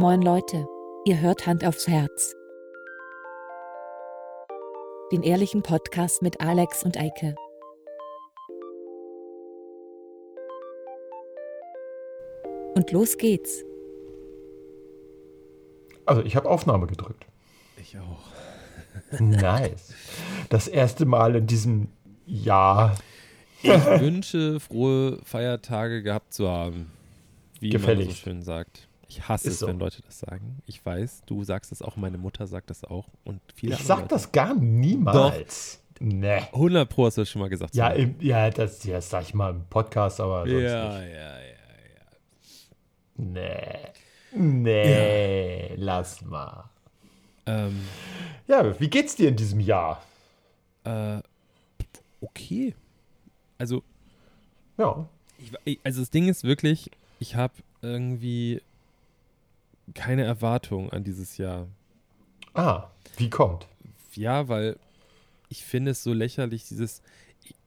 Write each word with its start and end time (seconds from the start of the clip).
Moin 0.00 0.22
Leute, 0.22 0.64
ihr 1.06 1.20
hört 1.20 1.44
Hand 1.48 1.64
aufs 1.64 1.88
Herz. 1.88 2.36
Den 5.10 5.24
ehrlichen 5.24 5.64
Podcast 5.64 6.22
mit 6.22 6.40
Alex 6.40 6.84
und 6.84 6.96
Eike. 6.96 7.34
Und 12.76 12.92
los 12.92 13.18
geht's. 13.18 13.64
Also 16.06 16.22
ich 16.22 16.36
habe 16.36 16.48
Aufnahme 16.48 16.86
gedrückt. 16.86 17.26
Ich 17.76 17.98
auch. 17.98 18.22
Nice. 19.18 19.94
Das 20.48 20.68
erste 20.68 21.06
Mal 21.06 21.34
in 21.34 21.48
diesem 21.48 21.88
Jahr. 22.24 22.94
Ich 23.64 23.70
wünsche, 23.72 24.60
frohe 24.60 25.18
Feiertage 25.24 26.04
gehabt 26.04 26.34
zu 26.34 26.48
haben. 26.48 26.92
Wie 27.58 27.70
Gefällig. 27.70 28.06
man 28.06 28.14
so 28.14 28.22
schön 28.22 28.42
sagt. 28.42 28.87
Ich 29.08 29.26
hasse 29.28 29.48
es, 29.48 29.58
so. 29.60 29.66
wenn 29.66 29.78
Leute 29.78 30.02
das 30.02 30.18
sagen. 30.20 30.58
Ich 30.66 30.84
weiß, 30.84 31.22
du 31.26 31.42
sagst 31.42 31.72
das 31.72 31.80
auch, 31.82 31.96
meine 31.96 32.18
Mutter 32.18 32.46
sagt 32.46 32.68
das 32.70 32.84
auch. 32.84 33.08
Und 33.24 33.40
viele 33.54 33.74
Ich 33.74 33.82
sag 33.84 33.96
Leute. 34.00 34.08
das 34.08 34.30
gar 34.32 34.54
niemals. 34.54 35.80
Nee. 36.00 36.42
100 36.52 36.88
Pro 36.88 37.06
hast 37.06 37.16
du 37.16 37.22
das 37.22 37.30
schon 37.30 37.40
mal 37.40 37.48
gesagt. 37.48 37.74
Ja, 37.74 37.88
im, 37.88 38.14
ja, 38.20 38.50
das, 38.50 38.84
ja, 38.84 38.96
das 38.96 39.10
sag 39.10 39.22
ich 39.22 39.34
mal 39.34 39.50
im 39.50 39.64
Podcast, 39.68 40.20
aber 40.20 40.46
sonst 40.48 40.62
ja, 40.62 40.98
nicht. 41.00 41.12
ja, 41.14 41.38
ja, 41.40 41.48
Nee. 43.16 43.88
Nee, 44.32 45.74
lass 45.76 46.22
mal. 46.22 46.68
ja. 47.46 47.66
Ähm, 47.66 47.80
Ja, 48.46 48.78
wie 48.78 48.88
geht's 48.88 49.16
dir 49.16 49.28
in 49.28 49.36
diesem 49.36 49.60
Jahr? 49.60 50.02
äh, 50.84 51.20
okay. 52.20 52.74
Also, 53.58 53.82
Ja. 54.76 55.08
ich- 55.64 55.80
also 55.82 56.00
das 56.02 56.10
Ding 56.10 56.28
ist 56.28 56.44
wirklich, 56.44 56.90
ich 57.18 57.34
habe 57.36 57.54
irgendwie 57.82 58.62
keine 59.94 60.24
Erwartung 60.24 60.90
an 60.90 61.04
dieses 61.04 61.36
Jahr. 61.38 61.66
Ah, 62.54 62.88
wie 63.16 63.30
kommt? 63.30 63.66
Ja, 64.14 64.48
weil 64.48 64.78
ich 65.48 65.64
finde 65.64 65.92
es 65.92 66.02
so 66.02 66.12
lächerlich, 66.12 66.66
dieses. 66.66 67.02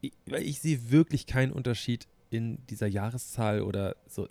Ich, 0.02 0.12
weil 0.26 0.44
ich 0.44 0.60
sehe 0.60 0.92
wirklich 0.92 1.26
keinen 1.28 1.52
Unterschied 1.52 2.08
in 2.30 2.66
dieser 2.68 2.88
Jahreszahl 2.88 3.62
oder 3.62 3.96
so. 4.08 4.28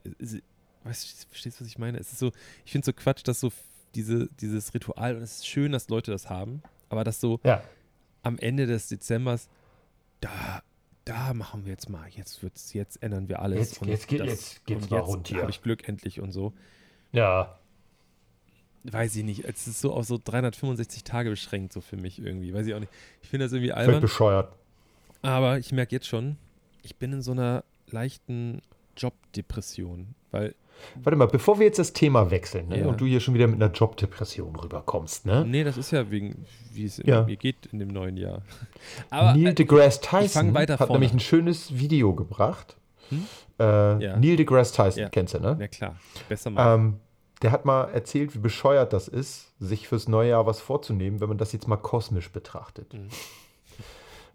Weißt 0.85 1.25
du, 1.25 1.29
verstehst 1.29 1.59
du, 1.61 1.65
was 1.65 1.69
ich 1.69 1.79
meine? 1.79 1.99
Es 1.99 2.13
ist 2.13 2.19
so, 2.19 2.33
ich 2.65 2.73
finde 2.73 2.87
so 2.87 2.93
Quatsch, 2.93 3.23
dass 3.27 3.41
so 3.41 3.51
diese, 3.95 4.29
dieses 4.41 4.73
Ritual, 4.75 5.17
und 5.17 5.23
es 5.23 5.37
ist 5.39 5.47
schön, 5.47 5.73
dass 5.73 5.89
Leute 5.89 6.11
das 6.11 6.31
haben, 6.31 6.63
aber 6.89 7.05
dass 7.05 7.21
so 7.21 7.41
Ja. 7.45 7.63
am 8.23 8.39
Ende 8.39 8.67
des 8.67 8.89
Dezembers, 8.89 9.49
da, 10.21 10.63
da 11.05 11.35
machen 11.35 11.65
wir 11.65 11.73
jetzt 11.73 11.89
mal, 11.91 12.09
jetzt 12.11 12.43
wird's, 12.43 12.73
jetzt 12.73 13.03
ändern 13.03 13.29
wir 13.29 13.41
alles. 13.43 13.73
Jetzt- 13.81 13.87
jetzt 13.87 14.09
geht- 14.09 14.25
jetzt 14.25 14.65
geht's 14.67 14.85
und 14.85 14.91
mal 14.91 14.99
jetzt 14.99 15.09
rund 15.09 15.29
hier. 15.29 15.41
habe 15.41 15.51
ich 15.51 15.63
Glück 15.63 15.89
endlich 15.89 16.21
und 16.21 16.33
so. 16.33 16.53
Ja. 17.13 17.59
Weiß 18.85 19.15
ich 19.17 19.25
nicht, 19.25 19.45
es 19.45 19.67
ist 19.67 19.81
so 19.81 19.93
auf 19.93 20.07
so 20.07 20.19
365 20.23 21.05
Tage 21.05 21.29
beschränkt, 21.31 21.73
so 21.73 21.81
für 21.81 21.97
mich 21.97 22.19
irgendwie. 22.19 22.55
Weiß 22.55 22.67
ich 22.67 22.75
auch 22.75 22.81
nicht. 22.81 22.93
Ich 23.23 23.29
finde 23.29 23.45
das 23.45 23.53
irgendwie 23.53 23.71
Völlig 23.73 23.87
albern. 23.89 24.01
bescheuert. 24.01 24.53
Aber 25.23 25.59
ich 25.59 25.71
merke 25.73 25.95
jetzt 25.95 26.07
schon, 26.07 26.37
ich 26.83 26.97
bin 26.97 27.13
in 27.13 27.21
so 27.23 27.33
einer 27.33 27.63
leichten 27.91 28.63
Jobdepression, 28.97 30.15
weil 30.31 30.55
Warte 31.03 31.17
mal, 31.17 31.27
bevor 31.27 31.59
wir 31.59 31.67
jetzt 31.67 31.79
das 31.79 31.93
Thema 31.93 32.31
wechseln 32.31 32.69
ne, 32.69 32.81
Ja. 32.81 32.87
und 32.87 32.99
du 33.03 33.05
hier 33.05 33.21
schon 33.21 33.35
wieder 33.35 33.47
mit 33.47 33.61
einer 33.63 33.71
Jobdepression 33.71 34.57
rüberkommst, 34.57 35.27
ne? 35.27 35.45
nee, 35.47 35.63
das 35.63 35.77
ist 35.77 35.91
ja 35.91 36.11
wegen 36.11 36.47
wie 36.73 36.87
es 36.87 36.97
Ja. 37.05 37.25
mir 37.25 37.37
geht 37.37 37.67
in 37.71 37.81
dem 37.81 37.89
neuen 37.89 38.17
Jahr. 38.17 38.41
Aber 39.11 39.35
Neil 39.35 39.49
äh, 39.49 39.55
deGrasse 39.55 40.01
Tyson 40.01 40.57
hat 40.57 40.71
vorne 40.79 40.93
nämlich 40.95 41.13
ein 41.13 41.21
schönes 41.21 41.77
Video 41.79 42.15
gebracht. 42.15 42.77
Hm? 43.11 43.27
Äh, 43.59 43.63
Ja. 44.05 44.17
Neil 44.17 44.37
deGrasse 44.37 44.73
Tyson, 44.75 45.03
Ja. 45.03 45.09
kennst 45.11 45.35
du, 45.35 45.41
ne? 45.41 45.57
na 45.59 45.69
klar, 45.69 45.97
besser 46.31 46.49
mal. 46.49 46.77
Ähm, 46.77 46.97
der 47.43 47.53
hat 47.53 47.65
mal 47.65 47.85
erzählt, 47.85 48.35
wie 48.35 48.39
bescheuert 48.39 48.93
das 48.93 49.09
ist, 49.09 49.53
sich 49.59 49.89
fürs 49.89 50.09
neue 50.09 50.31
Jahr 50.31 50.47
was 50.47 50.61
vorzunehmen, 50.61 51.21
wenn 51.21 51.29
man 51.29 51.39
das 51.39 51.53
jetzt 51.53 51.69
mal 51.69 51.77
kosmisch 51.77 52.31
betrachtet. 52.31 52.93
Mhm. 52.93 53.09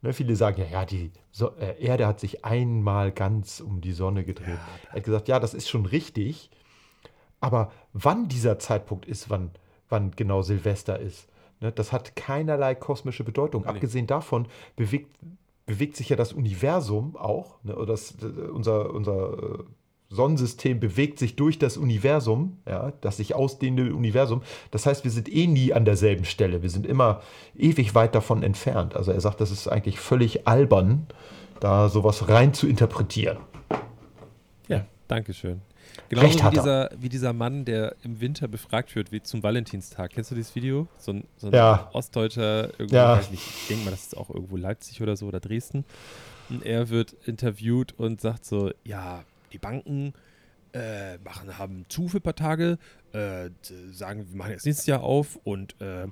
Ne, 0.01 0.13
viele 0.13 0.35
sagen 0.35 0.61
ja, 0.61 0.67
ja, 0.67 0.85
die 0.85 1.11
so 1.31 1.55
äh, 1.57 1.81
Erde 1.83 2.05
hat 2.05 2.19
sich 2.19 2.45
einmal 2.45 3.11
ganz 3.11 3.59
um 3.59 3.81
die 3.81 3.93
Sonne 3.93 4.23
gedreht. 4.23 4.59
er 4.89 4.97
hat 4.97 5.03
gesagt, 5.03 5.27
ja, 5.27 5.39
das 5.39 5.53
ist 5.53 5.69
schon 5.69 5.85
richtig, 5.85 6.51
aber 7.39 7.71
wann 7.93 8.27
dieser 8.27 8.59
Zeitpunkt 8.59 9.05
ist, 9.05 9.29
wann, 9.29 9.51
wann 9.89 10.11
genau 10.11 10.41
Silvester 10.41 10.99
ist, 10.99 11.27
ne, 11.59 11.71
das 11.71 11.91
hat 11.91 12.15
keinerlei 12.15 12.75
kosmische 12.75 13.23
Bedeutung. 13.23 13.63
Nee. 13.63 13.69
Abgesehen 13.69 14.07
davon 14.07 14.47
bewegt, 14.75 15.15
bewegt 15.65 15.95
sich 15.95 16.09
ja 16.09 16.15
das 16.15 16.33
Universum 16.33 17.15
auch, 17.15 17.63
ne, 17.63 17.75
oder 17.75 17.93
das, 17.93 18.15
äh, 18.21 18.25
unser, 18.25 18.93
unser 18.93 19.33
äh, 19.33 19.63
Sonnensystem 20.15 20.79
bewegt 20.79 21.19
sich 21.19 21.35
durch 21.35 21.59
das 21.59 21.77
Universum, 21.77 22.57
ja, 22.67 22.93
das 23.01 23.17
sich 23.17 23.35
ausdehnende 23.35 23.93
Universum. 23.95 24.41
Das 24.71 24.85
heißt, 24.87 25.03
wir 25.03 25.11
sind 25.11 25.31
eh 25.31 25.45
nie 25.47 25.73
an 25.73 25.85
derselben 25.85 26.25
Stelle. 26.25 26.63
Wir 26.63 26.69
sind 26.71 26.85
immer 26.87 27.21
ewig 27.55 27.93
weit 27.93 28.15
davon 28.15 28.41
entfernt. 28.41 28.95
Also 28.95 29.11
er 29.11 29.21
sagt, 29.21 29.41
das 29.41 29.51
ist 29.51 29.67
eigentlich 29.67 29.99
völlig 29.99 30.47
albern, 30.47 31.05
da 31.59 31.89
sowas 31.89 32.27
rein 32.29 32.53
zu 32.53 32.67
interpretieren. 32.67 33.37
ja, 34.67 34.85
danke 35.07 35.33
schön. 35.33 35.61
Genauso 36.09 36.27
Recht 36.27 36.39
wie 36.39 36.43
hat 36.43 36.53
er. 36.55 36.61
dieser, 36.61 36.89
wie 37.01 37.09
dieser 37.09 37.31
Mann, 37.33 37.63
der 37.63 37.95
im 38.03 38.19
Winter 38.19 38.47
befragt 38.47 38.95
wird, 38.95 39.11
wie 39.11 39.21
zum 39.23 39.43
Valentinstag. 39.43 40.11
Kennst 40.11 40.29
du 40.31 40.35
dieses 40.35 40.53
Video? 40.55 40.87
So 40.97 41.13
ein, 41.13 41.23
so 41.37 41.47
ein 41.47 41.53
Ja. 41.53 41.89
Ostdeutscher, 41.93 42.69
irgendwo, 42.79 42.95
Ja. 42.95 43.17
weiß 43.17 43.31
nicht, 43.31 43.43
ich 43.47 43.67
denke 43.69 43.85
mal, 43.85 43.91
das 43.91 44.03
ist 44.07 44.17
auch 44.17 44.29
irgendwo 44.29 44.57
Leipzig 44.57 45.01
oder 45.01 45.15
so 45.15 45.27
oder 45.27 45.39
Dresden. 45.39 45.85
Und 46.49 46.65
er 46.65 46.89
wird 46.89 47.13
interviewt 47.25 47.93
und 47.97 48.19
sagt 48.19 48.45
so, 48.45 48.71
ja, 48.83 49.23
die 49.55 49.59
Banken 49.59 50.13
äh, 50.73 51.17
machen, 51.19 51.57
haben 51.57 51.85
zu 51.87 52.09
für 52.09 52.17
ein 52.17 52.21
paar 52.21 52.35
Tage, 52.35 52.77
äh, 53.13 53.49
sagen, 53.91 54.27
wir 54.29 54.37
machen 54.37 54.51
jetzt 54.51 54.65
nächstes 54.65 54.85
Jahr 54.85 55.01
auf 55.01 55.37
und 55.45 55.79
äh, 55.79 56.03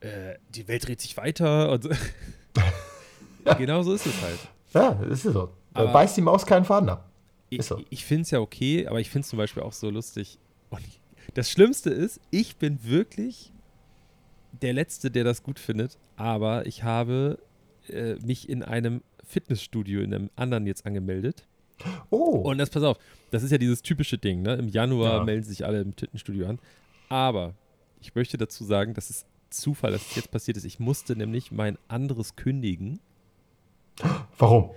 äh, 0.00 0.38
die 0.50 0.68
Welt 0.68 0.86
dreht 0.86 1.00
sich 1.00 1.16
weiter. 1.16 1.72
Und 1.72 1.82
so. 1.82 1.90
genau 3.58 3.82
so 3.82 3.92
ist 3.94 4.06
es 4.06 4.22
halt. 4.22 4.38
Ja, 4.72 5.02
ist 5.10 5.24
so. 5.24 5.32
Da 5.74 5.80
Aber- 5.80 5.92
beißt 5.92 6.16
die 6.16 6.20
Maus 6.20 6.46
keinen 6.46 6.64
Faden 6.64 6.88
ab. 6.88 7.10
Ich, 7.50 7.62
so. 7.64 7.82
ich 7.90 8.04
finde 8.04 8.22
es 8.22 8.30
ja 8.30 8.40
okay, 8.40 8.86
aber 8.86 9.00
ich 9.00 9.10
finde 9.10 9.22
es 9.24 9.30
zum 9.30 9.38
Beispiel 9.38 9.62
auch 9.62 9.72
so 9.72 9.90
lustig. 9.90 10.38
Und 10.70 10.84
das 11.34 11.50
Schlimmste 11.50 11.90
ist, 11.90 12.20
ich 12.30 12.56
bin 12.56 12.78
wirklich 12.84 13.52
der 14.60 14.74
Letzte, 14.74 15.10
der 15.10 15.24
das 15.24 15.42
gut 15.42 15.58
findet, 15.58 15.98
aber 16.16 16.66
ich 16.66 16.84
habe 16.84 17.38
äh, 17.88 18.14
mich 18.16 18.48
in 18.48 18.62
einem 18.62 19.02
Fitnessstudio, 19.24 20.02
in 20.02 20.14
einem 20.14 20.30
anderen 20.36 20.66
jetzt 20.66 20.86
angemeldet. 20.86 21.46
Oh, 22.10 22.40
Und 22.50 22.58
das, 22.58 22.70
pass 22.70 22.82
auf, 22.82 22.98
das 23.30 23.42
ist 23.42 23.50
ja 23.50 23.58
dieses 23.58 23.82
typische 23.82 24.18
Ding, 24.18 24.42
ne? 24.42 24.54
Im 24.54 24.68
Januar 24.68 25.18
Ja. 25.18 25.24
melden 25.24 25.44
sich 25.44 25.64
alle 25.64 25.80
im 25.80 25.92
Fitnessstudio 25.92 26.46
an. 26.48 26.58
Aber 27.08 27.54
ich 28.00 28.14
möchte 28.14 28.36
dazu 28.38 28.64
sagen, 28.64 28.94
dass 28.94 29.10
es 29.10 29.24
Zufall, 29.50 29.92
dass 29.92 30.02
es 30.10 30.16
jetzt 30.16 30.30
passiert 30.30 30.56
ist. 30.56 30.64
Ich 30.64 30.78
musste 30.78 31.16
nämlich 31.16 31.52
mein 31.52 31.78
anderes 31.88 32.36
kündigen. 32.36 33.00
warum? 34.38 34.70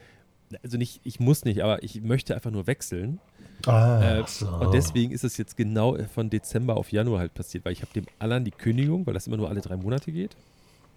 Also 0.64 0.78
nicht, 0.78 1.02
ich 1.04 1.20
muss 1.20 1.46
nicht, 1.46 1.64
aber 1.64 1.82
ich 1.84 2.02
möchte 2.02 2.36
einfach 2.36 2.52
nur 2.52 2.68
wechseln. 2.68 3.20
Ah, 3.66 4.20
Äh, 4.20 4.24
so. 4.28 4.48
Und 4.50 4.74
deswegen 4.74 5.12
ist 5.12 5.24
es 5.24 5.38
jetzt 5.38 5.56
genau 5.56 5.98
von 6.14 6.30
Dezember 6.30 6.76
auf 6.78 6.92
Januar 6.92 7.20
halt 7.20 7.34
passiert, 7.34 7.64
weil 7.64 7.74
ich 7.74 7.82
habe 7.82 7.94
dem 7.94 8.06
Alan 8.20 8.44
die 8.44 8.52
Kündigung, 8.52 9.06
weil 9.06 9.14
das 9.14 9.28
immer 9.28 9.38
nur 9.38 9.50
alle 9.50 9.62
drei 9.62 9.78
Monate 9.78 10.12
geht. 10.12 10.36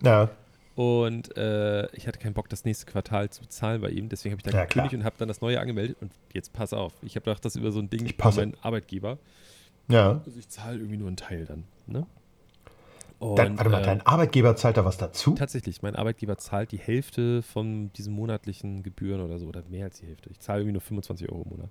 Ja, 0.03 0.31
Und 0.76 1.36
äh, 1.36 1.86
ich 1.94 2.08
hatte 2.08 2.18
keinen 2.18 2.34
Bock, 2.34 2.48
das 2.48 2.64
nächste 2.64 2.86
Quartal 2.86 3.30
zu 3.30 3.42
bezahlen 3.42 3.80
bei 3.80 3.90
ihm. 3.90 4.08
Deswegen 4.08 4.32
habe 4.32 4.40
ich 4.40 4.44
dann 4.44 4.54
Ja, 4.54 4.66
klar. 4.66 4.84
gekündigt 4.86 5.00
und 5.00 5.04
habe 5.04 5.16
dann 5.18 5.28
das 5.28 5.40
neue 5.40 5.60
angemeldet. 5.60 5.96
Und 6.00 6.12
jetzt 6.32 6.52
pass 6.52 6.72
auf, 6.72 6.92
ich 7.02 7.14
habe 7.14 7.24
gedacht, 7.24 7.44
das 7.44 7.54
über 7.56 7.70
so 7.70 7.78
ein 7.78 7.90
Ding 7.90 8.04
Ich 8.06 8.16
passe. 8.16 8.40
meinen 8.40 8.56
Arbeitgeber. 8.62 9.18
ja. 9.88 10.20
Also 10.26 10.38
ich 10.38 10.48
zahle 10.48 10.78
irgendwie 10.78 10.96
nur 10.96 11.06
einen 11.08 11.16
Teil 11.16 11.44
dann. 11.44 11.64
Ne? 11.86 12.06
Und, 13.20 13.38
Dann, 13.38 13.56
warte 13.56 13.70
mal, 13.70 13.82
äh, 13.82 13.84
dein 13.86 14.04
Arbeitgeber 14.04 14.56
zahlt 14.56 14.76
da 14.76 14.84
was 14.84 14.96
dazu? 14.98 15.34
Tatsächlich, 15.34 15.80
mein 15.82 15.94
Arbeitgeber 15.94 16.36
zahlt 16.38 16.72
die 16.72 16.78
Hälfte 16.78 17.42
von 17.42 17.92
diesen 17.92 18.12
monatlichen 18.12 18.82
Gebühren 18.82 19.20
oder 19.20 19.38
so, 19.38 19.46
oder 19.46 19.62
mehr 19.70 19.84
als 19.84 20.00
die 20.00 20.06
Hälfte. 20.06 20.28
Ich 20.30 20.40
zahle 20.40 20.60
irgendwie 20.60 20.72
nur 20.72 20.80
25 20.82 21.30
Euro 21.30 21.42
im 21.44 21.50
Monat. 21.50 21.70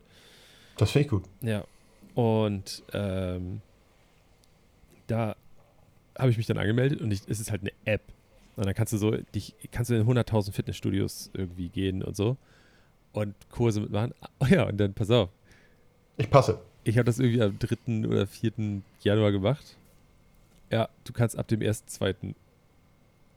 Das 0.78 0.92
finde 0.92 1.03
ich 1.06 1.09
gut. 1.09 1.25
Ja. 1.42 1.66
Und 2.16 2.83
ähm, 2.94 3.62
da 5.07 5.36
habe 6.18 6.30
ich 6.31 6.38
mich 6.38 6.45
dann 6.48 6.57
angemeldet 6.57 7.01
und 7.01 7.12
ich, 7.12 7.22
es 7.28 7.39
ist 7.42 7.51
halt 7.51 7.62
eine 7.62 7.72
App. 7.86 8.01
Und 8.56 8.66
dann 8.66 8.74
kannst 8.76 8.94
du 8.94 8.98
so, 8.98 9.12
dich, 9.12 9.56
kannst 9.72 9.90
du 9.90 9.96
in 9.96 10.08
100.000 10.08 10.52
Fitnessstudios 10.52 11.32
irgendwie 11.34 11.70
gehen 11.70 12.04
und 12.04 12.16
so 12.16 12.38
und 13.14 13.36
Kurse 13.50 13.82
mitmachen. 13.82 14.14
Oh 14.40 14.46
ja, 14.46 14.64
und 14.68 14.78
dann 14.78 14.94
pass 14.94 15.10
auf. 15.10 15.30
Ich 16.18 16.30
passe. 16.30 16.60
Ich 16.84 16.98
habe 16.98 17.06
das 17.06 17.20
irgendwie 17.20 17.42
am 17.42 17.58
3. 17.58 18.08
oder 18.08 18.28
4. 18.28 18.52
Januar 19.02 19.32
gemacht. 19.32 19.78
Ja, 20.72 20.90
du 21.04 21.14
kannst 21.14 21.38
ab 21.38 21.48
dem 21.48 21.62
1.2. 21.62 22.34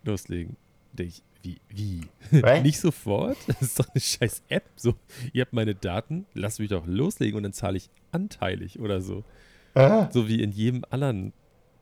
loslegen. 0.05 0.57
Denke 0.93 1.13
ich, 1.13 1.23
wie, 1.43 1.61
wie? 1.69 2.01
Hä? 2.31 2.61
Nicht 2.63 2.81
sofort? 2.81 3.37
Das 3.47 3.63
ist 3.63 3.79
doch 3.79 3.89
eine 3.89 4.01
scheiß 4.01 4.43
App. 4.49 4.65
So, 4.77 4.95
ihr 5.33 5.43
habt 5.43 5.53
meine 5.53 5.75
Daten, 5.75 6.27
lasst 6.35 6.59
mich 6.59 6.71
doch 6.71 6.87
loslegen 6.87 7.37
und 7.37 7.43
dann 7.45 7.53
zahle 7.53 7.77
ich 7.77 7.89
anteilig 8.13 8.81
oder 8.81 9.01
so. 9.01 9.23
Äh, 9.75 10.07
So 10.11 10.27
wie 10.29 10.43
in 10.43 10.51
jedem 10.53 10.85
anderen 10.91 11.33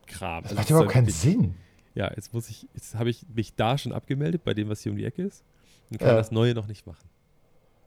Kram. 0.07 0.43
das 0.43 0.51
Also 0.53 0.61
macht 0.61 0.71
überhaupt 0.71 0.91
keinen 0.91 1.09
Sinn. 1.09 1.55
Ja, 1.95 2.13
jetzt 2.15 2.33
muss 2.35 2.49
ich, 2.51 2.69
jetzt 2.75 2.95
habe 2.97 3.11
ich 3.11 3.25
mich 3.35 3.55
da 3.55 3.79
schon 3.79 3.93
abgemeldet, 3.93 4.45
bei 4.45 4.55
dem, 4.55 4.69
was 4.69 4.81
hier 4.83 4.93
um 4.93 4.99
die 4.99 5.05
Ecke 5.05 5.23
ist. 5.23 5.45
Und 5.91 5.99
kann 5.99 6.09
Ja. 6.09 6.15
das 6.17 6.31
Neue 6.31 6.55
noch 6.55 6.67
nicht 6.67 6.87
machen. 6.87 7.09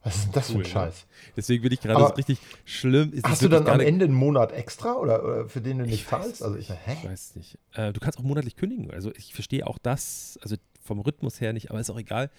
Was 0.04 0.16
ist 0.16 0.26
denn 0.26 0.32
das 0.34 0.48
für 0.48 0.54
Cool, 0.54 0.60
ein 0.60 0.64
ne? 0.64 0.70
Scheiß? 0.70 1.06
Deswegen 1.36 1.64
bin 1.64 1.72
ich 1.74 1.82
gerade 1.82 2.00
so 2.08 2.14
richtig 2.14 2.40
schlimm. 2.64 3.12
Hast 3.24 3.42
du 3.42 3.50
dann 3.50 3.68
am 3.68 3.80
Ende 3.82 4.06
einen 4.06 4.14
Monat 4.14 4.54
extra 4.54 4.94
oder, 4.94 5.24
oder 5.24 5.50
für 5.50 5.60
den 5.60 5.80
du 5.80 5.86
nicht 5.86 6.08
zahlst? 6.08 6.42
Also 6.44 6.56
ich, 6.58 6.70
hä? 6.70 6.94
Ich 6.94 7.04
weiß 7.10 7.30
es 7.32 7.36
nicht. 7.36 7.58
Äh, 7.74 7.92
du 7.92 8.00
kannst 8.00 8.18
auch 8.18 8.24
monatlich 8.24 8.56
kündigen. 8.56 8.92
Also 8.92 9.12
ich 9.16 9.34
verstehe 9.34 9.68
auch 9.68 9.78
das, 9.80 10.40
also 10.42 10.56
vom 10.82 11.00
Rhythmus 11.00 11.42
her 11.42 11.52
nicht, 11.52 11.70
aber 11.72 11.80
ist 11.82 11.90
auch 11.90 12.00
egal. 12.00 12.30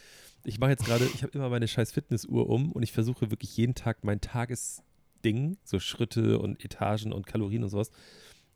Ich 0.45 0.59
mache 0.61 0.71
jetzt 0.71 0.87
gerade, 0.87 1.05
ich 1.13 1.23
habe 1.23 1.33
immer 1.37 1.51
meine 1.51 1.69
scheiß 1.69 1.93
Fitnessuhr 1.93 2.49
um 2.49 2.73
und 2.73 2.83
ich 2.83 2.93
versuche 2.93 3.31
wirklich 3.31 3.55
jeden 3.57 3.75
Tag 3.75 4.03
mein 4.03 4.21
Tagesding, 4.23 5.59
so 5.65 5.79
Schritte 5.81 6.39
und 6.39 6.65
Etagen 6.65 7.13
und 7.13 7.27
Kalorien 7.27 7.65
und 7.65 7.69
sowas, 7.69 7.91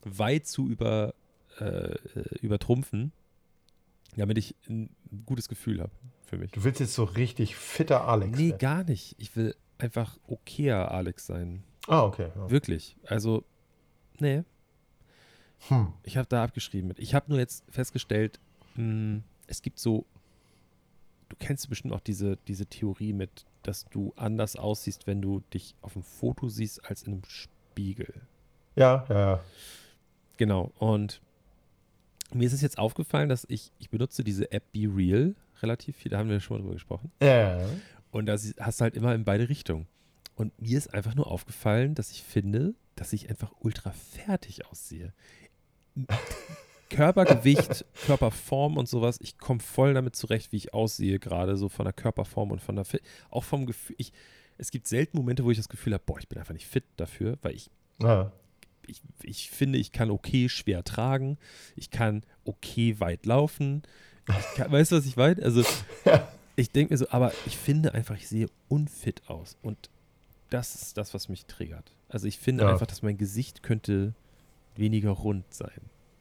weit 0.03 0.47
zu 0.47 0.67
über, 0.67 1.13
äh, 1.59 1.95
übertrumpfen, 2.41 3.11
damit 4.15 4.37
ich 4.37 4.55
ein 4.69 4.89
gutes 5.25 5.47
Gefühl 5.49 5.81
habe 5.81 5.91
für 6.25 6.37
mich. 6.37 6.51
Du 6.51 6.63
willst 6.63 6.79
jetzt 6.79 6.93
so 6.95 7.03
richtig 7.03 7.55
fitter 7.55 8.07
Alex 8.07 8.37
Nee, 8.37 8.49
werden. 8.49 8.57
gar 8.59 8.83
nicht. 8.83 9.15
Ich 9.17 9.35
will 9.35 9.55
einfach 9.77 10.17
okayer 10.27 10.91
Alex 10.91 11.25
sein. 11.27 11.63
Ah, 11.87 12.03
okay. 12.03 12.29
Ja. 12.35 12.49
Wirklich. 12.49 12.95
Also, 13.05 13.43
nee. 14.19 14.43
Hm. 15.67 15.93
Ich 16.03 16.17
habe 16.17 16.27
da 16.27 16.43
abgeschrieben 16.43 16.87
mit. 16.87 16.99
Ich 16.99 17.13
habe 17.15 17.29
nur 17.29 17.39
jetzt 17.39 17.63
festgestellt, 17.69 18.39
mh, 18.75 19.21
es 19.47 19.61
gibt 19.61 19.79
so, 19.79 20.05
du 21.29 21.35
kennst 21.39 21.69
bestimmt 21.69 21.93
auch 21.93 21.99
diese, 22.01 22.37
diese 22.47 22.65
Theorie 22.65 23.13
mit, 23.13 23.45
dass 23.63 23.85
du 23.85 24.13
anders 24.15 24.55
aussiehst, 24.55 25.07
wenn 25.07 25.21
du 25.21 25.41
dich 25.53 25.75
auf 25.81 25.93
dem 25.93 26.03
Foto 26.03 26.49
siehst 26.49 26.85
als 26.89 27.03
in 27.03 27.13
einem 27.13 27.23
Spiegel. 27.25 28.13
Ja, 28.75 29.05
ja, 29.09 29.19
ja. 29.19 29.39
Genau. 30.37 30.71
Und 30.79 31.21
mir 32.35 32.45
ist 32.45 32.53
es 32.53 32.61
jetzt 32.61 32.77
aufgefallen, 32.77 33.29
dass 33.29 33.45
ich, 33.49 33.71
ich 33.79 33.89
benutze 33.89 34.23
diese 34.23 34.51
App 34.51 34.71
Be 34.71 34.89
Real 34.93 35.35
relativ 35.61 35.97
viel, 35.97 36.11
da 36.11 36.19
haben 36.19 36.29
wir 36.29 36.39
schon 36.39 36.57
mal 36.57 36.61
drüber 36.61 36.73
gesprochen. 36.73 37.11
Ja. 37.21 37.59
Und 38.11 38.27
da 38.27 38.33
hast 38.33 38.79
du 38.79 38.83
halt 38.83 38.95
immer 38.95 39.15
in 39.15 39.23
beide 39.23 39.49
Richtungen. 39.49 39.87
Und 40.35 40.59
mir 40.61 40.77
ist 40.77 40.93
einfach 40.93 41.15
nur 41.15 41.27
aufgefallen, 41.27 41.95
dass 41.95 42.11
ich 42.11 42.23
finde, 42.23 42.73
dass 42.95 43.13
ich 43.13 43.29
einfach 43.29 43.51
ultra 43.59 43.91
fertig 43.91 44.65
aussehe. 44.65 45.13
Körpergewicht, 46.89 47.85
Körperform 48.05 48.77
und 48.77 48.87
sowas, 48.87 49.19
ich 49.21 49.37
komme 49.37 49.59
voll 49.59 49.93
damit 49.93 50.15
zurecht, 50.15 50.51
wie 50.51 50.57
ich 50.57 50.73
aussehe, 50.73 51.19
gerade 51.19 51.57
so 51.57 51.69
von 51.69 51.85
der 51.85 51.93
Körperform 51.93 52.51
und 52.51 52.61
von 52.61 52.75
der 52.75 52.85
Fit. 52.85 53.01
Auch 53.29 53.43
vom 53.43 53.65
Gefühl. 53.65 53.95
Ich, 53.99 54.11
es 54.57 54.71
gibt 54.71 54.87
selten 54.87 55.17
Momente, 55.17 55.43
wo 55.43 55.51
ich 55.51 55.57
das 55.57 55.69
Gefühl 55.69 55.93
habe, 55.93 56.03
boah, 56.05 56.19
ich 56.19 56.27
bin 56.27 56.39
einfach 56.39 56.53
nicht 56.53 56.67
fit 56.67 56.85
dafür, 56.97 57.37
weil 57.41 57.55
ich 57.55 57.69
ja. 57.99 58.31
Ich, 58.87 59.01
ich 59.23 59.49
finde, 59.51 59.77
ich 59.79 59.91
kann 59.91 60.09
okay 60.11 60.49
schwer 60.49 60.83
tragen, 60.83 61.37
ich 61.75 61.89
kann 61.91 62.23
okay 62.45 62.99
weit 62.99 63.25
laufen. 63.25 63.83
Kann, 64.55 64.71
weißt 64.71 64.91
du, 64.91 64.95
was 64.97 65.05
ich 65.05 65.15
meine? 65.17 65.41
Also, 65.43 65.63
ich 66.55 66.71
denke 66.71 66.93
mir 66.93 66.97
so, 66.97 67.07
aber 67.09 67.31
ich 67.45 67.57
finde 67.57 67.93
einfach, 67.93 68.15
ich 68.15 68.27
sehe 68.27 68.47
unfit 68.69 69.21
aus. 69.27 69.57
Und 69.61 69.89
das 70.49 70.75
ist 70.75 70.97
das, 70.97 71.13
was 71.13 71.29
mich 71.29 71.45
triggert. 71.45 71.91
Also, 72.09 72.27
ich 72.27 72.37
finde 72.39 72.63
Ja. 72.65 72.71
einfach, 72.71 72.87
dass 72.87 73.01
mein 73.01 73.17
Gesicht 73.17 73.63
könnte 73.63 74.13
weniger 74.75 75.11
rund 75.11 75.45
sein. 75.53 75.71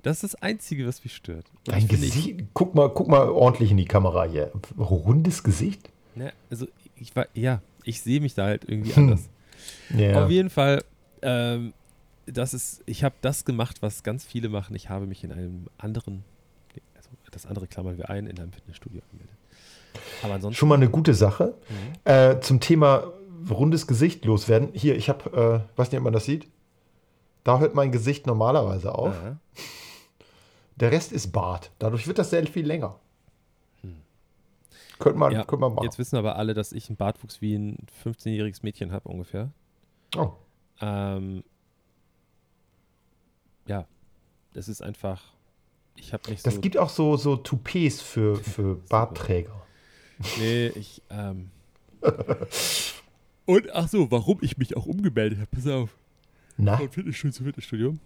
Das 0.02 0.16
ist 0.24 0.34
das 0.34 0.42
Einzige, 0.42 0.86
was 0.86 1.04
mich 1.04 1.14
stört. 1.14 1.46
Und 1.58 1.68
Dein 1.68 1.78
ich 1.84 1.86
finde, 1.86 2.06
ich- 2.06 2.14
Gesicht, 2.14 2.40
guck 2.54 2.74
mal, 2.74 2.88
guck 2.88 3.06
mal 3.08 3.28
ordentlich 3.28 3.70
in 3.70 3.76
die 3.76 3.84
Kamera 3.84 4.24
hier. 4.24 4.50
Rundes 4.76 5.44
Gesicht? 5.44 5.90
Ne, 6.16 6.32
also, 6.50 6.66
ich 6.96 7.14
war, 7.14 7.26
ja, 7.34 7.62
ich 7.84 8.00
sehe 8.02 8.20
mich 8.20 8.34
da 8.34 8.46
halt 8.46 8.64
irgendwie 8.68 8.92
Hm. 8.94 9.04
anders. 9.04 9.28
Ja. 9.96 10.24
Auf 10.24 10.30
jeden 10.30 10.50
Fall, 10.50 10.82
ähm, 11.22 11.72
das 12.26 12.54
ist, 12.54 12.82
ich 12.86 13.04
habe 13.04 13.14
das 13.20 13.44
gemacht, 13.44 13.82
was 13.82 14.02
ganz 14.02 14.24
viele 14.24 14.48
machen. 14.48 14.74
Ich 14.76 14.88
habe 14.88 15.06
mich 15.06 15.24
in 15.24 15.32
einem 15.32 15.66
anderen, 15.78 16.24
also 16.94 17.10
das 17.30 17.46
andere 17.46 17.66
klammern 17.66 17.98
wir 17.98 18.10
ein, 18.10 18.26
in 18.26 18.38
einem 18.38 18.52
Fitnessstudio 18.52 19.00
angemeldet. 19.02 19.36
Aber 20.22 20.34
ansonsten. 20.34 20.58
Schon 20.58 20.68
mal 20.68 20.76
eine 20.76 20.88
gute 20.90 21.14
Sache. 21.14 21.54
Mhm. 21.68 22.10
Äh, 22.10 22.40
zum 22.40 22.60
Thema 22.60 23.12
rundes 23.50 23.86
Gesicht 23.86 24.24
loswerden. 24.24 24.70
Hier, 24.72 24.96
ich 24.96 25.08
habe, 25.08 25.66
äh, 25.74 25.78
weiß 25.78 25.90
nicht, 25.90 25.98
ob 25.98 26.04
man 26.04 26.12
das 26.12 26.24
sieht. 26.24 26.46
Da 27.44 27.58
hört 27.58 27.74
mein 27.74 27.90
Gesicht 27.90 28.26
normalerweise 28.26 28.94
auf. 28.94 29.14
Ja. 29.14 29.36
Der 30.76 30.92
Rest 30.92 31.12
ist 31.12 31.32
Bart. 31.32 31.70
Dadurch 31.78 32.06
wird 32.06 32.18
das 32.18 32.30
sehr 32.30 32.46
viel 32.46 32.66
länger. 32.66 32.98
Könnte 35.02 35.18
man, 35.18 35.30
Hm. 35.32 35.38
Ja, 35.38 35.44
könnte 35.44 35.60
man 35.62 35.74
machen. 35.74 35.84
Jetzt 35.84 35.98
wissen 35.98 36.16
aber 36.16 36.36
alle, 36.36 36.54
dass 36.54 36.72
ich 36.72 36.88
einen 36.88 36.96
Bartwuchs 36.96 37.40
wie 37.40 37.56
ein 37.56 37.78
15-jähriges 38.04 38.60
Mädchen 38.62 38.92
habe, 38.92 39.08
ungefähr. 39.08 39.50
Oh, 40.16 40.32
Ähm, 40.80 41.42
ja, 43.66 43.86
das 44.52 44.68
ist 44.68 44.82
einfach. 44.82 45.22
Ich 45.96 46.12
habe 46.12 46.30
nicht 46.30 46.46
das 46.46 46.54
so. 46.54 46.60
gibt 46.60 46.78
auch 46.78 46.88
so, 46.88 47.16
so 47.16 47.36
Toupets 47.36 48.00
für, 48.00 48.36
für 48.42 48.76
Bartträger. 48.88 49.62
Nee, 50.38 50.68
ich. 50.68 51.02
Ähm, 51.10 51.50
und 53.46 53.70
ach 53.72 53.88
so, 53.88 54.10
warum 54.10 54.38
ich 54.40 54.58
mich 54.58 54.76
auch 54.76 54.86
umgemeldet 54.86 55.38
habe. 55.38 55.48
Pass 55.50 55.66
auf. 55.66 55.96
Na? 56.56 56.76
Von 56.76 56.90
Fitnessstudio 56.90 57.32
zu 57.32 57.44
Fitnessstudio. 57.44 57.96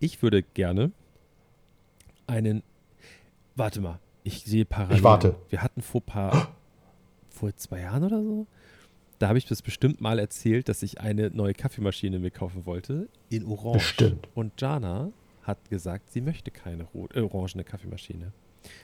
Ich 0.00 0.22
würde 0.22 0.42
gerne 0.42 0.92
einen. 2.26 2.62
Warte 3.56 3.80
mal, 3.80 3.98
ich 4.22 4.44
sehe 4.44 4.64
parallel. 4.64 4.98
Ich 4.98 5.02
warte. 5.02 5.36
Wir 5.48 5.62
hatten 5.62 5.82
vor 5.82 6.00
paar. 6.00 6.54
vor 7.30 7.54
zwei 7.56 7.80
Jahren 7.80 8.04
oder 8.04 8.22
so. 8.22 8.46
Da 9.18 9.28
habe 9.28 9.38
ich 9.38 9.46
das 9.46 9.62
bestimmt 9.62 10.00
mal 10.00 10.18
erzählt, 10.18 10.68
dass 10.68 10.82
ich 10.82 11.00
eine 11.00 11.30
neue 11.30 11.52
Kaffeemaschine 11.52 12.18
mir 12.18 12.30
kaufen 12.30 12.66
wollte. 12.66 13.08
In 13.30 13.44
Orange. 13.46 13.78
Bestimmt. 13.78 14.28
Und 14.34 14.60
Jana 14.60 15.10
hat 15.48 15.68
gesagt, 15.68 16.12
sie 16.12 16.20
möchte 16.20 16.52
keine 16.52 16.84
rot, 16.84 17.16
äh, 17.16 17.20
orangene 17.20 17.64
Kaffeemaschine. 17.64 18.32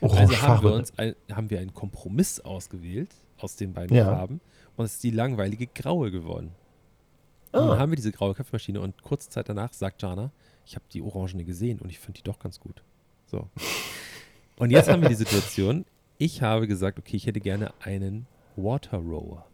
Orange 0.01 0.21
also 0.33 0.43
haben 0.43 0.63
wir 0.65 0.73
uns 0.75 0.99
ein, 0.99 1.15
haben 1.31 1.51
wir 1.51 1.61
einen 1.61 1.75
Kompromiss 1.75 2.41
ausgewählt 2.41 3.11
aus 3.39 3.55
den 3.57 3.73
beiden 3.73 3.97
Ja. 3.97 4.07
Farben 4.07 4.41
und 4.77 4.85
es 4.87 4.95
ist 4.95 5.03
die 5.05 5.11
langweilige 5.11 5.67
graue 5.69 6.11
geworden. 6.11 6.53
Und 7.53 7.61
Ah. 7.61 7.69
dann 7.69 7.79
haben 7.79 7.93
wir 7.93 7.97
diese 7.97 8.11
graue 8.13 8.35
Kaffeemaschine 8.35 8.81
und 8.81 9.03
kurze 9.03 9.29
Zeit 9.29 9.49
danach 9.49 9.73
sagt 9.73 10.03
Jana, 10.03 10.33
ich 10.67 10.75
habe 10.75 10.85
die 10.93 11.03
orangene 11.03 11.45
gesehen 11.45 11.79
und 11.81 11.91
ich 11.91 11.99
finde 12.01 12.19
die 12.19 12.25
doch 12.25 12.39
ganz 12.41 12.59
gut. 12.59 12.83
So. 13.27 13.49
Und 14.57 14.71
jetzt 14.71 14.89
haben 14.89 15.03
wir 15.03 15.09
die 15.09 15.15
Situation, 15.15 15.85
ich 16.19 16.43
habe 16.43 16.67
gesagt, 16.67 16.99
okay, 16.99 17.17
ich 17.17 17.27
hätte 17.27 17.41
gerne 17.41 17.73
einen 17.81 18.27
Water 18.57 18.99
Rower. 18.99 19.45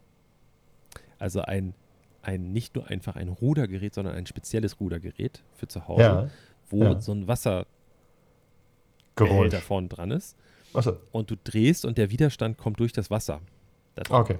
Also 1.18 1.40
ein, 1.42 1.74
ein 2.22 2.52
nicht 2.52 2.74
nur 2.74 2.86
einfach 2.88 3.16
ein 3.16 3.28
Rudergerät, 3.28 3.94
sondern 3.94 4.14
ein 4.14 4.26
spezielles 4.26 4.78
Rudergerät 4.80 5.42
für 5.54 5.68
zu 5.68 5.88
Hause, 5.88 6.02
Ja, 6.02 6.30
wo 6.70 6.82
ja. 6.82 7.00
so 7.00 7.12
ein 7.12 7.28
Wasserbehälter 7.28 7.66
Geräusch. 9.16 9.54
vorne 9.62 9.88
dran 9.88 10.10
ist 10.10 10.36
Achso, 10.72 10.96
und 11.12 11.30
du 11.30 11.36
drehst 11.42 11.84
und 11.84 11.98
der 11.98 12.10
Widerstand 12.10 12.56
kommt 12.56 12.80
durch 12.80 12.92
das 12.92 13.10
Wasser. 13.10 13.40
Da 13.96 14.02
drin. 14.02 14.16
okay. 14.16 14.38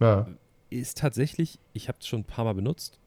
Ja. 0.00 0.26
Ist 0.68 0.98
tatsächlich, 0.98 1.58
ich 1.72 1.88
habe 1.88 1.98
es 2.00 2.06
schon 2.06 2.20
ein 2.20 2.24
paar 2.24 2.44
Mal 2.44 2.54
benutzt, 2.54 2.98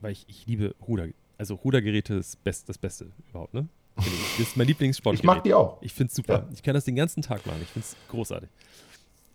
weil 0.00 0.12
ich, 0.12 0.24
ich 0.28 0.46
liebe 0.46 0.74
Ruder. 0.86 1.06
Also 1.38 1.54
Rudergeräte 1.54 2.14
ist 2.14 2.42
best, 2.44 2.68
das 2.68 2.78
Beste 2.78 3.06
überhaupt, 3.30 3.54
ne? 3.54 3.68
Das 3.96 4.06
ist 4.38 4.56
mein 4.56 4.66
Lieblingssportgerät. 4.66 5.22
Ich 5.22 5.26
mag 5.26 5.44
die 5.44 5.54
auch. 5.54 5.80
Ich 5.82 5.92
finde 5.92 6.10
es 6.10 6.16
super. 6.16 6.34
Ja. 6.34 6.48
Ich 6.52 6.62
kann 6.62 6.74
das 6.74 6.84
den 6.84 6.96
ganzen 6.96 7.22
Tag 7.22 7.44
machen. 7.46 7.60
Ich 7.62 7.68
finde 7.68 7.86
es 7.86 7.96
großartig. 8.08 8.48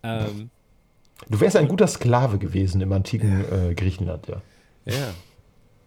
Ähm, 0.02 0.50
Du 1.28 1.40
wärst 1.40 1.56
ein 1.56 1.68
guter 1.68 1.86
Sklave 1.86 2.38
gewesen 2.38 2.80
im 2.80 2.92
antiken 2.92 3.44
äh, 3.52 3.74
Griechenland, 3.74 4.28
ja. 4.28 4.40
ja. 4.86 5.14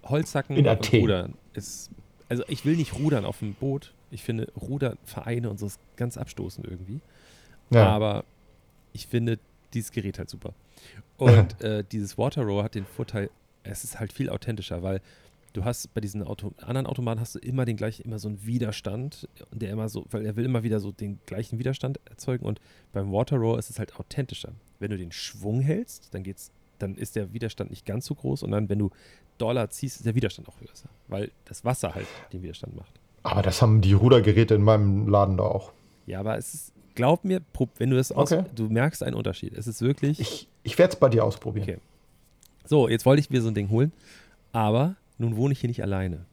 Holzhacken 0.04 0.58
In 0.58 0.66
und 0.66 0.72
Athen. 0.72 1.02
Rudern 1.02 1.34
ist. 1.54 1.90
Also 2.32 2.46
ich 2.48 2.64
will 2.64 2.78
nicht 2.78 2.98
rudern 2.98 3.26
auf 3.26 3.40
dem 3.40 3.56
Boot. 3.56 3.94
Ich 4.10 4.24
finde 4.24 4.50
Rudervereine 4.56 5.50
und 5.50 5.60
so 5.60 5.66
ist 5.66 5.82
ganz 5.98 6.16
abstoßend 6.16 6.66
irgendwie. 6.66 7.02
ja. 7.72 7.86
Aber 7.86 8.24
ich 8.94 9.06
finde 9.08 9.38
dieses 9.74 9.92
Gerät 9.92 10.18
halt 10.18 10.30
super. 10.30 10.54
Und 11.18 11.60
äh, 11.62 11.84
dieses 11.84 12.18
Water 12.18 12.44
Rower 12.44 12.64
hat 12.64 12.76
den 12.76 12.86
Vorteil, 12.86 13.30
es 13.64 13.84
ist 13.84 14.00
halt 14.00 14.14
viel 14.14 14.30
authentischer, 14.30 14.82
weil 14.82 15.02
du 15.52 15.66
hast 15.66 15.94
bei 15.94 16.00
diesen 16.00 16.24
Auto 16.24 16.54
anderen 16.62 16.88
Automaten 16.88 17.20
hast 17.20 17.36
du 17.36 17.40
immer 17.40 17.66
den 17.66 17.76
gleichen, 17.76 18.04
immer 18.04 18.18
so 18.18 18.30
einen 18.30 18.46
Widerstand, 18.46 19.28
der 19.52 19.70
immer 19.70 19.90
so, 19.90 20.06
weil 20.10 20.26
er 20.26 20.38
will 20.38 20.46
immer 20.46 20.64
wieder 20.64 20.80
so 20.80 20.94
den 20.94 21.20
gleichen 21.26 21.60
Widerstand 21.60 22.00
erzeugen 22.06 22.46
und 22.46 22.62
beim 22.94 23.12
Water 23.12 23.36
Rower 23.36 23.60
ist 23.60 23.70
es 23.70 23.78
halt 23.78 24.00
authentischer. 24.00 24.54
Wenn 24.80 24.92
du 24.92 24.98
den 24.98 25.12
Schwung 25.12 25.60
hältst, 25.60 26.14
dann 26.14 26.24
geht's, 26.24 26.50
dann 26.80 26.96
ist 26.96 27.18
der 27.18 27.34
Widerstand 27.34 27.72
nicht 27.72 27.86
ganz 27.86 28.06
so 28.06 28.16
groß 28.16 28.44
und 28.44 28.52
dann, 28.52 28.70
wenn 28.70 28.80
du 28.80 28.90
Dollar 29.42 29.70
ziehst, 29.70 29.98
ist 29.98 30.06
der 30.06 30.16
Widerstand 30.16 30.48
auch 30.48 30.58
größer, 30.58 30.90
weil 31.08 31.32
das 31.46 31.66
Wasser 31.66 31.96
halt 31.96 32.08
den 32.34 32.42
Widerstand 32.44 32.76
macht. 32.76 32.94
Aber 33.24 33.42
das 33.42 33.62
haben 33.62 33.82
die 33.82 33.94
Rudergeräte 33.94 34.56
in 34.56 34.62
meinem 34.64 35.08
Laden 35.08 35.38
da 35.38 35.44
auch. 35.44 35.72
Ja, 36.08 36.20
aber 36.20 36.38
es 36.38 36.54
ist, 36.54 36.74
glaub 36.96 37.24
mir, 37.24 37.42
wenn 37.78 37.90
du 37.90 37.96
das 37.96 38.12
aus, 38.12 38.32
Okay. 38.32 38.46
du 38.56 38.70
merkst 38.70 39.04
einen 39.04 39.16
Unterschied. 39.16 39.54
Es 39.58 39.68
ist 39.68 39.82
wirklich. 39.82 40.20
Ich, 40.20 40.48
ich 40.64 40.78
werde 40.78 40.94
es 40.94 41.00
bei 41.00 41.10
dir 41.10 41.24
ausprobieren. 41.24 41.64
Okay. 41.70 41.78
So, 42.66 42.88
jetzt 42.90 43.06
wollte 43.06 43.20
ich 43.20 43.30
mir 43.30 43.42
so 43.42 43.48
ein 43.50 43.54
Ding 43.56 43.70
holen, 43.70 43.92
aber 44.54 44.96
nun 45.18 45.36
wohne 45.36 45.54
ich 45.54 45.60
hier 45.60 45.68
nicht 45.70 45.84
alleine. 45.84 46.26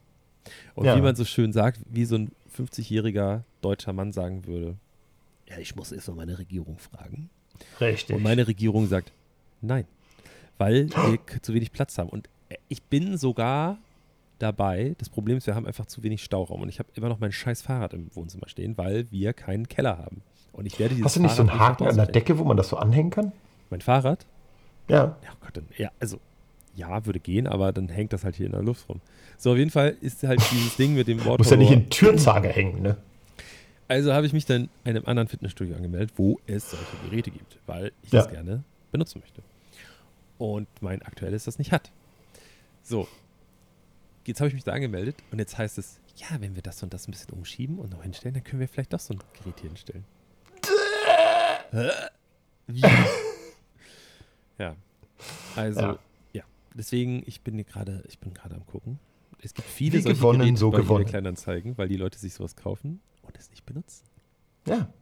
Und 0.74 0.86
Ja. 0.86 0.96
wie 0.96 1.02
man 1.02 1.14
so 1.16 1.24
schön 1.24 1.52
sagt, 1.52 1.80
wie 1.90 2.04
so 2.06 2.16
ein 2.16 2.30
50-jähriger 2.56 3.42
deutscher 3.60 3.92
Mann 3.92 4.12
sagen 4.12 4.46
würde, 4.46 4.76
ja, 5.48 5.58
ich 5.58 5.76
muss 5.76 5.92
erst 5.92 6.08
mal 6.08 6.14
meine 6.14 6.38
Regierung 6.38 6.78
fragen. 6.78 7.28
Richtig. 7.80 8.16
Und 8.16 8.22
meine 8.22 8.46
Regierung 8.46 8.86
sagt, 8.86 9.12
nein, 9.60 9.84
weil 10.58 10.88
wir 10.90 11.18
zu 11.42 11.54
wenig 11.54 11.72
Platz 11.72 11.98
haben. 11.98 12.08
Und 12.08 12.28
ich 12.68 12.82
bin 12.82 13.16
sogar 13.18 13.78
dabei, 14.38 14.94
das 14.98 15.08
Problem 15.08 15.36
ist, 15.36 15.46
wir 15.46 15.54
haben 15.54 15.66
einfach 15.66 15.86
zu 15.86 16.02
wenig 16.02 16.22
Stauraum 16.22 16.62
und 16.62 16.68
ich 16.68 16.78
habe 16.78 16.88
immer 16.94 17.08
noch 17.08 17.18
mein 17.18 17.32
scheiß 17.32 17.62
Fahrrad 17.62 17.92
im 17.92 18.08
Wohnzimmer 18.14 18.48
stehen, 18.48 18.76
weil 18.78 19.10
wir 19.10 19.32
keinen 19.32 19.68
Keller 19.68 19.98
haben. 19.98 20.22
Und 20.52 20.66
ich 20.66 20.78
werde 20.78 20.94
dieses 20.94 21.06
Hast 21.06 21.16
du 21.16 21.22
nicht 21.22 21.34
so 21.34 21.42
einen 21.42 21.50
Fahrrad 21.50 21.80
Haken 21.80 21.88
an 21.88 21.96
der. 21.96 22.06
Decke, 22.06 22.38
wo 22.38 22.44
man 22.44 22.56
das 22.56 22.68
so 22.68 22.76
anhängen 22.76 23.10
kann? 23.10 23.32
Mein 23.70 23.80
Fahrrad? 23.80 24.24
Ja. 24.88 25.16
Ja, 25.22 25.30
oh 25.32 25.36
Gott, 25.40 25.56
dann, 25.56 25.66
ja, 25.76 25.90
also, 26.00 26.18
ja, 26.74 27.04
würde 27.04 27.20
gehen, 27.20 27.46
aber 27.46 27.72
dann 27.72 27.88
hängt 27.88 28.12
das 28.12 28.24
halt 28.24 28.36
hier 28.36 28.46
in 28.46 28.52
der 28.52 28.62
Luft 28.62 28.88
rum. 28.88 29.00
So, 29.36 29.52
auf 29.52 29.56
jeden 29.58 29.70
Fall 29.70 29.96
ist 30.00 30.22
halt 30.22 30.40
dieses 30.52 30.76
Ding 30.76 30.94
mit 30.94 31.08
dem 31.08 31.24
Wort. 31.24 31.38
Muss 31.38 31.50
ja 31.50 31.56
nicht 31.56 31.70
in 31.72 31.90
Türzage 31.90 32.48
hängen, 32.48 32.82
ne? 32.82 32.96
Also 33.88 34.12
habe 34.12 34.26
ich 34.26 34.32
mich 34.32 34.44
dann 34.46 34.68
einem 34.84 35.04
anderen 35.06 35.28
Fitnessstudio 35.28 35.74
angemeldet, 35.74 36.12
wo 36.16 36.38
es 36.46 36.70
solche 36.70 36.84
Geräte 37.08 37.30
gibt, 37.30 37.58
weil 37.66 37.92
ich 38.02 38.12
Ja. 38.12 38.22
das 38.22 38.30
gerne 38.30 38.62
benutzen 38.92 39.20
möchte. 39.20 39.42
Und 40.38 40.68
mein 40.80 41.02
aktuelles 41.02 41.44
das 41.44 41.58
nicht 41.58 41.72
hat. 41.72 41.90
So. 42.88 43.06
Jetzt 44.24 44.40
habe 44.40 44.48
ich 44.48 44.54
mich 44.54 44.64
da 44.64 44.72
angemeldet 44.72 45.16
und 45.30 45.38
jetzt 45.38 45.58
heißt 45.58 45.76
es, 45.76 46.00
ja, 46.16 46.40
wenn 46.40 46.54
wir 46.54 46.62
das 46.62 46.82
und 46.82 46.94
das 46.94 47.06
ein 47.06 47.10
bisschen 47.10 47.34
umschieben 47.34 47.78
und 47.78 47.90
noch 47.92 48.02
hinstellen, 48.02 48.32
dann 48.34 48.44
können 48.44 48.60
wir 48.60 48.68
vielleicht 48.68 48.94
doch 48.94 49.00
so 49.00 49.12
ein 49.14 49.20
Gerät 49.34 49.60
hier 49.60 49.70
hinstellen. 49.70 50.04
Ja. 54.58 54.74
Also, 55.54 55.80
ja. 55.80 55.98
Ja. 56.32 56.42
Deswegen, 56.74 57.22
ich 57.26 57.42
bin 57.42 57.54
hier 57.54 57.62
gerade, 57.62 58.02
ich 58.08 58.18
bin 58.18 58.34
gerade 58.34 58.56
am 58.56 58.66
gucken. 58.66 58.98
Es 59.40 59.54
gibt 59.54 59.68
viele 59.68 59.98
Wie 59.98 60.02
solche 60.02 60.18
gewonnen, 60.18 60.40
Geräte 60.40 60.58
so 60.58 60.70
bei 60.72 60.78
gewonnen. 60.78 61.06
Kleinanzeigen, 61.06 61.78
weil 61.78 61.86
die 61.86 61.96
Leute 61.96 62.18
sich 62.18 62.34
sowas 62.34 62.56
kaufen 62.56 63.00
und 63.22 63.38
es 63.38 63.50
nicht 63.50 63.64
benutzen. 63.64 64.02
Ja. 64.66 64.92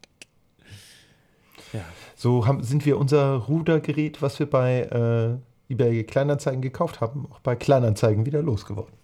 Ja. 1.72 1.86
So 2.14 2.46
haben, 2.46 2.62
sind 2.62 2.84
wir 2.84 2.98
unser 2.98 3.36
Rudergerät, 3.36 4.20
was 4.20 4.38
wir 4.38 4.48
bei 4.48 4.82
äh, 4.82 5.38
eBay 5.68 6.04
Kleinanzeigen 6.04 6.62
gekauft 6.62 7.00
haben, 7.00 7.26
auch 7.30 7.40
bei 7.40 7.56
Kleinanzeigen 7.56 8.26
wieder 8.26 8.42
losgeworden. 8.42 8.94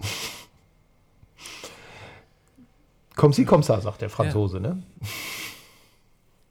Komm 3.16 3.32
sie, 3.32 3.46
komm 3.46 3.62
sa, 3.62 3.80
sagt 3.80 4.02
der 4.02 4.10
Franzose, 4.10 4.60
ne? 4.60 4.82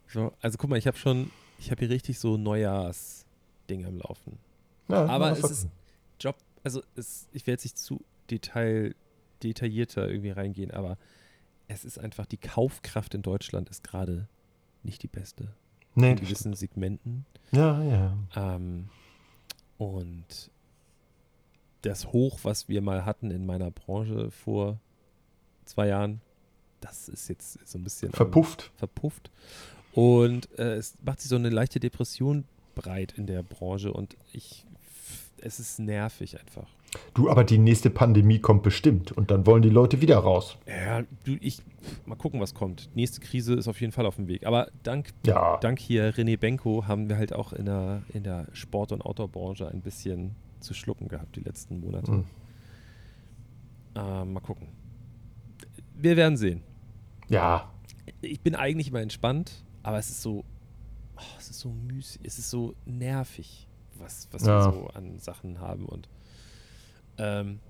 So, 0.08 0.32
also 0.40 0.58
guck 0.58 0.68
mal, 0.68 0.78
ich 0.78 0.88
habe 0.88 0.96
schon, 0.96 1.30
ich 1.60 1.70
habe 1.70 1.78
hier 1.78 1.90
richtig 1.90 2.18
so 2.18 2.36
Neujahrsdinge 2.36 3.86
am 3.86 3.98
Laufen. 3.98 4.38
Ja, 4.88 5.06
Aber 5.06 5.30
es 5.30 5.44
ist 5.44 5.68
Job, 6.20 6.34
also 6.64 6.82
es, 6.96 7.28
ich 7.32 7.46
werde 7.46 7.52
jetzt 7.52 7.64
nicht 7.64 7.78
zu 7.78 8.00
detail, 8.30 8.96
detaillierter 9.44 10.08
irgendwie 10.08 10.30
reingehen, 10.30 10.72
aber 10.72 10.98
es 11.68 11.84
ist 11.84 11.98
einfach, 11.98 12.26
die 12.26 12.36
Kaufkraft 12.36 13.14
in 13.14 13.22
Deutschland 13.22 13.68
ist 13.68 13.84
gerade 13.84 14.26
nicht 14.82 15.04
die 15.04 15.08
beste. 15.08 15.48
Nee, 15.96 16.12
in 16.12 16.16
gewissen 16.16 16.54
Segmenten. 16.54 17.26
ja, 17.50 17.82
ja. 17.82 18.16
Ähm, 18.36 18.88
und 19.78 20.50
das 21.82 22.12
Hoch, 22.12 22.40
was 22.42 22.68
wir 22.68 22.80
mal 22.80 23.04
hatten 23.04 23.30
in 23.30 23.46
meiner 23.46 23.70
Branche 23.70 24.30
vor 24.30 24.78
zwei 25.64 25.88
Jahren, 25.88 26.20
das 26.80 27.08
ist 27.08 27.28
jetzt 27.28 27.58
so 27.66 27.78
ein 27.78 27.84
bisschen 27.84 28.12
Verpufft. 28.12 28.70
verpufft. 28.76 29.30
Und 29.92 30.48
äh, 30.58 30.74
es 30.74 30.94
macht 31.02 31.20
sich 31.20 31.28
so 31.28 31.36
eine 31.36 31.48
leichte 31.48 31.80
Depression 31.80 32.44
breit 32.74 33.14
in 33.16 33.26
der 33.26 33.42
Branche 33.42 33.92
und 33.92 34.16
ich, 34.32 34.64
es 35.40 35.58
ist 35.58 35.78
nervig 35.78 36.38
einfach. 36.38 36.68
Du, 37.14 37.28
aber 37.30 37.44
die 37.44 37.58
nächste 37.58 37.90
Pandemie 37.90 38.38
kommt 38.40 38.62
bestimmt 38.62 39.12
und 39.12 39.30
dann 39.30 39.46
wollen 39.46 39.62
die 39.62 39.68
Leute 39.70 40.00
wieder 40.00 40.18
raus. 40.18 40.58
Ja, 40.66 41.02
du, 41.24 41.36
ich, 41.40 41.60
mal 42.04 42.16
gucken, 42.16 42.40
was 42.40 42.54
kommt. 42.54 42.90
Nächste 42.94 43.20
Krise 43.20 43.54
ist 43.54 43.68
auf 43.68 43.80
jeden 43.80 43.92
Fall 43.92 44.06
auf 44.06 44.16
dem 44.16 44.28
Weg. 44.28 44.46
Aber 44.46 44.68
dank, 44.82 45.10
Ja. 45.26 45.56
dank 45.58 45.78
hier 45.78 46.12
René 46.14 46.38
Benko 46.38 46.86
haben 46.86 47.08
wir 47.08 47.16
halt 47.16 47.32
auch 47.32 47.52
in 47.52 47.66
der, 47.66 48.02
in 48.12 48.22
der 48.22 48.46
Sport- 48.52 48.92
und 48.92 49.02
Outdoor-Branche 49.04 49.68
ein 49.68 49.80
bisschen 49.82 50.34
zu 50.60 50.74
schlucken 50.74 51.08
gehabt 51.08 51.36
die 51.36 51.40
letzten 51.40 51.80
Monate. 51.80 52.10
Mhm. 52.12 52.24
Ähm, 53.94 54.32
mal 54.32 54.40
gucken. 54.40 54.68
Wir 55.94 56.16
werden 56.16 56.36
sehen. 56.36 56.62
Ja. 57.28 57.70
ich 58.20 58.40
bin 58.40 58.54
eigentlich 58.54 58.88
immer 58.88 59.00
entspannt, 59.00 59.64
aber 59.82 59.98
es 59.98 60.10
ist 60.10 60.22
so, 60.22 60.44
oh, 61.16 61.22
es 61.38 61.50
ist 61.50 61.58
so 61.60 61.70
müßig, 61.70 62.20
es 62.24 62.38
ist 62.38 62.50
so 62.50 62.74
nervig, 62.84 63.66
was, 63.98 64.28
was 64.30 64.44
Ja. 64.46 64.58
wir 64.66 64.72
so 64.72 64.86
an 64.94 65.18
Sachen 65.18 65.58
haben 65.60 65.86
und 65.86 66.08
ähm, 67.18 67.60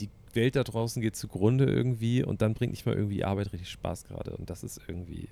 die 0.00 0.08
Welt 0.34 0.56
da 0.56 0.64
draußen 0.64 1.00
geht 1.02 1.16
zugrunde 1.16 1.64
irgendwie 1.64 2.22
und 2.24 2.42
dann 2.42 2.54
bringt 2.54 2.72
nicht 2.72 2.86
mal 2.86 2.94
irgendwie 2.94 3.24
Arbeit 3.24 3.52
richtig 3.52 3.70
Spaß 3.70 4.04
gerade 4.04 4.36
und 4.36 4.50
das 4.50 4.62
ist 4.64 4.80
irgendwie, 4.86 5.28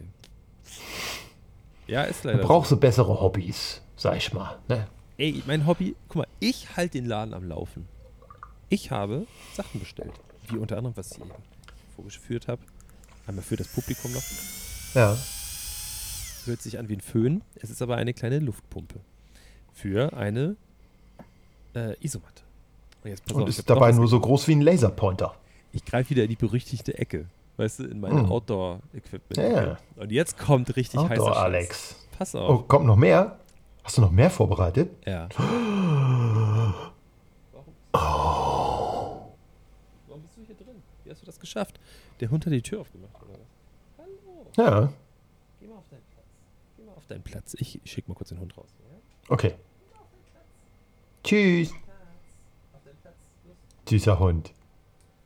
ja, 1.87 2.03
ist 2.03 2.25
Du 2.25 2.29
leider. 2.29 2.43
so. 2.43 2.49
brauchst 2.49 2.71
du 2.73 2.77
bessere 2.77 3.21
Hobbys, 3.21 3.81
sag 3.97 4.17
ich 4.17 4.33
mal. 4.33 4.59
Ne? 4.69 4.87
Ey, 5.19 5.43
mein 5.47 5.67
Hobby, 5.67 5.95
guck 6.09 6.17
mal, 6.17 6.27
ich 6.41 6.77
halte 6.77 6.99
den 6.99 7.07
Laden 7.07 7.33
am 7.35 7.45
Laufen. 7.49 7.89
Ich 8.69 8.91
habe 8.91 9.27
Sachen 9.55 9.81
bestellt, 9.81 10.13
wie 10.49 10.57
unter 10.59 10.77
anderem, 10.77 10.97
was 10.97 11.13
ich 11.13 11.21
eben 11.21 11.31
vorgeführt 11.95 12.49
habe. 12.49 12.61
Einmal 13.27 13.45
für 13.45 13.57
das 13.57 13.69
Publikum 13.69 14.13
noch. 14.13 14.23
Ja. 14.95 15.17
Hört 16.45 16.63
sich 16.63 16.79
an 16.79 16.89
wie 16.89 16.95
ein 16.97 17.01
Föhn. 17.01 17.43
Es 17.57 17.71
ist 17.71 17.83
aber 17.83 17.97
eine 17.97 18.13
kleine 18.15 18.39
Luftpumpe. 18.41 19.01
Für 19.73 20.13
eine 20.13 20.57
äh, 21.75 21.95
Isomatte. 22.05 22.43
Und 23.07 23.11
jetzt 23.11 23.25
pass 23.25 23.37
Und 23.37 23.43
auf, 23.45 23.49
ich 23.49 23.59
ist 23.59 23.71
dabei 23.71 23.93
nur 23.93 24.09
so 24.09 24.19
groß 24.19 24.49
wie 24.49 24.57
ein 24.57 24.63
Laserpointer. 24.63 25.37
Ich 25.73 25.85
greife 25.85 26.11
wieder 26.11 26.25
in 26.25 26.29
die 26.31 26.37
berüchtigte 26.37 26.99
Ecke. 26.99 27.27
Weißt 27.57 27.79
du, 27.79 27.85
in 27.85 28.01
meine 28.01 28.21
Hm. 28.23 28.33
Outdoor-Equipment. 28.33 29.37
Ja. 29.37 29.79
Und 29.95 30.11
jetzt 30.11 30.37
kommt 30.37 30.75
richtig 30.75 30.99
heißer 31.01 31.13
Outdoor, 31.13 31.35
Scheiß. 31.35 31.43
Alex. 31.45 31.97
Pass 32.19 32.35
Oh, 32.35 32.39
auf. 32.41 32.69
kommt 32.69 32.85
noch 32.87 32.97
mehr? 32.97 33.39
Hast 33.85 33.97
du 33.99 34.01
noch 34.03 34.11
mehr 34.11 34.29
vorbereitet? 34.31 34.91
Ja. 35.07 35.29
Oh. 37.93 39.31
Warum 40.09 40.23
bist 40.23 40.37
du 40.37 40.43
hier 40.45 40.57
drin? 40.57 40.83
Wie 41.05 41.11
hast 41.11 41.23
du 41.23 41.27
das 41.27 41.39
geschafft? 41.39 41.79
Der 42.21 42.31
Hund 42.31 42.45
hat 42.45 42.53
die 42.53 42.63
Tür 42.63 42.81
aufgemacht, 42.81 43.15
oder 43.23 43.35
was? 43.35 44.07
Hallo. 44.59 44.71
Ja, 44.83 44.93
Geh 45.61 45.67
mal 45.69 45.77
auf 45.77 45.85
deinen 45.89 46.03
Platz. 46.13 46.27
Geh 46.77 46.83
mal 46.85 46.93
auf 46.97 47.07
deinen 47.07 47.23
Platz. 47.23 47.55
Ich 47.59 47.81
schick 47.85 48.09
mal 48.09 48.15
kurz 48.15 48.31
den 48.31 48.41
Hund 48.41 48.57
raus. 48.59 48.69
Ja? 48.81 49.33
okay. 49.33 49.55
Tschüss. 51.25 51.71
Auf 51.71 51.77
deinen 52.85 52.97
Platz. 53.03 53.15
Los. 53.47 53.57
Süßer 53.89 54.19
Hund. 54.19 54.53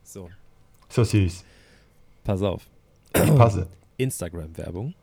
So, 0.03 0.29
So 0.89 1.03
süß. 1.03 1.43
pass 2.23 2.41
auf. 2.41 2.67
Ich 3.15 3.35
passe. 3.35 3.67
Instagram-Werbung. 3.97 4.93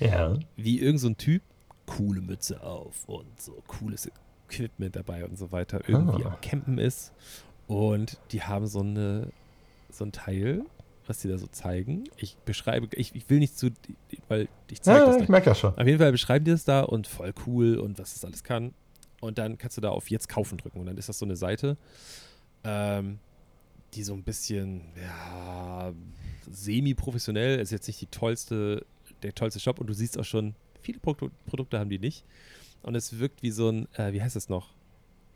Ja. 0.00 0.38
Wie 0.56 0.80
irgend 0.80 1.00
so 1.00 1.08
ein 1.08 1.16
Typ, 1.16 1.42
coole 1.86 2.20
Mütze 2.20 2.62
auf 2.62 3.04
und 3.08 3.40
so 3.40 3.62
cooles 3.66 4.10
Equipment 4.48 4.94
dabei 4.96 5.24
und 5.24 5.36
so 5.38 5.52
weiter, 5.52 5.80
irgendwie 5.88 6.24
Ah. 6.24 6.28
am 6.34 6.40
Campen 6.40 6.78
ist. 6.78 7.12
Und 7.66 8.18
die 8.32 8.42
haben 8.42 8.66
so, 8.66 8.80
eine, 8.80 9.30
so 9.90 10.04
ein 10.04 10.12
Teil, 10.12 10.64
was 11.06 11.18
die 11.20 11.28
da 11.28 11.38
so 11.38 11.46
zeigen. 11.46 12.04
Ich 12.16 12.36
beschreibe, 12.44 12.88
ich, 12.96 13.14
ich 13.14 13.28
will 13.30 13.38
nicht 13.38 13.56
zu, 13.58 13.70
weil 14.28 14.48
ich 14.70 14.82
zeige 14.82 15.00
das 15.00 15.06
Ja, 15.06 15.12
gleich. 15.12 15.22
ich 15.24 15.28
merke 15.28 15.50
das 15.50 15.58
schon. 15.58 15.76
Auf 15.78 15.86
jeden 15.86 15.98
Fall 15.98 16.12
beschreiben 16.12 16.44
die 16.44 16.50
das 16.50 16.64
da 16.64 16.82
und 16.82 17.06
voll 17.06 17.32
cool 17.46 17.78
und 17.78 17.98
was 17.98 18.12
das 18.14 18.24
alles 18.24 18.44
kann. 18.44 18.74
Und 19.20 19.38
dann 19.38 19.56
kannst 19.58 19.76
du 19.76 19.80
da 19.80 19.90
auf 19.90 20.10
Jetzt 20.10 20.28
kaufen 20.28 20.58
drücken. 20.58 20.78
Und 20.80 20.86
dann 20.86 20.96
ist 20.98 21.08
das 21.08 21.18
so 21.18 21.24
eine 21.24 21.36
Seite, 21.36 21.76
ähm, 22.66 23.18
die 23.94 24.02
so 24.02 24.12
ein 24.12 24.24
bisschen, 24.24 24.82
ja, 25.00 25.92
semi-professionell, 26.50 27.60
ist 27.60 27.70
jetzt 27.70 27.86
nicht 27.86 28.00
die 28.00 28.06
tollste, 28.06 28.84
der 29.22 29.34
tollste 29.34 29.60
Shop. 29.60 29.78
Und 29.78 29.86
du 29.86 29.94
siehst 29.94 30.18
auch 30.18 30.24
schon, 30.24 30.54
viele 30.82 30.98
Produ 30.98 31.30
Produkte 31.46 31.78
haben 31.78 31.88
die 31.88 31.98
nicht. 31.98 32.24
Und 32.82 32.94
es 32.94 33.18
wirkt 33.18 33.42
wie 33.42 33.50
so 33.50 33.70
ein, 33.70 33.88
äh, 33.94 34.12
wie 34.12 34.20
heißt 34.20 34.36
das 34.36 34.48
noch? 34.48 34.74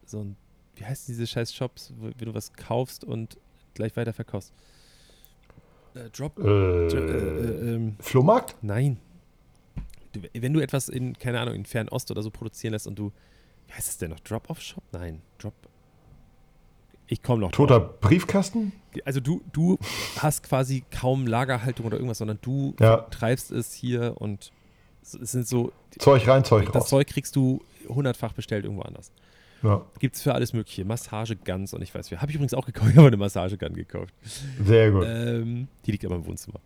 So 0.05 0.21
ein, 0.21 0.37
wie 0.75 0.85
heißt 0.85 1.09
diese 1.09 1.27
scheiß 1.27 1.55
Shops, 1.55 1.93
wo, 1.97 2.11
wenn 2.17 2.27
du 2.27 2.35
was 2.35 2.53
kaufst 2.53 3.05
und 3.05 3.39
gleich 3.75 3.97
weiter 3.97 4.13
verkaufst? 4.13 4.53
Äh, 5.95 6.11
Drop, 6.11 6.39
Äh, 6.39 6.43
äh, 6.43 6.89
äh, 6.89 7.75
ähm, 7.75 7.97
Flohmarkt? 8.01 8.57
Nein. 8.63 8.99
Du, 10.13 10.21
wenn 10.33 10.53
du 10.53 10.61
etwas 10.61 10.89
in, 10.89 11.17
keine 11.17 11.41
Ahnung, 11.41 11.55
in 11.55 11.65
Fernost 11.65 12.11
oder 12.11 12.23
so 12.23 12.31
produzieren 12.31 12.73
lässt 12.73 12.87
und 12.87 12.99
du, 12.99 13.13
wie 13.67 13.73
heißt 13.73 13.89
es 13.89 13.99
denn 13.99 14.11
noch? 14.11 14.21
Drop-Off-Shop? 14.21 14.83
Nein, 14.93 15.23
Drop. 15.39 15.55
Ich 17.13 17.23
komme 17.23 17.41
noch. 17.41 17.51
Toter 17.51 17.81
drauf. 17.81 18.01
Briefkasten? 18.01 18.73
Also 19.05 19.19
du, 19.21 19.43
du 19.53 19.79
hast 20.19 20.43
quasi 20.45 20.85
kaum 20.91 21.27
Lagerhaltung 21.27 21.87
oder 21.87 21.97
irgendwas, 21.97 22.19
sondern 22.19 22.39
du 22.41 22.75
Ja. 22.81 22.99
treibst 23.11 23.51
es 23.51 23.73
hier 23.75 24.15
und 24.19 24.53
es 25.03 25.11
sind 25.33 25.47
so, 25.49 25.73
Zeug 25.99 26.27
rein, 26.29 26.45
Zeug 26.45 26.67
das 26.73 26.83
raus. 26.85 26.89
Zeug 26.89 27.07
kriegst 27.09 27.35
du 27.35 27.63
hundertfach 27.89 28.33
bestellt 28.33 28.65
irgendwo 28.65 28.83
anders. 28.83 29.11
Ja, 29.63 29.85
Gibt 29.99 30.17
es 30.17 30.23
für 30.23 30.35
alles 30.35 30.53
Mögliche. 30.53 30.85
Massageguns 30.85 31.75
und 31.75 31.83
ich 31.83 31.95
weiß 31.95 32.11
wie. 32.11 32.17
Habe 32.17 32.31
ich 32.31 32.37
übrigens 32.37 32.55
auch 32.55 32.65
gekauft. 32.65 32.89
Ich 32.93 32.97
habe 32.97 33.09
eine 33.09 33.17
Massagegun 33.17 33.75
gekauft. 33.75 34.15
sehr 34.65 34.91
gut. 34.93 35.05
Ähm, 35.07 35.69
die 35.85 35.91
liegt 35.93 36.05
aber 36.05 36.15
im 36.17 36.27
Wohnzimmer. 36.27 36.61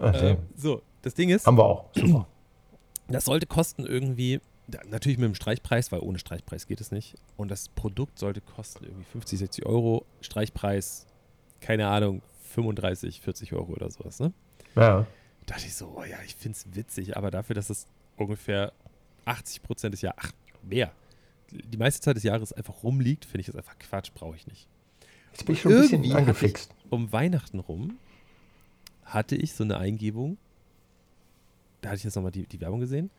Ach, 0.00 0.14
Äh, 0.14 0.36
so, 0.54 0.82
das 1.02 1.14
Ding 1.14 1.30
ist, 1.30 1.46
Haben 1.46 1.56
wir 1.58 1.64
auch. 1.64 1.86
Super. 1.94 2.26
Das 3.10 3.24
sollte 3.24 3.46
kosten 3.46 3.86
irgendwie, 3.86 4.38
natürlich 4.88 5.18
mit 5.18 5.26
dem 5.26 5.34
Streichpreis, 5.34 5.90
weil 5.92 6.00
ohne 6.00 6.18
Streichpreis 6.18 6.66
geht 6.66 6.80
es 6.80 6.90
nicht. 6.92 7.14
Und 7.36 7.50
das 7.50 7.68
Produkt 7.68 8.18
sollte 8.18 8.40
kosten 8.40 8.84
irgendwie 8.84 9.04
50, 9.04 9.38
60 9.38 9.66
Euro. 9.66 10.04
Streichpreis, 10.20 11.06
keine 11.60 11.88
Ahnung, 11.88 12.22
35, 12.54 13.20
40 13.20 13.52
Euro 13.54 13.72
oder 13.72 13.90
sowas. 13.90 14.20
Ne? 14.20 14.32
Ja. 14.76 15.06
Da 15.46 15.54
dachte 15.54 15.66
ich 15.66 15.74
so, 15.74 15.94
oh 15.96 16.04
ja, 16.04 16.18
ich 16.26 16.34
finde 16.34 16.56
es 16.58 16.74
witzig, 16.76 17.16
aber 17.16 17.30
dafür, 17.30 17.54
dass 17.54 17.70
es 17.70 17.86
ungefähr 18.16 18.72
80 19.24 19.62
Prozent 19.62 19.94
des 19.94 20.02
Jahres, 20.02 20.18
ach, 20.22 20.32
mehr, 20.62 20.92
die 21.50 21.78
meiste 21.78 22.00
Zeit 22.02 22.16
des 22.16 22.22
Jahres 22.24 22.52
einfach 22.52 22.82
rumliegt, 22.82 23.24
finde 23.24 23.40
ich 23.40 23.46
das 23.46 23.56
einfach 23.56 23.78
Quatsch, 23.78 24.10
brauche 24.14 24.36
ich 24.36 24.46
nicht. 24.46 24.68
Jetzt 25.32 25.46
bin 25.46 25.54
ich 25.54 25.62
schon 25.62 25.72
ein 25.72 25.80
bisschen 25.80 26.04
Irgendwie 26.04 26.10
hab 26.12 26.20
ich- 26.20 26.28
angefixt. 26.28 26.74
Um 26.90 27.10
Weihnachten 27.12 27.58
rum 27.58 27.98
hatte 29.04 29.36
ich 29.36 29.54
so 29.54 29.64
eine 29.64 29.78
Eingebung, 29.78 30.36
da 31.80 31.90
hatte 31.90 31.98
ich 31.98 32.04
jetzt 32.04 32.16
nochmal 32.16 32.32
die, 32.32 32.44
die 32.46 32.60
Werbung 32.60 32.80
gesehen 32.80 33.10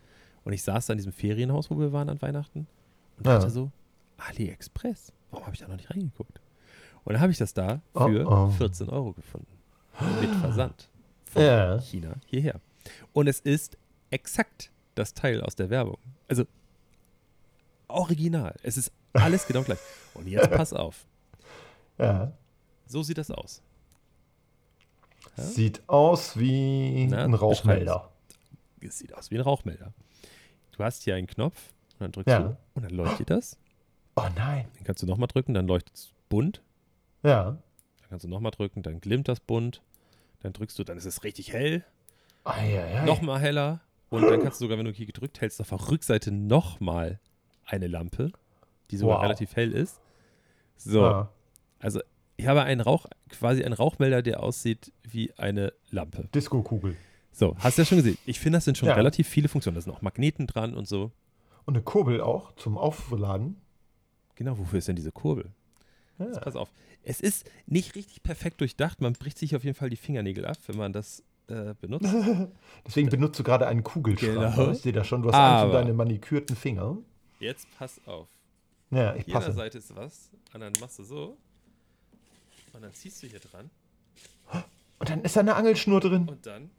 und 0.43 0.53
ich 0.53 0.63
saß 0.63 0.86
da 0.88 0.93
in 0.93 0.98
diesem 0.98 1.12
Ferienhaus, 1.13 1.69
wo 1.69 1.79
wir 1.79 1.91
waren 1.93 2.10
an 2.10 2.22
Weihnachten 2.22 2.67
Und 3.17 3.25
Ja. 3.27 3.36
dachte 3.38 3.50
so, 3.50 3.72
AliExpress, 4.17 5.12
warum 5.31 5.46
habe 5.46 5.55
ich 5.55 5.62
da 5.62 5.67
noch 5.67 5.75
nicht 5.77 5.89
reingeguckt? 5.89 6.39
Und 7.05 7.13
dann 7.13 7.22
habe 7.22 7.31
ich 7.31 7.38
das 7.38 7.53
da 7.53 7.81
Oh, 7.93 8.08
für 8.08 8.27
oh. 8.27 8.50
14 8.51 8.89
Euro 8.89 9.13
gefunden. 9.13 9.48
Mit 10.22 10.29
Versand. 10.36 10.89
Von 11.25 11.41
Ja. 11.41 11.79
China 11.79 12.15
hierher. 12.25 12.60
Und 13.13 13.27
es 13.27 13.39
ist 13.39 13.77
exakt 14.10 14.72
das 14.96 15.13
Teil 15.13 15.41
aus 15.41 15.55
der 15.55 15.69
Werbung. 15.69 15.98
Also 16.27 16.46
original. 17.88 18.55
Es 18.63 18.77
ist 18.77 18.91
alles 19.13 19.46
genau 19.48 19.63
gleich. 19.63 19.79
Und 20.13 20.27
jetzt 20.27 20.50
pass 20.51 20.74
auf. 20.74 21.05
Ja. 21.98 22.31
So 22.86 23.03
sieht 23.03 23.17
das 23.17 23.31
aus. 23.31 23.62
Ja? 25.38 25.43
Sieht 25.43 25.88
aus 25.88 26.38
wie 26.38 27.08
Na, 27.08 27.24
ein 27.24 27.34
Rauchmelder. 27.34 28.10
Es 28.81 29.00
sieht 29.00 29.13
aus 29.13 29.29
wie 29.31 29.36
ein 29.36 29.41
Rauchmelder. 29.41 29.93
Du 30.79 30.86
hast 30.86 31.03
hier 31.03 31.15
einen 31.15 31.27
Knopf 31.27 31.74
und 31.95 32.00
dann 32.03 32.12
drückst 32.13 32.29
Ja. 32.31 32.39
du 32.39 32.57
und 32.74 32.83
dann 32.86 32.91
leuchtet 32.91 33.29
das. 33.29 33.57
Oh 34.15 34.24
nein. 34.33 34.65
Dann 34.75 34.83
kannst 34.86 35.03
du 35.03 35.07
nochmal 35.07 35.27
drücken, 35.27 35.53
dann 35.53 35.67
leuchtet 35.67 35.93
es 35.93 36.13
bunt. 36.29 36.62
Ja. 37.21 37.43
Dann 38.00 38.09
kannst 38.09 38.24
du 38.24 38.29
nochmal 38.29 38.51
drücken, 38.53 38.81
dann 38.81 39.01
glimmt 39.01 39.27
das 39.27 39.41
bunt. 39.41 39.81
Dann 40.39 40.53
drückst 40.53 40.79
du, 40.79 40.86
dann 40.86 40.98
ist 40.98 41.03
es 41.03 41.25
richtig 41.25 41.51
hell. 41.51 41.83
Eieiei. 42.45 43.03
Nochmal 43.03 43.41
heller. 43.41 43.81
Und 44.09 44.21
dann 44.21 44.41
kannst 44.41 44.62
du 44.62 44.65
sogar, 44.65 44.77
wenn 44.77 44.86
du 44.86 44.91
hier 44.93 45.05
gedrückt 45.05 45.41
hältst, 45.41 45.59
auf 45.59 45.67
der 45.67 45.86
Rückseite 45.91 46.31
nochmal 46.31 47.19
eine 47.65 47.88
Lampe, 47.88 48.31
die 48.89 48.95
sogar 48.95 49.17
Wow. 49.17 49.24
relativ 49.24 49.57
hell 49.57 49.74
ist. 49.74 50.00
So, 50.77 51.01
Ja. 51.01 51.29
also 51.79 52.00
ich 52.38 52.48
habe 52.48 52.63
einen 52.63 52.79
Rauch, 52.79 53.05
quasi 53.27 53.65
einen 53.65 53.74
Rauchmelder, 53.74 54.21
der 54.21 54.41
aussieht 54.41 54.93
wie 55.03 55.33
eine 55.38 55.74
Lampe. 55.89 56.29
Disco-Kugel. 56.33 56.95
So, 57.39 57.55
hast 57.60 57.77
du 57.77 57.84
ja 57.84 57.86
schon 57.86 57.98
gesehen. 58.00 58.17
Ich 58.25 58.38
finde, 58.39 58.58
das 58.58 58.65
sind 58.65 58.77
schon 58.77 58.89
Ja. 58.89 58.96
relativ 58.96 59.27
viele 59.27 59.48
Funktionen. 59.48 59.75
Da 59.75 59.81
sind 59.81 59.93
auch 59.93 60.01
Magneten 60.01 60.46
dran 60.46 60.74
und 60.74 60.88
so. 60.89 61.12
Und 61.65 61.75
eine 61.75 61.84
Kurbel 61.84 62.19
auch 62.19 62.53
zum 62.55 62.77
Aufladen. 62.77 63.55
Genau, 64.36 64.58
wofür 64.60 64.79
ist 64.79 64.89
denn 64.89 64.98
diese 64.98 65.13
Kurbel? 65.13 65.46
Ja. 66.17 66.25
Jetzt 66.25 66.41
pass 66.41 66.55
auf. 66.58 66.69
Es 67.03 67.22
ist 67.22 67.50
nicht 67.65 67.96
richtig 67.96 68.24
perfekt 68.24 68.60
durchdacht. 68.60 69.00
Man 69.00 69.13
bricht 69.13 69.38
sich 69.38 69.55
auf 69.55 69.63
jeden 69.63 69.75
Fall 69.77 69.89
die 69.89 69.96
Fingernägel 69.96 70.46
ab, 70.46 70.58
wenn 70.67 70.75
man 70.77 70.91
das 70.91 71.24
äh, 71.48 71.74
benutzt. 71.79 72.13
Deswegen 72.86 73.10
benutzt 73.10 73.39
du 73.39 73.43
gerade 73.43 73.67
einen 73.67 73.84
Kugelschreiber. 73.84 74.51
Genau. 74.51 74.72
Ich 74.72 74.79
sehe 74.79 74.91
das 74.91 75.08
schon. 75.08 75.22
Du 75.22 75.29
hast 75.29 75.36
Angst 75.36 75.63
um 75.63 75.69
Aber- 75.69 75.79
deine 75.79 75.93
manikürten 75.93 76.58
Finger. 76.58 76.98
Jetzt 77.39 77.67
pass 77.77 78.01
auf. 78.05 78.27
Ja, 78.91 79.15
ich 79.15 79.25
Hier 79.25 79.36
an 79.36 79.41
der 79.41 79.48
passe. 79.48 79.53
Seite 79.58 79.77
ist 79.77 79.96
was. 79.96 80.29
Und 80.53 80.60
dann 80.60 80.74
machst 80.81 81.00
du 81.00 81.03
so. 81.03 81.38
Und 82.74 82.81
dann 82.81 82.91
ziehst 82.93 83.24
du 83.24 83.27
hier 83.27 83.39
dran. 83.39 83.69
Und 85.00 85.10
dann 85.10 85.22
ist 85.22 85.38
da 85.38 85.39
eine 85.39 85.55
Angelschnur 85.55 86.01
drin. 86.01 86.27
Und 86.27 86.46
dann 86.46 86.69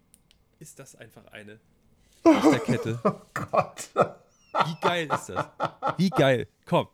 ist 0.61 0.79
das 0.79 0.95
einfach 0.95 1.27
eine 1.33 1.59
Lichterkette. 2.25 3.01
Oh 3.03 3.21
Gott. 3.35 3.91
Wie 3.95 4.81
geil 4.81 5.09
ist 5.13 5.29
das? 5.29 5.47
Wie 5.97 6.11
geil. 6.11 6.47
Komm. 6.67 6.87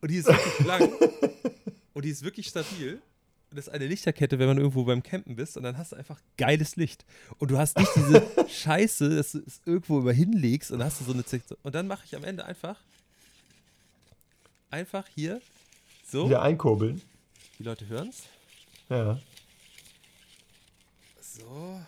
Und 0.00 0.10
die 0.10 0.16
ist 0.16 0.26
wirklich 0.26 0.66
lang. 0.66 0.92
Und 1.94 2.04
die 2.04 2.10
ist 2.10 2.22
wirklich 2.22 2.46
stabil. 2.46 3.00
Und 3.50 3.56
das 3.56 3.68
ist 3.68 3.72
eine 3.72 3.86
Lichterkette, 3.86 4.38
wenn 4.38 4.48
man 4.48 4.58
irgendwo 4.58 4.84
beim 4.84 5.02
Campen 5.02 5.36
bist. 5.36 5.56
Und 5.56 5.62
dann 5.62 5.78
hast 5.78 5.92
du 5.92 5.96
einfach 5.96 6.20
geiles 6.36 6.76
Licht. 6.76 7.06
Und 7.38 7.50
du 7.50 7.58
hast 7.58 7.78
nicht 7.78 7.90
diese 7.96 8.26
Scheiße, 8.48 9.16
dass 9.16 9.32
du 9.32 9.42
es 9.46 9.62
irgendwo 9.64 9.98
über 9.98 10.12
hinlegst 10.12 10.70
und 10.70 10.80
dann 10.80 10.88
hast 10.88 11.00
du 11.00 11.04
so 11.04 11.12
eine 11.12 11.24
Zick 11.24 11.42
Und 11.62 11.74
dann 11.74 11.86
mache 11.86 12.04
ich 12.04 12.14
am 12.14 12.24
Ende 12.24 12.44
einfach. 12.44 12.78
Einfach 14.70 15.06
hier. 15.14 15.40
So. 16.06 16.26
Wieder 16.26 16.42
einkurbeln. 16.42 17.00
Die 17.58 17.62
Leute 17.62 17.86
hören 17.88 18.08
es. 18.08 18.24
Ja. 18.90 19.18
So. 21.20 21.80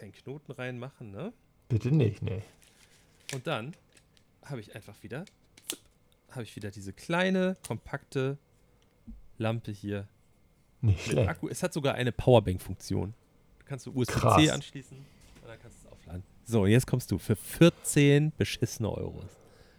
Keinen 0.00 0.12
Knoten 0.12 0.52
reinmachen, 0.52 1.10
ne? 1.10 1.30
Bitte 1.68 1.90
nicht, 1.90 2.22
nee. 2.22 2.42
Und 3.34 3.46
dann 3.46 3.74
habe 4.46 4.60
ich 4.60 4.74
einfach 4.74 4.94
wieder, 5.02 5.26
habe 6.30 6.42
ich 6.42 6.56
wieder 6.56 6.70
diese 6.70 6.94
kleine, 6.94 7.56
kompakte 7.66 8.38
Lampe 9.36 9.72
hier 9.72 10.08
Nicht 10.80 11.04
schlecht. 11.04 11.28
Akku. 11.28 11.48
Es 11.48 11.62
hat 11.62 11.74
sogar 11.74 11.96
eine 11.96 12.12
Powerbank-Funktion. 12.12 13.12
Du 13.58 13.64
kannst 13.66 13.84
du 13.84 13.92
USB-C 13.92 14.50
anschließen 14.50 14.96
und 14.96 15.48
dann 15.48 15.58
kannst 15.60 15.82
du 15.82 15.88
es 15.88 15.92
aufladen. 15.92 16.22
So, 16.44 16.64
jetzt 16.64 16.86
kommst 16.86 17.10
du 17.10 17.18
für 17.18 17.36
14 17.36 18.32
beschissene 18.38 18.90
Euros. 18.90 19.36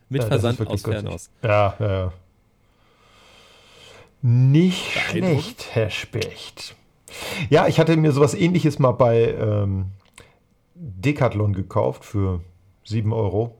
Mit 0.07 0.21
Ja, 0.21 0.27
Versand 0.27 0.61
aus. 0.67 0.81
Fernost. 0.83 1.31
Ja, 1.41 1.75
ja, 1.79 1.91
ja. 1.91 2.13
Nicht 4.21 4.85
schlecht, 4.91 5.73
Herr 5.73 5.89
Specht. 5.89 6.75
Ja, 7.49 7.67
ich 7.67 7.79
hatte 7.79 7.97
mir 7.97 8.11
sowas 8.11 8.35
ähnliches 8.35 8.77
mal 8.77 8.91
bei 8.91 9.31
ähm, 9.33 9.91
Decathlon 10.81 11.53
gekauft 11.53 12.03
für 12.03 12.41
7 12.85 13.13
Euro. 13.13 13.55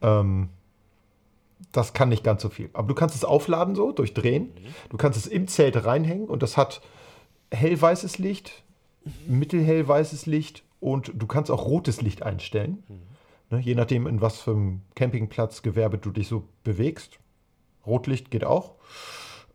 Ähm, 0.00 0.48
das 1.72 1.92
kann 1.92 2.08
nicht 2.08 2.24
ganz 2.24 2.42
so 2.42 2.48
viel. 2.48 2.70
Aber 2.72 2.88
du 2.88 2.94
kannst 2.94 3.14
es 3.14 3.24
aufladen 3.24 3.74
so, 3.74 3.92
durchdrehen. 3.92 4.50
Du 4.88 4.96
kannst 4.96 5.18
es 5.18 5.26
im 5.26 5.46
Zelt 5.46 5.84
reinhängen 5.84 6.26
und 6.28 6.42
das 6.42 6.56
hat 6.56 6.80
hellweißes 7.52 8.18
Licht, 8.18 8.62
mittelhellweißes 9.28 10.26
Licht 10.26 10.64
und 10.80 11.12
du 11.14 11.26
kannst 11.26 11.50
auch 11.50 11.66
rotes 11.66 12.00
Licht 12.00 12.22
einstellen. 12.22 12.82
Ne, 13.50 13.58
je 13.60 13.74
nachdem, 13.74 14.06
in 14.06 14.20
was 14.20 14.40
für 14.40 14.52
einem 14.52 14.80
Campingplatz, 14.94 15.62
Gewerbe 15.62 15.98
du 15.98 16.10
dich 16.10 16.28
so 16.28 16.44
bewegst. 16.64 17.18
Rotlicht 17.84 18.30
geht 18.30 18.44
auch. 18.44 18.76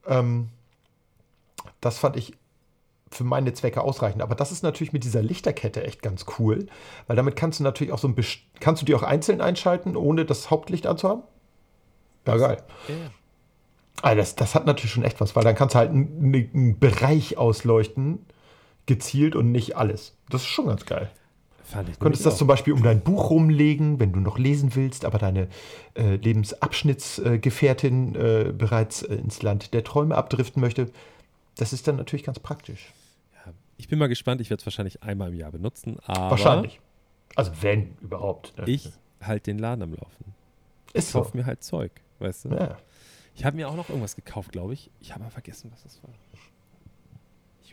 Ähm, 0.05 0.49
das 1.81 1.97
fand 1.97 2.15
ich 2.15 2.33
für 3.15 3.23
meine 3.23 3.53
Zwecke 3.53 3.81
ausreichend. 3.81 4.21
Aber 4.21 4.35
das 4.35 4.51
ist 4.51 4.63
natürlich 4.63 4.93
mit 4.93 5.03
dieser 5.03 5.21
Lichterkette 5.21 5.83
echt 5.83 6.01
ganz 6.01 6.25
cool, 6.37 6.67
weil 7.07 7.15
damit 7.15 7.35
kannst 7.35 7.59
du 7.59 7.63
natürlich 7.63 7.93
auch 7.93 7.99
so 7.99 8.07
ein 8.07 8.15
best- 8.15 8.41
kannst 8.59 8.81
du 8.81 8.85
die 8.85 8.93
auch 8.95 9.03
einzeln 9.03 9.41
einschalten, 9.41 9.95
ohne 9.95 10.25
das 10.25 10.49
Hauptlicht 10.51 10.85
anzuhaben. 10.87 11.23
Ja, 12.27 12.37
geil. 12.37 12.57
Ja. 12.87 12.95
Also 14.01 14.17
das, 14.17 14.35
das 14.35 14.55
hat 14.55 14.65
natürlich 14.65 14.91
schon 14.91 15.03
echt 15.03 15.21
was, 15.21 15.35
weil 15.35 15.43
dann 15.43 15.55
kannst 15.55 15.75
du 15.75 15.79
halt 15.79 15.89
einen, 15.91 16.49
einen 16.53 16.79
Bereich 16.79 17.37
ausleuchten, 17.37 18.25
gezielt 18.87 19.35
und 19.35 19.51
nicht 19.51 19.77
alles. 19.77 20.15
Das 20.29 20.41
ist 20.41 20.47
schon 20.47 20.67
ganz 20.67 20.85
geil. 20.85 21.09
Fand 21.63 21.89
ich 21.89 21.97
Könntest 21.97 22.25
das 22.25 22.35
auch. 22.35 22.39
zum 22.39 22.47
Beispiel 22.47 22.73
um 22.73 22.83
dein 22.83 23.01
Buch 23.01 23.31
rumlegen, 23.31 23.99
wenn 23.99 24.11
du 24.11 24.19
noch 24.19 24.37
lesen 24.37 24.75
willst, 24.75 25.05
aber 25.05 25.17
deine 25.17 25.47
äh, 25.95 26.17
Lebensabschnittsgefährtin 26.17 28.15
äh, 28.15 28.53
bereits 28.55 29.01
äh, 29.01 29.15
ins 29.15 29.41
Land 29.41 29.73
der 29.73 29.83
Träume 29.83 30.15
abdriften 30.15 30.61
möchte. 30.61 30.91
Das 31.57 31.73
ist 31.73 31.87
dann 31.87 31.95
natürlich 31.95 32.25
ganz 32.25 32.37
praktisch. 32.39 32.91
Ja, 33.77 33.79
ich 33.79 33.87
bin 33.87 33.99
mal 33.99 34.07
gespannt. 34.07 34.41
Ich 34.41 34.49
werde 34.49 34.61
es 34.61 34.65
wahrscheinlich 34.65 35.03
einmal 35.03 35.29
im 35.29 35.35
Jahr 35.35 35.51
benutzen. 35.51 35.97
Wahrscheinlich. 36.05 36.79
Also 37.35 37.51
wenn 37.61 37.95
überhaupt. 38.01 38.57
ne? 38.57 38.63
ich 38.69 38.89
halte 39.21 39.51
den 39.51 39.59
Laden 39.59 39.81
am 39.81 39.93
Laufen. 39.93 40.33
ist 40.93 41.05
Ich 41.07 41.11
so. 41.11 41.21
kaufe 41.21 41.35
mir 41.37 41.45
halt 41.45 41.63
Zeug, 41.63 41.91
weißt 42.19 42.45
du? 42.45 42.49
Ja. 42.49 42.77
Ich 43.35 43.43
habe 43.43 43.57
mir 43.57 43.67
auch 43.69 43.75
noch 43.75 43.89
irgendwas 43.89 44.15
gekauft, 44.15 44.51
glaube 44.53 44.73
ich. 44.73 44.89
Ich 45.01 45.11
habe 45.11 45.23
aber 45.23 45.31
vergessen, 45.31 45.69
was 45.73 45.83
das 45.83 46.01
war. 46.03 46.11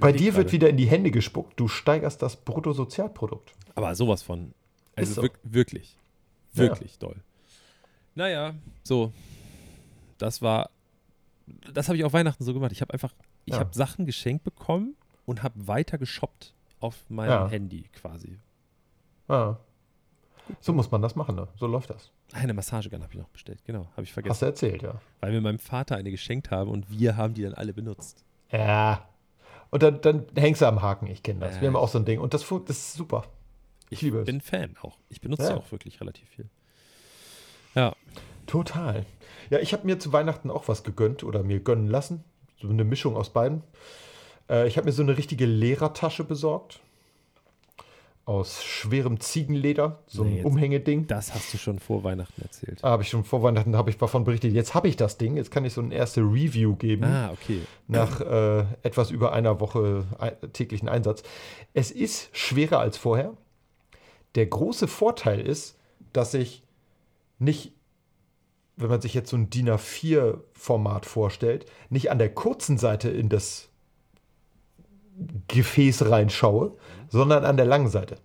Bei 0.01 0.11
dir 0.11 0.35
wird 0.35 0.51
wieder 0.53 0.69
in 0.69 0.77
die 0.77 0.87
Hände 0.87 1.11
gespuckt. 1.11 1.61
Du 1.61 1.69
steigerst 1.69 2.23
das 2.23 2.37
Bruttosozialprodukt. 2.37 3.53
Aber 3.75 3.95
sowas 3.95 4.23
von. 4.23 4.53
Also 4.97 5.11
Ist 5.11 5.15
so. 5.17 5.23
wirk 5.23 5.39
wirklich. 5.45 5.97
Ja. 6.55 6.63
Wirklich 6.63 6.99
doll. 6.99 7.17
Naja, 8.15 8.55
so. 8.83 9.13
Das 10.19 10.43
war. 10.43 10.71
Das 11.73 11.89
habe 11.89 11.97
ich 11.97 12.05
auf 12.05 12.13
Weihnachten 12.13 12.43
so 12.43 12.53
gemacht. 12.55 12.73
Ich 12.73 12.81
habe 12.81 12.93
einfach. 12.93 13.15
Ich 13.45 13.55
Ja. 13.55 13.61
habe 13.61 13.73
Sachen 13.75 14.07
geschenkt 14.07 14.45
bekommen 14.45 14.97
und 15.27 15.43
habe 15.43 15.67
weiter 15.67 15.99
geshoppt 15.99 16.55
auf 16.81 16.97
meinem 17.09 17.31
Ja. 17.31 17.49
Handy 17.49 17.85
quasi. 17.93 18.39
Ja. 19.29 19.59
So 20.61 20.73
muss 20.73 20.91
man 20.91 21.01
das 21.03 21.15
machen, 21.15 21.37
ne? 21.37 21.49
So 21.57 21.67
läuft 21.67 21.91
das. 21.91 22.11
Eine 22.33 22.53
Massagegun 22.55 23.03
habe 23.03 23.13
ich 23.13 23.19
noch 23.19 23.29
bestellt. 23.29 23.65
Genau, 23.65 23.87
habe 23.93 24.03
ich 24.03 24.13
vergessen. 24.13 24.33
Hast 24.33 24.43
du 24.43 24.47
erzählt, 24.47 24.83
ja. 24.83 25.01
Weil 25.21 25.33
wir 25.33 25.41
meinem 25.41 25.59
Vater 25.59 25.97
eine 25.97 26.11
geschenkt 26.11 26.51
haben 26.51 26.71
und 26.71 26.91
wir 26.91 27.17
haben 27.17 27.35
die 27.35 27.43
dann 27.43 27.55
alle 27.55 27.73
benutzt. 27.73 28.25
Ja. 28.51 29.09
Und 29.71 29.83
dann, 29.83 30.01
dann 30.01 30.27
hängst 30.37 30.61
du 30.61 30.67
am 30.67 30.83
Haken, 30.83 31.07
ich 31.07 31.23
kenne 31.23 31.41
das. 31.41 31.55
Ja. 31.57 31.61
Wir 31.63 31.69
haben 31.69 31.77
auch 31.77 31.89
so 31.89 31.99
ein 31.99 32.05
Ding. 32.05 32.21
Und 32.21 32.35
das, 32.35 32.47
das 32.49 32.77
ist 32.77 32.95
super. 32.95 33.25
Ich 33.91 34.03
liebe 34.03 34.19
es. 34.21 34.27
bin 34.27 34.41
Fan 34.41 34.77
auch. 34.83 34.99
Ich 35.09 35.21
benutze 35.21 35.45
Ja. 35.51 35.57
auch 35.57 35.71
wirklich 35.71 36.01
relativ 36.01 36.29
viel. 36.29 36.49
Ja, 37.75 37.95
Total. 38.47 39.07
Ja, 39.51 39.61
ich 39.61 39.73
habe 39.73 39.87
mir 39.87 39.99
zu 39.99 40.13
Weihnachten 40.13 40.51
auch 40.51 40.67
was 40.69 40.83
gegönnt 40.83 41.23
oder 41.25 41.43
mir 41.43 41.61
gönnen 41.61 41.87
lassen. 41.87 42.25
So 42.61 42.69
eine 42.69 42.85
Mischung 42.85 43.17
aus 43.17 43.31
beiden. 43.33 43.63
Äh, 44.53 44.69
ich 44.69 44.77
habe 44.77 44.85
mir 44.87 44.93
so 44.93 45.03
eine 45.03 45.17
richtige 45.17 45.47
Lehrertasche 45.47 46.23
besorgt. 46.25 46.81
Aus 48.25 48.63
schwerem 48.63 49.19
Ziegenleder. 49.19 49.99
So 50.07 50.23
ein 50.23 50.29
Nee, 50.31 50.37
jetzt- 50.37 50.45
Umhängeding. 50.47 51.09
das 51.09 51.35
hast 51.35 51.53
du 51.53 51.59
schon 51.59 51.81
vor 51.81 52.05
Weihnachten 52.05 52.41
erzählt. 52.41 52.79
Da 52.81 52.91
habe 52.91 53.03
ich 53.03 53.09
schon 53.09 53.25
vor 53.25 53.43
Weihnachten 53.43 53.75
habe 53.77 53.91
ich 53.91 53.99
davon 53.99 54.23
berichtet. 54.23 54.53
Jetzt 54.53 54.75
habe 54.75 54.87
ich 54.87 54.95
das 54.97 55.19
Ding. 55.19 55.37
Jetzt 55.37 55.51
kann 55.51 55.65
ich 55.65 55.73
so 55.73 55.81
eine 55.81 55.93
erste 55.93 56.21
Review 56.21 56.77
geben. 56.77 57.03
Ah, 57.05 57.33
okay. 57.33 57.63
nach 57.89 58.21
äh, 58.21 58.61
etwas 58.85 59.11
über 59.11 59.33
einer 59.33 59.59
Woche 59.59 60.05
ei- 60.21 60.37
täglichen 60.53 60.89
Einsatz. 60.89 61.25
Es 61.75 61.91
ist 61.91 62.29
schwerer 62.37 62.79
als 62.79 62.97
vorher. 62.97 63.33
Der 64.37 64.47
große 64.47 64.87
Vorteil 64.87 65.41
ist, 65.41 65.77
dass 66.13 66.33
ich 66.35 66.63
nicht, 67.41 67.73
wenn 68.77 68.89
man 68.89 69.01
sich 69.01 69.15
jetzt 69.15 69.31
so 69.31 69.37
ein 69.37 69.51
DIN 69.51 69.69
A4-Format 69.69 71.07
vorstellt, 71.07 71.67
nicht 71.91 72.11
an 72.13 72.19
der 72.19 72.33
kurzen 72.33 72.79
Seite 72.79 73.11
in 73.11 73.29
das 73.29 73.69
Gefäß 75.49 76.09
reinschaue, 76.11 76.73
sondern 77.09 77.45
an 77.45 77.57
der 77.57 77.67
langen 77.67 77.89
Seite. 77.89 78.17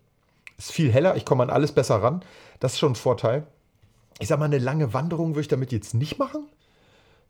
Ist 0.57 0.71
viel 0.71 0.91
heller, 0.91 1.15
ich 1.15 1.25
komme 1.25 1.43
an 1.43 1.49
alles 1.49 1.71
besser 1.71 2.01
ran. 2.01 2.23
Das 2.59 2.73
ist 2.73 2.79
schon 2.79 2.93
ein 2.93 2.95
Vorteil. 2.95 3.45
ich 4.19 4.27
sag 4.29 4.39
mal, 4.39 4.45
eine 4.45 4.57
lange 4.57 4.93
Wanderung 4.93 5.31
würde 5.31 5.41
ich 5.41 5.47
damit 5.47 5.71
jetzt 5.71 5.93
nicht 5.93 6.17
machen. 6.17 6.47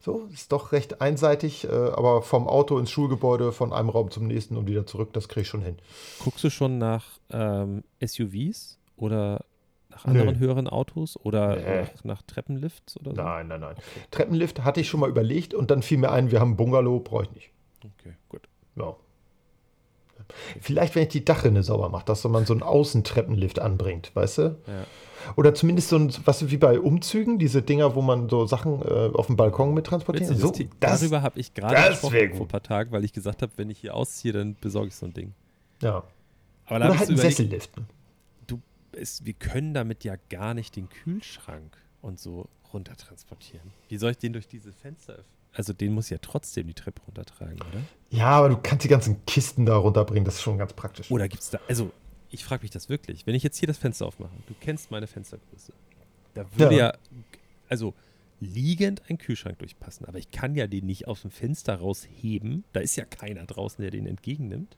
So, 0.00 0.28
ist 0.32 0.52
doch 0.52 0.70
recht 0.72 1.00
einseitig, 1.02 1.64
äh, 1.64 1.68
aber 1.70 2.22
vom 2.22 2.46
Auto 2.48 2.78
ins 2.78 2.90
Schulgebäude, 2.90 3.50
von 3.52 3.72
einem 3.72 3.88
Raum 3.88 4.10
zum 4.12 4.28
nächsten 4.28 4.56
und 4.56 4.68
wieder 4.68 4.86
zurück, 4.86 5.12
das 5.12 5.28
kriege 5.28 5.42
ich 5.42 5.48
schon 5.48 5.60
hin. 5.62 5.76
Guckst 6.22 6.44
du 6.44 6.50
schon 6.50 6.78
nach 6.78 7.04
ähm, 7.30 7.82
SUVs 8.02 8.78
oder 8.96 9.44
nach 9.90 10.06
Nö. 10.06 10.12
anderen 10.20 10.38
höheren 10.38 10.68
Autos 10.68 11.18
oder 11.22 11.56
Nee. 11.56 11.80
nach, 11.82 12.04
nach 12.04 12.22
Treppenlifts 12.22 12.96
oder 12.98 13.10
so? 13.16 13.20
Nein, 13.20 13.48
nein, 13.48 13.60
nein. 13.60 13.74
Treppenlift 14.12 14.62
hatte 14.62 14.80
ich 14.80 14.88
schon 14.88 15.00
mal 15.00 15.10
überlegt 15.10 15.52
und 15.52 15.70
dann 15.72 15.82
fiel 15.82 15.98
mir 15.98 16.12
ein, 16.12 16.30
wir 16.30 16.38
haben 16.40 16.56
Bungalow, 16.56 17.00
brauche 17.00 17.24
ich 17.24 17.32
nicht. 17.32 17.50
Okay, 17.84 18.14
gut. 18.28 18.42
Ja. 18.76 18.94
Vielleicht, 20.60 20.94
wenn 20.94 21.02
ich 21.04 21.08
die 21.08 21.24
Dachrinne 21.24 21.62
sauber 21.62 21.88
mache, 21.88 22.04
dass 22.04 22.24
man 22.24 22.46
so 22.46 22.52
einen 22.52 22.62
Außentreppenlift 22.62 23.58
anbringt, 23.58 24.10
weißt 24.14 24.38
du? 24.38 24.42
Ja. 24.66 24.84
Oder 25.36 25.54
zumindest 25.54 25.88
so 25.88 25.96
ein, 25.96 26.12
was 26.24 26.48
wie 26.50 26.56
bei 26.56 26.78
Umzügen, 26.78 27.38
diese 27.38 27.62
Dinger, 27.62 27.94
wo 27.94 28.02
man 28.02 28.28
so 28.28 28.46
Sachen 28.46 28.82
äh, 28.82 29.10
auf 29.14 29.26
dem 29.26 29.36
Balkon 29.36 29.74
mit 29.74 29.86
transportiert. 29.86 30.28
So, 30.36 30.50
das, 30.50 31.00
darüber 31.00 31.22
habe 31.22 31.38
ich 31.40 31.54
gerade 31.54 31.90
gesprochen 31.90 32.34
vor 32.34 32.46
ein 32.46 32.48
paar 32.48 32.62
Tagen, 32.62 32.92
weil 32.92 33.04
ich 33.04 33.12
gesagt 33.12 33.42
habe, 33.42 33.52
wenn 33.56 33.68
ich 33.68 33.78
hier 33.78 33.94
ausziehe, 33.94 34.32
dann 34.32 34.56
besorge 34.60 34.88
ich 34.88 34.96
so 34.96 35.06
ein 35.06 35.12
Ding. 35.14 35.34
ja. 35.82 36.02
Aber 36.66 36.76
Oder 36.76 36.88
halt 36.88 36.94
ich 36.96 37.00
ein 37.00 37.06
so 37.06 37.12
überlegt, 37.14 37.36
Sessellift. 37.36 37.70
du, 38.46 38.60
es, 38.92 39.24
wir 39.24 39.32
können 39.32 39.72
damit 39.72 40.04
ja 40.04 40.16
gar 40.28 40.52
nicht 40.52 40.76
den 40.76 40.90
Kühlschrank 40.90 41.78
und 42.02 42.20
so 42.20 42.46
runtertransportieren. 42.74 43.72
Wie 43.88 43.96
soll 43.96 44.10
ich 44.10 44.18
den 44.18 44.34
durch 44.34 44.46
diese 44.48 44.72
Fenster 44.72 45.14
öffnen? 45.14 45.37
Also 45.52 45.72
den 45.72 45.92
muss 45.92 46.10
ja 46.10 46.18
trotzdem 46.20 46.66
die 46.68 46.74
Treppe 46.74 47.02
runtertragen, 47.06 47.56
oder? 47.56 47.82
Ja, 48.10 48.26
aber 48.30 48.50
du 48.50 48.56
kannst 48.62 48.84
die 48.84 48.88
ganzen 48.88 49.24
Kisten 49.26 49.66
da 49.66 49.76
runterbringen, 49.76 50.24
das 50.24 50.36
ist 50.36 50.42
schon 50.42 50.58
ganz 50.58 50.72
praktisch. 50.72 51.10
Oder 51.10 51.28
gibt 51.28 51.42
es 51.42 51.50
da, 51.50 51.58
also 51.68 51.90
ich 52.30 52.44
frage 52.44 52.62
mich 52.62 52.70
das 52.70 52.88
wirklich, 52.88 53.26
wenn 53.26 53.34
ich 53.34 53.42
jetzt 53.42 53.56
hier 53.58 53.66
das 53.66 53.78
Fenster 53.78 54.06
aufmache, 54.06 54.30
du 54.46 54.54
kennst 54.60 54.90
meine 54.90 55.06
Fenstergröße, 55.06 55.72
da 56.34 56.44
würde 56.54 56.76
Ja. 56.76 56.86
ja, 56.88 56.94
also 57.68 57.94
liegend 58.40 59.02
ein 59.08 59.18
Kühlschrank 59.18 59.58
durchpassen, 59.58 60.06
aber 60.06 60.18
ich 60.18 60.30
kann 60.30 60.54
ja 60.54 60.66
den 60.68 60.86
nicht 60.86 61.08
aus 61.08 61.22
dem 61.22 61.30
Fenster 61.32 61.74
rausheben, 61.76 62.62
da 62.72 62.80
ist 62.80 62.94
ja 62.96 63.04
keiner 63.04 63.44
draußen, 63.46 63.82
der 63.82 63.90
den 63.90 64.06
entgegennimmt. 64.06 64.76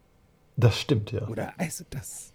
Das 0.56 0.78
stimmt, 0.78 1.12
ja. 1.12 1.28
Oder 1.28 1.52
also 1.58 1.84
das, 1.90 2.32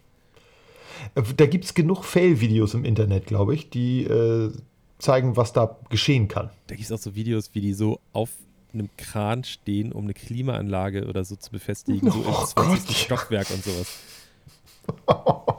Äh, 1.15 1.23
Da 1.35 1.47
gibt 1.47 1.65
es 1.65 1.73
genug 1.73 2.03
Fail-Videos 2.05 2.73
im 2.75 2.85
Internet, 2.85 3.25
glaube 3.25 3.55
ich, 3.55 3.69
die 3.69 4.03
äh, 4.03 4.51
zeigen, 4.99 5.35
was 5.37 5.53
da 5.53 5.77
geschehen 5.89 6.27
kann. 6.27 6.49
da 6.67 6.75
gibt 6.75 6.85
es 6.85 6.91
auch 6.91 6.97
so 7.01 7.15
Videos, 7.15 7.49
wie 7.53 7.61
die 7.61 7.73
so 7.73 7.99
auf 8.13 8.29
einem 8.73 8.89
Kran 8.97 9.43
stehen, 9.43 9.91
um 9.93 10.03
eine 10.05 10.13
Klimaanlage 10.13 11.05
oder 11.07 11.23
so 11.23 11.35
zu 11.35 11.51
befestigen, 11.51 12.11
so 12.11 12.21
im 12.21 12.27
Oh 12.27 12.43
20. 12.45 12.87
Gott. 12.87 12.95
Stockwerk 12.95 13.49
und 13.51 13.63
sowas. 13.63 13.87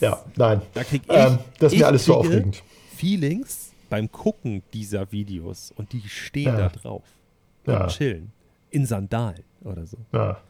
Ja, 0.00 0.20
nein. 0.36 0.62
Da 0.74 0.82
krieg 0.84 1.02
ich, 1.04 1.10
Ähm, 1.14 1.38
das 1.60 1.68
ist 1.68 1.74
ich 1.74 1.78
mir 1.80 1.86
alles 1.86 2.04
so 2.06 2.16
aufregend. 2.16 2.62
Feelings 2.96 3.72
beim 3.88 4.10
Gucken 4.10 4.62
dieser 4.72 5.12
Videos 5.12 5.72
und 5.76 5.92
die 5.92 6.02
stehen 6.08 6.46
Ja. 6.46 6.56
da 6.56 6.68
drauf 6.70 7.04
Ja. 7.66 7.84
und 7.84 7.90
chillen. 7.90 8.32
In 8.70 8.84
Sandalen 8.86 9.44
oder 9.62 9.86
so. 9.86 9.98
Ja. 10.12 10.40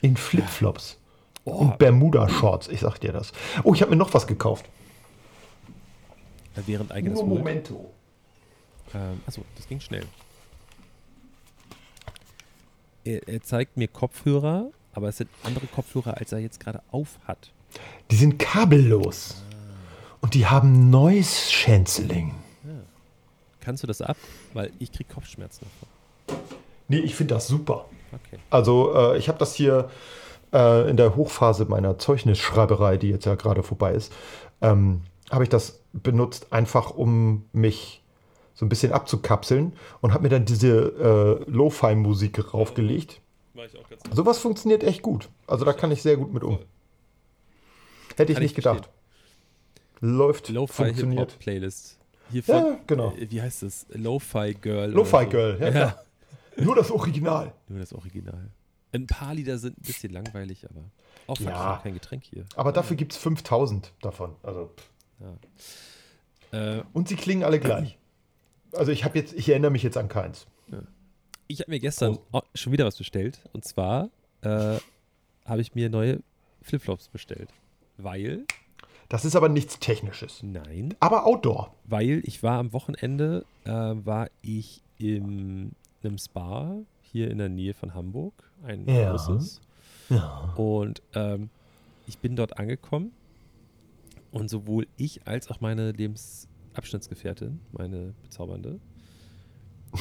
In 0.00 0.16
Flipflops. 0.16 0.98
Oh, 1.44 1.52
Und 1.52 1.78
Bermuda-Shorts, 1.78 2.68
ich 2.68 2.80
sag 2.80 2.98
dir 2.98 3.12
das. 3.12 3.32
Oh, 3.62 3.74
ich 3.74 3.80
habe 3.80 3.90
mir 3.92 3.96
noch 3.96 4.12
was 4.12 4.26
gekauft. 4.26 4.64
Während 6.54 6.92
eigenes 6.92 7.18
Nur. 7.18 7.28
Momento. 7.38 7.90
Ähm, 8.94 9.20
achso, 9.26 9.42
das 9.56 9.68
ging 9.68 9.80
schnell. 9.80 10.04
Er, 13.04 13.26
er 13.28 13.42
zeigt 13.42 13.76
mir 13.76 13.88
Kopfhörer, 13.88 14.70
aber 14.92 15.08
es 15.08 15.18
sind 15.18 15.30
andere 15.44 15.66
Kopfhörer, 15.66 16.16
als 16.18 16.32
er 16.32 16.38
jetzt 16.38 16.60
gerade 16.60 16.82
auf 16.90 17.18
hat. 17.26 17.52
Die 18.10 18.16
sind 18.16 18.38
kabellos. 18.38 19.42
Und 20.20 20.34
die 20.34 20.46
haben 20.46 20.90
Noise 20.90 21.50
Cancelling. 21.52 22.34
Kannst 23.60 23.82
du 23.82 23.86
das 23.86 24.00
ab? 24.00 24.16
Weil 24.54 24.72
ich 24.78 24.90
krieg 24.90 25.08
Kopfschmerzen 25.08 25.66
davon. 26.26 26.40
Nee, 26.88 27.00
ich 27.00 27.14
finde 27.14 27.34
das 27.34 27.46
super. 27.48 27.84
Okay. 28.12 28.40
Also, 28.48 28.94
äh, 28.94 29.18
ich 29.18 29.28
habe 29.28 29.38
das 29.38 29.54
hier 29.54 29.90
äh, 30.52 30.88
in 30.88 30.96
der 30.96 31.16
Hochphase 31.16 31.66
meiner 31.66 31.98
Zeugnisschreiberei, 31.98 32.96
die 32.96 33.10
jetzt 33.10 33.26
ja 33.26 33.34
gerade 33.34 33.62
vorbei 33.62 33.92
ist, 33.92 34.12
ähm, 34.62 35.02
habe 35.30 35.44
ich 35.44 35.50
das 35.50 35.80
benutzt, 35.92 36.52
einfach 36.52 36.90
um 36.90 37.44
mich 37.52 38.02
so 38.54 38.64
ein 38.66 38.68
bisschen 38.68 38.92
abzukapseln 38.92 39.72
und 40.00 40.12
habe 40.12 40.24
mir 40.24 40.28
dann 40.30 40.44
diese 40.44 41.44
äh, 41.46 41.50
Lo-Fi-Musik 41.50 42.52
raufgelegt. 42.54 43.20
Sowas 44.12 44.38
funktioniert 44.38 44.82
echt 44.84 45.02
gut. 45.02 45.28
Also 45.46 45.64
da 45.64 45.72
kann 45.72 45.90
ich 45.90 46.02
sehr 46.02 46.16
gut 46.16 46.32
mit 46.32 46.42
um. 46.44 46.58
Hätte 48.16 48.32
ich 48.32 48.36
Kann 48.36 48.42
ich 48.44 48.50
nicht 48.50 48.54
gedacht. 48.56 48.88
Läuft, 50.00 50.48
Lo-Fi 50.48 50.84
funktioniert. 50.84 51.38
Playlist. 51.38 51.98
Hier 52.30 52.42
von, 52.42 52.54
Ja, 52.56 52.78
genau. 52.86 53.12
äh, 53.16 53.30
wie 53.30 53.40
heißt 53.42 53.62
das? 53.62 53.86
Lo-Fi 53.90 54.54
Girl. 54.60 54.90
Lo-Fi 54.90 55.16
oder 55.16 55.24
so. 55.24 55.30
Girl, 55.30 55.58
ja, 55.60 55.68
ja. 55.70 55.98
Nur 56.56 56.76
das 56.76 56.90
Original. 56.90 57.52
Nur 57.68 57.80
das 57.80 57.92
Original. 57.92 58.50
Ein 58.92 59.06
paar 59.06 59.34
Lieder 59.34 59.58
sind 59.58 59.78
ein 59.78 59.82
bisschen 59.82 60.12
langweilig, 60.12 60.64
aber 60.68 60.82
auch 61.26 61.38
Ja. 61.40 61.80
kein 61.82 61.94
Getränk 61.94 62.24
hier. 62.24 62.44
Aber 62.56 62.72
dafür 62.72 62.96
gibt 62.96 63.12
es 63.12 63.18
5000 63.18 63.92
davon. 64.02 64.34
Also, 64.42 64.70
pff. 64.76 64.90
Äh, 66.52 66.82
und 66.92 67.08
sie 67.08 67.16
klingen 67.16 67.42
alle 67.44 67.60
gleich. 67.60 67.98
Also 68.72 68.92
ich 68.92 69.04
habe 69.04 69.18
jetzt, 69.18 69.32
ich 69.34 69.48
erinnere 69.48 69.70
mich 69.70 69.82
jetzt 69.82 69.96
an 69.96 70.08
keins. 70.08 70.46
ich 71.46 71.60
habe 71.60 71.70
mir 71.70 71.80
gestern 71.80 72.18
oh, 72.32 72.40
schon 72.54 72.72
wieder 72.72 72.84
was 72.86 72.96
bestellt. 72.96 73.40
Und 73.52 73.64
zwar 73.64 74.10
äh, 74.42 74.76
habe 75.44 75.60
ich 75.60 75.74
mir 75.74 75.88
neue 75.90 76.20
Flipflops 76.62 77.08
bestellt. 77.08 77.50
Weil, 77.96 78.44
Das 79.08 79.24
ist 79.24 79.34
aber 79.36 79.48
nichts 79.48 79.78
Technisches. 79.78 80.42
nein, 80.42 80.94
Aber 81.00 81.26
Outdoor. 81.26 81.74
weil 81.84 82.22
ich 82.24 82.42
war 82.42 82.58
am 82.58 82.72
Wochenende, 82.72 83.44
äh, 83.64 83.70
war 83.70 84.28
ich 84.42 84.82
in 84.98 85.72
einem 86.02 86.18
Spa 86.18 86.76
hier 87.02 87.30
in 87.30 87.38
der 87.38 87.48
Nähe 87.48 87.74
von 87.74 87.94
Hamburg. 87.94 88.34
Ein 88.62 88.86
Ja. 88.88 89.10
großes. 89.10 89.60
Ja. 90.10 90.52
Und 90.56 91.02
ähm, 91.14 91.50
ich 92.06 92.18
bin 92.18 92.36
dort 92.36 92.58
angekommen 92.58 93.12
und 94.30 94.48
sowohl 94.50 94.86
ich 94.96 95.26
als 95.26 95.48
auch 95.50 95.60
meine 95.60 95.92
Lebensabschnittsgefährtin, 95.92 97.60
meine 97.72 98.14
bezaubernde, 98.22 98.80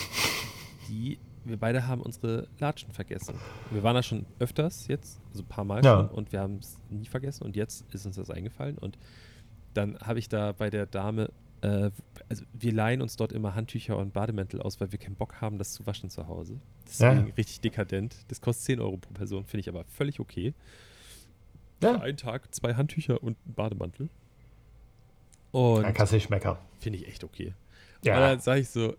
die, 0.89 1.17
wir 1.45 1.57
beide 1.57 1.87
haben 1.87 2.01
unsere 2.01 2.47
Latschen 2.59 2.91
vergessen. 2.91 3.35
Wir 3.71 3.83
waren 3.83 3.95
da 3.95 4.03
schon 4.03 4.25
öfters 4.39 4.87
jetzt, 4.87 5.19
also 5.31 5.43
ein 5.43 5.47
paar 5.47 5.63
Mal 5.63 5.83
Ja. 5.83 5.95
schon 5.97 6.09
und 6.09 6.31
wir 6.31 6.39
haben 6.41 6.57
es 6.57 6.77
nie 6.89 7.05
vergessen 7.05 7.43
und 7.43 7.55
jetzt 7.55 7.85
ist 7.93 8.05
uns 8.05 8.15
das 8.15 8.29
eingefallen 8.29 8.77
und 8.77 8.97
dann 9.73 9.97
habe 9.99 10.19
ich 10.19 10.27
da 10.27 10.53
bei 10.53 10.69
der 10.69 10.87
Dame, 10.87 11.31
äh, 11.61 11.91
also 12.29 12.43
wir 12.53 12.73
leihen 12.73 13.01
uns 13.01 13.15
dort 13.15 13.31
immer 13.31 13.53
Handtücher 13.55 13.97
und 13.97 14.11
Bademäntel 14.13 14.61
aus, 14.61 14.79
weil 14.81 14.91
wir 14.91 14.99
keinen 14.99 15.15
Bock 15.15 15.39
haben, 15.39 15.57
das 15.59 15.73
zu 15.73 15.85
waschen 15.85 16.09
zu 16.09 16.27
Hause. 16.27 16.59
Deswegen 16.87 17.27
Ja. 17.27 17.33
richtig 17.37 17.61
dekadent. 17.61 18.15
Das 18.27 18.41
kostet 18.41 18.65
10 18.65 18.79
Euro 18.79 18.97
pro 18.97 19.13
Person, 19.13 19.45
finde 19.45 19.61
ich 19.61 19.69
aber 19.69 19.85
völlig 19.85 20.19
okay. 20.19 20.53
Ja. 21.81 21.93
Für 21.95 22.01
einen 22.01 22.17
Tag 22.17 22.53
zwei 22.53 22.73
Handtücher 22.75 23.21
und 23.21 23.37
einen 23.45 23.53
Bademantel. 23.55 24.09
Und 25.51 25.83
Dann 25.83 25.93
kannst 25.93 26.13
nicht 26.13 26.29
meckern. 26.29 26.57
finde 26.79 26.99
ich 26.99 27.07
echt 27.07 27.23
okay. 27.23 27.53
Ja. 28.03 28.15
Und 28.15 28.21
dann 28.21 28.39
sage 28.39 28.61
ich 28.61 28.69
so, 28.69 28.95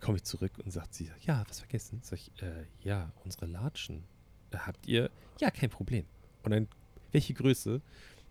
komme 0.00 0.16
ich 0.16 0.24
zurück 0.24 0.52
und 0.64 0.70
sagt 0.70 0.94
sie, 0.94 1.10
ja, 1.22 1.44
was 1.48 1.60
vergessen? 1.60 2.00
Sag 2.02 2.18
ich, 2.18 2.30
äh, 2.42 2.64
ja, 2.82 3.10
unsere 3.24 3.46
Latschen. 3.46 4.04
Äh, 4.50 4.58
Habt 4.58 4.86
ihr? 4.86 5.10
Ja, 5.40 5.50
kein 5.50 5.70
Problem. 5.70 6.04
Und 6.42 6.50
dann, 6.50 6.68
welche 7.12 7.32
Größe? 7.34 7.80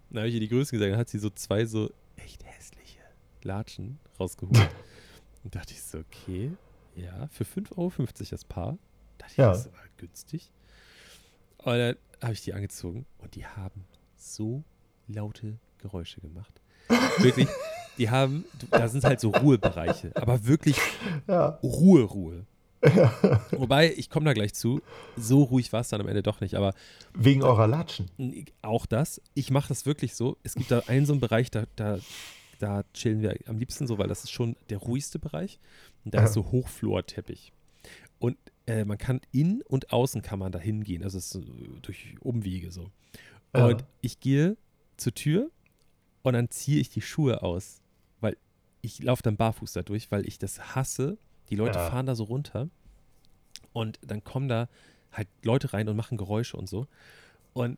Dann 0.09 0.17
habe 0.19 0.27
ich 0.27 0.33
ihr 0.35 0.39
die 0.41 0.49
Größen 0.49 0.77
gesagt, 0.77 0.91
dann 0.91 0.99
hat 0.99 1.09
sie 1.09 1.19
so 1.19 1.29
zwei 1.29 1.65
so 1.65 1.91
echt 2.17 2.43
hässliche 2.45 2.99
Latschen 3.43 3.99
rausgeholt. 4.19 4.69
und 5.43 5.55
dachte 5.55 5.73
ich 5.73 5.81
so, 5.81 5.99
okay, 5.99 6.51
ja, 6.95 7.27
für 7.27 7.43
5,50 7.45 7.77
Euro 7.77 7.91
das 8.29 8.45
Paar. 8.45 8.77
Dachte 9.17 9.31
ich, 9.31 9.37
Ja. 9.37 9.49
das 9.49 9.61
ist 9.61 9.67
aber 9.67 9.77
günstig. 9.97 10.51
Und 11.59 11.77
dann 11.77 11.95
habe 12.23 12.33
ich 12.33 12.41
die 12.41 12.53
angezogen 12.53 13.05
und 13.19 13.36
die 13.36 13.45
haben 13.45 13.86
so 14.15 14.63
laute 15.07 15.57
Geräusche 15.79 16.21
gemacht. 16.21 16.62
Wirklich, 17.19 17.47
die 17.97 18.09
haben, 18.09 18.45
da 18.71 18.88
sind 18.88 19.03
halt 19.03 19.19
so 19.19 19.29
Ruhebereiche, 19.31 20.12
aber 20.15 20.45
wirklich 20.45 20.77
Ja. 21.27 21.59
Ruhe, 21.63 22.03
Ruhe. 22.03 22.45
Wobei, 23.51 23.93
ich 23.95 24.09
komme 24.09 24.25
da 24.25 24.33
gleich 24.33 24.53
zu, 24.53 24.81
so 25.15 25.43
ruhig 25.43 25.71
war 25.71 25.81
es 25.81 25.88
dann 25.89 26.01
am 26.01 26.07
Ende 26.07 26.21
doch 26.23 26.41
nicht, 26.41 26.55
aber 26.55 26.73
Wegen 27.13 27.41
eurer 27.43 27.67
Latschen. 27.67 28.09
auch 28.62 28.86
das, 28.86 29.21
ich 29.36 29.51
mache 29.51 29.69
das 29.69 29.86
wirklich 29.86 30.15
so, 30.15 30.38
es 30.43 30.55
gibt 30.55 30.69
da 30.71 30.79
einen 30.88 31.05
so 31.05 31.13
einen 31.13 31.21
Bereich, 31.21 31.49
da, 31.49 31.63
da, 31.77 31.99
da 32.59 32.83
chillen 32.93 33.21
wir 33.21 33.38
am 33.47 33.57
liebsten 33.57 33.88
so, 33.88 33.97
weil 33.97 34.07
das 34.07 34.23
ist 34.25 34.31
schon 34.31 34.55
der 34.69 34.79
ruhigste 34.79 35.17
Bereich 35.19 35.59
und 36.03 36.13
da 36.13 36.19
Ja. 36.19 36.23
ist 36.25 36.33
so 36.33 36.51
Hochflorteppich. 36.51 37.53
Und 38.19 38.38
äh, 38.65 38.86
man 38.86 38.97
kann 38.97 39.21
in 39.32 39.62
und 39.63 39.91
außen 39.91 40.21
kann 40.21 40.39
man 40.39 40.52
da 40.52 40.60
hingehen, 40.60 41.04
also 41.04 41.17
es 41.17 41.26
ist 41.26 41.32
so 41.32 41.41
durch 41.82 42.15
Umwege 42.21 42.71
so. 42.71 42.91
Ja. 43.56 43.67
Und 43.67 43.86
ich 44.02 44.19
gehe 44.19 44.58
zur 44.97 45.13
Tür 45.13 45.52
und 46.21 46.34
dann 46.34 46.49
ziehe 46.49 46.80
ich 46.80 46.89
die 46.89 47.02
Schuhe 47.02 47.41
aus, 47.43 47.82
weil 48.21 48.38
ich 48.82 49.02
laufe 49.04 49.23
dann 49.23 49.36
barfuß 49.38 49.73
da 49.73 49.82
durch, 49.84 50.12
weil 50.12 50.28
ich 50.28 50.39
das 50.39 50.76
hasse. 50.76 51.17
Die 51.49 51.56
Leute 51.56 51.78
Ja. 51.80 51.89
fahren 51.89 52.06
da 52.06 52.15
so 52.15 52.23
runter 52.23 52.69
und 53.73 53.99
dann 54.02 54.23
kommen 54.23 54.47
da 54.47 54.69
halt 55.12 55.28
Leute 55.43 55.73
rein 55.73 55.88
und 55.89 55.95
machen 55.95 56.17
Geräusche 56.17 56.58
und 56.58 56.67
so. 56.69 56.88
Und 57.54 57.78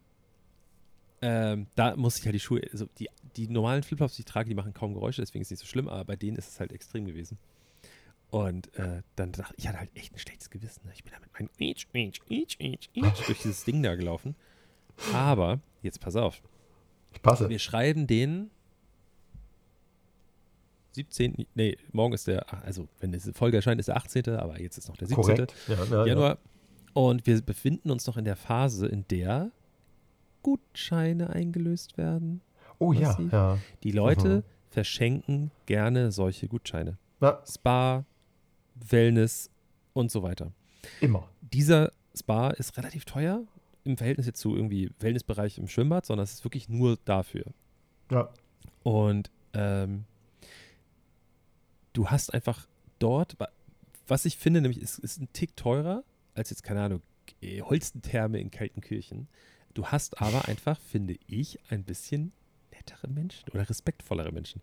ähm, 1.22 1.68
da 1.76 1.96
muss 1.96 2.18
ich 2.20 2.26
halt 2.26 2.36
die 2.36 2.40
Schuhe, 2.40 2.62
also 2.72 2.86
die, 3.00 3.10
die 3.36 3.48
normalen 3.48 3.82
Flipflops, 3.84 4.16
die 4.16 4.22
ich 4.22 4.26
trage, 4.26 4.48
die 4.50 4.56
machen 4.56 4.74
kaum 4.74 4.94
Geräusche, 4.94 5.22
deswegen 5.22 5.42
ist 5.42 5.48
es 5.48 5.52
nicht 5.52 5.60
so 5.62 5.66
schlimm, 5.66 5.88
aber 5.88 6.06
bei 6.06 6.16
denen 6.16 6.38
ist 6.38 6.50
es 6.50 6.60
halt 6.60 6.72
extrem 6.72 7.06
gewesen. 7.06 7.38
Und 8.32 8.74
äh, 8.78 9.02
dann 9.16 9.32
dachte 9.32 9.54
ich, 9.58 9.64
ich 9.64 9.68
hatte 9.70 9.80
halt 9.80 9.92
echt 9.96 10.14
ein 10.14 10.20
schlechtes 10.20 10.50
Gewissen. 10.50 10.82
Ne? 10.86 10.92
Ich 10.94 11.04
bin 11.04 11.14
da 11.14 11.20
mit 11.20 11.32
meinem 11.34 11.50
Itch, 11.58 11.88
Itch, 11.94 12.20
Itch, 12.30 12.58
Itch, 12.60 12.90
Itch 12.94 13.26
durch 13.28 13.42
dieses 13.42 13.64
Ding 13.64 13.82
da 13.84 13.96
gelaufen. 13.96 14.36
Aber, 15.14 15.60
jetzt 15.84 16.00
pass 16.02 16.16
auf. 16.16 16.42
Ich 17.14 17.22
passe. 17.22 17.48
Wir 17.50 17.60
schreiben 17.60 18.08
den 18.08 18.50
17. 20.94 21.46
Nee, 21.56 21.78
morgen 21.92 22.14
ist 22.14 22.28
der, 22.28 22.46
also 22.64 22.88
wenn 23.00 23.12
diese 23.12 23.34
Folge 23.34 23.58
erscheint, 23.58 23.80
ist 23.80 23.88
der 23.88 23.98
18., 23.98 24.30
aber 24.30 24.62
jetzt 24.62 24.78
ist 24.78 24.88
noch 24.88 24.98
der 24.98 25.08
17. 25.08 25.24
Korrekt. 25.24 25.54
Ja, 25.68 25.84
ja, 25.84 26.06
Januar. 26.06 26.30
Ja. 26.32 26.38
Und 26.94 27.26
wir 27.28 27.42
befinden 27.42 27.92
uns 27.92 28.08
noch 28.08 28.16
in 28.16 28.24
der 28.24 28.38
Phase, 28.38 28.88
in 28.88 29.06
der 29.10 29.52
Gutscheine 30.42 31.30
eingelöst 31.32 31.98
werden. 31.98 32.42
Oh 32.80 32.94
ja, 32.94 33.18
ja. 33.32 33.58
Die 33.84 33.92
Leute 33.92 34.38
Mhm. 34.38 34.44
verschenken 34.70 35.52
gerne 35.66 36.12
solche 36.12 36.48
Gutscheine. 36.48 36.98
ja. 37.22 37.42
Spa, 37.46 38.06
Wellness 38.76 39.50
und 39.94 40.12
so 40.12 40.24
weiter. 40.24 40.52
Immer. 41.02 41.30
Dieser 41.42 41.92
Spa 42.16 42.50
ist 42.52 42.78
relativ 42.78 43.06
teuer 43.06 43.44
im 43.84 43.98
Verhältnis 43.98 44.26
jetzt 44.26 44.40
zu 44.40 44.56
irgendwie 44.56 44.90
Wellnessbereich 45.00 45.58
im 45.58 45.68
Schwimmbad, 45.68 46.06
sondern 46.06 46.24
es 46.24 46.34
ist 46.34 46.44
wirklich 46.44 46.70
nur 46.70 46.98
dafür. 47.06 47.46
Ja. 48.12 48.30
Und 48.84 49.30
ähm, 49.54 50.06
du 51.94 52.10
hast 52.10 52.34
einfach 52.34 52.68
dort, 53.00 53.40
wa- 53.40 53.50
was 54.08 54.26
ich 54.26 54.38
finde, 54.38 54.62
nämlich 54.62 54.82
ist, 54.82 55.00
ist 55.00 55.20
ein 55.20 55.30
Tick 55.34 55.56
teurer 55.56 56.04
als 56.34 56.50
jetzt, 56.50 56.64
keine 56.64 56.82
Ahnung, 56.82 57.02
äh, 57.42 57.62
Holstentherme 57.62 58.40
in 58.40 58.52
Kaltenkirchen. 58.52 59.28
Du 59.74 59.88
hast 59.88 60.22
aber 60.22 60.48
einfach, 60.48 60.80
finde 60.80 61.18
ich, 61.28 61.60
ein 61.70 61.84
bisschen 61.84 62.32
nettere 62.72 63.08
Menschen 63.08 63.50
oder 63.50 63.68
respektvollere 63.70 64.32
Menschen. 64.32 64.62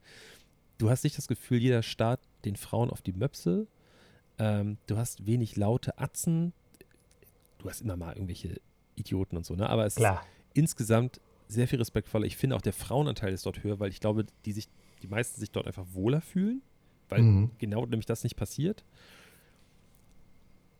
Du 0.79 0.91
hast 0.91 1.05
nicht 1.05 1.17
das 1.19 1.29
Gefühl, 1.29 1.59
jeder 1.59 1.83
starrt 1.83 2.21
den 2.45 2.57
Frauen 2.57 2.91
auf 2.91 3.03
die 3.03 3.13
Möpse. 3.13 3.67
Ähm, 4.39 4.79
du 4.87 4.97
hast 4.97 5.27
wenig 5.27 5.57
laute 5.57 5.99
Atzen. 5.99 6.53
Du 7.59 7.69
hast 7.69 7.81
immer 7.81 7.97
mal 7.97 8.15
irgendwelche 8.15 8.61
Idioten 8.97 9.37
und 9.37 9.47
so, 9.47 9.55
ne? 9.55 9.69
Aber 9.69 9.87
es 9.87 9.95
ist 9.95 9.99
Klar. 9.99 10.25
insgesamt 10.55 11.21
sehr 11.49 11.69
viel 11.69 11.79
respektvoller. 11.79 12.25
Ich 12.27 12.37
finde 12.37 12.57
auch 12.57 12.63
der 12.63 12.73
Frauenanteil 12.73 13.33
ist 13.33 13.45
dort 13.47 13.63
höher, 13.63 13.79
weil 13.79 13.91
ich 13.91 14.01
glaube, 14.01 14.27
die 14.45 14.53
sich, 14.53 14.69
die 15.03 15.07
meisten 15.07 15.39
sich 15.41 15.51
dort 15.51 15.67
einfach 15.67 15.85
wohler 15.93 16.21
fühlen, 16.21 16.63
weil 17.09 17.23
Mhm. 17.23 17.51
genau 17.59 17.85
nämlich 17.87 18.07
das 18.07 18.25
nicht 18.25 18.37
passiert. 18.37 18.85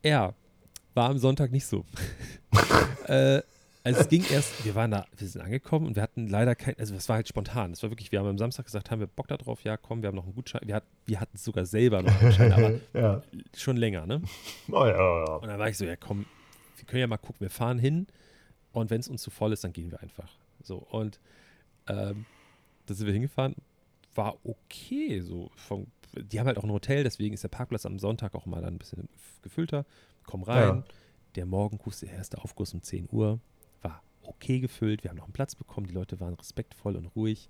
Ja, 0.05 0.35
war 0.95 1.11
am 1.11 1.19
Sonntag 1.19 1.53
nicht 1.53 1.67
so. 1.67 1.85
äh, 3.07 3.43
also 3.85 4.01
es 4.01 4.09
ging 4.09 4.25
erst, 4.31 4.65
wir 4.65 4.75
waren 4.75 4.91
da, 4.91 5.07
wir 5.17 5.27
sind 5.29 5.41
angekommen 5.41 5.87
und 5.87 5.97
wir 5.97 6.03
hatten 6.03 6.29
leider 6.29 6.55
kein, 6.55 6.79
also 6.79 6.95
es 6.95 7.09
war 7.09 7.17
halt 7.17 7.29
spontan. 7.29 7.73
Es 7.73 7.83
war 7.83 7.91
wirklich, 7.91 8.13
wir 8.13 8.21
haben 8.21 8.27
am 8.29 8.39
Samstag 8.39 8.67
gesagt, 8.67 8.91
haben 8.91 9.01
wir 9.01 9.07
Bock 9.07 9.29
da 9.29 9.37
drauf? 9.37 9.65
Ja, 9.65 9.77
komm, 9.77 10.03
wir 10.03 10.09
haben 10.09 10.15
noch 10.17 10.25
einen 10.25 10.35
Gutschein. 10.35 10.61
Wir, 10.65 10.77
hat, 10.77 10.85
wir 11.07 11.21
hatten 11.21 11.37
sogar 11.37 11.67
selber 11.67 12.03
noch 12.03 12.11
einen 12.13 12.21
Gutschein, 12.21 12.53
aber 12.53 12.73
ja. 13.01 13.23
schon 13.57 13.77
länger, 13.77 14.07
ne? 14.07 14.23
Oh, 14.71 14.85
ja, 14.87 15.25
ja. 15.25 15.35
Und 15.37 15.49
dann 15.49 15.59
war 15.59 15.69
ich 15.69 15.77
so, 15.79 15.85
ja 15.85 15.97
komm, 15.97 16.27
wir 16.77 16.85
können 16.87 17.01
ja 17.01 17.07
mal 17.07 17.17
gucken, 17.19 17.41
wir 17.41 17.51
fahren 17.51 17.79
hin 17.79 18.07
und 18.73 18.91
wenn 18.91 19.01
es 19.01 19.09
uns 19.09 19.23
zu 19.23 19.31
voll 19.31 19.53
ist, 19.53 19.65
dann 19.65 19.73
gehen 19.73 19.91
wir 19.91 20.01
einfach. 20.01 20.31
So, 20.63 20.77
und 20.79 21.21
ähm, 21.89 22.25
da 22.87 22.95
sind 22.95 23.07
wir 23.07 23.13
hingefahren, 23.13 23.55
war 24.15 24.37
okay, 24.45 25.21
so 25.21 25.51
vom, 25.57 25.87
die 26.17 26.39
haben 26.39 26.47
halt 26.47 26.59
auch 26.59 26.65
ein 26.65 26.71
Hotel, 26.73 27.03
deswegen 27.05 27.35
ist 27.35 27.43
der 27.43 27.49
Parkplatz 27.49 27.87
am 27.87 27.99
Sonntag 27.99 28.35
auch 28.35 28.47
mal 28.47 28.61
dann 28.61 28.75
ein 28.75 28.79
bisschen 28.79 29.09
gefüllter. 29.43 29.85
Komm 30.25 30.43
rein, 30.45 30.69
Ja. 30.69 30.85
der 31.35 31.47
Morgenkuss, 31.47 32.01
der 32.01 32.11
erste 32.11 32.39
Aufguss 32.39 32.75
um 32.75 32.83
10 32.83 33.09
Uhr, 33.11 33.41
war 33.83 34.03
okay 34.23 34.61
gefüllt, 34.61 35.03
wir 35.05 35.11
haben 35.11 35.17
noch 35.19 35.25
einen 35.25 35.33
Platz 35.33 35.55
bekommen, 35.55 35.87
die 35.87 35.95
Leute 35.95 36.21
waren 36.21 36.35
respektvoll 36.35 36.97
und 36.97 37.07
ruhig. 37.17 37.49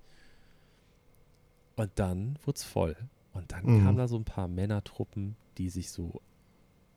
Und 1.75 1.91
dann 1.95 2.37
wurde 2.45 2.57
es 2.57 2.63
voll. 2.63 2.95
Und 3.33 3.51
dann 3.51 3.65
Mhm. 3.65 3.83
kamen 3.83 3.97
da 3.97 4.07
so 4.07 4.15
ein 4.17 4.25
paar 4.25 4.47
Männertruppen, 4.47 5.35
die 5.57 5.69
sich 5.69 5.89
so, 5.89 6.21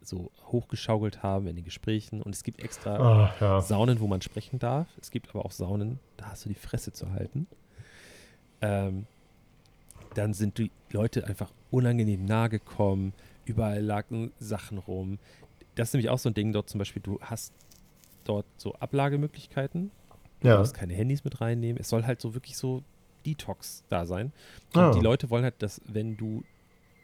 so 0.03 0.31
hochgeschaukelt 0.47 1.23
haben 1.23 1.47
in 1.47 1.57
den 1.57 1.65
Gesprächen. 1.65 2.21
Und 2.23 2.35
es 2.35 2.43
gibt 2.43 2.63
extra 2.63 2.97
Ah, 2.99 3.35
ja. 3.41 3.61
Saunen, 3.63 4.01
wo 4.01 4.07
man 4.07 4.21
sprechen 4.23 4.59
darf. 4.59 4.87
Es 5.01 5.11
gibt 5.11 5.31
aber 5.31 5.45
auch 5.45 5.51
Saunen, 5.53 5.99
da 6.19 6.27
hast 6.27 6.45
du 6.45 6.49
die 6.51 6.55
Fresse 6.55 6.93
zu 6.93 7.11
halten. 7.11 7.47
Ähm, 8.61 9.07
dann 10.15 10.33
sind 10.35 10.59
die 10.59 10.71
Leute 10.91 11.27
einfach 11.27 11.51
unangenehm 11.71 12.25
nahe 12.25 12.49
gekommen. 12.49 13.13
Überall 13.45 13.81
lagen 13.83 14.33
Sachen 14.39 14.79
rum. 14.79 15.19
Das 15.75 15.89
ist 15.89 15.95
nämlich 15.95 16.09
auch 16.11 16.19
so 16.19 16.31
ein 16.31 16.35
Ding 16.35 16.53
dort 16.53 16.69
zum 16.71 16.79
Beispiel, 16.79 17.03
du 17.03 17.19
hast 17.21 17.53
dort 18.29 18.47
so 18.57 18.75
Ablagemöglichkeiten. 18.75 19.91
Du 20.41 20.49
Ja. 20.49 20.57
darfst 20.57 20.75
keine 20.75 20.95
Handys 20.95 21.25
mit 21.25 21.41
reinnehmen. 21.41 21.79
Es 21.81 21.89
soll 21.89 22.05
halt 22.05 22.21
so 22.21 22.35
wirklich 22.35 22.57
so 22.57 22.83
Detox 23.25 23.83
da 23.89 24.07
sein. 24.07 24.33
Und 24.75 24.81
Ah. 24.81 24.91
die 24.93 25.01
Leute 25.01 25.31
wollen 25.31 25.45
halt, 25.45 25.61
dass 25.63 25.81
wenn 25.87 26.17
du 26.17 26.45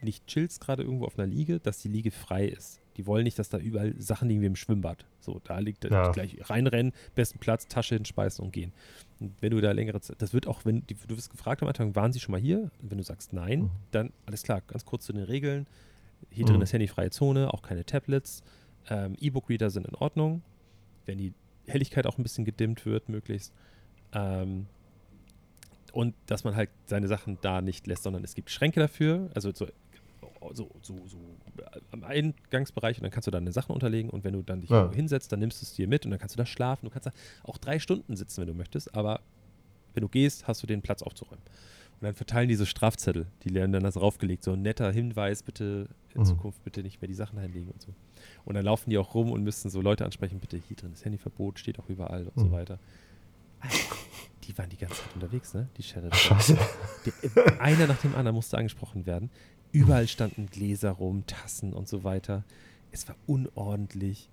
nicht 0.02 0.26
chillst 0.26 0.60
gerade 0.60 0.82
irgendwo 0.82 1.06
auf 1.06 1.18
einer 1.18 1.28
Liege, 1.28 1.60
dass 1.60 1.78
die 1.80 1.88
Liege 1.88 2.10
frei 2.10 2.46
ist. 2.46 2.80
Die 2.96 3.06
wollen 3.06 3.24
nicht, 3.24 3.38
dass 3.38 3.48
da 3.48 3.58
überall 3.58 3.94
Sachen 3.98 4.28
liegen 4.28 4.42
wie 4.42 4.46
im 4.46 4.56
Schwimmbad. 4.56 5.06
So, 5.20 5.40
da 5.44 5.58
liegt 5.60 5.84
Ja. 5.84 6.10
gleich 6.10 6.36
reinrennen, 6.50 6.92
besten 7.14 7.38
Platz, 7.38 7.66
Tasche 7.68 7.94
hinspeisen 7.94 8.44
und 8.44 8.52
gehen. 8.52 8.72
Und 9.20 9.32
wenn 9.40 9.52
du 9.52 9.60
da 9.60 9.70
längere 9.72 10.00
Zeit, 10.00 10.20
das 10.20 10.34
wird 10.34 10.46
auch, 10.48 10.64
wenn 10.64 10.84
die, 10.88 10.94
du 10.94 11.16
wirst 11.16 11.30
gefragt 11.30 11.62
am 11.62 11.68
Anfang, 11.68 11.94
waren 11.94 12.12
sie 12.12 12.20
schon 12.20 12.32
mal 12.32 12.40
hier? 12.40 12.70
Und 12.82 12.90
wenn 12.90 12.98
du 12.98 13.04
sagst 13.04 13.32
nein, 13.32 13.60
Mhm. 13.62 13.70
dann 13.92 14.12
alles 14.26 14.42
klar, 14.42 14.60
ganz 14.66 14.84
kurz 14.84 15.06
zu 15.06 15.12
den 15.12 15.22
Regeln. 15.24 15.66
Hier 16.30 16.44
drin 16.46 16.56
Mhm. 16.56 16.62
ist 16.62 16.72
handyfreie 16.72 17.10
Zone, 17.10 17.52
auch 17.54 17.62
keine 17.62 17.84
Tablets. 17.86 18.42
Ähm, 18.90 19.14
E-Book-Reader 19.20 19.70
sind 19.70 19.86
in 19.86 19.94
Ordnung, 19.94 20.42
wenn 21.06 21.18
die 21.18 21.32
Helligkeit 21.66 22.06
auch 22.06 22.18
ein 22.18 22.22
bisschen 22.22 22.44
gedimmt 22.44 22.84
wird, 22.86 23.08
möglichst. 23.08 23.52
Ähm, 24.12 24.66
und 25.92 26.14
dass 26.26 26.44
man 26.44 26.56
halt 26.56 26.70
seine 26.86 27.06
Sachen 27.08 27.38
da 27.42 27.60
nicht 27.60 27.86
lässt, 27.86 28.02
sondern 28.02 28.24
es 28.24 28.34
gibt 28.34 28.50
Schränke 28.50 28.80
dafür, 28.80 29.30
also 29.34 29.52
so, 29.52 29.66
so, 30.54 30.70
so, 30.80 31.06
so 31.06 31.18
am 31.90 32.02
Eingangsbereich 32.02 32.96
und 32.98 33.02
dann 33.04 33.10
kannst 33.10 33.26
du 33.26 33.30
da 33.30 33.38
deine 33.38 33.52
Sachen 33.52 33.72
unterlegen 33.72 34.10
und 34.10 34.24
wenn 34.24 34.32
du 34.32 34.42
dann 34.42 34.60
dich 34.60 34.70
Ja. 34.70 34.90
hinsetzt, 34.92 35.30
dann 35.32 35.40
nimmst 35.40 35.60
du 35.60 35.66
es 35.66 35.74
dir 35.74 35.86
mit 35.86 36.04
und 36.04 36.10
dann 36.10 36.18
kannst 36.18 36.34
du 36.34 36.38
da 36.38 36.46
schlafen. 36.46 36.86
Du 36.86 36.90
kannst 36.90 37.06
da 37.06 37.12
auch 37.44 37.58
drei 37.58 37.78
Stunden 37.78 38.16
sitzen, 38.16 38.40
wenn 38.40 38.48
du 38.48 38.54
möchtest, 38.54 38.94
aber 38.94 39.20
wenn 39.94 40.00
du 40.00 40.08
gehst, 40.08 40.48
hast 40.48 40.62
du 40.62 40.66
den 40.66 40.80
Platz 40.82 41.02
aufzuräumen. 41.02 41.42
Und 42.02 42.06
dann 42.06 42.14
verteilen 42.14 42.48
diese 42.48 42.66
Strafzettel, 42.66 43.26
die 43.44 43.54
werden 43.54 43.70
dann 43.70 43.84
da 43.84 43.90
draufgelegt, 43.92 44.42
so 44.42 44.54
ein 44.54 44.62
netter 44.62 44.90
Hinweis, 44.90 45.44
bitte 45.44 45.86
in 46.14 46.22
Mhm. 46.22 46.26
Zukunft 46.26 46.64
bitte 46.64 46.82
nicht 46.82 47.00
mehr 47.00 47.06
die 47.06 47.14
Sachen 47.14 47.38
einlegen 47.38 47.70
und 47.70 47.80
so. 47.80 47.94
Und 48.44 48.54
dann 48.54 48.64
laufen 48.64 48.90
die 48.90 48.98
auch 48.98 49.14
rum 49.14 49.30
und 49.30 49.44
müssen 49.44 49.70
so 49.70 49.80
Leute 49.80 50.04
ansprechen, 50.04 50.40
bitte 50.40 50.56
hier 50.66 50.76
drin 50.76 50.92
ist 50.92 51.04
Handyverbot, 51.04 51.60
steht 51.60 51.78
auch 51.78 51.88
überall 51.88 52.24
und 52.26 52.36
so 52.40 52.46
Mhm. 52.46 52.50
weiter. 52.52 52.78
Alter, 53.60 53.76
Die 54.42 54.58
waren 54.58 54.68
die 54.68 54.76
ganze 54.78 54.96
Zeit 54.96 55.14
unterwegs, 55.14 55.54
ne? 55.54 55.68
Die 55.78 55.84
Sheriff. 55.84 56.12
Scheiße. 56.12 56.58
Der, 57.36 57.60
einer 57.60 57.86
nach 57.86 57.98
dem 58.00 58.16
anderen 58.16 58.34
musste 58.34 58.58
angesprochen 58.58 59.06
werden. 59.06 59.30
Überall 59.70 60.08
standen 60.08 60.46
Gläser 60.46 60.90
rum, 60.90 61.24
Tassen 61.28 61.72
und 61.72 61.86
so 61.88 62.02
weiter. 62.02 62.42
Es 62.90 63.06
war 63.06 63.14
unordentlich. 63.28 64.28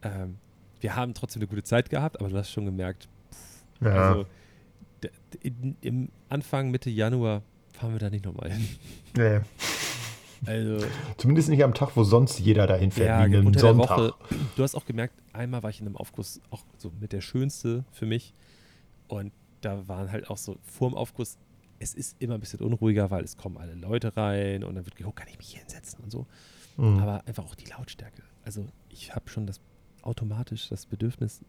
Ähm, 0.00 0.38
wir 0.80 0.96
haben 0.96 1.12
trotzdem 1.12 1.42
eine 1.42 1.48
gute 1.48 1.62
Zeit 1.62 1.90
gehabt, 1.90 2.18
aber 2.18 2.30
du 2.30 2.38
hast 2.38 2.50
schon 2.50 2.64
gemerkt, 2.64 3.06
Ja. 3.82 3.90
also 3.90 4.26
im 5.80 6.08
Anfang, 6.28 6.70
Mitte 6.70 6.90
Januar 6.90 7.42
fahren 7.72 7.92
wir 7.92 7.98
da 7.98 8.10
nicht 8.10 8.24
nochmal 8.24 8.50
hin. 8.52 8.68
nee. 9.16 9.40
Also, 10.44 10.84
Zumindest 11.18 11.48
nicht 11.50 11.62
am 11.62 11.72
Tag, 11.72 11.90
wo 11.94 12.02
sonst 12.02 12.40
jeder 12.40 12.66
dahin 12.66 12.90
fährt, 12.90 13.08
ja, 13.08 13.20
wie 13.20 13.36
einen 13.36 13.46
unter 13.46 13.60
Sonntag. 13.60 13.86
der 13.88 13.96
Woche. 13.96 14.14
Du 14.56 14.62
hast 14.64 14.74
auch 14.74 14.84
gemerkt, 14.84 15.14
einmal 15.32 15.62
war 15.62 15.70
ich 15.70 15.80
in 15.80 15.86
einem 15.86 15.96
Aufguss 15.96 16.40
auch 16.50 16.62
so 16.78 16.90
mit 17.00 17.12
der 17.12 17.20
schönste 17.20 17.84
für 17.92 18.06
mich. 18.06 18.34
Und 19.06 19.32
da 19.60 19.86
waren 19.86 20.10
halt 20.10 20.28
auch 20.30 20.38
so 20.38 20.56
vorm 20.64 20.94
Aufguss, 20.94 21.38
es 21.78 21.94
ist 21.94 22.16
immer 22.20 22.34
ein 22.34 22.40
bisschen 22.40 22.60
unruhiger, 22.60 23.10
weil 23.10 23.22
es 23.22 23.36
kommen 23.36 23.56
alle 23.56 23.74
Leute 23.74 24.16
rein 24.16 24.64
und 24.64 24.74
dann 24.74 24.84
wird 24.84 24.96
geguckt, 24.96 25.16
kann 25.16 25.28
ich 25.28 25.38
mich 25.38 25.48
hier 25.48 25.60
hinsetzen 25.60 26.02
und 26.02 26.10
so. 26.10 26.26
Mhm. 26.76 26.98
Aber 26.98 27.24
einfach 27.26 27.44
auch 27.44 27.54
die 27.54 27.66
Lautstärke. 27.66 28.22
Also 28.44 28.66
ich 28.88 29.14
habe 29.14 29.28
schon 29.28 29.46
das 29.46 29.60
automatisch 30.02 30.68
das 30.68 30.86
Bedürfnis 30.86 31.40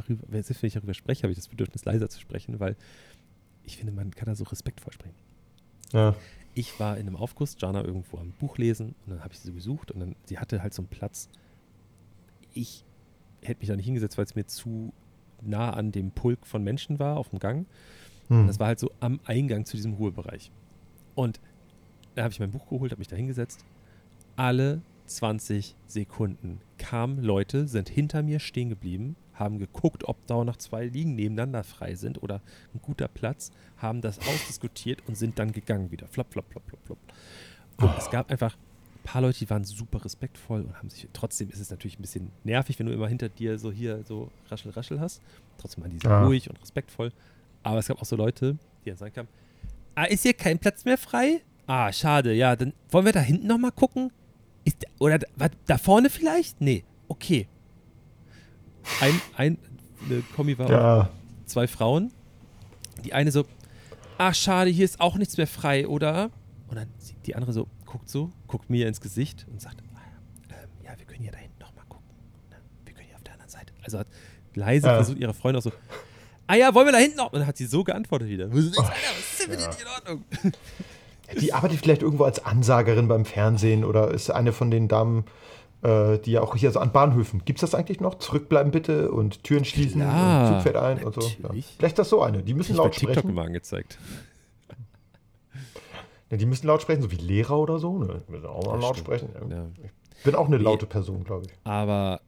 darüber, 0.00 0.24
wenn 0.28 0.40
ich 0.40 0.72
darüber 0.72 0.94
spreche, 0.94 1.22
habe 1.22 1.32
ich 1.32 1.38
das 1.38 1.48
Bedürfnis 1.48 1.84
leiser 1.84 2.08
zu 2.08 2.20
sprechen, 2.20 2.60
weil 2.60 2.76
ich 3.64 3.76
finde, 3.76 3.92
man 3.92 4.10
kann 4.10 4.26
da 4.26 4.34
so 4.34 4.44
respektvoll 4.44 4.92
sprechen. 4.92 5.16
ja. 5.92 6.14
Ich 6.54 6.80
war 6.80 6.96
in 6.96 7.06
einem 7.06 7.14
Aufguss, 7.14 7.56
Jana 7.60 7.84
irgendwo 7.84 8.18
am 8.18 8.32
Buch 8.32 8.58
lesen 8.58 8.96
und 9.06 9.12
dann 9.12 9.22
habe 9.22 9.32
ich 9.32 9.38
sie 9.38 9.52
gesucht 9.52 9.92
und 9.92 10.00
dann, 10.00 10.16
sie 10.24 10.38
hatte 10.38 10.60
halt 10.60 10.74
so 10.74 10.82
einen 10.82 10.88
Platz. 10.88 11.28
Ich 12.52 12.84
hätte 13.42 13.60
mich 13.60 13.68
da 13.68 13.76
nicht 13.76 13.84
hingesetzt, 13.84 14.18
weil 14.18 14.24
es 14.24 14.34
mir 14.34 14.44
zu 14.46 14.92
nah 15.40 15.70
an 15.70 15.92
dem 15.92 16.10
Pulk 16.10 16.46
von 16.46 16.64
Menschen 16.64 16.98
war 16.98 17.16
auf 17.16 17.28
dem 17.28 17.38
Gang. 17.38 17.66
Hm. 18.26 18.48
Das 18.48 18.58
war 18.58 18.66
halt 18.66 18.80
so 18.80 18.90
am 18.98 19.20
Eingang 19.24 19.66
zu 19.66 19.76
diesem 19.76 19.92
Ruhebereich. 19.94 20.50
Und 21.14 21.38
da 22.16 22.24
habe 22.24 22.32
ich 22.32 22.40
mein 22.40 22.50
Buch 22.50 22.68
geholt, 22.68 22.90
habe 22.90 22.98
mich 22.98 23.08
da 23.08 23.14
hingesetzt. 23.14 23.64
Alle 24.34 24.82
20 25.06 25.76
Sekunden 25.86 26.60
kamen 26.76 27.22
Leute, 27.22 27.68
sind 27.68 27.88
hinter 27.88 28.22
mir 28.22 28.40
stehen 28.40 28.68
geblieben, 28.68 29.16
haben 29.38 29.58
geguckt, 29.58 30.04
ob 30.04 30.26
da 30.26 30.44
noch 30.44 30.56
zwei 30.56 30.86
Liegen 30.86 31.14
nebeneinander 31.14 31.64
frei 31.64 31.94
sind 31.94 32.22
oder 32.22 32.40
ein 32.74 32.80
guter 32.82 33.08
Platz, 33.08 33.50
haben 33.76 34.00
das 34.00 34.18
ausdiskutiert 34.18 35.02
und 35.06 35.16
sind 35.16 35.38
dann 35.38 35.52
gegangen 35.52 35.90
wieder. 35.90 36.06
Flop, 36.08 36.32
flop, 36.32 36.50
flop, 36.50 36.64
flop, 36.68 36.80
flop. 36.84 36.98
Und 37.80 37.96
es 37.98 38.10
gab 38.10 38.30
einfach 38.30 38.56
paar 39.04 39.22
Leute, 39.22 39.38
die 39.38 39.48
waren 39.48 39.64
super 39.64 40.04
respektvoll 40.04 40.60
und 40.60 40.76
haben 40.76 40.90
sich, 40.90 41.08
trotzdem 41.14 41.48
ist 41.48 41.60
es 41.60 41.70
natürlich 41.70 41.98
ein 41.98 42.02
bisschen 42.02 42.30
nervig, 42.44 42.78
wenn 42.78 42.86
du 42.86 42.92
immer 42.92 43.08
hinter 43.08 43.30
dir 43.30 43.58
so 43.58 43.72
hier 43.72 44.04
so 44.04 44.30
raschel, 44.50 44.70
raschel 44.72 45.00
hast. 45.00 45.22
Trotzdem 45.56 45.82
waren 45.82 45.92
die 45.92 45.98
sehr 45.98 46.10
Ja. 46.10 46.26
ruhig 46.26 46.50
und 46.50 46.60
respektvoll. 46.60 47.12
Aber 47.62 47.78
es 47.78 47.88
gab 47.88 48.02
auch 48.02 48.04
so 48.04 48.16
Leute, 48.16 48.58
die 48.84 48.90
dann 48.90 48.98
sagen 48.98 49.14
kamen, 49.14 49.28
ah, 49.94 50.04
ist 50.04 50.24
hier 50.24 50.34
kein 50.34 50.58
Platz 50.58 50.84
mehr 50.84 50.98
frei? 50.98 51.40
Ah, 51.66 51.90
schade, 51.90 52.34
ja, 52.34 52.54
dann 52.54 52.74
wollen 52.90 53.06
wir 53.06 53.12
da 53.12 53.20
hinten 53.20 53.46
nochmal 53.46 53.72
gucken? 53.72 54.12
Ist, 54.64 54.84
oder 54.98 55.18
da, 55.18 55.26
was, 55.36 55.50
da 55.66 55.78
vorne 55.78 56.10
vielleicht? 56.10 56.60
Nee, 56.60 56.84
okay. 57.08 57.48
Ein, 59.00 59.20
ein, 59.36 59.58
eine 60.08 60.22
Kombi 60.34 60.58
war 60.58 60.70
Ja, 60.70 61.10
zwei 61.46 61.66
Frauen. 61.66 62.12
Die 63.04 63.12
eine 63.12 63.30
so, 63.30 63.44
ach 64.18 64.34
schade, 64.34 64.70
hier 64.70 64.84
ist 64.84 65.00
auch 65.00 65.16
nichts 65.16 65.36
mehr 65.36 65.46
frei, 65.46 65.86
oder? 65.86 66.30
Und 66.68 66.76
dann 66.76 66.88
sieht 66.98 67.16
die 67.26 67.36
andere 67.36 67.52
so, 67.52 67.68
guckt 67.86 68.08
so, 68.08 68.30
guckt 68.46 68.68
mir 68.70 68.88
ins 68.88 69.00
Gesicht 69.00 69.46
und 69.50 69.60
sagt, 69.60 69.76
ah, 69.94 70.00
ähm, 70.50 70.68
ja, 70.84 70.90
wir 70.98 71.06
können 71.06 71.24
ja 71.24 71.30
da 71.30 71.38
hinten 71.38 71.58
nochmal 71.60 71.84
gucken. 71.88 72.06
Ne? 72.50 72.56
Wir 72.84 72.94
können 72.94 73.08
ja 73.10 73.16
auf 73.16 73.22
der 73.22 73.34
anderen 73.34 73.50
Seite. 73.50 73.72
Also 73.82 73.98
hat 73.98 74.08
leise 74.54 74.86
Ja. 74.88 74.94
versucht, 74.96 75.18
ihre 75.18 75.32
Freundin 75.34 75.60
auch 75.60 75.64
so, 75.64 75.72
ah 76.48 76.54
ja, 76.56 76.74
wollen 76.74 76.86
wir 76.86 76.92
da 76.92 76.98
hinten 76.98 77.16
noch? 77.18 77.32
Und 77.32 77.38
dann 77.40 77.46
hat 77.46 77.56
sie 77.56 77.66
so 77.66 77.84
geantwortet 77.84 78.28
wieder. 78.28 78.50
Was 78.50 78.58
ist, 78.64 78.78
Oh, 78.78 78.82
was 78.82 78.90
ist 79.32 79.42
denn 79.42 79.50
mit 79.50 79.60
dir 79.60 79.68
nicht 79.68 79.80
in 79.80 79.86
Ordnung? 79.88 80.24
die 81.40 81.52
arbeitet 81.52 81.78
vielleicht 81.80 82.02
irgendwo 82.02 82.24
als 82.24 82.44
Ansagerin 82.44 83.06
beim 83.06 83.24
Fernsehen 83.24 83.84
oder 83.84 84.10
ist 84.10 84.30
eine 84.30 84.52
von 84.52 84.70
den 84.70 84.88
Damen, 84.88 85.24
äh, 85.82 86.18
die 86.18 86.32
ja 86.32 86.40
auch 86.42 86.56
hier 86.56 86.70
so 86.72 86.80
an 86.80 86.92
Bahnhöfen. 86.92 87.44
Gibt 87.44 87.58
es 87.62 87.70
das 87.70 87.74
eigentlich 87.78 88.00
noch? 88.00 88.18
Zurückbleiben 88.18 88.72
bitte 88.72 89.10
und 89.10 89.44
Türen 89.44 89.64
schließen 89.64 90.00
Klar, 90.00 90.48
und 90.48 90.54
Zug 90.54 90.62
fährt 90.62 90.76
ein 90.76 91.04
und 91.04 91.14
so. 91.14 91.20
Ja. 91.20 91.28
natürlich. 91.42 91.74
Vielleicht 91.78 91.98
das 91.98 92.08
so 92.08 92.22
eine. 92.22 92.42
Die 92.42 92.54
müssen 92.54 92.72
Ich 92.72 92.78
laut 92.78 92.92
TikTok 92.92 93.10
sprechen. 93.14 93.30
immer 93.30 93.42
angezeigt. 93.42 93.98
Ja, 96.30 96.36
die 96.36 96.46
müssen 96.46 96.66
laut 96.66 96.82
sprechen, 96.82 97.00
so 97.02 97.10
wie 97.10 97.16
Lehrer 97.16 97.58
oder 97.58 97.78
so. 97.78 97.98
Ne? 97.98 98.22
Die 98.28 98.32
müssen 98.32 98.46
auch 98.46 98.64
mal 98.66 98.74
Ja, 98.74 98.80
laut 98.80 98.96
stimmt. 98.96 99.06
sprechen. 99.20 99.28
Ja. 99.50 99.66
Ich 100.18 100.24
bin 100.24 100.34
auch 100.34 100.46
eine 100.46 100.58
laute 100.58 100.84
Person, 100.86 101.24
glaube 101.24 101.46
ich. 101.46 101.52
Aber 101.64 102.20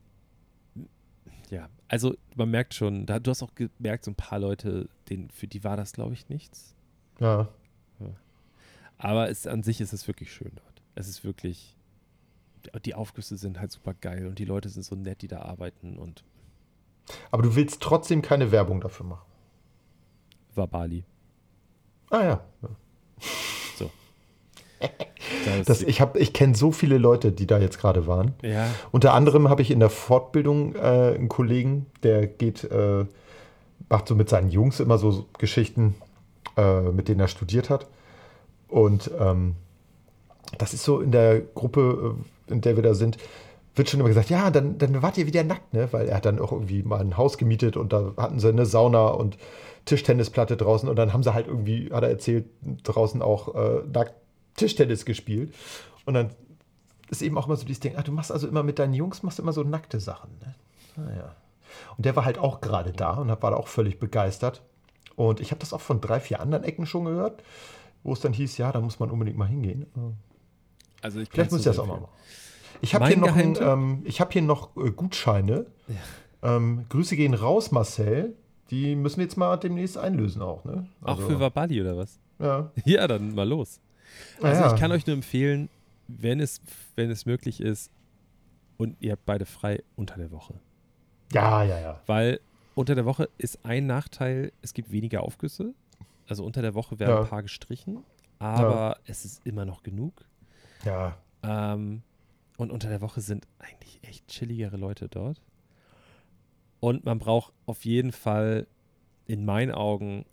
ja, 1.50 1.68
also 1.88 2.14
man 2.36 2.50
merkt 2.50 2.72
schon, 2.74 3.04
da, 3.04 3.18
du 3.18 3.30
hast 3.30 3.42
auch 3.42 3.50
gemerkt, 3.54 4.04
so 4.04 4.10
ein 4.12 4.14
paar 4.14 4.38
Leute, 4.38 4.88
denen, 5.10 5.28
für 5.30 5.46
die 5.48 5.64
war 5.64 5.76
das, 5.76 5.92
glaube 5.92 6.14
ich, 6.14 6.28
nichts. 6.28 6.74
Ja. 7.18 7.48
Aber 8.96 9.28
es, 9.28 9.46
an 9.46 9.62
sich 9.62 9.80
ist 9.80 9.92
es 9.92 10.06
wirklich 10.06 10.32
schön 10.32 10.52
dort. 10.54 10.82
Es 10.94 11.08
ist 11.08 11.24
wirklich, 11.24 11.76
die 12.84 12.94
Aufgüsse 12.94 13.36
sind 13.36 13.60
halt 13.60 13.72
super 13.72 13.94
geil 13.94 14.26
und 14.26 14.38
die 14.38 14.44
Leute 14.44 14.68
sind 14.68 14.84
so 14.84 14.94
nett, 14.96 15.22
die 15.22 15.28
da 15.28 15.42
arbeiten 15.42 15.98
und 15.98 16.24
Aber 17.30 17.42
du 17.42 17.54
willst 17.56 17.80
trotzdem 17.82 18.22
keine 18.22 18.52
Werbung 18.52 18.80
dafür 18.80 19.06
machen. 19.06 19.26
war 20.54 20.66
Bali. 20.66 21.04
Ah 22.10 22.22
ja. 22.24 22.40
ja. 22.62 22.68
Das, 25.44 25.66
Das, 25.66 25.82
ich 25.82 26.00
hab- 26.00 26.16
ich 26.16 26.32
kenne 26.32 26.54
so 26.54 26.72
viele 26.72 26.96
Leute, 26.98 27.32
die 27.32 27.46
da 27.46 27.58
jetzt 27.58 27.78
gerade 27.78 28.06
waren. 28.06 28.34
ja, 28.42 28.66
Unter 28.90 29.12
anderem 29.12 29.48
habe 29.50 29.60
ich 29.62 29.70
in 29.70 29.78
der 29.80 29.90
Fortbildung 29.90 30.74
äh, 30.74 30.78
einen 31.14 31.28
Kollegen, 31.28 31.86
der 32.02 32.26
geht, 32.26 32.64
äh, 32.64 33.04
macht 33.90 34.08
so 34.08 34.14
mit 34.14 34.28
seinen 34.30 34.50
Jungs 34.50 34.80
immer 34.80 34.96
so 34.98 35.26
Geschichten, 35.38 35.94
äh, 36.56 36.80
mit 36.82 37.08
denen 37.08 37.20
er 37.20 37.28
studiert 37.28 37.68
hat. 37.68 37.86
Und 38.68 39.10
ähm, 39.18 39.54
das 40.58 40.72
ist 40.74 40.84
so 40.84 41.00
in 41.00 41.12
der 41.12 41.40
Gruppe, 41.40 42.16
äh, 42.16 42.22
in 42.50 42.60
der 42.60 42.76
wir 42.76 42.82
da 42.82 42.94
sind, 42.94 43.16
wird 43.74 43.88
schon 43.88 44.00
immer 44.00 44.08
gesagt, 44.08 44.30
ja, 44.30 44.50
dann, 44.50 44.78
dann 44.78 45.02
wart 45.02 45.16
ihr 45.16 45.26
wieder 45.26 45.44
nackt, 45.44 45.72
ne? 45.72 45.88
Weil 45.92 46.08
er 46.08 46.16
hat 46.16 46.26
dann 46.26 46.40
auch 46.40 46.52
irgendwie 46.52 46.82
mal 46.82 47.00
ein 47.00 47.16
Haus 47.16 47.38
gemietet 47.38 47.76
und 47.76 47.92
da 47.92 48.12
hatten 48.16 48.40
sie 48.40 48.48
eine 48.48 48.66
Sauna 48.66 49.08
und 49.08 49.38
Tischtennisplatte 49.84 50.56
draußen 50.56 50.88
und 50.88 50.96
dann 50.96 51.12
haben 51.12 51.22
sie 51.22 51.32
halt 51.32 51.46
irgendwie, 51.46 51.90
hat 51.92 52.02
er 52.02 52.10
erzählt, 52.10 52.46
draußen 52.82 53.22
auch 53.22 53.54
äh, 53.54 53.82
nackt 53.92 54.14
Tischtennis 54.56 55.04
gespielt. 55.04 55.54
Und 56.04 56.14
dann 56.14 56.30
ist 57.10 57.22
eben 57.22 57.38
auch 57.38 57.46
immer 57.46 57.56
so 57.56 57.64
dieses 57.64 57.80
Ding, 57.80 57.96
ah, 57.96 58.02
du 58.02 58.12
machst 58.12 58.32
also 58.32 58.46
immer 58.48 58.62
mit 58.62 58.78
deinen 58.78 58.94
Jungs, 58.94 59.22
machst 59.22 59.38
immer 59.38 59.52
so 59.52 59.62
nackte 59.62 60.00
Sachen. 60.00 60.30
Ne? 60.40 60.54
Ah, 60.96 61.16
ja. 61.16 61.36
Und 61.96 62.06
der 62.06 62.16
war 62.16 62.24
halt 62.24 62.38
auch 62.38 62.60
gerade 62.60 62.92
da 62.92 63.14
und 63.14 63.28
war 63.28 63.50
da 63.50 63.56
auch 63.56 63.68
völlig 63.68 63.98
begeistert. 63.98 64.62
Und 65.16 65.40
ich 65.40 65.50
habe 65.50 65.60
das 65.60 65.72
auch 65.72 65.80
von 65.80 66.00
drei, 66.00 66.20
vier 66.20 66.40
anderen 66.40 66.64
Ecken 66.64 66.86
schon 66.86 67.04
gehört, 67.04 67.42
wo 68.02 68.12
es 68.12 68.20
dann 68.20 68.32
hieß, 68.32 68.58
ja, 68.58 68.72
da 68.72 68.80
muss 68.80 68.98
man 68.98 69.10
unbedingt 69.10 69.36
mal 69.36 69.48
hingehen. 69.48 69.86
also 71.02 71.20
ich 71.20 71.28
Vielleicht 71.30 71.50
muss 71.50 71.60
ich 71.60 71.66
das 71.66 71.78
auch 71.78 71.86
mal 71.86 72.00
machen. 72.00 72.12
Ich 72.82 72.94
habe 72.94 73.06
hier 73.08 73.16
noch, 73.18 73.36
ein, 73.36 73.56
ähm, 73.60 74.02
ich 74.04 74.20
hab 74.20 74.32
hier 74.32 74.42
noch 74.42 74.76
äh, 74.76 74.90
Gutscheine. 74.90 75.66
Ähm, 76.42 76.86
Grüße 76.88 77.16
gehen 77.16 77.34
raus, 77.34 77.70
Marcel. 77.70 78.34
Die 78.70 78.94
müssen 78.94 79.18
wir 79.18 79.24
jetzt 79.24 79.36
mal 79.36 79.56
demnächst 79.56 79.98
einlösen 79.98 80.42
auch. 80.42 80.64
Ne? 80.64 80.86
Auch 81.02 81.20
für 81.20 81.38
Wabali 81.40 81.80
oder 81.80 81.96
was? 81.96 82.18
ja. 82.38 82.70
Ja, 82.84 83.06
dann 83.06 83.34
mal 83.34 83.48
los. 83.48 83.80
Also 84.40 84.62
ja. 84.62 84.72
ich 84.74 84.80
kann 84.80 84.92
euch 84.92 85.06
nur 85.06 85.14
empfehlen, 85.14 85.68
wenn 86.08 86.40
es, 86.40 86.60
wenn 86.96 87.10
es 87.10 87.26
möglich 87.26 87.60
ist 87.60 87.90
und 88.76 88.96
ihr 89.00 89.12
habt 89.12 89.26
beide 89.26 89.44
frei 89.46 89.82
unter 89.96 90.16
der 90.16 90.30
Woche. 90.30 90.54
Ja, 91.32 91.62
ja, 91.62 91.78
ja. 91.78 92.00
Weil 92.06 92.40
unter 92.74 92.94
der 92.94 93.04
Woche 93.04 93.28
ist 93.38 93.64
ein 93.64 93.86
Nachteil, 93.86 94.52
es 94.62 94.72
gibt 94.74 94.90
weniger 94.90 95.22
Aufgüsse. 95.22 95.74
Also 96.28 96.44
unter 96.44 96.62
der 96.62 96.74
Woche 96.74 96.98
werden 96.98 97.10
Ja. 97.10 97.20
ein 97.22 97.28
paar 97.28 97.42
gestrichen, 97.42 98.04
aber 98.38 98.96
es 99.04 99.24
ist 99.24 99.44
immer 99.46 99.64
noch 99.64 99.82
genug. 99.82 100.24
Ja, 100.84 101.16
Ähm, 101.42 102.02
und 102.60 102.70
unter 102.70 102.88
der 102.88 103.00
Woche 103.00 103.20
sind 103.20 103.46
eigentlich 103.58 104.00
echt 104.02 104.26
chilligere 104.28 104.76
Leute 104.76 105.08
dort. 105.08 105.40
Und 106.80 107.04
man 107.04 107.18
braucht 107.18 107.52
auf 107.66 107.84
jeden 107.84 108.12
Fall 108.12 108.66
in 109.26 109.44
meinen 109.44 109.72
Augen, 109.72 110.24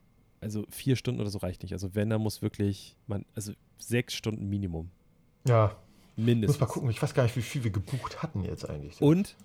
also 0.41 0.65
vier 0.69 0.95
Stunden 0.95 1.21
oder 1.21 1.29
so 1.29 1.39
reicht 1.39 1.63
nicht. 1.63 1.73
Also 1.73 1.93
wenn, 1.93 2.09
dann 2.09 2.21
muss 2.21 2.41
wirklich, 2.41 2.95
man, 3.05 3.25
also 3.35 3.53
sechs 3.77 4.13
Stunden 4.13 4.49
Minimum. 4.49 4.89
ja. 5.47 5.75
Mindestens. 6.19 6.59
Muss 6.59 6.67
mal 6.67 6.73
gucken. 6.73 6.89
Ich 6.89 6.99
weiß 6.99 7.13
gar 7.13 7.21
nicht, 7.21 7.35
wie 7.35 7.43
viel 7.43 7.63
wir 7.63 7.69
gebucht 7.69 8.23
hatten 8.23 8.43
jetzt 8.43 8.67
eigentlich. 8.67 8.99
Und, 9.03 9.35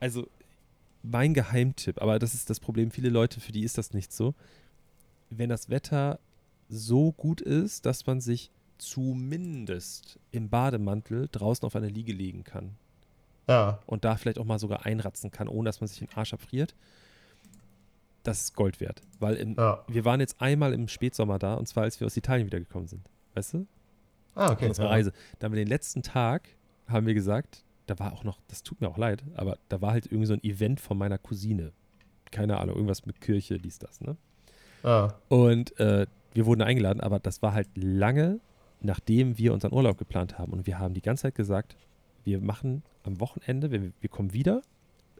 also 0.00 0.26
mein 1.02 1.34
Geheimtipp, 1.34 2.00
aber 2.00 2.18
das 2.18 2.32
ist 2.32 2.48
das 2.48 2.60
Problem, 2.60 2.90
viele 2.90 3.10
Leute, 3.10 3.40
für 3.40 3.52
die 3.52 3.62
ist 3.62 3.76
das 3.76 3.92
nicht 3.92 4.10
so. 4.10 4.34
Wenn 5.28 5.50
das 5.50 5.68
Wetter 5.68 6.18
so 6.70 7.12
gut 7.12 7.42
ist, 7.42 7.84
dass 7.84 8.06
man 8.06 8.22
sich 8.22 8.50
zumindest 8.78 10.18
im 10.30 10.48
Bademantel 10.48 11.28
draußen 11.30 11.66
auf 11.66 11.76
eine 11.76 11.88
Liege 11.88 12.12
legen 12.12 12.44
kann 12.44 12.76
Ja, 13.48 13.80
und 13.86 14.04
da 14.04 14.16
vielleicht 14.16 14.38
auch 14.38 14.44
mal 14.44 14.58
sogar 14.58 14.86
einratzen 14.86 15.30
kann, 15.30 15.48
ohne 15.48 15.68
dass 15.68 15.80
man 15.80 15.88
sich 15.88 15.98
den 15.98 16.08
Arsch 16.14 16.32
abfriert, 16.32 16.74
das 18.22 18.42
ist 18.42 18.54
Gold 18.54 18.80
wert. 18.80 19.02
Weil 19.18 19.36
im, 19.36 19.56
ja. 19.56 19.84
wir 19.88 20.04
waren 20.04 20.20
jetzt 20.20 20.40
einmal 20.40 20.72
im 20.72 20.88
Spätsommer 20.88 21.38
da, 21.38 21.54
und 21.54 21.66
zwar 21.66 21.84
als 21.84 21.98
wir 22.00 22.06
aus 22.06 22.16
Italien 22.16 22.46
wiedergekommen 22.46 22.88
sind. 22.88 23.08
Weißt 23.34 23.54
du? 23.54 23.66
Ah, 24.34 24.52
okay. 24.52 24.68
unserer 24.68 24.86
ja. 24.86 24.92
Reise. 24.92 25.12
Da 25.38 25.46
haben 25.46 25.52
wir 25.52 25.62
den 25.64 25.68
letzten 25.68 26.02
Tag, 26.02 26.48
haben 26.86 27.06
wir 27.06 27.14
gesagt, 27.14 27.64
da 27.86 27.98
war 27.98 28.12
auch 28.12 28.24
noch, 28.24 28.38
das 28.48 28.62
tut 28.62 28.80
mir 28.80 28.88
auch 28.88 28.98
leid, 28.98 29.24
aber 29.34 29.58
da 29.68 29.80
war 29.80 29.92
halt 29.92 30.06
irgendwie 30.06 30.26
so 30.26 30.34
ein 30.34 30.44
Event 30.44 30.80
von 30.80 30.98
meiner 30.98 31.18
Cousine. 31.18 31.72
Keine 32.30 32.58
Ahnung, 32.58 32.76
irgendwas 32.76 33.06
mit 33.06 33.20
Kirche, 33.20 33.58
dies, 33.58 33.78
das, 33.78 34.00
ne? 34.00 34.16
Ah, 34.82 35.14
Und 35.28 35.78
äh, 35.80 36.06
wir 36.34 36.46
wurden 36.46 36.62
eingeladen, 36.62 37.00
aber 37.00 37.18
das 37.18 37.42
war 37.42 37.54
halt 37.54 37.68
lange, 37.74 38.40
nachdem 38.80 39.38
wir 39.38 39.52
unseren 39.52 39.72
Urlaub 39.72 39.98
geplant 39.98 40.38
haben. 40.38 40.52
Und 40.52 40.66
wir 40.66 40.78
haben 40.78 40.94
die 40.94 41.02
ganze 41.02 41.22
Zeit 41.22 41.34
gesagt, 41.34 41.76
wir 42.24 42.40
machen 42.40 42.82
am 43.02 43.20
Wochenende, 43.20 43.70
wir, 43.70 43.92
wir 44.00 44.08
kommen 44.08 44.32
wieder, 44.32 44.62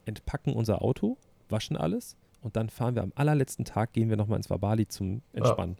entpacken 0.05 0.53
unser 0.55 0.83
Auto, 0.83 1.17
waschen 1.49 1.77
alles 1.77 2.17
und 2.43 2.57
dann 2.57 2.69
fahren 2.71 2.95
wir 2.95 3.03
am 3.03 3.13
allerletzten 3.15 3.65
Tag, 3.65 3.93
gehen 3.93 4.11
wir 4.11 4.17
nochmal 4.17 4.37
ins 4.37 4.51
Wabali 4.51 4.87
zum 4.89 5.23
Entspannen. 5.33 5.77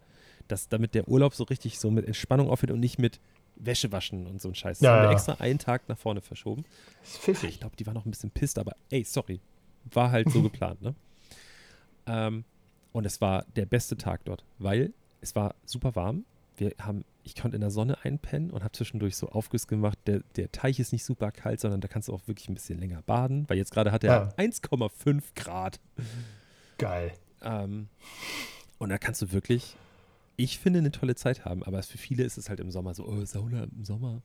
Das, 0.49 0.69
damit 0.69 0.95
der 0.95 1.09
Urlaub 1.09 1.35
so 1.35 1.45
richtig 1.45 1.79
so 1.79 1.91
mit 1.91 2.07
Entspannung 2.07 2.49
aufhört 2.49 2.71
und 2.71 2.81
nicht 2.81 2.99
mit 2.99 3.21
Wäsche 3.57 3.93
waschen 3.93 4.27
und 4.27 4.41
so 4.41 4.49
ein 4.49 4.55
Scheiß. 4.55 4.79
Das 4.79 4.85
Ja, 4.85 4.93
haben 4.93 5.03
wir 5.03 5.07
ja. 5.09 5.13
extra 5.13 5.35
einen 5.35 5.59
Tag 5.59 5.89
nach 5.89 5.99
vorne 5.99 6.21
verschoben. 6.23 6.65
ist 7.03 7.17
Ich 7.17 7.21
pfiffig. 7.21 7.61
glaube, 7.61 7.77
die 7.77 7.87
war 7.87 7.93
noch 7.93 8.07
ein 8.07 8.11
bisschen 8.11 8.31
pisst, 8.31 8.59
aber 8.59 8.73
ey, 8.91 9.05
sorry. 9.05 9.41
War 9.93 10.11
halt 10.11 10.31
so 10.31 10.41
geplant, 10.49 10.81
ne? 10.81 10.95
Ähm, 12.07 12.45
und 12.93 13.05
es 13.05 13.21
war 13.21 13.45
der 13.57 13.67
beste 13.67 13.97
Tag 13.97 14.25
dort, 14.25 14.45
weil 14.59 14.93
es 15.21 15.35
war 15.37 15.55
super 15.65 15.95
warm. 15.95 16.25
Wir 16.59 16.73
haben, 16.81 17.05
ich 17.25 17.35
konnte 17.37 17.57
in 17.57 17.61
der 17.61 17.71
Sonne 17.71 18.05
einpennen 18.05 18.51
und 18.51 18.63
habe 18.63 18.73
zwischendurch 18.73 19.17
so 19.17 19.29
Aufguss 19.29 19.67
gemacht. 19.67 19.99
Der, 20.07 20.21
der 20.37 20.51
Teich 20.53 20.79
ist 20.81 20.93
nicht 20.93 21.05
super 21.05 21.31
kalt, 21.31 21.61
sondern 21.61 21.81
da 21.81 21.89
kannst 21.89 22.09
du 22.09 22.13
auch 22.15 22.27
wirklich 22.27 22.49
ein 22.49 22.55
bisschen 22.55 22.79
länger 22.79 23.01
baden, 23.03 23.49
weil 23.49 23.57
jetzt 23.59 23.71
gerade 23.73 23.93
hat 23.93 24.03
er 24.05 24.33
Ja. 24.37 24.45
1,5 24.45 25.23
Grad. 25.37 25.79
Geil. 26.79 27.13
Ähm, 27.43 27.89
und 28.79 28.89
da 28.91 28.99
kannst 28.99 29.23
du 29.23 29.33
wirklich, 29.33 29.77
ich 30.37 30.59
finde, 30.59 30.81
eine 30.81 30.91
tolle 30.91 31.15
Zeit 31.15 31.45
haben. 31.45 31.63
Aber 31.63 31.83
für 31.83 31.99
viele 31.99 32.25
ist 32.25 32.39
es 32.39 32.49
halt 32.49 32.61
im 32.61 32.71
Sommer 32.71 32.95
so, 32.95 33.07
oh, 33.07 33.25
Sauna 33.25 33.65
im 33.65 33.85
Sommer. 33.85 34.21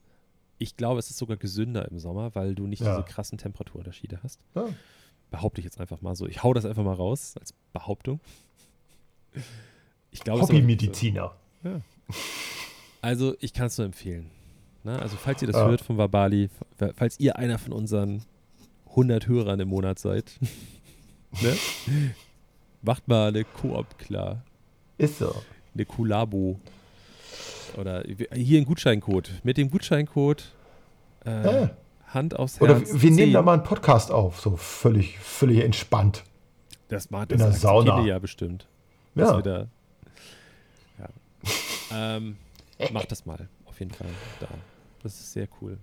Ich 0.58 0.76
glaube, 0.76 0.98
es 1.00 1.10
ist 1.10 1.18
sogar 1.18 1.36
gesünder 1.36 1.88
im 1.90 1.98
Sommer, 1.98 2.34
weil 2.34 2.54
du 2.54 2.66
nicht 2.66 2.80
Ja. 2.82 2.96
diese 2.96 3.06
krassen 3.08 3.38
Temperaturunterschiede 3.38 4.20
hast. 4.22 4.40
Ja. 4.54 4.66
Behaupte 5.30 5.60
ich 5.60 5.64
jetzt 5.64 5.80
einfach 5.80 6.00
mal 6.00 6.14
so. 6.16 6.26
Ich 6.28 6.42
hau 6.42 6.52
das 6.54 6.64
einfach 6.64 6.84
mal 6.84 6.94
raus 6.94 7.34
als 7.38 7.54
Behauptung. 7.72 8.20
Ich 10.10 10.20
glaube, 10.20 10.40
es 10.40 10.44
ist 10.46 10.50
aber- 10.50 10.58
Hobbymediziner. 10.58 11.34
Also, 13.00 13.34
ich 13.40 13.52
kann 13.52 13.66
es 13.66 13.76
nur 13.76 13.84
empfehlen. 13.84 14.30
Ne? 14.82 14.98
Also, 14.98 15.16
falls 15.16 15.42
ihr 15.42 15.48
das 15.48 15.56
Ja. 15.56 15.66
hört 15.68 15.82
von 15.82 15.98
Wabali, 15.98 16.48
falls 16.96 17.20
ihr 17.20 17.36
einer 17.38 17.58
von 17.58 17.72
unseren 17.74 18.22
100 18.90 19.26
Hörern 19.26 19.60
im 19.60 19.68
Monat 19.68 19.98
seid, 19.98 20.32
ne? 21.42 21.54
macht 22.80 23.06
mal 23.06 23.28
eine 23.28 23.44
Koop 23.44 23.98
klar. 23.98 24.42
Ist 24.96 25.18
so. 25.18 25.34
Eine 25.74 25.84
Kulabo. 25.84 26.58
Oder 27.76 28.04
hier 28.32 28.58
ein 28.60 28.64
Gutscheincode. 28.64 29.32
Mit 29.42 29.56
dem 29.58 29.70
Gutscheincode 29.70 30.44
Äh, 31.26 31.30
Ja. 31.62 31.70
Hand 32.06 32.38
aufs 32.38 32.60
Oder 32.62 32.76
Herz. 32.76 32.90
wir 32.94 33.10
nehmen 33.10 33.32
da 33.34 33.42
mal 33.42 33.54
einen 33.54 33.64
Podcast 33.64 34.10
auf, 34.12 34.40
so 34.40 34.56
völlig, 34.56 35.18
völlig 35.18 35.64
entspannt. 35.64 36.22
Das 36.88 37.10
macht 37.10 37.32
in 37.32 37.38
das 37.38 37.50
der 37.50 37.58
Sauna. 37.60 38.04
ja 38.04 38.18
bestimmt. 38.18 38.66
Dass 39.14 39.30
Ja. 39.30 39.36
wir 39.38 39.42
da, 39.42 39.58
ja. 39.60 39.66
Ähm, 41.94 42.36
mach 42.92 43.04
das 43.06 43.24
mal, 43.26 43.48
auf 43.66 43.78
jeden 43.80 43.92
Fall. 43.92 44.08
Da. 44.40 44.48
Das 45.02 45.14
ist 45.20 45.32
sehr 45.32 45.48
cool. 45.60 45.78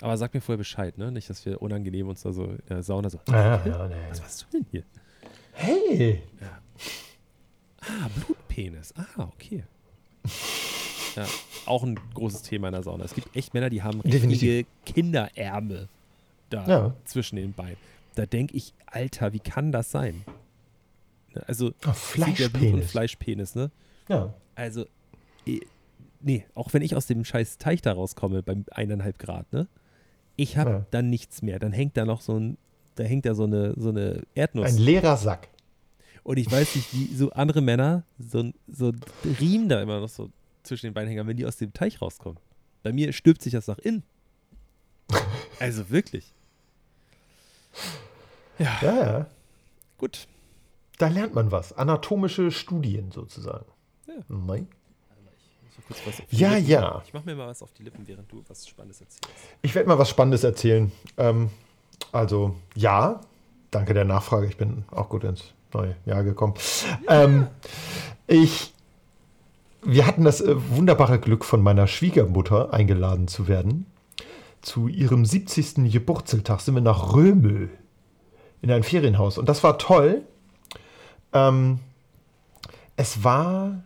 Aber 0.00 0.16
sag 0.16 0.34
mir 0.34 0.40
vorher 0.40 0.58
Bescheid, 0.58 0.98
ne? 0.98 1.12
Nicht, 1.12 1.30
dass 1.30 1.44
wir 1.46 1.62
unangenehm 1.62 2.08
uns 2.08 2.22
da 2.22 2.32
so 2.32 2.44
in 2.46 2.58
der 2.68 2.82
Sauna 2.82 3.08
so. 3.10 3.20
Ja, 3.28 3.64
ja, 3.64 3.88
nee. 3.88 3.94
Was 4.10 4.20
machst 4.20 4.46
du 4.50 4.58
denn 4.58 4.66
hier? 4.70 4.82
Hey, 5.52 6.22
Ah, 7.80 8.08
Blutpenis. 8.16 8.94
Ah, 8.96 9.24
okay. 9.24 9.64
Ja, 11.14 11.26
auch 11.66 11.82
ein 11.82 12.00
großes 12.14 12.40
Thema 12.40 12.68
in 12.68 12.72
der 12.72 12.82
Sauna. 12.82 13.04
Es 13.04 13.14
gibt 13.14 13.36
echt 13.36 13.52
Männer, 13.52 13.68
die 13.68 13.82
haben 13.82 14.00
richtige 14.00 14.18
Definitiv. 14.30 14.66
Kinderärmel 14.86 15.88
da 16.48 16.66
Ja. 16.66 16.96
zwischen 17.04 17.36
den 17.36 17.52
Beinen. 17.52 17.76
Da 18.14 18.24
denke 18.24 18.56
ich, 18.56 18.72
Alter, 18.86 19.34
wie 19.34 19.38
kann 19.38 19.72
das 19.72 19.90
sein? 19.90 20.24
Ne, 21.34 21.42
Also, 21.46 21.66
Oh, 21.66 21.70
ja 21.84 21.92
Blut- 21.92 21.92
und 21.92 21.96
Fleischpenis. 21.96 22.90
Fleischpenis, 22.90 23.54
ne? 23.54 23.70
Ja. 24.08 24.32
Also, 24.54 24.86
nee, 26.20 26.44
auch 26.54 26.72
wenn 26.72 26.82
ich 26.82 26.94
aus 26.96 27.06
dem 27.06 27.24
scheiß 27.24 27.58
Teich 27.58 27.82
da 27.82 27.92
rauskomme, 27.92 28.42
beim 28.42 28.64
eineinhalb 28.70 29.18
Grad, 29.18 29.52
ne? 29.52 29.66
Ich 30.36 30.56
habe 30.56 30.70
Ja. 30.70 30.86
dann 30.90 31.10
nichts 31.10 31.42
mehr. 31.42 31.58
Dann 31.58 31.72
hängt 31.72 31.96
da 31.96 32.04
noch 32.04 32.20
so 32.22 32.38
ein, 32.38 32.56
da 32.94 33.04
hängt 33.04 33.26
da 33.26 33.34
so 33.34 33.44
eine, 33.44 33.74
so 33.78 33.90
eine 33.90 34.22
Erdnuss. 34.34 34.66
Ein 34.68 34.78
leerer 34.78 35.16
Sack. 35.16 35.48
Und 36.24 36.38
ich 36.38 36.50
weiß 36.50 36.74
nicht, 36.76 36.92
wie 36.94 37.14
so 37.14 37.30
andere 37.32 37.60
Männer 37.60 38.04
so, 38.18 38.38
ein- 38.40 38.54
so 38.68 38.92
Riemen 39.40 39.68
da 39.68 39.82
immer 39.82 40.00
noch 40.00 40.08
so 40.08 40.30
zwischen 40.62 40.86
den 40.86 40.94
Beinen 40.94 41.08
hängen, 41.08 41.26
wenn 41.26 41.36
die 41.36 41.44
aus 41.46 41.56
dem 41.56 41.72
Teich 41.72 42.00
rauskommen. 42.00 42.38
Bei 42.82 42.92
mir 42.92 43.12
stülpt 43.12 43.42
sich 43.42 43.52
das 43.52 43.66
nach 43.66 43.78
innen. 43.78 44.02
Also 45.60 45.90
wirklich. 45.90 46.32
Ja, 48.58 48.78
Ja, 48.82 48.96
ja. 49.02 49.26
gut. 49.98 50.26
Da 50.98 51.08
lernt 51.08 51.34
man 51.34 51.50
was. 51.52 51.72
Anatomische 51.72 52.50
Studien 52.50 53.10
sozusagen. 53.12 53.66
Ja. 54.08 54.14
Nein. 54.28 54.66
Ich 54.66 54.76
mach 55.16 55.18
kurz 55.18 55.30
was 55.32 55.46
auf 55.46 55.58
die 55.60 55.61
Ja, 56.30 56.54
Lippen. 56.54 56.68
ja. 56.68 57.02
Ich 57.06 57.12
mach 57.12 57.24
mir 57.24 57.34
mal 57.34 57.48
was 57.48 57.62
auf 57.62 57.72
die 57.72 57.82
Lippen, 57.82 58.06
während 58.06 58.30
du 58.30 58.42
was 58.48 58.66
Spannendes 58.66 59.00
erzählst. 59.00 59.28
Ich 59.62 59.74
werde 59.74 59.88
mal 59.88 59.98
was 59.98 60.08
Spannendes 60.08 60.44
erzählen. 60.44 60.92
Ähm, 61.16 61.50
also, 62.12 62.56
ja, 62.74 63.20
danke 63.70 63.94
der 63.94 64.04
Nachfrage. 64.04 64.46
Ich 64.46 64.56
bin 64.56 64.84
auch 64.90 65.08
gut 65.08 65.24
ins 65.24 65.52
neue 65.72 65.96
Jahr 66.04 66.22
gekommen. 66.24 66.54
Ähm, 67.08 67.46
ich, 68.26 68.72
wir 69.82 70.06
hatten 70.06 70.24
das 70.24 70.40
äh, 70.40 70.54
wunderbare 70.70 71.18
Glück, 71.18 71.44
von 71.44 71.62
meiner 71.62 71.86
Schwiegermutter 71.86 72.72
eingeladen 72.72 73.28
zu 73.28 73.48
werden. 73.48 73.86
Zu 74.60 74.88
ihrem 74.88 75.24
70. 75.24 75.90
Geburtstag 75.90 76.60
sind 76.60 76.74
wir 76.74 76.82
nach 76.82 77.14
Römel 77.14 77.70
in 78.60 78.70
ein 78.70 78.84
Ferienhaus. 78.84 79.38
Und 79.38 79.48
das 79.48 79.64
war 79.64 79.78
toll. 79.78 80.22
Ähm, 81.32 81.80
es 82.96 83.24
war 83.24 83.82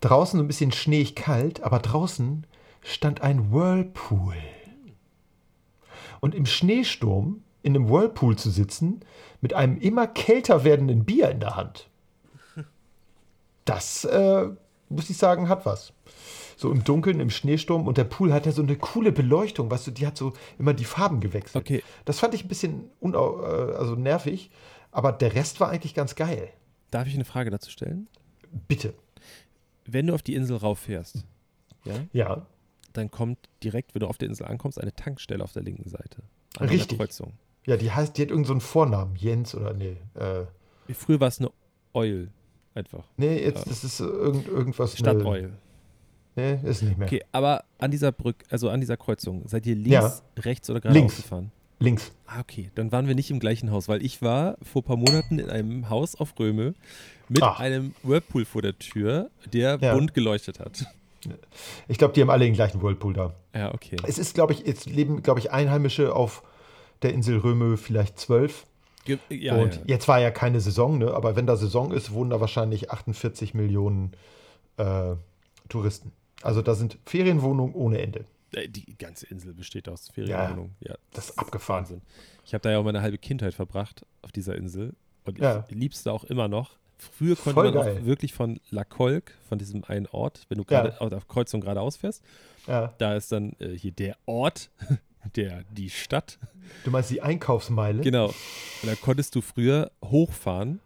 draußen 0.00 0.38
so 0.38 0.44
ein 0.44 0.48
bisschen 0.48 0.72
schneeig 0.72 1.14
kalt, 1.14 1.62
aber 1.62 1.78
draußen 1.78 2.46
stand 2.82 3.20
ein 3.20 3.52
Whirlpool. 3.52 4.34
Und 6.20 6.34
im 6.34 6.46
Schneesturm 6.46 7.42
in 7.62 7.76
einem 7.76 7.88
Whirlpool 7.88 8.36
zu 8.36 8.50
sitzen, 8.50 9.00
mit 9.40 9.54
einem 9.54 9.78
immer 9.78 10.06
kälter 10.06 10.64
werdenden 10.64 11.04
Bier 11.04 11.30
in 11.30 11.40
der 11.40 11.56
Hand, 11.56 11.88
das, 13.64 14.04
äh, 14.04 14.48
muss 14.88 15.10
ich 15.10 15.16
sagen, 15.16 15.48
hat 15.48 15.66
was. 15.66 15.92
So 16.56 16.70
im 16.70 16.84
Dunkeln, 16.84 17.20
im 17.20 17.30
Schneesturm 17.30 17.86
und 17.86 17.96
der 17.96 18.04
Pool 18.04 18.32
hat 18.32 18.44
ja 18.44 18.52
so 18.52 18.62
eine 18.62 18.76
coole 18.76 19.12
Beleuchtung, 19.12 19.70
weißt 19.70 19.86
du, 19.86 19.90
die 19.92 20.06
hat 20.06 20.16
so 20.16 20.32
immer 20.58 20.74
die 20.74 20.84
Farben 20.84 21.20
gewechselt. 21.20 21.64
Okay. 21.64 21.82
Das 22.04 22.18
fand 22.18 22.34
ich 22.34 22.44
ein 22.44 22.48
bisschen 22.48 22.90
äh, 23.02 23.16
also 23.16 23.94
nervig, 23.94 24.50
aber 24.90 25.12
der 25.12 25.34
Rest 25.34 25.60
war 25.60 25.70
eigentlich 25.70 25.94
ganz 25.94 26.16
geil. 26.16 26.50
Darf 26.90 27.06
ich 27.06 27.14
eine 27.14 27.24
Frage 27.24 27.50
dazu 27.50 27.70
stellen? 27.70 28.08
Bitte. 28.68 28.94
Wenn 29.92 30.06
du 30.06 30.14
auf 30.14 30.22
die 30.22 30.34
Insel 30.34 30.56
rauffährst, 30.56 31.24
ja, 31.84 31.94
Ja, 32.12 32.46
dann 32.92 33.10
kommt 33.10 33.38
direkt, 33.62 33.94
wenn 33.94 34.00
du 34.00 34.06
auf 34.06 34.18
der 34.18 34.28
Insel 34.28 34.46
ankommst, 34.46 34.80
eine 34.80 34.94
Tankstelle 34.94 35.42
auf 35.42 35.52
der 35.52 35.62
linken 35.62 35.88
Seite. 35.88 36.22
An 36.58 36.68
Richtig. 36.68 36.98
Kreuzung. 36.98 37.32
ja, 37.66 37.76
die 37.76 37.90
heißt, 37.90 38.16
die 38.16 38.22
hat 38.22 38.30
irgendeinen 38.30 38.60
so 38.60 38.66
Vornamen, 38.66 39.14
Jens 39.16 39.54
oder 39.54 39.72
nee. 39.72 39.96
Äh, 40.14 40.44
Früher 40.92 41.20
war 41.20 41.28
es 41.28 41.38
eine 41.38 41.50
Oil. 41.92 42.28
Einfach. 42.74 43.04
nee, 43.16 43.42
jetzt 43.42 43.68
das 43.68 43.82
ist 43.84 43.98
irgend, 44.00 44.46
irgendwas. 44.46 44.96
Stadt 44.96 45.16
ne- 45.18 45.24
Oil. 45.24 45.50
Nee, 46.36 46.54
ist 46.62 46.82
nicht 46.82 46.96
mehr. 46.96 47.08
Okay, 47.08 47.22
aber 47.32 47.64
an 47.78 47.90
dieser 47.90 48.12
Brücke, 48.12 48.44
also 48.48 48.70
an 48.70 48.78
dieser 48.80 48.96
Kreuzung, 48.96 49.42
seid 49.48 49.66
ihr 49.66 49.74
links, 49.74 49.90
Ja. 49.90 50.42
rechts 50.42 50.70
oder 50.70 50.80
geradeaus 50.80 51.00
Links. 51.00 51.16
gefahren? 51.16 51.50
Links. 51.80 52.12
Ah, 52.26 52.40
okay. 52.40 52.70
Dann 52.74 52.92
waren 52.92 53.08
wir 53.08 53.14
nicht 53.14 53.30
im 53.30 53.40
gleichen 53.40 53.70
Haus, 53.70 53.88
weil 53.88 54.04
ich 54.04 54.22
war 54.22 54.56
vor 54.62 54.82
ein 54.82 54.84
paar 54.84 54.96
Monaten 54.96 55.38
in 55.38 55.50
einem 55.50 55.88
Haus 55.88 56.14
auf 56.14 56.38
Röme 56.38 56.74
mit 57.28 57.42
Ach. 57.42 57.58
einem 57.58 57.94
Whirlpool 58.02 58.44
vor 58.44 58.62
der 58.62 58.78
Tür, 58.78 59.30
der 59.52 59.78
Ja. 59.80 59.94
bunt 59.94 60.14
geleuchtet 60.14 60.60
hat. 60.60 60.84
Ich 61.88 61.98
glaube, 61.98 62.14
die 62.14 62.20
haben 62.20 62.30
alle 62.30 62.44
den 62.44 62.54
gleichen 62.54 62.82
Whirlpool 62.82 63.14
da. 63.14 63.34
Ja, 63.54 63.74
okay. 63.74 63.96
Es 64.06 64.18
ist, 64.18 64.34
glaube 64.34 64.52
ich, 64.52 64.60
jetzt 64.66 64.86
leben, 64.86 65.22
glaube 65.22 65.40
ich, 65.40 65.50
Einheimische 65.50 66.14
auf 66.14 66.42
der 67.02 67.12
Insel 67.12 67.38
Röme 67.38 67.76
vielleicht 67.76 68.18
zwölf. 68.18 68.66
Ge 69.04 69.18
ja, 69.30 69.56
und 69.56 69.74
ja. 69.76 69.80
jetzt 69.86 70.08
war 70.08 70.20
ja 70.20 70.30
keine 70.30 70.60
Saison, 70.60 70.98
ne? 70.98 71.12
aber 71.12 71.34
wenn 71.34 71.46
da 71.46 71.56
Saison 71.56 71.92
ist, 71.92 72.12
wohnen 72.12 72.30
da 72.30 72.40
wahrscheinlich 72.40 72.90
48 72.90 73.54
Millionen 73.54 74.12
äh, 74.76 75.14
Touristen. 75.68 76.12
Also 76.42 76.60
da 76.62 76.74
sind 76.74 76.98
Ferienwohnungen 77.06 77.74
ohne 77.74 78.00
Ende. 78.00 78.24
Äh, 78.52 78.68
Die 78.68 78.96
ganze 78.98 79.26
Insel 79.26 79.54
besteht 79.54 79.88
aus 79.88 80.08
Ferienwohnungen. 80.08 80.74
Ja. 80.80 80.94
Das 81.12 81.30
ist 81.30 81.38
abgefahren. 81.38 81.82
Wahnsinn. 81.84 82.02
Ich 82.44 82.54
habe 82.54 82.62
da 82.62 82.70
ja 82.70 82.78
auch 82.78 82.84
meine 82.84 83.00
halbe 83.02 83.18
Kindheit 83.18 83.54
verbracht 83.54 84.04
auf 84.22 84.32
dieser 84.32 84.54
Insel 84.56 84.94
und 85.24 85.36
ich 85.38 85.42
Ja. 85.42 85.64
lieb's 85.68 86.02
da 86.02 86.12
auch 86.12 86.24
immer 86.24 86.48
noch. 86.48 86.78
Früher 86.98 87.34
konnte 87.36 87.54
Voll 87.54 87.64
man 87.72 87.74
geil. 87.74 87.98
auch 88.02 88.04
wirklich 88.04 88.34
von 88.34 88.60
La 88.70 88.84
Colque, 88.84 89.32
von 89.48 89.58
diesem 89.58 89.84
einen 89.84 90.06
Ort, 90.08 90.44
wenn 90.50 90.58
du 90.58 90.64
gerade 90.64 91.00
auf 91.00 91.08
der 91.08 91.20
Kreuzung 91.26 91.60
geradeaus 91.62 91.96
fährst, 91.96 92.22
Ja. 92.66 92.92
da 92.98 93.14
ist 93.16 93.32
dann 93.32 93.54
äh, 93.58 93.70
hier 93.70 93.92
der 93.92 94.16
Ort, 94.26 94.70
der, 95.36 95.64
die 95.70 95.88
Stadt. 95.88 96.38
Du 96.84 96.90
meinst 96.90 97.10
die 97.10 97.22
Einkaufsmeile? 97.22 98.02
Genau. 98.02 98.26
Und 98.26 98.34
da 98.86 98.94
konntest 98.96 99.34
du 99.34 99.40
früher 99.40 99.90
hochfahren 100.04 100.80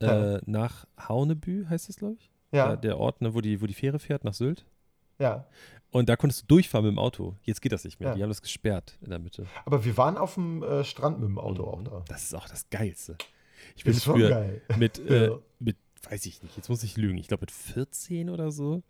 äh, 0.00 0.06
Ja. 0.06 0.40
nach 0.46 0.86
Haunebü, 1.08 1.66
heißt 1.68 1.88
das, 1.88 1.96
glaube 1.96 2.16
ich. 2.18 2.28
Ja, 2.50 2.74
der 2.76 2.98
Ort, 2.98 3.20
ne, 3.22 3.32
wo, 3.34 3.40
die, 3.40 3.62
wo 3.62 3.66
die 3.66 3.72
Fähre 3.74 3.98
fährt, 3.98 4.24
nach 4.24 4.34
Sylt. 4.34 4.64
Ja. 5.22 5.46
Und 5.90 6.08
da 6.08 6.16
konntest 6.16 6.42
du 6.42 6.46
durchfahren 6.46 6.86
mit 6.86 6.94
dem 6.94 6.98
Auto. 6.98 7.36
Jetzt 7.42 7.60
geht 7.60 7.70
das 7.72 7.84
nicht 7.84 8.00
mehr. 8.00 8.10
Ja. 8.10 8.14
Die 8.14 8.22
haben 8.22 8.30
das 8.30 8.40
gesperrt 8.40 8.96
in 9.02 9.10
der 9.10 9.18
Mitte. 9.18 9.46
Aber 9.66 9.84
wir 9.84 9.94
waren 9.98 10.16
auf 10.16 10.34
dem 10.34 10.62
äh, 10.62 10.84
Strand 10.84 11.20
mit 11.20 11.28
dem 11.28 11.38
Auto 11.38 11.64
auch 11.64 11.82
da. 11.82 12.02
Das 12.08 12.22
ist 12.24 12.34
auch 12.34 12.48
das 12.48 12.70
Geilste. 12.70 13.18
Ich 13.76 13.84
bin 13.84 13.92
Ist 13.92 14.04
schon 14.04 14.14
früher 14.14 14.30
geil. 14.30 14.62
mit, 14.78 14.98
äh, 15.10 15.26
Ja. 15.28 15.38
mit, 15.58 15.76
weiß 16.08 16.24
ich 16.26 16.42
nicht, 16.42 16.56
jetzt 16.56 16.70
muss 16.70 16.82
ich 16.82 16.96
lügen, 16.96 17.18
ich 17.18 17.28
glaube 17.28 17.42
mit 17.42 17.50
14 17.50 18.30
oder 18.30 18.50
so, 18.50 18.82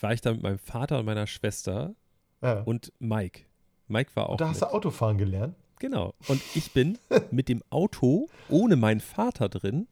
war 0.00 0.12
ich 0.12 0.20
da 0.20 0.32
mit 0.32 0.42
meinem 0.42 0.58
Vater 0.58 0.98
und 0.98 1.04
meiner 1.06 1.26
Schwester 1.28 1.94
Ja. 2.42 2.60
und 2.62 2.92
Mike. 2.98 3.42
Mike 3.86 4.10
war 4.14 4.26
auch. 4.26 4.32
Und 4.32 4.40
da 4.40 4.48
hast 4.48 4.60
mit. 4.60 4.70
du 4.70 4.74
Autofahren 4.74 5.16
gelernt? 5.16 5.54
Genau. 5.78 6.12
Und 6.26 6.42
ich 6.56 6.72
bin 6.72 6.98
mit 7.30 7.48
dem 7.48 7.62
Auto 7.70 8.28
ohne 8.48 8.74
meinen 8.74 9.00
Vater 9.00 9.48
drin 9.48 9.86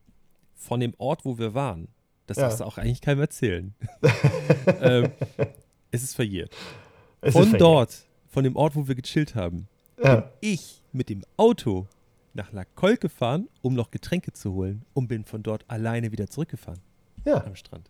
von 0.57 0.80
dem 0.80 0.94
Ort, 0.99 1.24
wo 1.24 1.38
wir 1.38 1.55
waren. 1.55 1.86
Das 2.26 2.38
Ja. 2.38 2.42
darfst 2.44 2.59
du 2.59 2.64
auch 2.64 2.76
eigentlich 2.76 3.01
keinem 3.03 3.20
erzählen. 3.20 3.74
ähm, 4.80 5.12
es 5.91 6.03
ist 6.03 6.14
verjährt. 6.14 6.55
Es 7.20 7.28
ist 7.28 7.34
von 7.34 7.43
verjährt. 7.51 7.61
dort, 7.62 8.07
von 8.30 8.45
dem 8.45 8.57
Ort, 8.57 8.76
wo 8.76 8.87
wir 8.87 8.95
gechillt 8.95 9.34
haben, 9.34 9.68
Ja. 10.03 10.16
bin 10.16 10.24
ich 10.41 10.82
mit 10.93 11.09
dem 11.09 11.22
Auto 11.37 11.87
nach 12.34 12.53
La 12.53 12.64
Colle 12.74 12.97
gefahren, 12.99 13.49
um 13.62 13.74
noch 13.74 13.91
Getränke 13.91 14.32
zu 14.32 14.53
holen 14.53 14.84
und 14.95 15.09
bin 15.09 15.24
von 15.24 15.43
dort 15.43 15.64
alleine 15.68 16.12
wieder 16.12 16.26
zurückgefahren 16.28 16.80
ja. 17.24 17.43
am 17.45 17.57
Strand. 17.57 17.89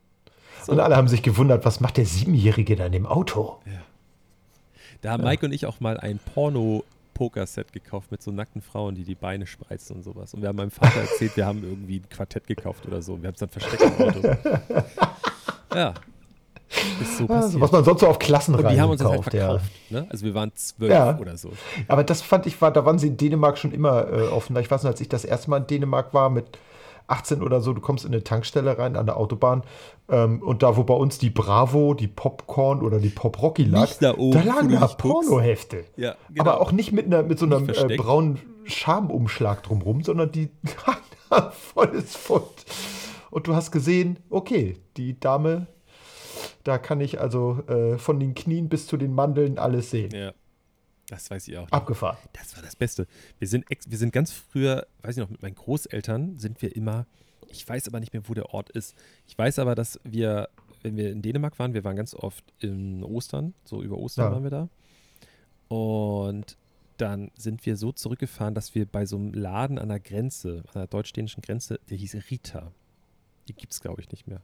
So, 0.65 0.73
Und 0.73 0.81
alle 0.81 0.97
haben 0.97 1.09
sich 1.09 1.23
gewundert, 1.23 1.65
was 1.65 1.81
macht 1.81 1.97
der 1.97 2.07
Siebenjährige 2.07 2.77
dann 2.77 2.93
im 2.93 3.07
Auto? 3.07 3.61
da 5.03 5.11
haben 5.13 5.25
Mike 5.25 5.45
und 5.45 5.53
ich 5.53 5.67
auch 5.67 5.81
mal 5.81 5.99
ein 5.99 6.19
Porno-Poker-Set 6.35 7.73
gekauft 7.73 8.11
mit 8.13 8.23
so 8.23 8.31
nackten 8.31 8.63
Frauen, 8.63 8.95
die 8.95 9.05
die 9.05 9.15
Beine 9.17 9.47
spreizen 9.47 9.97
und 9.97 10.03
sowas. 10.05 10.33
Und 10.33 10.43
wir 10.43 10.49
haben 10.49 10.57
meinem 10.57 10.71
Vater 10.71 11.01
erzählt, 11.01 11.37
wir 11.37 11.45
haben 11.45 11.63
irgendwie 11.65 11.97
ein 11.97 12.09
Quartett 12.09 12.47
gekauft 12.47 12.87
oder 12.87 13.03
so. 13.03 13.15
Und 13.15 13.23
wir 13.23 13.29
haben 13.29 13.35
es 13.35 13.41
dann 13.41 13.49
versteckt 13.51 13.83
im 13.83 14.09
Auto. 14.09 14.85
Ja. 15.75 15.93
Ist 17.01 17.19
so 17.19 17.27
Also, 17.29 17.61
was 17.61 17.71
man 17.73 17.85
sonst 17.85 18.01
so 18.01 18.07
auf 18.09 18.17
und 18.17 18.23
Klassenreisen 18.23 18.69
die 18.75 18.81
haben 18.81 18.91
uns 18.91 19.01
das 19.01 19.09
halt 19.09 19.23
kauft. 19.23 19.35
ja. 19.35 19.47
verkauft. 19.51 19.71
Ne? 19.91 20.07
Also 20.11 20.25
wir 20.27 20.35
waren 20.35 20.53
zwölf 20.55 20.93
Ja. 20.93 21.17
oder 21.19 21.37
so. 21.37 21.51
Aber 21.89 22.03
das 22.05 22.23
fand 22.23 22.47
ich, 22.47 22.61
war, 22.61 22.71
da 22.73 22.85
waren 22.85 22.99
sie 22.99 23.09
in 23.09 23.17
Dänemark 23.17 23.57
schon 23.59 23.73
immer 23.73 24.09
äh, 24.13 24.23
offen. 24.29 24.57
Ich 24.57 24.71
weiß 24.71 24.83
noch, 24.83 24.91
als 24.91 25.01
ich 25.01 25.09
das 25.09 25.25
erste 25.25 25.51
Mal 25.51 25.59
in 25.59 25.67
Dänemark 25.69 26.13
war 26.13 26.29
mit 26.31 26.59
18 27.09 27.41
oder 27.41 27.61
so, 27.61 27.73
du 27.73 27.81
kommst 27.81 28.05
in 28.05 28.13
eine 28.13 28.25
Tankstelle 28.25 28.79
rein 28.79 28.97
an 28.97 29.07
der 29.07 29.17
Autobahn 29.17 29.63
ähm, 30.09 30.43
und 30.43 30.65
da, 30.65 30.77
wo 30.77 30.83
bei 30.83 30.95
uns 30.95 31.19
die 31.19 31.31
Bravo, 31.31 31.95
die 31.95 32.09
Popcorn 32.09 32.83
oder 32.83 32.99
die 32.99 33.11
Pop 33.11 33.41
Rocky 33.41 33.63
lag, 33.63 33.83
Nicht 33.83 34.03
da 34.03 34.17
oben, 34.17 34.33
da 34.33 34.43
lagen 34.43 34.71
da 34.73 34.81
nicht. 34.81 34.99
Pornohefte. 34.99 35.85
Ja, 35.97 36.17
genau. 36.31 36.41
Aber 36.51 36.61
auch 36.61 36.73
nicht 36.73 36.91
mit, 36.91 37.07
einer, 37.07 37.23
mit 37.23 37.39
so 37.39 37.47
einem 37.47 37.67
Nicht 37.67 37.81
äh, 37.91 37.97
braunen 37.97 38.41
Schamumschlag 38.65 39.63
drumrum, 39.63 40.03
sondern 40.03 40.33
die 40.33 40.49
lagen 41.31 41.53
volles 41.53 42.17
Fund. 42.17 42.43
Und 43.31 43.47
du 43.47 43.55
hast 43.55 43.71
gesehen, 43.71 44.19
okay, 44.31 44.77
die 44.97 45.21
Dame, 45.21 45.69
da 46.67 46.79
kann 46.79 47.01
ich 47.01 47.21
also 47.21 47.63
äh, 47.69 47.99
von 47.99 48.19
den 48.21 48.35
Knien 48.35 48.69
bis 48.69 48.87
zu 48.87 48.97
den 48.97 49.13
Mandeln 49.15 49.59
alles 49.59 49.91
sehen. 49.91 50.11
Ja. 50.13 50.33
Das 51.09 51.31
weiß 51.31 51.47
ich 51.47 51.57
auch. 51.57 51.69
Abgefahren. 51.71 52.17
Das 52.33 52.57
war 52.57 52.63
das 52.65 52.75
Beste. 52.75 53.07
Wir 53.39 53.47
sind, 53.47 53.71
ex 53.71 53.89
wir 53.89 53.97
sind 53.99 54.13
ganz 54.13 54.33
früher, 54.33 54.87
weiß 55.03 55.17
ich 55.17 55.23
noch, 55.23 55.31
mit 55.31 55.41
meinen 55.43 55.55
Großeltern 55.55 56.37
sind 56.39 56.61
wir 56.63 56.75
immer, 56.75 57.07
ich 57.49 57.69
weiß 57.69 57.87
aber 57.87 58.01
nicht 58.01 58.13
mehr, 58.13 58.29
wo 58.29 58.35
der 58.35 58.53
Ort 58.53 58.71
ist. 58.71 58.97
Ich 59.29 59.39
weiß 59.39 59.61
aber, 59.61 59.77
dass 59.77 60.01
wir, 60.03 60.49
wenn 60.83 60.97
wir 60.97 61.13
in 61.13 61.23
Dänemark 61.23 61.59
waren, 61.61 61.75
wir 61.75 61.85
waren 61.85 61.95
ganz 61.95 62.13
oft 62.15 62.45
in 62.59 63.05
Ostern, 63.05 63.55
so 63.65 63.83
über 63.83 63.97
Ostern 63.99 64.25
Ja. 64.27 64.33
waren 64.33 64.43
wir 64.43 64.51
da. 64.51 64.69
Und 65.69 66.57
dann 66.97 67.31
sind 67.37 67.67
wir 67.67 67.77
so 67.77 67.93
zurückgefahren, 67.93 68.55
dass 68.55 68.75
wir 68.75 68.87
bei 68.87 69.05
so 69.07 69.17
einem 69.17 69.33
Laden 69.35 69.79
an 69.79 69.89
der 69.91 70.01
Grenze, 70.01 70.63
an 70.69 70.73
der 70.75 70.87
deutsch-dänischen 70.87 71.43
Grenze, 71.43 71.79
der 71.91 71.97
hieß 71.99 72.17
Rita. 72.31 72.73
Die 73.49 73.55
gibt 73.55 73.73
es, 73.73 73.81
glaube 73.81 74.01
ich, 74.01 74.11
nicht 74.11 74.27
mehr. 74.27 74.43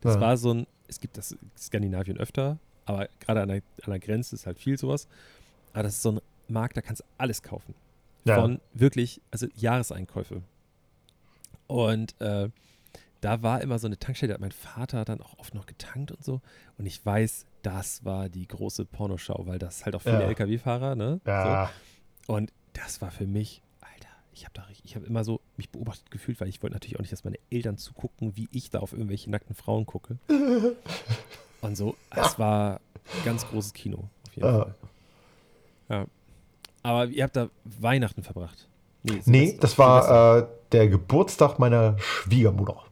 Das 0.00 0.14
Ja. 0.14 0.20
war 0.20 0.36
so 0.36 0.54
ein, 0.54 0.66
es 0.88 1.00
gibt 1.00 1.16
das 1.16 1.32
in 1.32 1.38
Skandinavien 1.56 2.18
öfter, 2.18 2.58
aber 2.86 3.08
gerade 3.20 3.42
an 3.42 3.48
der, 3.48 3.62
an 3.82 3.90
der 3.90 4.00
Grenze 4.00 4.34
ist 4.34 4.46
halt 4.46 4.58
viel 4.58 4.78
sowas. 4.78 5.06
Aber 5.72 5.82
das 5.84 5.94
ist 5.94 6.02
so 6.02 6.12
ein 6.12 6.20
Markt, 6.48 6.76
da 6.76 6.80
kannst 6.80 7.02
du 7.02 7.06
alles 7.18 7.42
kaufen. 7.42 7.74
Ja. 8.24 8.40
Von 8.40 8.60
wirklich, 8.74 9.20
also 9.30 9.46
Jahreseinkäufe. 9.56 10.42
Und 11.66 12.18
äh, 12.20 12.48
da 13.20 13.42
war 13.42 13.60
immer 13.62 13.78
so 13.78 13.86
eine 13.86 13.98
Tankstelle, 13.98 14.30
da 14.30 14.34
hat 14.34 14.40
mein 14.40 14.52
Vater 14.52 15.04
dann 15.04 15.20
auch 15.20 15.38
oft 15.38 15.54
noch 15.54 15.66
getankt 15.66 16.12
und 16.12 16.24
so. 16.24 16.40
Und 16.78 16.86
ich 16.86 17.04
weiß, 17.04 17.46
das 17.62 18.04
war 18.04 18.28
die 18.28 18.46
große 18.46 18.84
Pornoschau, 18.84 19.46
weil 19.46 19.58
das 19.58 19.84
halt 19.84 19.94
auch 19.94 20.02
viele 20.02 20.20
Ja. 20.20 20.28
LKW-Fahrer, 20.28 20.94
ne? 20.94 21.20
Ja. 21.26 21.70
So. 22.26 22.34
Und 22.34 22.52
das 22.72 23.02
war 23.02 23.10
für 23.10 23.26
mich, 23.26 23.62
ich 24.38 24.44
habe 24.44 24.54
da, 24.54 24.62
richtig- 24.62 24.84
ich 24.86 24.94
habe 24.96 25.06
immer 25.06 25.24
so 25.24 25.40
mich 25.56 25.68
beobachtet 25.70 26.10
gefühlt, 26.10 26.40
weil 26.40 26.48
ich 26.48 26.62
wollte 26.62 26.74
natürlich 26.74 26.96
auch 26.96 27.00
nicht, 27.00 27.12
dass 27.12 27.24
meine 27.24 27.38
Eltern 27.50 27.76
zugucken, 27.76 28.36
wie 28.36 28.48
ich 28.52 28.70
da 28.70 28.78
auf 28.80 28.92
irgendwelche 28.92 29.30
nackten 29.30 29.54
Frauen 29.54 29.84
gucke. 29.86 30.18
Und 31.60 31.76
so, 31.76 31.96
es 32.10 32.38
war 32.38 32.80
ganz 33.24 33.46
großes 33.48 33.72
Kino, 33.74 34.08
auf 34.26 34.34
jeden. 34.36 34.48
Fall. 34.48 34.74
Ja. 35.88 36.06
Aber 36.82 37.06
ihr 37.06 37.24
habt 37.24 37.34
da 37.36 37.48
Weihnachten 37.64 38.22
verbracht. 38.22 38.68
Nee, 39.02 39.20
Silvester- 39.22 39.60
das 39.60 39.78
war 39.78 40.38
äh, 40.38 40.46
der 40.72 40.88
Geburtstag 40.88 41.58
meiner 41.58 41.98
Schwiegermutter. 41.98 42.82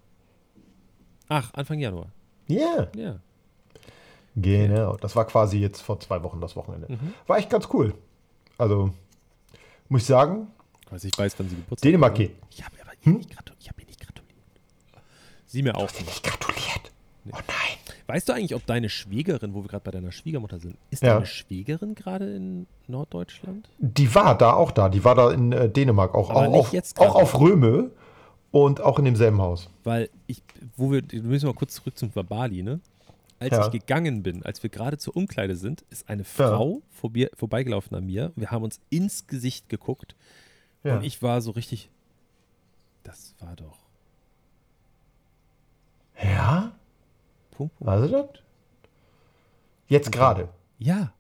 Ach, 1.29 1.53
Anfang 1.55 1.79
Januar. 1.79 2.09
Ja, 2.49 2.89
Ja. 2.95 3.19
genau. 4.35 4.97
Das 4.97 5.15
war 5.17 5.27
quasi 5.27 5.59
jetzt 5.59 5.81
vor 5.83 5.99
zwei 6.01 6.23
Wochen 6.23 6.41
das 6.41 6.57
Wochenende. 6.57 6.89
Mhm. 6.93 7.15
War 7.27 7.39
echt 7.39 7.51
ganz 7.51 7.69
cool. 7.73 7.95
Also, 8.59 8.91
muss 9.89 10.03
ich 10.03 10.07
sagen, 10.07 10.49
Also 10.91 11.09
ich 11.09 11.19
weiß, 11.19 11.35
wann 11.39 11.49
sie 11.49 11.57
Geburtstag 11.57 11.89
Dänemark 11.89 12.13
haben. 12.13 12.19
geht. 12.19 12.37
Ich 12.51 12.65
habe 12.65 12.77
aber 12.83 12.93
Hm? 13.03 13.17
nicht 13.19 13.31
gratu- 13.31 13.53
ich 13.59 13.69
hab 13.69 13.79
ihr 13.81 13.87
nicht 13.87 14.01
gratuliert. 14.01 14.37
Sie 15.47 15.63
mir 15.63 15.77
auch 15.77 15.83
nicht. 15.93 16.07
Nicht 16.07 16.23
gratuliert. 16.23 16.93
Oh 17.29 17.33
nein. 17.33 17.95
Weißt 18.07 18.29
du 18.29 18.33
eigentlich, 18.35 18.55
ob 18.55 18.65
deine 18.67 18.89
Schwägerin, 18.89 19.53
wo 19.53 19.63
wir 19.65 19.69
gerade 19.69 19.83
bei 19.83 19.91
deiner 19.91 20.13
Schwiegermutter 20.13 20.61
sind, 20.61 20.77
ist 20.91 21.03
Ja. 21.03 21.15
deine 21.15 21.27
Schwägerin 21.27 21.97
gerade 21.97 22.33
in 22.37 22.67
Norddeutschland? 22.87 23.69
Die 23.79 24.15
war 24.15 24.39
da 24.39 24.53
auch 24.53 24.71
da. 24.71 24.89
Die 24.89 25.03
war 25.05 25.17
da 25.17 25.33
in 25.33 25.51
äh, 25.53 25.69
Dänemark 25.69 26.15
auch. 26.15 26.31
Aber 26.31 26.41
auch, 26.47 26.51
nicht 26.53 26.61
auf, 26.61 26.73
jetzt 26.73 27.01
auch 27.01 27.17
auf 27.17 27.41
Röme 27.41 27.91
und 28.53 28.81
auch 28.81 29.01
in 29.01 29.07
demselben 29.07 29.41
Haus. 29.43 29.69
Weil 29.83 30.09
ich, 30.29 30.41
wo 30.77 30.93
wir, 30.93 31.03
wir 31.11 31.23
müssen 31.23 31.47
mal 31.47 31.55
kurz 31.55 31.75
zurück 31.75 31.99
zum 31.99 32.11
Bali, 32.13 32.63
ne? 32.63 32.79
Als 33.41 33.51
Ja. 33.51 33.67
ich 33.67 33.73
gegangen 33.73 34.23
bin, 34.23 34.45
als 34.47 34.63
wir 34.63 34.71
gerade 34.71 34.97
zur 34.99 35.15
Umkleide 35.17 35.57
sind, 35.57 35.85
ist 35.91 36.09
eine 36.09 36.25
Frau 36.25 36.81
vorbi- 37.03 37.29
vorbeigelaufen 37.37 37.95
an 37.97 38.07
mir. 38.07 38.33
Wir 38.37 38.51
haben 38.53 38.63
uns 38.63 38.81
ins 38.89 39.27
Gesicht 39.27 39.69
geguckt 39.69 40.15
Ja. 40.87 40.97
und 40.97 41.05
ich 41.05 41.23
war 41.23 41.41
so 41.41 41.51
richtig, 41.53 41.91
das 43.03 43.35
war 43.41 43.57
doch. 43.57 43.79
ja? 46.23 46.73
Punkt, 47.51 47.75
Punkt. 47.77 47.87
War 47.87 48.03
sie 48.03 48.13
das? 48.13 48.27
Jetzt 49.89 50.13
gerade. 50.13 50.49
Ja, 50.79 51.13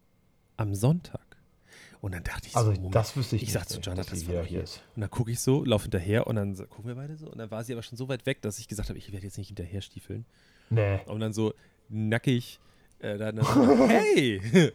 am 0.56 0.74
Sonntag. 0.74 1.20
Und 2.00 2.12
dann 2.14 2.22
dachte 2.22 2.46
ich 2.46 2.54
Also, 2.56 2.74
so, 2.74 2.90
das 2.90 3.16
wüsste 3.16 3.36
ich 3.36 3.42
ich 3.42 3.48
nicht, 3.48 3.54
sag 3.54 3.68
zu 3.68 3.80
John, 3.80 3.96
dass 3.96 4.06
das 4.06 4.20
sie 4.20 4.28
wieder 4.28 4.44
hier 4.44 4.62
ist. 4.62 4.82
Und 4.94 5.00
dann 5.00 5.10
gucke 5.10 5.30
ich 5.30 5.40
so, 5.40 5.64
laufe 5.64 5.84
hinterher 5.84 6.26
und 6.26 6.36
dann 6.36 6.54
gucken 6.54 6.86
wir 6.86 6.94
beide 6.94 7.16
so. 7.16 7.26
Und 7.26 7.38
dann 7.38 7.50
war 7.50 7.64
sie 7.64 7.72
aber 7.72 7.82
schon 7.82 7.96
so 7.96 8.08
weit 8.08 8.26
weg, 8.26 8.42
dass 8.42 8.58
ich 8.58 8.68
gesagt 8.68 8.88
habe, 8.88 8.98
ich 8.98 9.10
werde 9.12 9.24
jetzt 9.24 9.38
nicht 9.38 9.48
hinterher 9.48 9.80
stiefeln. 9.80 10.24
Nee. 10.70 11.00
Und 11.06 11.20
dann 11.20 11.32
so 11.32 11.54
nackig, 11.88 12.60
äh, 12.98 13.16
dann, 13.16 13.36
dann 13.36 13.44
so, 13.44 13.88
hey! 13.88 14.40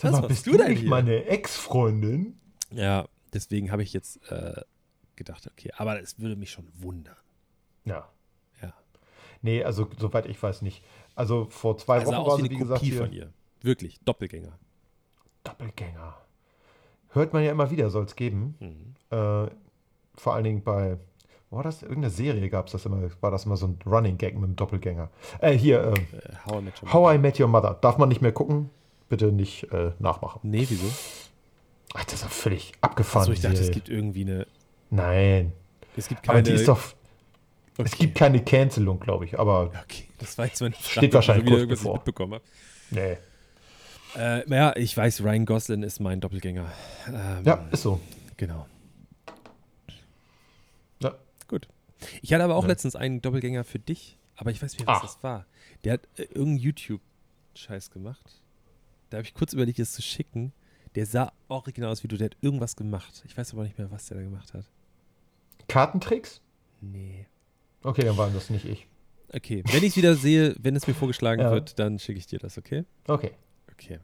Was 0.00 0.26
bist 0.26 0.46
du 0.46 0.56
denn 0.56 0.72
nicht 0.72 0.84
meine 0.84 1.24
Ex-Freundin? 1.24 2.38
Ja, 2.70 3.08
deswegen 3.34 3.70
habe 3.72 3.82
ich 3.82 3.92
jetzt 3.92 4.20
äh, 4.30 4.60
gedacht, 5.16 5.46
okay, 5.50 5.70
aber 5.76 6.00
es 6.00 6.18
würde 6.18 6.36
mich 6.36 6.50
schon 6.50 6.68
wundern. 6.74 7.16
Ja. 7.84 8.08
Ja. 8.62 8.72
Nee, 9.42 9.64
also 9.64 9.88
soweit 9.98 10.26
ich 10.26 10.42
weiß 10.42 10.62
nicht. 10.62 10.82
Also 11.14 11.46
vor 11.50 11.78
zwei 11.78 11.98
Also 11.98 12.12
Wochen 12.12 12.26
war 12.26 12.38
wie 12.38 12.42
sie, 12.42 12.48
eine 12.48 12.50
wie 12.50 12.58
gesagt, 12.58 12.80
Kopie 12.80 12.90
hier. 12.92 13.00
von 13.00 13.12
ihr. 13.12 13.32
Wirklich, 13.62 13.98
Doppelgänger. 14.04 14.58
Doppelgänger. 15.44 16.14
Hört 17.10 17.32
man 17.32 17.42
ja 17.42 17.50
immer 17.52 17.70
wieder, 17.70 17.90
soll 17.90 18.04
es 18.04 18.14
geben. 18.16 18.54
Mhm. 18.60 18.94
Äh, 19.10 19.50
vor 20.14 20.34
allen 20.34 20.44
Dingen 20.44 20.62
bei, 20.62 20.98
wo 21.50 21.56
war 21.56 21.64
das? 21.64 21.82
Irgendeine 21.82 22.10
Serie 22.10 22.48
gab 22.50 22.66
es 22.66 22.72
das 22.72 22.84
immer, 22.86 23.08
war 23.20 23.30
das 23.30 23.46
immer 23.46 23.56
so 23.56 23.66
ein 23.66 23.78
Running 23.86 24.18
Gag 24.18 24.34
mit 24.34 24.44
dem 24.44 24.56
Doppelgänger. 24.56 25.10
Äh, 25.40 25.52
hier, 25.52 25.80
äh, 25.82 25.92
Äh, 25.94 26.34
How 26.46 26.60
I 26.60 26.62
Met 26.62 26.82
Your 26.82 26.92
How 26.92 27.14
I 27.14 27.18
Met 27.18 27.40
Your 27.40 27.48
Mother. 27.48 27.74
Darf 27.80 27.98
man 27.98 28.08
nicht 28.10 28.20
mehr 28.20 28.32
gucken? 28.32 28.70
Bitte 29.08 29.32
nicht 29.32 29.64
äh, 29.72 29.92
nachmachen. 29.98 30.40
Nee, 30.42 30.66
wieso? 30.68 30.86
Ach, 31.94 32.04
das 32.04 32.14
ist 32.14 32.24
doch 32.24 32.30
völlig 32.30 32.72
abgefahren. 32.80 33.22
Achso, 33.22 33.32
ich 33.32 33.40
dachte, 33.40 33.60
es 33.60 33.70
gibt 33.70 33.88
irgendwie 33.88 34.22
eine. 34.22 34.46
Nein. 34.90 35.52
Es 35.96 36.08
gibt 36.08 36.20
Aber 36.28 36.34
keine. 36.38 36.42
die 36.44 36.52
ist 36.52 36.68
doch. 36.68 36.94
okay. 37.76 37.88
Es 37.90 37.96
gibt 37.98 38.16
keine 38.16 38.42
Cancelung, 38.44 39.00
glaube 39.00 39.24
ich. 39.24 39.38
Aber 39.38 39.72
Okay, 39.84 40.04
das 40.18 40.36
war 40.38 40.46
jetzt 40.46 40.60
meine 40.60 40.74
Frage. 40.74 40.90
Steht 40.90 41.14
wahrscheinlich 41.14 41.44
kurz 41.44 41.50
wieder 41.52 41.58
irgendwas 41.60 41.78
bevor. 41.80 41.94
mitbekommen 41.96 42.34
habe. 42.34 42.44
nee. 42.90 43.16
Äh, 44.16 44.42
naja, 44.46 44.72
ich 44.76 44.96
weiß, 44.96 45.22
Ryan 45.22 45.44
Gosling 45.44 45.82
ist 45.82 46.00
mein 46.00 46.20
Doppelgänger. 46.20 46.72
Ähm, 47.08 47.44
Ja, 47.44 47.68
ist 47.70 47.82
so. 47.82 48.00
Genau. 48.38 48.66
Ja. 51.02 51.14
Gut. 51.46 51.68
Ich 52.22 52.32
hatte 52.32 52.44
aber 52.44 52.56
auch 52.56 52.62
Ja. 52.62 52.68
letztens 52.68 52.96
einen 52.96 53.20
Doppelgänger 53.20 53.64
für 53.64 53.78
dich, 53.78 54.18
aber 54.36 54.50
ich 54.50 54.62
weiß 54.62 54.72
nicht 54.74 54.86
was 54.86 54.98
Ach. 54.98 55.02
das 55.02 55.22
war. 55.22 55.46
Der 55.84 55.94
hat 55.94 56.00
äh, 56.16 56.22
irgendeinen 56.22 56.56
YouTube-Scheiß 56.58 57.90
gemacht. 57.90 58.42
Da 59.10 59.18
habe 59.18 59.26
ich 59.26 59.34
kurz 59.34 59.52
überlegt, 59.52 59.78
es 59.78 59.92
zu 59.92 60.02
schicken. 60.02 60.52
Der 60.94 61.06
sah 61.06 61.32
original 61.48 61.90
aus 61.90 62.02
wie 62.02 62.08
du, 62.08 62.16
der 62.16 62.26
hat 62.26 62.36
irgendwas 62.40 62.74
gemacht. 62.76 63.22
Ich 63.26 63.36
weiß 63.36 63.52
aber 63.52 63.64
nicht 63.64 63.78
mehr, 63.78 63.90
was 63.90 64.06
der 64.06 64.16
da 64.18 64.22
gemacht 64.22 64.52
hat. 64.54 64.64
Kartentricks? 65.68 66.40
Nee. 66.80 67.26
Okay, 67.82 68.02
dann 68.02 68.16
waren 68.16 68.32
das 68.34 68.50
nicht 68.50 68.64
ich. 68.64 68.86
Okay, 69.34 69.62
wenn 69.70 69.82
ich 69.82 69.90
es 69.90 69.96
wieder 69.96 70.14
sehe, 70.14 70.54
wenn 70.58 70.74
es 70.74 70.86
mir 70.86 70.94
vorgeschlagen 70.94 71.42
Ja. 71.42 71.50
wird, 71.50 71.78
dann 71.78 71.98
schicke 71.98 72.18
ich 72.18 72.26
dir 72.26 72.38
das, 72.38 72.56
okay? 72.58 72.84
Okay. 73.06 73.32
Okay. 73.72 73.98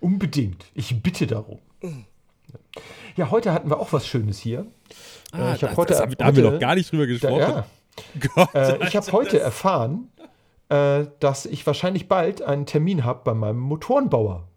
Unbedingt. 0.00 0.64
Ich 0.74 1.02
bitte 1.02 1.26
darum. 1.26 1.58
Ja, 3.16 3.30
heute 3.30 3.52
hatten 3.52 3.68
wir 3.70 3.78
auch 3.78 3.92
was 3.92 4.06
Schönes 4.06 4.38
hier. 4.38 4.66
Äh, 5.34 5.54
ich 5.54 5.60
das, 5.60 5.76
heute- 5.76 5.94
das, 5.94 6.16
da 6.16 6.24
haben 6.26 6.36
wir 6.36 6.50
noch 6.50 6.58
gar 6.58 6.74
nicht 6.74 6.90
drüber 6.90 7.06
Da, 7.06 7.12
gesprochen. 7.12 7.38
ja, 7.38 7.66
Gott, 8.34 8.54
äh, 8.54 8.86
ich 8.88 8.96
habe 8.96 9.12
heute 9.12 9.36
das- 9.36 9.42
erfahren, 9.44 10.08
äh, 10.68 11.06
dass 11.20 11.46
ich 11.46 11.66
wahrscheinlich 11.66 12.08
bald 12.08 12.42
einen 12.42 12.64
Termin 12.66 13.04
habe 13.04 13.20
bei 13.24 13.34
meinem 13.34 13.58
Motorenbauer. 13.60 14.48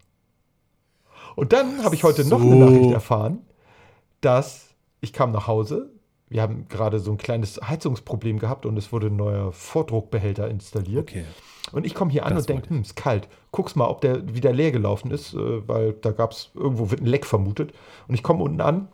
Und 1.36 1.52
dann 1.52 1.84
habe 1.84 1.94
ich 1.94 2.04
heute 2.04 2.24
noch 2.24 2.40
eine 2.40 2.50
so. 2.50 2.56
Nachricht 2.56 2.92
erfahren, 2.92 3.40
dass 4.20 4.68
ich 5.00 5.12
kam 5.12 5.32
nach 5.32 5.46
Hause. 5.46 5.90
Wir 6.28 6.42
haben 6.42 6.66
gerade 6.68 6.98
so 6.98 7.10
ein 7.10 7.18
kleines 7.18 7.60
Heizungsproblem 7.62 8.38
gehabt 8.38 8.66
und 8.66 8.76
es 8.76 8.92
wurde 8.92 9.08
ein 9.08 9.16
neuer 9.16 9.52
Vordruckbehälter 9.52 10.48
installiert. 10.48 11.10
Okay. 11.10 11.24
Und 11.72 11.86
ich 11.86 11.94
komme 11.94 12.10
hier 12.10 12.26
an 12.26 12.34
Das 12.34 12.44
und 12.44 12.48
denke, 12.48 12.70
hm, 12.70 12.82
ist 12.82 12.96
kalt. 12.96 13.28
Guck's 13.52 13.76
mal, 13.76 13.86
ob 13.86 14.00
der 14.00 14.34
wieder 14.34 14.52
leer 14.52 14.72
gelaufen 14.72 15.10
ist, 15.10 15.34
äh, 15.34 15.68
weil 15.68 15.92
da 15.92 16.12
gab 16.12 16.32
es, 16.32 16.50
irgendwo 16.54 16.90
wird 16.90 17.00
ein 17.00 17.06
Leck 17.06 17.26
vermutet. 17.26 17.72
Und 18.08 18.14
ich 18.14 18.22
komme 18.22 18.42
unten 18.42 18.60
an, 18.60 18.88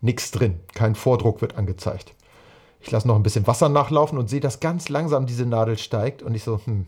nichts 0.00 0.30
drin. 0.30 0.60
Kein 0.74 0.94
Vordruck 0.94 1.40
wird 1.40 1.56
angezeigt. 1.56 2.14
Ich 2.80 2.90
lasse 2.90 3.08
noch 3.08 3.16
ein 3.16 3.22
bisschen 3.22 3.46
Wasser 3.46 3.68
nachlaufen 3.68 4.18
und 4.18 4.30
sehe, 4.30 4.40
dass 4.40 4.60
ganz 4.60 4.88
langsam 4.88 5.26
diese 5.26 5.46
Nadel 5.46 5.78
steigt. 5.78 6.22
Und 6.22 6.34
ich 6.34 6.44
so, 6.44 6.60
hm. 6.64 6.86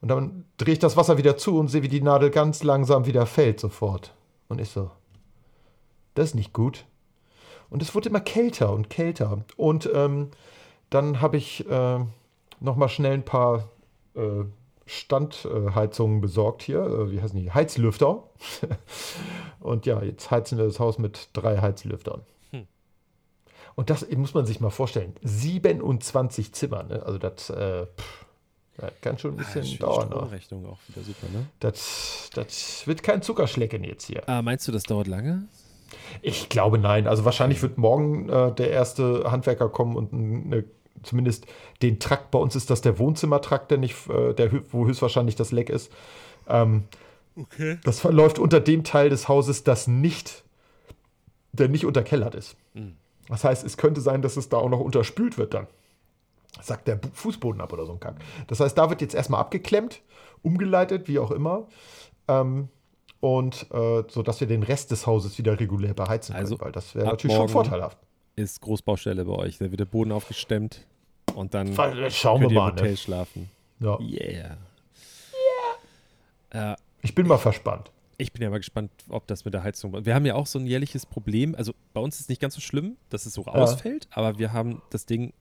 Und 0.00 0.08
dann 0.08 0.44
drehe 0.56 0.74
ich 0.74 0.78
das 0.78 0.96
Wasser 0.96 1.18
wieder 1.18 1.36
zu 1.36 1.58
und 1.58 1.68
sehe, 1.68 1.82
wie 1.82 1.88
die 1.88 2.00
Nadel 2.00 2.30
ganz 2.30 2.62
langsam 2.62 3.06
wieder 3.06 3.26
fällt 3.26 3.60
sofort. 3.60 4.14
Und 4.48 4.60
ich 4.60 4.70
so, 4.70 4.90
das 6.14 6.30
ist 6.30 6.34
nicht 6.34 6.52
gut. 6.52 6.86
Und 7.70 7.82
es 7.82 7.94
wurde 7.94 8.08
immer 8.08 8.20
kälter 8.20 8.72
und 8.72 8.90
kälter. 8.90 9.44
Und 9.56 9.90
ähm, 9.92 10.30
dann 10.90 11.20
habe 11.20 11.36
ich 11.36 11.68
äh, 11.68 11.98
noch 12.60 12.76
mal 12.76 12.88
schnell 12.88 13.14
ein 13.14 13.24
paar 13.24 13.68
äh, 14.14 14.44
Standheizungen 14.86 16.20
besorgt 16.20 16.62
hier. 16.62 16.80
Äh, 16.80 17.10
wie 17.10 17.20
heißen 17.20 17.38
die? 17.38 17.50
Heizlüfter. 17.50 18.24
und 19.60 19.84
ja, 19.84 20.02
jetzt 20.02 20.30
heizen 20.30 20.56
wir 20.58 20.64
das 20.64 20.80
Haus 20.80 20.98
mit 20.98 21.28
drei 21.34 21.58
Heizlüftern. 21.58 22.22
Hm. 22.52 22.66
Und 23.74 23.90
das 23.90 24.08
muss 24.10 24.32
man 24.32 24.46
sich 24.46 24.60
mal 24.60 24.70
vorstellen. 24.70 25.14
27 25.22 26.54
Zimmer. 26.54 26.84
Ne? 26.84 27.02
Also 27.04 27.18
das, 27.18 27.50
äh, 27.50 27.86
pff, 27.86 28.26
das 28.78 28.92
kann 29.00 29.18
schon 29.18 29.32
ein 29.32 29.40
Ah, 29.40 29.42
bisschen 29.42 29.62
die 29.62 29.78
dauern. 29.78 30.06
Stromrechnung 30.08 30.66
auch 30.66 30.78
wieder 30.88 31.02
super, 31.02 31.26
ne? 31.32 31.46
Das, 31.60 32.30
das 32.34 32.86
wird 32.86 33.02
kein 33.02 33.20
Zuckerschlecken 33.22 33.84
jetzt 33.84 34.06
hier. 34.06 34.26
Ah, 34.28 34.40
meinst 34.42 34.66
du, 34.66 34.72
das 34.72 34.84
dauert 34.84 35.06
lange? 35.06 35.44
Ich 36.22 36.48
glaube 36.48 36.78
nein. 36.78 37.06
Also 37.06 37.24
wahrscheinlich 37.24 37.60
wird 37.62 37.76
morgen 37.78 38.28
äh, 38.28 38.52
der 38.54 38.70
erste 38.70 39.30
Handwerker 39.30 39.68
kommen 39.68 39.96
und 39.96 40.12
eine, 40.12 40.64
zumindest 41.02 41.46
den 41.82 41.98
Trakt, 42.00 42.30
bei 42.30 42.38
uns 42.38 42.56
ist 42.56 42.70
das 42.70 42.80
der 42.80 42.98
Wohnzimmertrakt, 42.98 43.70
der 43.70 43.78
nicht, 43.78 43.94
äh, 44.08 44.32
der, 44.34 44.50
wo 44.72 44.86
höchstwahrscheinlich 44.86 45.36
das 45.36 45.52
Leck 45.52 45.70
ist, 45.70 45.92
ähm, 46.48 46.84
Okay. 47.40 47.78
Das 47.84 48.00
verläuft 48.00 48.40
unter 48.40 48.58
dem 48.58 48.82
Teil 48.82 49.10
des 49.10 49.28
Hauses, 49.28 49.62
das 49.62 49.86
nicht, 49.86 50.42
der 51.52 51.68
nicht 51.68 51.86
unterkellert 51.86 52.34
ist. 52.34 52.56
Mhm. 52.74 52.96
Das 53.28 53.44
heißt, 53.44 53.64
es 53.64 53.76
könnte 53.76 54.00
sein, 54.00 54.22
dass 54.22 54.36
es 54.36 54.48
da 54.48 54.56
auch 54.56 54.68
noch 54.68 54.80
unterspült 54.80 55.38
wird 55.38 55.54
dann. 55.54 55.68
Sagt 56.60 56.88
der 56.88 56.98
Fußboden 57.12 57.60
ab 57.60 57.72
oder 57.72 57.86
so 57.86 57.92
ein 57.92 58.00
Kack. 58.00 58.16
Das 58.48 58.60
heißt, 58.60 58.76
da 58.76 58.90
wird 58.90 59.00
jetzt 59.00 59.14
erstmal 59.14 59.40
abgeklemmt, 59.40 60.00
umgeleitet, 60.42 61.06
wie 61.08 61.18
auch 61.18 61.30
immer. 61.30 61.66
Ähm, 62.26 62.68
und 63.20 63.66
äh, 63.72 64.04
so 64.08 64.22
dass 64.22 64.40
wir 64.40 64.46
den 64.46 64.62
Rest 64.62 64.90
des 64.90 65.06
Hauses 65.06 65.38
wieder 65.38 65.58
regulär 65.58 65.94
beheizen 65.94 66.32
können, 66.34 66.44
Also, 66.44 66.60
weil 66.60 66.72
das 66.72 66.94
wäre 66.94 67.06
natürlich 67.06 67.36
schon 67.36 67.48
vorteilhaft. 67.48 67.98
Ist 68.36 68.60
Großbaustelle 68.60 69.24
bei 69.24 69.32
euch. 69.32 69.58
Da 69.58 69.70
wird 69.70 69.80
der 69.80 69.84
Boden 69.86 70.12
aufgestemmt 70.12 70.86
und 71.34 71.54
dann 71.54 71.74
Schauen 71.74 72.40
wir 72.40 72.46
ihr 72.46 72.48
im 72.50 72.54
mal. 72.54 72.72
Hotel 72.72 72.90
Ne? 72.92 72.96
schlafen. 72.96 73.50
Ja. 73.80 73.98
Yeah. 74.00 74.56
Äh, 76.50 76.76
Ich 77.02 77.14
bin 77.14 77.26
mal 77.26 77.38
verspannt. 77.38 77.90
ich 78.16 78.32
bin 78.32 78.42
ja 78.42 78.50
mal 78.50 78.58
gespannt, 78.58 78.90
ob 79.08 79.26
das 79.26 79.44
mit 79.44 79.54
der 79.54 79.62
Heizung. 79.62 80.04
Wir 80.04 80.14
haben 80.14 80.26
ja 80.26 80.34
auch 80.34 80.46
so 80.46 80.58
ein 80.58 80.66
jährliches 80.66 81.06
Problem. 81.06 81.54
Also 81.54 81.72
bei 81.92 82.00
uns 82.00 82.16
ist 82.16 82.22
es 82.22 82.28
nicht 82.28 82.40
ganz 82.40 82.54
so 82.54 82.60
schlimm, 82.60 82.96
dass 83.10 83.26
es 83.26 83.34
so 83.34 83.44
ausfällt, 83.46 84.08
aber 84.10 84.38
wir 84.38 84.52
haben 84.52 84.82
das 84.90 85.06
Ding, 85.06 85.32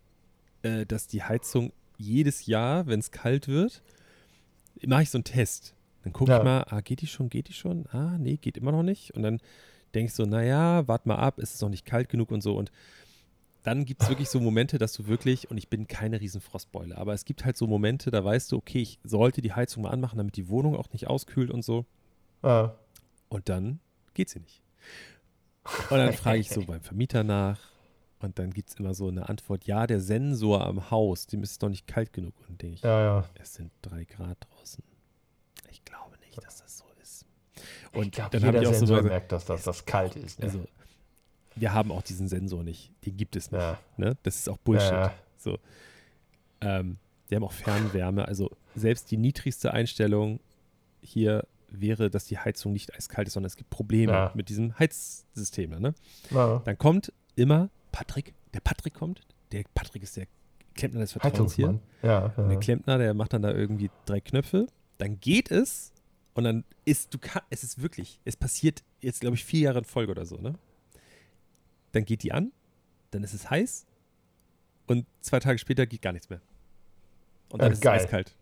äh, 0.67 0.85
dass 0.85 1.07
die 1.07 1.23
Heizung 1.23 1.71
jedes 1.97 2.45
Jahr, 2.45 2.87
wenn 2.87 2.99
es 2.99 3.11
kalt 3.11 3.47
wird, 3.47 3.81
mache 4.85 5.03
ich 5.03 5.09
so 5.09 5.17
einen 5.17 5.23
Test. 5.23 5.73
Dann 6.03 6.13
gucke 6.13 6.31
Ja. 6.31 6.37
ich 6.37 6.43
mal, 6.43 6.63
ah, 6.69 6.81
geht 6.81 7.01
die 7.01 7.07
schon, 7.07 7.29
geht 7.29 7.47
die 7.47 7.53
schon? 7.53 7.85
Ah, 7.91 8.17
nee, 8.19 8.37
geht 8.37 8.57
immer 8.57 8.71
noch 8.71 8.83
nicht. 8.83 9.11
Und 9.15 9.23
dann 9.23 9.39
denke 9.95 10.09
ich 10.09 10.13
so, 10.13 10.25
naja, 10.25 10.87
warte 10.87 11.07
mal 11.07 11.15
ab, 11.15 11.39
ist 11.39 11.55
es 11.55 11.61
noch 11.61 11.69
nicht 11.69 11.85
kalt 11.85 12.09
genug 12.09 12.31
und 12.31 12.41
so. 12.41 12.55
Und 12.55 12.71
dann 13.63 13.83
gibt 13.83 14.01
es 14.03 14.09
wirklich 14.09 14.29
so 14.29 14.39
Momente, 14.39 14.77
dass 14.77 14.93
du 14.93 15.07
wirklich, 15.07 15.49
und 15.51 15.57
ich 15.57 15.67
bin 15.67 15.87
keine 15.87 16.21
riesen 16.21 16.39
Frostbeule, 16.39 16.97
aber 16.97 17.13
es 17.13 17.25
gibt 17.25 17.43
halt 17.43 17.57
so 17.57 17.67
Momente, 17.67 18.11
da 18.11 18.23
weißt 18.23 18.51
du, 18.51 18.57
okay, 18.57 18.81
ich 18.81 18.99
sollte 19.03 19.41
die 19.41 19.53
Heizung 19.53 19.83
mal 19.83 19.89
anmachen, 19.89 20.17
damit 20.17 20.37
die 20.37 20.47
Wohnung 20.47 20.75
auch 20.75 20.89
nicht 20.93 21.07
auskühlt 21.07 21.51
und 21.51 21.65
so. 21.65 21.85
Äh, 22.43 22.69
Und 23.29 23.49
dann 23.49 23.79
geht 24.13 24.29
sie 24.29 24.39
nicht. 24.39 24.61
Und 25.89 25.97
dann 25.97 26.13
frage 26.13 26.39
ich 26.39 26.49
so 26.49 26.61
beim 26.65 26.81
Vermieter 26.81 27.23
nach. 27.25 27.59
Und 28.19 28.39
dann 28.39 28.51
gibt 28.51 28.69
es 28.69 28.75
immer 28.75 28.93
so 28.93 29.07
eine 29.09 29.29
Antwort, 29.29 29.65
ja, 29.65 29.85
der 29.85 29.99
Sensor 29.99 30.65
am 30.65 30.89
Haus, 30.89 31.27
dem 31.27 31.43
ist 31.43 31.51
es 31.51 31.59
doch 31.59 31.69
nicht 31.69 31.85
kalt 31.87 32.13
genug. 32.13 32.33
Und 32.47 32.61
denke 32.61 32.75
ich, 32.75 32.81
ja, 32.81 33.01
ja. 33.19 33.25
es 33.35 33.53
sind 33.53 33.71
drei 33.81 34.05
Grad 34.05 34.37
draußen. 34.49 34.83
Ich 35.69 35.85
glaube 35.85 36.17
nicht, 36.25 36.43
dass 36.43 36.57
das 36.57 36.79
so 36.79 36.85
ist. 37.01 37.25
Und 37.93 38.05
ich 38.05 38.11
glaube, 38.11 38.31
dann 38.31 38.47
habe 38.47 38.57
ich 38.59 38.67
auch 38.67 38.73
so 38.73 38.79
Sensor 38.79 38.97
gesagt, 38.97 39.11
merkt, 39.11 39.31
dass 39.31 39.45
das, 39.45 39.63
das 39.63 39.85
kalt 39.85 40.15
ist. 40.15 40.39
Ne? 40.39 40.45
also, 40.45 40.65
wir 41.55 41.73
haben 41.73 41.91
auch 41.91 42.01
diesen 42.01 42.27
Sensor 42.27 42.63
nicht. 42.63 42.91
Den 43.05 43.17
gibt 43.17 43.35
es 43.35 43.51
nicht. 43.51 43.61
ja. 43.61 43.77
Ne? 43.97 44.17
Das 44.23 44.35
ist 44.35 44.49
auch 44.49 44.57
Bullshit. 44.57 44.91
Ja. 44.91 45.13
So. 45.37 45.59
Ähm, 46.61 46.97
wir 47.27 47.35
haben 47.35 47.43
auch 47.43 47.51
Fernwärme. 47.51 48.27
Also 48.27 48.51
selbst 48.75 49.11
die 49.11 49.17
niedrigste 49.17 49.73
Einstellung 49.73 50.39
hier 51.01 51.45
wäre, 51.69 52.09
dass 52.09 52.25
die 52.25 52.37
Heizung 52.37 52.73
nicht 52.73 52.95
eiskalt 52.95 53.27
ist, 53.27 53.33
sondern 53.33 53.47
es 53.47 53.57
gibt 53.57 53.69
Probleme 53.69 54.11
Ja. 54.11 54.31
mit 54.33 54.49
diesem 54.49 54.77
Heizsystem. 54.79 55.71
Ne? 55.79 55.93
Dann 56.31 56.77
kommt 56.77 57.11
immer 57.35 57.69
Patrick. 57.97 58.33
Der 58.53 58.59
Patrick 58.59 58.93
kommt. 58.93 59.21
Der 59.51 59.63
Patrick 59.73 60.03
ist 60.03 60.17
der 60.17 60.27
Klempner 60.75 60.99
des 60.99 61.13
Vertrauens 61.13 61.53
hier. 61.55 61.79
Ja, 62.03 62.25
Und 62.37 62.45
der 62.49 62.53
ja. 62.53 62.59
Klempner, 62.59 62.97
der 62.99 63.13
macht 63.15 63.33
dann 63.33 63.41
da 63.41 63.51
irgendwie 63.51 63.89
drei 64.05 64.19
Knöpfe. 64.21 64.67
Dann 64.99 65.19
geht 65.19 65.49
es 65.49 65.91
und 66.35 66.43
dann 66.43 66.63
ist, 66.85 67.13
du 67.13 67.17
kann, 67.17 67.41
es 67.49 67.63
ist 67.63 67.81
wirklich, 67.81 68.19
es 68.23 68.35
passiert 68.37 68.83
jetzt, 69.01 69.21
glaube 69.21 69.35
ich, 69.35 69.43
vier 69.45 69.61
Jahre 69.61 69.79
in 69.79 69.85
Folge 69.85 70.11
oder 70.11 70.25
so, 70.27 70.37
ne? 70.37 70.53
Dann 71.93 72.05
geht 72.05 72.21
die 72.21 72.31
an, 72.31 72.51
dann 73.09 73.23
ist 73.23 73.33
es 73.33 73.49
heiß 73.49 73.87
und 74.85 75.07
zwei 75.21 75.39
Tage 75.39 75.57
später 75.57 75.87
geht 75.87 76.01
gar 76.03 76.13
nichts 76.13 76.29
mehr. 76.29 76.41
Und 77.49 77.61
dann 77.61 77.69
Ja, 77.69 77.73
ist 77.73 77.81
geil. 77.81 77.97
es 77.97 78.03
eiskalt. 78.03 78.35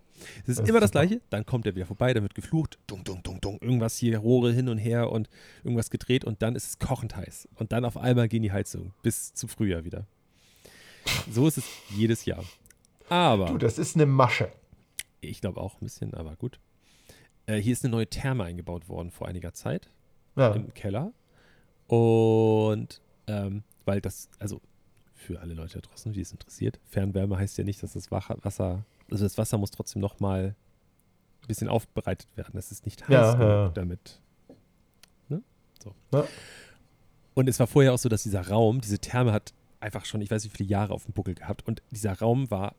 Es 0.48 0.58
ist 0.60 0.68
immer 0.70 0.80
das. 0.80 0.92
Gleiche, 0.92 1.22
dann 1.30 1.46
kommt 1.46 1.66
er 1.66 1.76
wieder 1.76 1.86
vorbei, 1.86 2.14
dann 2.14 2.24
wird 2.24 2.36
geflucht, 2.36 2.80
dung, 2.88 3.04
dung, 3.04 3.22
dung, 3.24 3.42
dung, 3.42 3.58
irgendwas 3.62 3.98
hier, 3.98 4.18
Rohre 4.20 4.54
hin 4.54 4.70
und 4.70 4.78
her 4.78 5.12
und 5.12 5.30
irgendwas 5.64 5.90
gedreht 5.90 6.24
und 6.24 6.42
dann 6.42 6.56
ist 6.56 6.68
es 6.68 6.80
kochend 6.80 7.16
heiß. 7.16 7.48
Und 7.56 7.72
dann 7.72 7.84
auf 7.86 7.98
einmal 7.98 8.28
gehen 8.28 8.42
die 8.44 8.52
Heizungen 8.52 8.94
bis 9.04 9.34
zum 9.34 9.50
Frühjahr 9.50 9.84
wieder. 9.86 10.06
So 11.30 11.48
ist 11.48 11.58
es 11.58 11.66
jedes 11.96 12.26
Jahr. 12.26 12.44
Aber. 13.10 13.46
Du, 13.48 13.58
das 13.58 13.78
ist 13.78 13.96
eine 13.96 14.06
Masche. 14.06 14.52
Ich 15.22 15.42
glaube 15.42 15.60
auch 15.60 15.76
ein 15.76 15.86
bisschen, 15.86 16.14
aber 16.14 16.36
gut. 16.36 16.60
Äh, 17.46 17.58
hier 17.58 17.74
ist 17.74 17.84
eine 17.84 17.92
neue 17.92 18.08
Therme 18.08 18.44
eingebaut 18.46 18.88
worden 18.90 19.12
vor 19.12 19.28
einiger 19.28 19.54
Zeit 19.54 19.90
Ja. 20.36 20.54
im 20.54 20.74
Keller. 20.74 21.12
Und 21.88 23.02
ähm, 23.28 23.64
weil 23.86 24.02
das, 24.02 24.30
also 24.40 24.62
für 25.14 25.40
alle 25.42 25.54
Leute 25.54 25.80
da 25.80 25.88
draußen, 25.88 26.14
die 26.14 26.22
es 26.22 26.32
interessiert, 26.32 26.80
Fernwärme 26.86 27.38
heißt 27.38 27.58
ja 27.58 27.64
nicht, 27.64 27.82
dass 27.84 27.94
das 27.94 28.12
Wasser, 28.12 28.86
also 29.12 29.24
das 29.24 29.38
Wasser 29.38 29.58
muss 29.58 29.72
trotzdem 29.72 30.02
nochmal 30.02 30.56
ein 31.42 31.48
bisschen 31.48 31.68
aufbereitet 31.70 32.28
werden. 32.36 32.52
Das 32.54 32.72
ist 32.72 32.86
nicht 32.86 33.04
heiß 33.08 33.14
Ja, 33.14 33.32
genug, 33.34 33.48
ja. 33.50 33.70
damit. 33.70 34.20
Ne? 35.30 35.42
So. 35.84 35.94
Ja. 36.14 36.26
Und 37.36 37.48
es 37.50 37.60
war 37.60 37.68
vorher 37.68 37.94
auch 37.94 37.98
so, 38.00 38.10
dass 38.10 38.24
dieser 38.24 38.48
Raum, 38.48 38.82
diese 38.82 39.00
Therme 39.00 39.32
hat 39.34 39.54
einfach 39.80 40.06
schon, 40.06 40.22
ich 40.22 40.32
weiß 40.32 40.44
nicht, 40.44 40.54
wie 40.54 40.58
viele 40.58 40.70
Jahre 40.70 40.94
auf 40.94 41.06
dem 41.06 41.14
Buckel 41.14 41.36
gehabt. 41.36 41.68
Und 41.68 41.84
dieser 41.92 42.18
Raum 42.18 42.50
war 42.50 42.74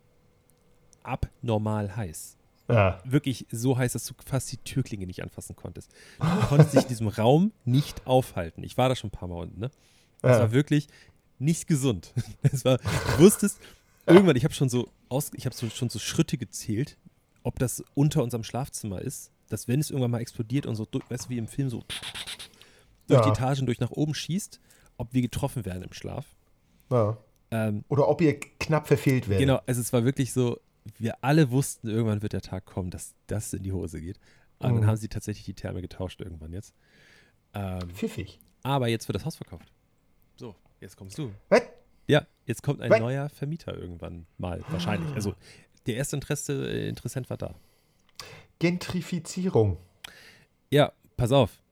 abnormal 1.02 1.94
heiß 1.96 2.36
Ja. 2.68 3.00
wirklich 3.04 3.46
so 3.50 3.76
heiß, 3.78 3.92
dass 3.92 4.06
du 4.06 4.14
fast 4.24 4.50
die 4.50 4.56
Türklinge 4.58 5.06
nicht 5.06 5.22
anfassen 5.22 5.54
konntest. 5.56 5.92
Du 6.18 6.26
konntest 6.48 6.74
dich 6.74 6.82
in 6.82 6.88
diesem 6.88 7.08
Raum 7.08 7.52
nicht 7.64 8.06
aufhalten. 8.06 8.64
Ich 8.64 8.76
war 8.76 8.88
da 8.88 8.96
schon 8.96 9.08
ein 9.08 9.12
paar 9.12 9.28
Mal 9.28 9.36
unten, 9.42 9.60
ne? 9.60 9.70
Es 10.22 10.30
Ja. 10.30 10.40
war 10.40 10.52
wirklich 10.52 10.88
nicht 11.38 11.68
gesund. 11.68 12.12
Es 12.42 12.64
war, 12.64 12.78
du 12.78 13.18
wusstest, 13.18 13.60
irgendwann, 14.14 14.36
ich 14.36 14.44
habe 14.44 14.54
schon 14.54 14.68
so 14.68 14.88
aus, 15.08 15.30
ich 15.34 15.46
habe 15.46 15.54
so, 15.54 15.68
schon 15.70 15.88
so 15.88 15.98
Schritte 15.98 16.38
gezählt, 16.38 16.96
ob 17.42 17.58
das 17.58 17.82
unter 17.94 18.22
unserem 18.22 18.44
Schlafzimmer 18.44 19.00
ist, 19.00 19.30
dass 19.48 19.68
wenn 19.68 19.80
es 19.80 19.90
irgendwann 19.90 20.10
mal 20.10 20.20
explodiert 20.20 20.66
und 20.66 20.74
so, 20.76 20.84
durch, 20.86 21.08
weißt 21.10 21.26
du, 21.26 21.28
wie 21.30 21.38
im 21.38 21.48
Film 21.48 21.70
so 21.70 21.84
durch 23.06 23.20
die 23.22 23.28
Ja. 23.28 23.32
Etagen 23.32 23.66
durch 23.66 23.78
nach 23.78 23.90
oben 23.92 24.14
schießt, 24.14 24.60
ob 24.96 25.12
wir 25.14 25.22
getroffen 25.22 25.64
werden 25.64 25.82
im 25.82 25.92
Schlaf. 25.92 26.26
ja. 26.90 27.16
Ähm, 27.52 27.84
Oder 27.88 28.08
ob 28.08 28.20
ihr 28.22 28.40
knapp 28.40 28.88
verfehlt 28.88 29.28
werdet. 29.28 29.46
Genau, 29.46 29.60
also 29.66 29.80
es 29.80 29.92
war 29.92 30.04
wirklich 30.04 30.32
so, 30.32 30.58
wir 30.98 31.22
alle 31.22 31.52
wussten, 31.52 31.88
irgendwann 31.88 32.20
wird 32.20 32.32
der 32.32 32.40
Tag 32.40 32.64
kommen, 32.66 32.90
dass 32.90 33.14
das 33.28 33.52
in 33.52 33.62
die 33.62 33.70
Hose 33.70 34.00
geht. 34.00 34.18
Aber 34.58 34.72
Mhm. 34.72 34.80
dann 34.80 34.86
haben 34.88 34.96
sie 34.96 35.06
tatsächlich 35.06 35.44
die 35.44 35.54
Therme 35.54 35.80
getauscht 35.80 36.20
irgendwann 36.20 36.52
jetzt. 36.52 36.74
Ähm, 37.54 37.88
Pfiffig. 37.90 38.40
aber 38.64 38.88
jetzt 38.88 39.06
wird 39.06 39.14
das 39.14 39.24
Haus 39.24 39.36
verkauft. 39.36 39.70
So, 40.34 40.56
jetzt 40.80 40.96
kommst 40.96 41.18
du. 41.18 41.30
Was? 41.48 41.62
Ja, 42.06 42.26
jetzt 42.46 42.62
kommt 42.62 42.80
ein 42.80 42.90
Was? 42.90 43.00
neuer 43.00 43.28
Vermieter 43.28 43.76
irgendwann 43.76 44.26
mal, 44.38 44.64
wahrscheinlich. 44.68 45.12
Also 45.14 45.34
der 45.86 45.96
erste 45.96 46.16
Interesse, 46.16 46.68
äh, 46.68 46.88
Interessent 46.88 47.30
war 47.30 47.36
da. 47.36 47.54
Gentrifizierung. 48.58 49.78
Ja, 50.70 50.92
pass 51.16 51.32
auf. 51.32 51.62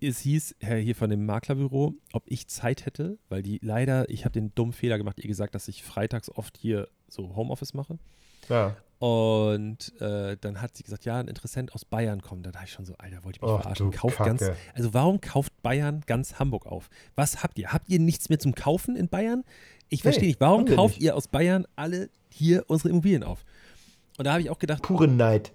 Es 0.00 0.20
hieß 0.20 0.56
hier 0.60 0.94
von 0.94 1.10
dem 1.10 1.26
Maklerbüro, 1.26 1.94
ob 2.12 2.22
ich 2.26 2.46
Zeit 2.46 2.86
hätte, 2.86 3.18
weil 3.28 3.42
die 3.42 3.58
leider, 3.62 4.08
ich 4.08 4.24
habe 4.24 4.32
den 4.32 4.54
dummen 4.54 4.72
Fehler 4.72 4.96
gemacht, 4.96 5.18
ihr 5.18 5.26
gesagt, 5.26 5.56
dass 5.56 5.66
ich 5.66 5.82
freitags 5.82 6.30
oft 6.30 6.56
hier 6.56 6.88
so 7.08 7.34
Homeoffice 7.34 7.74
mache. 7.74 7.98
Ja. 8.48 8.76
Und 8.98 9.92
äh, 10.00 10.36
dann 10.40 10.60
hat 10.60 10.76
sie 10.76 10.82
gesagt, 10.82 11.04
ja, 11.04 11.18
ein 11.20 11.28
Interessent 11.28 11.72
aus 11.72 11.84
Bayern 11.84 12.20
kommt. 12.20 12.44
Da 12.46 12.50
dachte 12.50 12.66
ich 12.66 12.72
schon 12.72 12.84
so, 12.84 12.94
Alter, 12.98 13.22
wollt 13.22 13.36
ihr 13.38 13.42
mich 13.46 13.52
Ach, 13.56 13.62
verarschen? 13.62 13.90
Kauft 13.92 14.16
Kacke. 14.16 14.30
ganz, 14.46 14.58
also 14.74 14.92
warum 14.92 15.20
kauft 15.20 15.52
Bayern 15.62 16.02
ganz 16.06 16.38
Hamburg 16.40 16.66
auf? 16.66 16.90
Was 17.14 17.42
habt 17.44 17.58
ihr? 17.60 17.72
Habt 17.72 17.88
ihr 17.88 18.00
nichts 18.00 18.28
mehr 18.28 18.40
zum 18.40 18.54
Kaufen 18.56 18.96
in 18.96 19.08
Bayern? 19.08 19.44
Ich 19.88 20.02
verstehe 20.02 20.22
Nee, 20.24 20.28
nicht, 20.30 20.40
warum 20.40 20.64
kauft 20.64 20.96
nicht. 20.96 21.04
ihr 21.04 21.14
aus 21.16 21.28
Bayern 21.28 21.66
alle 21.76 22.10
hier 22.30 22.64
unsere 22.66 22.88
Immobilien 22.88 23.22
auf? 23.22 23.44
Und 24.18 24.24
da 24.26 24.32
habe 24.32 24.42
ich 24.42 24.50
auch 24.50 24.58
gedacht, 24.58 24.82
Pure 24.82 25.06
Neid. 25.06 25.52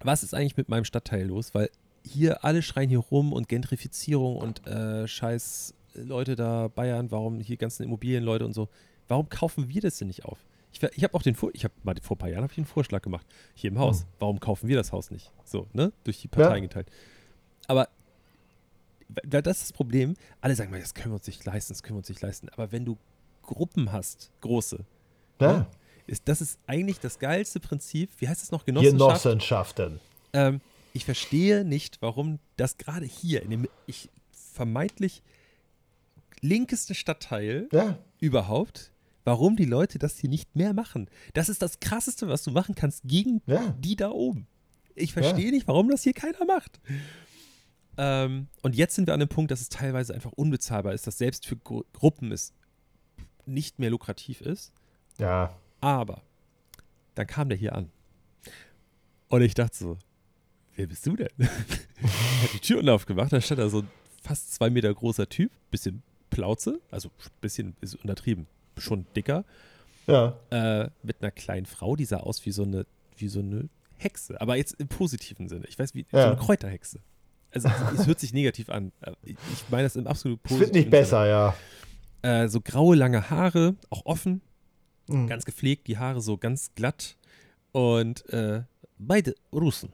was 0.00 0.24
ist 0.24 0.34
eigentlich 0.34 0.56
mit 0.56 0.68
meinem 0.68 0.84
Stadtteil 0.84 1.26
los? 1.26 1.54
Weil 1.54 1.70
hier 2.04 2.44
alle 2.44 2.62
schreien 2.62 2.88
hier 2.88 2.98
rum 2.98 3.32
und 3.32 3.48
Gentrifizierung 3.48 4.36
und 4.36 4.66
äh, 4.66 5.06
scheiß 5.06 5.74
Leute 5.94 6.34
da, 6.34 6.66
Bayern, 6.68 7.10
warum 7.12 7.38
hier 7.38 7.56
ganzen 7.56 7.84
Immobilienleute 7.84 8.44
und 8.44 8.52
so. 8.52 8.68
Warum 9.06 9.28
kaufen 9.28 9.68
wir 9.68 9.80
das 9.80 9.98
denn 9.98 10.08
nicht 10.08 10.24
auf? 10.24 10.38
Ich, 10.80 10.96
ich 10.96 11.04
habe 11.04 11.14
auch 11.14 11.22
den 11.22 11.34
Vor 11.34 11.50
ich 11.54 11.64
habe 11.64 11.74
mal 11.82 11.94
vor 12.02 12.16
ein 12.16 12.18
paar 12.18 12.28
Jahren 12.28 12.42
habe 12.42 12.52
ich 12.52 12.58
einen 12.58 12.66
Vorschlag 12.66 13.02
gemacht 13.02 13.26
hier 13.54 13.70
im 13.70 13.78
Haus. 13.78 14.00
Hm. 14.02 14.06
Warum 14.18 14.40
kaufen 14.40 14.68
wir 14.68 14.76
das 14.76 14.92
Haus 14.92 15.10
nicht? 15.10 15.32
So, 15.44 15.66
ne? 15.72 15.92
Durch 16.04 16.20
die 16.20 16.28
Parteien 16.28 16.62
Ja. 16.64 16.68
geteilt. 16.68 16.88
Aber 17.66 17.88
das 19.24 19.58
ist 19.58 19.62
das 19.70 19.72
Problem. 19.72 20.14
Alle 20.40 20.54
sagen 20.54 20.70
mal, 20.70 20.80
das 20.80 20.94
können 20.94 21.10
wir 21.12 21.16
uns 21.16 21.26
nicht 21.26 21.44
leisten, 21.44 21.72
das 21.72 21.82
können 21.82 21.96
wir 21.96 21.98
uns 22.00 22.08
nicht 22.08 22.20
leisten. 22.20 22.48
Aber 22.50 22.72
wenn 22.72 22.84
du 22.84 22.98
Gruppen 23.42 23.90
hast, 23.92 24.30
große, 24.42 24.84
Ja. 25.40 25.66
ist 26.06 26.28
das 26.28 26.40
ist 26.42 26.58
eigentlich 26.66 27.00
das 27.00 27.18
geilste 27.18 27.60
Prinzip. 27.60 28.10
Wie 28.18 28.28
heißt 28.28 28.42
es 28.42 28.50
noch? 28.50 28.64
Genossenschaft? 28.66 28.98
Genossenschaften. 29.22 30.00
Ähm, 30.34 30.60
ich 30.92 31.04
verstehe 31.06 31.64
nicht, 31.64 32.00
warum 32.02 32.38
das 32.56 32.76
gerade 32.76 33.06
hier 33.06 33.42
in 33.42 33.50
dem 33.50 33.66
ich 33.86 34.10
vermeintlich 34.30 35.22
linkesten 36.40 36.94
Stadtteil 36.94 37.68
Ja. 37.72 37.98
überhaupt, 38.20 38.92
warum 39.28 39.56
die 39.56 39.66
Leute 39.66 39.98
das 39.98 40.16
hier 40.18 40.30
nicht 40.30 40.56
mehr 40.56 40.72
machen. 40.72 41.10
Das 41.34 41.50
ist 41.50 41.60
das 41.60 41.80
krasseste, 41.80 42.28
was 42.28 42.42
du 42.44 42.50
machen 42.50 42.74
kannst 42.74 43.02
gegen 43.04 43.42
Ja. 43.46 43.76
die 43.78 43.94
da 43.94 44.10
oben. 44.10 44.46
Ich 44.94 45.12
verstehe 45.12 45.50
nicht, 45.50 45.68
warum 45.68 45.90
das 45.90 46.02
hier 46.02 46.14
keiner 46.14 46.46
macht. 46.46 46.80
Ähm, 47.98 48.46
und 48.62 48.74
jetzt 48.74 48.94
sind 48.94 49.06
wir 49.06 49.12
an 49.12 49.20
dem 49.20 49.28
Punkt, 49.28 49.50
dass 49.50 49.60
es 49.60 49.68
teilweise 49.68 50.14
einfach 50.14 50.32
unbezahlbar 50.32 50.94
ist, 50.94 51.06
dass 51.06 51.18
selbst 51.18 51.44
für 51.46 51.56
Gru 51.56 51.84
Gruppen 51.92 52.32
es 52.32 52.54
nicht 53.44 53.78
mehr 53.78 53.90
lukrativ 53.90 54.40
ist. 54.40 54.72
Ja. 55.18 55.54
Aber 55.82 56.22
dann 57.14 57.26
kam 57.26 57.50
der 57.50 57.58
hier 57.58 57.74
an. 57.74 57.90
Und 59.28 59.42
ich 59.42 59.52
dachte 59.52 59.76
so, 59.76 59.98
wer 60.74 60.86
bist 60.86 61.06
du 61.06 61.16
denn? 61.16 61.28
hat 61.38 62.52
die 62.54 62.60
Tür 62.60 62.78
unten 62.78 62.88
aufgemacht, 62.88 63.32
da 63.32 63.40
stand 63.42 63.60
da 63.60 63.68
so 63.68 63.80
ein 63.82 63.90
fast 64.22 64.54
zwei 64.54 64.70
Meter 64.70 64.92
großer 64.94 65.28
Typ, 65.28 65.52
bisschen 65.70 66.02
Plauze, 66.30 66.80
also 66.90 67.10
bisschen 67.42 67.76
ist 67.82 67.94
untertrieben, 67.96 68.46
schon 68.80 69.06
dicker, 69.16 69.44
Ja. 70.06 70.38
äh, 70.50 70.88
mit 71.02 71.20
einer 71.22 71.30
kleinen 71.30 71.66
Frau, 71.66 71.96
die 71.96 72.04
sah 72.04 72.18
aus 72.18 72.44
wie 72.46 72.50
so 72.52 72.62
eine, 72.64 72.86
wie 73.16 73.28
so 73.28 73.40
eine 73.40 73.68
Hexe, 73.96 74.40
aber 74.40 74.56
jetzt 74.56 74.74
im 74.74 74.88
positiven 74.88 75.48
Sinne. 75.48 75.66
Ich 75.68 75.78
weiß, 75.78 75.94
wie 75.94 76.06
so 76.10 76.16
Ja. 76.16 76.28
eine 76.28 76.36
Kräuterhexe. 76.36 77.00
Also 77.52 77.68
es, 77.68 78.00
es 78.00 78.06
hört 78.06 78.20
sich 78.20 78.32
negativ 78.32 78.68
an. 78.68 78.92
Ich 79.24 79.36
meine 79.70 79.84
das 79.84 79.96
im 79.96 80.06
absolut 80.06 80.38
Es 80.44 80.48
positiven 80.50 80.60
wird 80.74 80.74
nicht 80.84 80.90
besser, 80.90 81.26
ja. 81.26 81.54
Sinne. 82.22 82.44
Äh, 82.44 82.48
so 82.48 82.60
graue, 82.60 82.94
lange 82.96 83.30
Haare, 83.30 83.74
auch 83.90 84.04
offen, 84.06 84.40
Mhm. 85.08 85.26
ganz 85.26 85.44
gepflegt, 85.46 85.86
die 85.88 85.96
Haare 85.98 86.20
so 86.20 86.36
ganz 86.36 86.74
glatt. 86.74 87.16
Und 87.72 88.28
äh, 88.30 88.62
beide 88.98 89.34
Russen 89.52 89.90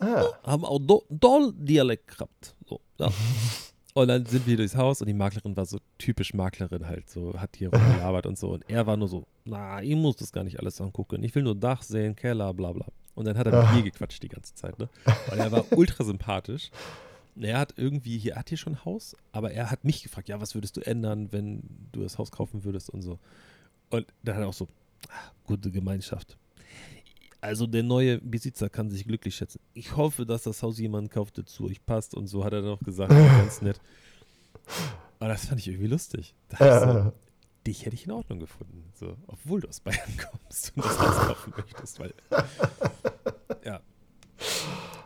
Ah. 0.00 0.24
haben 0.42 0.64
auch 0.64 0.78
do, 0.80 1.04
doll 1.10 1.52
Dialekt 1.56 2.08
gehabt. 2.08 2.56
So, 2.66 2.80
ja. 2.98 3.10
Und 3.94 4.08
dann 4.08 4.24
sind 4.24 4.46
wir 4.46 4.56
durchs 4.56 4.76
Haus 4.76 5.00
und 5.00 5.08
die 5.08 5.14
Maklerin 5.14 5.56
war 5.56 5.66
so 5.66 5.78
typisch 5.98 6.32
Maklerin 6.32 6.86
halt, 6.86 7.10
so 7.10 7.38
hat 7.38 7.56
hier 7.56 7.72
rumgelabert 7.72 8.26
und 8.26 8.38
so. 8.38 8.50
Und 8.50 8.64
er 8.68 8.86
war 8.86 8.96
nur 8.96 9.08
so, 9.08 9.26
na, 9.44 9.82
ich 9.82 9.96
muss 9.96 10.16
das 10.16 10.32
gar 10.32 10.44
nicht 10.44 10.60
alles 10.60 10.80
angucken. 10.80 11.24
Ich 11.24 11.34
will 11.34 11.42
nur 11.42 11.56
Dach 11.56 11.82
sehen, 11.82 12.14
Keller, 12.14 12.54
bla 12.54 12.72
bla. 12.72 12.86
Und 13.16 13.26
dann 13.26 13.36
hat 13.36 13.48
er 13.48 13.64
mit 13.64 13.74
mir 13.74 13.82
gequatscht 13.82 14.22
die 14.22 14.28
ganze 14.28 14.54
Zeit, 14.54 14.78
ne? 14.78 14.88
Und 15.30 15.38
er 15.38 15.50
war 15.50 15.64
ultra 15.72 16.04
sympathisch. 16.04 16.70
Er 17.36 17.58
hat 17.58 17.74
irgendwie, 17.76 18.18
hier 18.18 18.36
hat 18.36 18.48
hier 18.48 18.58
schon 18.58 18.74
ein 18.74 18.84
Haus, 18.84 19.16
aber 19.32 19.52
er 19.52 19.70
hat 19.70 19.84
mich 19.84 20.02
gefragt, 20.02 20.28
ja, 20.28 20.40
was 20.40 20.54
würdest 20.54 20.76
du 20.76 20.80
ändern, 20.82 21.32
wenn 21.32 21.62
du 21.92 22.02
das 22.02 22.18
Haus 22.18 22.30
kaufen 22.30 22.64
würdest 22.64 22.90
und 22.90 23.02
so. 23.02 23.18
Und 23.90 24.06
dann 24.22 24.36
hat 24.36 24.42
er 24.42 24.48
auch 24.48 24.54
so, 24.54 24.68
ah, 25.08 25.32
gute 25.44 25.70
Gemeinschaft. 25.70 26.36
Also 27.40 27.66
der 27.66 27.82
neue 27.82 28.18
Besitzer 28.18 28.68
kann 28.68 28.90
sich 28.90 29.06
glücklich 29.06 29.34
schätzen. 29.34 29.60
Ich 29.72 29.96
hoffe, 29.96 30.26
dass 30.26 30.42
das 30.42 30.62
Haus 30.62 30.78
jemand 30.78 31.10
kauft, 31.10 31.38
der 31.38 31.46
zu 31.46 31.66
euch 31.66 31.84
passt 31.84 32.14
und 32.14 32.26
so 32.26 32.44
hat 32.44 32.52
er 32.52 32.62
noch 32.62 32.80
gesagt, 32.80 33.10
ganz 33.38 33.62
nett. 33.62 33.80
Aber 35.18 35.28
das 35.28 35.46
fand 35.46 35.60
ich 35.60 35.68
irgendwie 35.68 35.86
lustig. 35.86 36.34
So, 36.58 37.12
dich 37.66 37.84
hätte 37.84 37.94
ich 37.94 38.06
in 38.06 38.12
Ordnung 38.12 38.40
gefunden, 38.40 38.84
so, 38.94 39.16
obwohl 39.26 39.60
du 39.60 39.68
aus 39.68 39.80
Bayern 39.80 40.00
kommst 40.30 40.72
und 40.76 40.84
das 40.84 40.98
Haus 40.98 41.26
kaufen 41.26 41.52
möchtest, 41.56 41.98
weil 41.98 42.14
ja. 43.64 43.80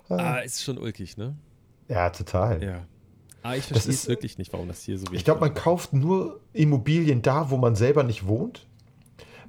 Ah, 0.08 0.38
ist 0.38 0.62
schon 0.62 0.78
ulkig, 0.78 1.16
ne? 1.16 1.36
ja, 1.88 2.10
total. 2.10 2.62
Ja. 2.62 2.86
Ah, 3.42 3.56
ich 3.56 3.64
verstehe 3.64 3.92
es 3.92 4.08
wirklich 4.08 4.38
nicht, 4.38 4.52
warum 4.52 4.68
das 4.68 4.82
hier 4.82 4.98
so 4.98 5.06
wenig 5.06 5.18
Ich 5.18 5.24
glaube, 5.24 5.40
man 5.40 5.52
kauft 5.52 5.92
nur 5.92 6.40
Immobilien 6.52 7.20
da, 7.20 7.50
wo 7.50 7.58
man 7.58 7.76
selber 7.76 8.02
nicht 8.02 8.26
wohnt, 8.26 8.66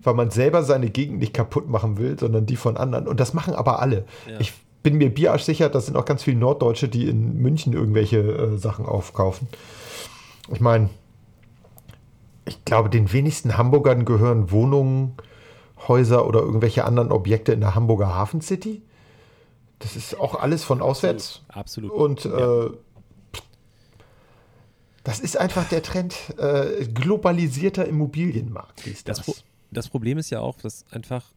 weil 0.04 0.14
man 0.14 0.30
selber 0.32 0.64
seine 0.64 0.89
Gegend 0.89 1.20
nicht 1.20 1.34
kaputt 1.34 1.70
machen 1.70 1.98
will, 1.98 2.18
sondern 2.20 2.46
die 2.46 2.56
von 2.56 2.78
anderen. 2.78 3.08
Und 3.08 3.20
das 3.20 3.34
machen 3.34 3.54
aber 3.56 3.80
alle. 3.80 4.06
Ja. 4.30 4.39
Ich 4.39 4.54
bin 4.84 4.98
mir 4.98 5.14
bierarsch 5.14 5.43
sicher, 5.43 5.70
das 5.70 5.88
sind 5.88 5.98
auch 5.98 6.06
ganz 6.06 6.24
viele 6.24 6.38
Norddeutsche, 6.38 6.88
die 6.88 7.08
in 7.08 7.41
München 7.41 7.74
irgendwelche 7.74 8.20
äh, 8.20 8.58
Sachen 8.58 8.86
aufkaufen. 8.86 9.48
Ich 10.54 10.60
meine, 10.60 10.89
ich 12.46 12.64
glaube, 12.66 12.89
den 12.89 13.12
wenigsten 13.12 13.58
Hamburgern 13.58 14.06
gehören 14.06 14.52
Wohnungen, 14.52 15.16
Häuser 15.88 16.28
oder 16.28 16.41
irgendwelche 16.41 16.86
anderen 16.86 17.12
Objekte 17.12 17.52
in 17.52 17.62
der 17.62 17.74
Hamburger 17.76 18.14
Hafen 18.14 18.41
City. 18.41 18.82
Das 19.80 19.96
ist 19.96 20.20
auch 20.20 20.36
alles 20.39 20.64
von 20.64 20.82
auswärts. 20.82 21.41
Absolut. 21.48 21.91
Und 21.91 22.24
Ja. 22.26 22.66
äh, 22.66 22.70
das 25.04 25.20
ist 25.20 25.38
einfach 25.38 25.68
der 25.70 25.84
Trend. 25.84 26.16
Äh, 26.38 26.86
globalisierter 26.88 27.86
Immobilienmarkt 27.86 28.88
ist 28.88 29.08
das. 29.08 29.18
Das, 29.26 29.43
das 29.72 29.89
Problem 29.89 30.18
ist 30.18 30.30
ja 30.30 30.39
auch, 30.39 30.57
dass 30.57 30.86
einfach 30.91 31.34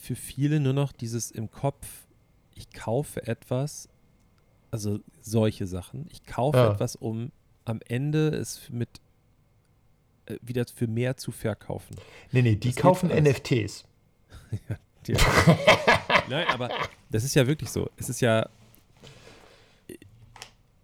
für 0.00 0.16
viele 0.16 0.60
nur 0.60 0.72
noch 0.72 0.92
dieses 0.92 1.30
im 1.30 1.50
Kopf, 1.50 1.86
ich 2.54 2.70
kaufe 2.72 3.26
etwas, 3.26 3.88
also 4.70 5.00
solche 5.20 5.66
Sachen, 5.66 6.06
ich 6.10 6.24
kaufe 6.24 6.58
Ja. 6.58 6.72
etwas, 6.72 6.96
um 6.96 7.30
am 7.64 7.80
Ende 7.86 8.28
es 8.28 8.68
mit 8.70 8.88
äh, 10.26 10.36
wieder 10.42 10.64
für 10.66 10.86
mehr 10.86 11.16
zu 11.16 11.30
verkaufen. 11.32 11.96
nee, 12.32 12.42
nee, 12.42 12.56
die 12.56 12.68
das 12.72 12.76
kaufen. 12.76 13.08
NFTs. 13.10 13.84
Ja. 15.08 15.18
Nein, 16.28 16.48
aber 16.48 16.68
das 17.10 17.22
ist 17.22 17.36
ja 17.36 17.46
wirklich 17.46 17.70
so. 17.70 17.88
Es 17.96 18.08
ist 18.08 18.20
ja. 18.20 18.48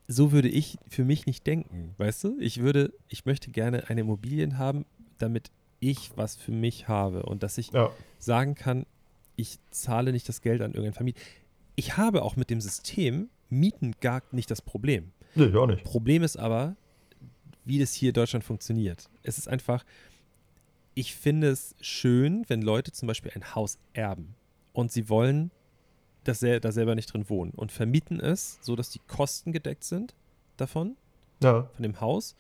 So 0.08 0.30
würde 0.30 0.48
ich 0.48 0.78
für 0.88 1.04
mich 1.04 1.26
nicht 1.26 1.44
denken, 1.46 1.94
weißt 1.98 2.22
du? 2.24 2.36
Ich 2.38 2.60
würde, 2.60 2.92
ich 3.08 3.24
möchte 3.24 3.50
gerne 3.50 3.88
eine 3.88 4.02
Immobilien 4.02 4.58
haben, 4.58 4.84
damit 5.18 5.50
ich 5.82 6.12
was 6.16 6.36
für 6.36 6.52
mich 6.52 6.86
habe 6.88 7.24
und 7.24 7.42
dass 7.42 7.58
ich 7.58 7.72
Ja. 7.72 7.90
sagen 8.18 8.54
kann, 8.54 8.86
ich 9.36 9.58
zahle 9.70 10.12
nicht 10.12 10.28
das 10.28 10.40
Geld 10.40 10.60
an 10.62 10.70
irgendeinen 10.70 10.94
Vermieter. 10.94 11.20
Ich 11.74 11.96
habe 11.96 12.22
auch 12.22 12.36
mit 12.36 12.48
dem 12.50 12.60
System 12.60 13.28
Mieten 13.50 13.92
gar 14.00 14.22
nicht 14.30 14.50
das 14.50 14.62
Problem. 14.62 15.12
Nee, 15.34 15.46
ja 15.46 15.66
nicht. 15.66 15.84
Problem 15.84 16.22
ist 16.22 16.36
aber, 16.38 16.76
wie 17.64 17.78
das 17.78 17.92
hier 17.92 18.10
in 18.10 18.14
Deutschland 18.14 18.44
funktioniert. 18.44 19.10
Es 19.22 19.36
ist 19.38 19.48
einfach, 19.48 19.84
ich 20.94 21.14
finde 21.14 21.48
es 21.48 21.74
schön, 21.80 22.44
wenn 22.48 22.62
Leute 22.62 22.92
zum 22.92 23.08
Beispiel 23.08 23.32
ein 23.34 23.54
Haus 23.54 23.78
erben 23.92 24.34
und 24.72 24.92
sie 24.92 25.08
wollen 25.08 25.50
das 26.24 26.38
sel 26.38 26.60
da 26.60 26.70
selber 26.70 26.94
nicht 26.94 27.12
drin 27.12 27.28
wohnen 27.28 27.50
und 27.52 27.72
vermieten 27.72 28.20
es, 28.20 28.58
so 28.62 28.76
dass 28.76 28.90
die 28.90 29.00
Kosten 29.08 29.50
gedeckt 29.52 29.82
sind 29.84 30.14
davon, 30.56 30.96
Ja. 31.42 31.64
von 31.74 31.82
dem 31.82 32.00
Haus, 32.00 32.36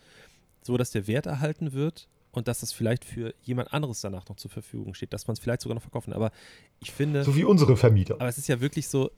so 0.62 0.76
dass 0.76 0.92
der 0.92 1.08
Wert 1.08 1.26
erhalten 1.26 1.72
wird 1.72 2.08
und 2.32 2.48
dass 2.48 2.60
das 2.60 2.72
vielleicht 2.72 3.04
für 3.04 3.34
jemand 3.42 3.72
anderes 3.72 4.00
danach 4.00 4.28
noch 4.28 4.36
zur 4.36 4.50
Verfügung 4.50 4.94
steht, 4.94 5.12
dass 5.12 5.26
man 5.26 5.34
es 5.34 5.40
vielleicht 5.40 5.60
sogar 5.62 5.74
noch 5.74 5.82
verkaufen. 5.82 6.12
Aber 6.12 6.32
ich 6.80 6.90
finde, 6.92 7.24
So 7.24 7.36
wie 7.36 7.44
unsere 7.44 7.76
Vermieter. 7.76 8.14
aber 8.14 8.28
es 8.28 8.38
ist 8.38 8.48
ja 8.48 8.60
wirklich 8.60 8.88
so, 8.88 9.10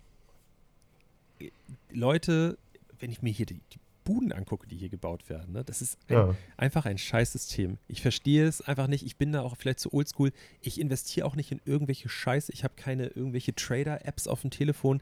äh, 1.41 1.51
Leute, 1.91 2.59
wenn 2.99 3.11
ich 3.11 3.23
mir 3.23 3.33
hier 3.33 3.47
die, 3.47 3.61
die 3.73 3.79
Buden 4.05 4.33
angucke, 4.33 4.67
die 4.67 4.77
hier 4.77 4.91
gebaut 4.91 5.29
werden, 5.31 5.53
ne, 5.53 5.65
das 5.65 5.81
ist 5.81 5.99
ein, 6.09 6.15
Ja. 6.15 6.35
einfach 6.59 6.85
ein 6.85 6.99
Scheißsystem. 6.99 7.79
Ich 7.89 8.03
verstehe 8.03 8.47
es 8.47 8.61
einfach 8.61 8.87
nicht. 8.87 9.05
Ich 9.07 9.17
bin 9.17 9.33
da 9.33 9.41
auch 9.43 9.57
vielleicht 9.57 9.81
zu 9.81 9.95
oldschool. 9.95 10.31
Ich 10.61 10.79
investiere 10.79 11.27
auch 11.27 11.37
nicht 11.37 11.51
in 11.53 11.61
irgendwelche 11.65 12.09
Scheiße. 12.11 12.53
Ich 12.53 12.65
habe 12.65 12.75
keine 12.77 13.07
irgendwelche 13.07 13.55
Trader-Apps 13.55 14.27
auf 14.29 14.43
dem 14.43 14.51
Telefon. 14.51 15.01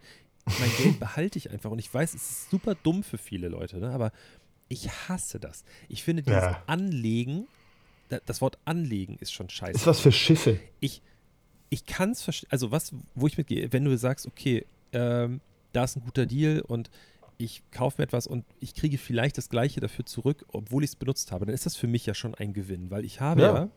Mein 0.61 0.71
Geld 0.79 1.01
behalte 1.01 1.37
ich 1.39 1.51
einfach. 1.51 1.71
Und 1.71 1.79
ich 1.81 1.93
weiß, 1.93 2.15
es 2.15 2.31
ist 2.31 2.51
super 2.51 2.75
dumm 2.77 3.03
für 3.03 3.19
viele 3.19 3.49
Leute, 3.49 3.79
ne, 3.79 3.91
aber 3.91 4.13
ich 4.69 4.89
hasse 5.09 5.41
das. 5.41 5.65
Ich 5.89 6.03
finde 6.05 6.23
dieses 6.23 6.41
Ja. 6.43 6.63
Anlegen, 6.67 7.49
das 8.27 8.41
Wort 8.41 8.59
Anlegen 8.65 9.17
ist 9.21 9.33
schon 9.33 9.49
scheiße 9.49 9.73
Ist 9.77 9.87
was 9.87 10.01
für 10.01 10.13
Schiffe. 10.13 10.59
ich, 10.81 11.03
ich 11.71 11.87
kann 11.87 12.11
es 12.11 12.23
verstehen, 12.23 12.49
also 12.51 12.71
was, 12.71 12.93
wo 13.15 13.27
ich 13.27 13.39
mitgehe, 13.39 13.73
wenn 13.73 13.85
du 13.85 13.97
sagst, 13.97 14.27
okay, 14.27 14.67
ähm, 14.93 15.41
da 15.73 15.85
ist 15.85 15.97
ein 15.97 16.03
guter 16.05 16.27
Deal 16.27 16.61
und 16.61 16.91
ich 17.39 17.63
kaufe 17.71 18.01
mir 18.01 18.05
etwas 18.05 18.27
und 18.27 18.45
ich 18.61 18.75
kriege 18.75 18.99
vielleicht 18.99 19.39
das 19.39 19.49
Gleiche 19.49 19.81
dafür 19.81 20.05
zurück, 20.07 20.45
obwohl 20.49 20.85
ich 20.85 20.91
es 20.91 20.97
benutzt 20.97 21.33
habe, 21.33 21.47
dann 21.47 21.55
ist 21.55 21.67
das 21.67 21.77
für 21.77 21.87
mich 21.87 22.05
ja 22.07 22.15
schon 22.15 22.35
ein 22.35 22.53
Gewinn, 22.53 22.91
weil 22.91 23.05
ich 23.05 23.21
habe 23.21 23.41
ja, 23.43 23.55
Ja. 23.55 23.69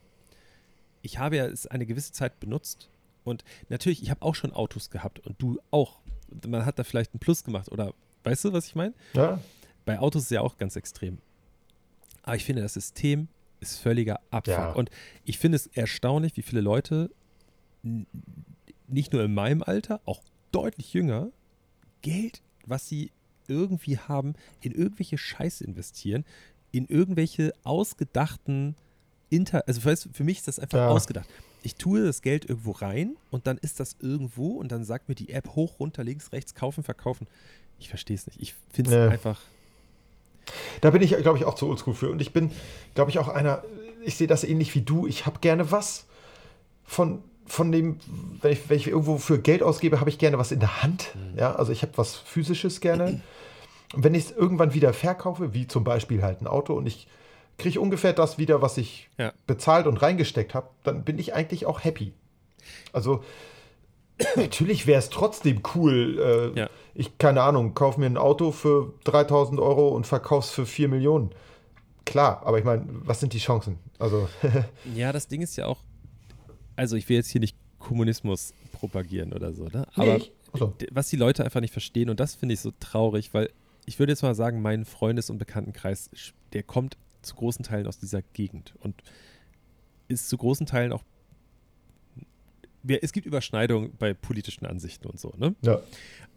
ich 1.02 1.18
habe 1.20 1.38
ja 1.38 1.46
es 1.46 1.66
eine 1.68 1.86
gewisse 1.86 2.12
Zeit 2.12 2.40
benutzt 2.40 2.90
und 3.24 3.44
natürlich, 3.70 4.04
ich 4.04 4.10
habe 4.12 4.22
auch 4.22 4.36
schon 4.36 4.52
Autos 4.54 4.90
gehabt 4.90 5.20
und 5.26 5.42
du 5.42 5.60
auch. 5.72 6.00
Man 6.48 6.66
hat 6.66 6.78
da 6.78 6.84
vielleicht 6.84 7.14
einen 7.14 7.20
Plus 7.20 7.44
gemacht 7.44 7.72
oder 7.72 7.94
weißt 8.24 8.46
du, 8.46 8.54
was 8.54 8.68
ich 8.68 8.76
meine? 8.76 8.94
Ja. 9.14 9.40
Bei 9.86 10.00
Autos 10.00 10.24
ist 10.24 10.28
es 10.28 10.32
ja 10.32 10.42
auch 10.42 10.58
ganz 10.58 10.76
extrem. 10.76 11.20
Aber 12.24 12.36
ich 12.36 12.44
finde, 12.44 12.62
das 12.64 12.74
System 12.74 13.28
ist 13.72 13.78
völliger 13.80 14.20
Abfuck. 14.32 14.54
Ja. 14.58 14.72
Und 14.72 14.90
ich 15.24 15.38
finde 15.38 15.56
es 15.58 15.68
erstaunlich, 15.68 16.36
wie 16.38 16.42
viele 16.42 16.62
Leute, 16.62 17.10
nicht 18.88 19.14
nur 19.14 19.24
in 19.24 19.34
meinem 19.34 19.64
Alter, 19.64 20.02
auch 20.06 20.22
deutlich 20.52 20.94
jünger, 20.94 21.30
Geld, 22.02 22.42
was 22.66 22.88
sie 22.88 23.12
irgendwie 23.48 23.98
haben, 23.98 24.34
in 24.62 24.72
irgendwelche 24.72 25.18
Scheiße 25.18 25.64
investieren, 25.64 26.26
in 26.72 26.86
irgendwelche 26.88 27.54
ausgedachten 27.64 28.76
Inter... 29.30 29.64
Also 29.68 29.82
für 29.82 30.24
mich 30.24 30.40
ist 30.40 30.48
das 30.48 30.60
einfach 30.60 30.78
Ja. 30.80 30.88
ausgedacht. 30.90 31.30
Ich 31.64 31.76
tue 31.76 32.04
das 32.04 32.22
Geld 32.22 32.48
irgendwo 32.48 32.72
rein 32.72 33.16
und 33.32 33.48
dann 33.48 33.58
ist 33.58 33.80
das 33.80 33.96
irgendwo 34.00 34.50
und 34.54 34.72
dann 34.72 34.84
sagt 34.84 35.10
mir 35.10 35.16
die 35.16 35.30
App 35.32 35.56
hoch, 35.56 35.80
runter, 35.80 36.04
links, 36.04 36.32
rechts, 36.32 36.54
kaufen, 36.54 36.84
verkaufen. 36.84 37.28
Ich 37.80 37.90
verstehe 37.90 38.16
es 38.16 38.28
nicht. 38.28 38.40
Ich 38.42 38.54
finde 38.72 38.92
es 38.92 38.96
Nee. 38.96 39.14
einfach... 39.14 39.42
Da 40.82 40.90
bin 40.92 41.02
ich, 41.02 41.16
glaube 41.18 41.38
ich, 41.38 41.46
auch 41.46 41.56
zu 41.56 41.68
oldschool 41.68 41.94
für. 41.94 42.10
Und 42.10 42.22
ich 42.22 42.34
bin, 42.34 42.52
glaube 42.94 43.10
ich, 43.12 43.20
auch 43.20 43.28
einer, 43.28 43.64
ich 44.04 44.16
sehe 44.18 44.28
das 44.28 44.44
ähnlich 44.44 44.74
wie 44.76 44.82
du. 44.82 45.08
Ich 45.08 45.26
habe 45.26 45.40
gerne 45.40 45.72
was 45.72 46.06
von, 46.84 47.24
von 47.46 47.72
dem, 47.72 48.00
wenn 48.42 48.52
ich, 48.52 48.70
wenn 48.70 48.78
ich 48.78 48.88
irgendwo 48.88 49.18
für 49.18 49.40
Geld 49.40 49.64
ausgebe, 49.64 50.00
habe 50.00 50.10
ich 50.10 50.18
gerne 50.18 50.38
was 50.38 50.52
in 50.52 50.60
der 50.60 50.84
Hand. 50.84 51.16
Ja, 51.36 51.56
also 51.56 51.72
ich 51.72 51.82
habe 51.82 51.94
was 51.98 52.16
Physisches 52.16 52.82
gerne. 52.82 53.22
Und 53.94 54.04
wenn 54.04 54.14
ich 54.16 54.26
es 54.26 54.32
irgendwann 54.32 54.74
wieder 54.74 54.94
verkaufe, 54.94 55.54
wie 55.54 55.68
zum 55.68 55.84
Beispiel 55.84 56.22
halt 56.22 56.42
ein 56.42 56.48
Auto, 56.48 56.74
und 56.74 56.86
ich 56.86 57.08
kriege 57.58 57.80
ungefähr 57.80 58.14
das 58.14 58.38
wieder, 58.38 58.62
was 58.62 58.78
ich 58.78 59.10
Ja. 59.18 59.32
bezahlt 59.48 59.88
und 59.88 60.02
reingesteckt 60.02 60.54
habe, 60.54 60.70
dann 60.84 61.04
bin 61.04 61.18
ich 61.20 61.34
eigentlich 61.34 61.66
auch 61.66 61.84
happy. 61.84 62.14
Also 62.92 63.24
natürlich 64.36 64.88
wäre 64.88 65.00
es 65.00 65.10
trotzdem 65.10 65.62
cool. 65.76 66.52
Äh, 66.56 66.60
Ja. 66.60 66.70
Ich, 66.96 67.18
keine 67.18 67.42
Ahnung, 67.42 67.74
kaufe 67.74 68.00
mir 68.00 68.06
ein 68.08 68.18
Auto 68.18 68.52
für 68.52 68.94
3000 69.04 69.60
Euro 69.60 69.90
und 69.90 70.08
verkaufe 70.08 70.46
es 70.48 70.52
für 70.52 70.66
4 70.66 70.88
Millionen. 70.88 71.32
Klar, 72.06 72.42
aber 72.46 72.58
ich 72.58 72.64
meine, 72.66 72.86
was 72.88 73.20
sind 73.20 73.34
die 73.34 73.40
Chancen? 73.40 73.78
Also, 74.00 74.30
Ja, 74.96 75.12
das 75.12 75.28
Ding 75.28 75.42
ist 75.42 75.56
ja 75.58 75.66
auch, 75.66 75.80
also 76.76 76.96
ich 76.96 77.08
will 77.10 77.18
jetzt 77.18 77.30
hier 77.30 77.42
nicht 77.42 77.58
Kommunismus 77.80 78.54
propagieren 78.72 79.34
oder 79.34 79.54
so, 79.54 79.66
ne? 79.66 79.86
Nee, 79.96 80.04
Aber 80.04 80.16
ich- 80.18 80.32
so. 80.54 80.68
d- 80.68 80.88
was 80.92 81.10
die 81.10 81.18
Leute 81.18 81.44
einfach 81.44 81.60
nicht 81.62 81.74
verstehen 81.74 82.10
und 82.10 82.20
das 82.20 82.34
finde 82.36 82.54
ich 82.54 82.62
so 82.62 82.72
traurig, 82.80 83.34
weil 83.34 83.50
ich 83.86 84.00
würde 84.00 84.14
jetzt 84.14 84.22
mal 84.24 84.34
sagen, 84.36 84.62
mein 84.62 84.86
Freundes- 84.86 85.30
und 85.30 85.38
Bekanntenkreis, 85.38 86.10
der 86.54 86.64
kommt 86.64 86.98
zu 87.22 87.36
großen 87.36 87.64
Teilen 87.66 87.88
aus 87.88 88.00
dieser 88.00 88.22
Gegend 88.22 88.74
und 88.80 88.96
ist 90.08 90.30
zu 90.30 90.38
großen 90.38 90.66
Teilen 90.66 90.94
auch. 90.94 91.04
Wir- 92.88 93.04
Es 93.04 93.12
gibt 93.12 93.26
Überschneidungen 93.26 93.92
bei 93.98 94.14
politischen 94.14 94.66
Ansichten 94.66 95.08
und 95.08 95.20
so, 95.20 95.34
ne? 95.38 95.56
Ja. 95.62 95.82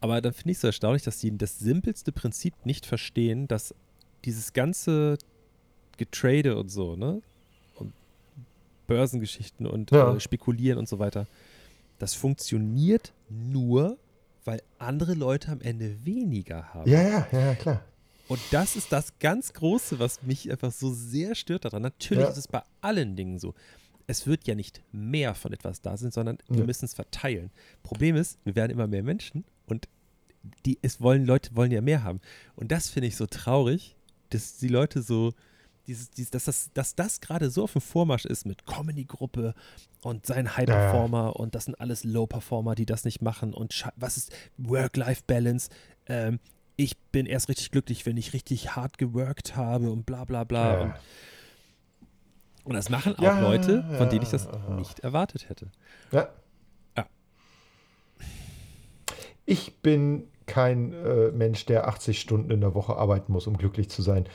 Aber 0.00 0.20
dann 0.20 0.32
finde 0.32 0.50
ich 0.52 0.56
es 0.56 0.60
so 0.62 0.68
erstaunlich, 0.68 1.02
dass 1.02 1.18
die 1.18 1.36
das 1.36 1.58
simpelste 1.58 2.12
Prinzip 2.12 2.54
nicht 2.64 2.86
verstehen, 2.86 3.48
dass 3.48 3.74
dieses 4.24 4.52
ganze 4.52 5.18
Getrade 5.96 6.56
und 6.56 6.70
so, 6.70 6.96
ne? 6.96 7.20
Und 7.76 7.92
Börsengeschichten 8.86 9.66
und 9.66 9.90
Ja. 9.90 10.14
äh, 10.14 10.20
Spekulieren 10.20 10.78
und 10.78 10.88
so 10.88 10.98
weiter, 10.98 11.26
das 11.98 12.14
funktioniert 12.14 13.12
nur, 13.28 13.98
weil 14.44 14.62
andere 14.78 15.14
Leute 15.14 15.50
am 15.50 15.60
Ende 15.60 15.96
weniger 16.04 16.72
haben. 16.72 16.88
Ja, 16.90 17.02
ja, 17.02 17.28
ja, 17.32 17.38
ja, 17.40 17.54
klar. 17.54 17.84
Und 18.28 18.40
das 18.50 18.76
ist 18.76 18.92
das 18.92 19.18
ganz 19.18 19.52
Große, 19.54 19.98
was 19.98 20.22
mich 20.22 20.50
einfach 20.50 20.70
so 20.70 20.92
sehr 20.92 21.34
stört 21.34 21.64
daran. 21.64 21.82
Natürlich 21.82 22.24
Ja. 22.24 22.30
ist 22.30 22.36
es 22.36 22.46
bei 22.48 22.62
allen 22.80 23.16
Dingen 23.16 23.38
so. 23.38 23.54
Es 24.08 24.26
wird 24.26 24.46
ja 24.48 24.54
nicht 24.56 24.82
mehr 24.90 25.34
von 25.34 25.52
etwas 25.52 25.80
da 25.80 25.96
sein, 25.96 26.10
sondern 26.10 26.38
wir 26.48 26.60
Ja. 26.60 26.64
müssen 26.64 26.86
es 26.86 26.94
verteilen. 26.94 27.50
Problem 27.84 28.16
ist, 28.16 28.38
wir 28.44 28.56
werden 28.56 28.72
immer 28.72 28.86
mehr 28.88 29.02
Menschen 29.04 29.44
und 29.66 29.86
die 30.66 30.78
es 30.82 31.00
wollen, 31.00 31.24
Leute 31.26 31.54
wollen 31.54 31.70
ja 31.70 31.80
mehr 31.82 32.02
haben. 32.02 32.20
Und 32.56 32.72
das 32.72 32.88
finde 32.88 33.06
ich 33.08 33.16
so 33.16 33.26
traurig, 33.26 33.96
dass 34.30 34.56
die 34.56 34.68
Leute 34.68 35.02
so, 35.02 35.34
dieses, 35.86 36.10
dieses, 36.10 36.30
dass 36.30 36.44
das, 36.46 36.70
dass 36.74 36.94
das 36.94 37.20
gerade 37.20 37.50
so 37.50 37.64
auf 37.64 37.72
dem 37.72 37.80
Vormarsch 37.82 38.24
ist 38.24 38.46
mit 38.46 38.66
Comedy-Gruppe 38.66 39.54
und 40.02 40.24
sein 40.26 40.56
High-Performer 40.56 41.36
und 41.36 41.54
das 41.54 41.64
sind 41.66 41.78
alles 41.80 42.04
Low-Performer, 42.04 42.74
die 42.74 42.86
das 42.86 43.04
nicht 43.04 43.20
machen 43.22 43.52
und 43.54 43.84
was 43.96 44.16
ist 44.16 44.32
Work-Life-Balance? 44.58 45.70
Ähm, 46.06 46.40
ich 46.76 46.96
bin 47.12 47.26
erst 47.26 47.48
richtig 47.48 47.70
glücklich, 47.72 48.06
wenn 48.06 48.16
ich 48.16 48.32
richtig 48.32 48.76
hart 48.76 48.98
geworkt 48.98 49.56
habe 49.56 49.90
und 49.90 50.06
bla 50.06 50.24
bla 50.24 50.44
bla. 50.44 50.72
Ja. 50.72 50.80
Und, 50.84 50.94
und 52.64 52.74
das 52.74 52.90
machen 52.90 53.16
auch 53.18 53.22
Ja, 53.22 53.40
Leute, 53.40 53.84
von 53.96 54.08
denen 54.08 54.22
ich 54.22 54.30
das 54.30 54.46
ja. 54.46 54.74
nicht 54.74 55.00
erwartet 55.00 55.48
hätte. 55.48 55.68
Ja. 56.12 56.28
Ja. 56.96 57.06
Ich 59.46 59.78
bin 59.78 60.24
kein 60.46 60.92
äh, 60.92 61.30
Mensch, 61.30 61.66
der 61.66 61.88
80 61.88 62.20
Stunden 62.20 62.50
in 62.50 62.60
der 62.60 62.74
Woche 62.74 62.96
arbeiten 62.96 63.32
muss, 63.32 63.46
um 63.46 63.56
glücklich 63.56 63.88
zu 63.90 64.02
sein. 64.02 64.26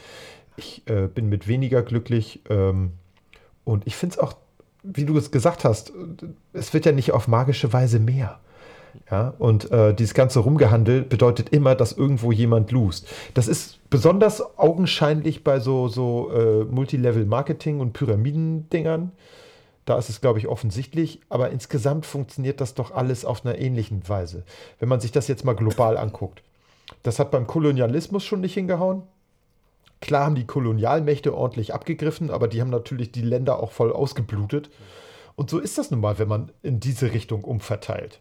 Ich 0.55 0.88
äh, 0.88 1.07
bin 1.07 1.28
mit 1.30 1.47
weniger 1.47 1.82
glücklich 1.82 2.41
ähm, 2.49 2.93
und 3.63 3.86
ich 3.88 3.95
finde 3.95 4.13
es 4.13 4.19
auch, 4.19 4.34
wie 4.84 5.05
du 5.05 5.17
es 5.17 5.32
gesagt 5.32 5.65
hast, 5.65 5.91
es 6.53 6.74
wird 6.74 6.86
ja 6.86 6.91
nicht 6.91 7.11
auf 7.11 7.28
magische 7.28 7.74
Weise 7.74 7.99
mehr. 7.99 8.39
Ja, 9.10 9.34
und 9.39 9.72
äh, 9.72 9.94
dieses 9.94 10.14
ganze 10.14 10.39
Rumgehandel 10.39 11.02
bedeutet 11.02 11.50
immer, 11.50 11.76
dass 11.76 11.91
irgendwo 11.91 12.32
jemand 12.32 12.72
lost. 12.72 13.08
Das 13.34 13.48
ist 13.48 13.80
besonders 13.89 14.58
augenscheinlich 14.58 15.44
bei 15.44 15.60
so, 15.60 15.88
so 15.88 16.32
äh, 16.32 16.64
Multilevel-Marketing 16.66 17.80
und 17.80 17.94
Pyramidendingern. 17.94 19.12
Da 19.86 19.98
ist 19.98 20.10
es, 20.10 20.22
glaube 20.22 20.39
ich, 20.39 20.48
offensichtlich. 20.48 21.20
Aber 21.30 21.50
insgesamt 21.50 22.06
funktioniert 22.06 22.62
das 22.62 22.74
doch 22.74 22.91
alles 22.91 23.26
auf 23.26 23.46
einer 23.46 23.58
ähnlichen 23.58 24.08
Weise. 24.08 24.44
Wenn 24.80 24.89
man 24.89 25.00
sich 25.00 25.12
das 25.12 25.28
jetzt 25.28 25.44
mal 25.46 25.56
global 25.56 25.98
anguckt. 25.98 26.41
Das 27.02 27.20
hat 27.20 27.32
beim 27.32 27.48
Kolonialismus 27.48 28.24
schon 28.24 28.41
nicht 28.41 28.54
hingehauen. 28.54 29.04
Klar 30.02 30.26
haben 30.26 30.36
die 30.36 30.46
Kolonialmächte 30.46 31.34
ordentlich 31.34 31.74
abgegriffen, 31.74 32.30
aber 32.30 32.48
die 32.48 32.60
haben 32.60 32.70
natürlich 32.70 33.12
die 33.12 33.22
Länder 33.22 33.62
auch 33.62 33.72
voll 33.72 33.91
ausgeblutet. 33.91 34.70
Und 35.36 35.50
so 35.50 35.60
ist 35.60 35.78
das 35.78 35.91
nun 35.91 36.02
mal, 36.02 36.20
wenn 36.20 36.28
man 36.28 36.52
in 36.62 36.80
diese 36.80 37.14
Richtung 37.14 37.44
umverteilt. 37.44 38.20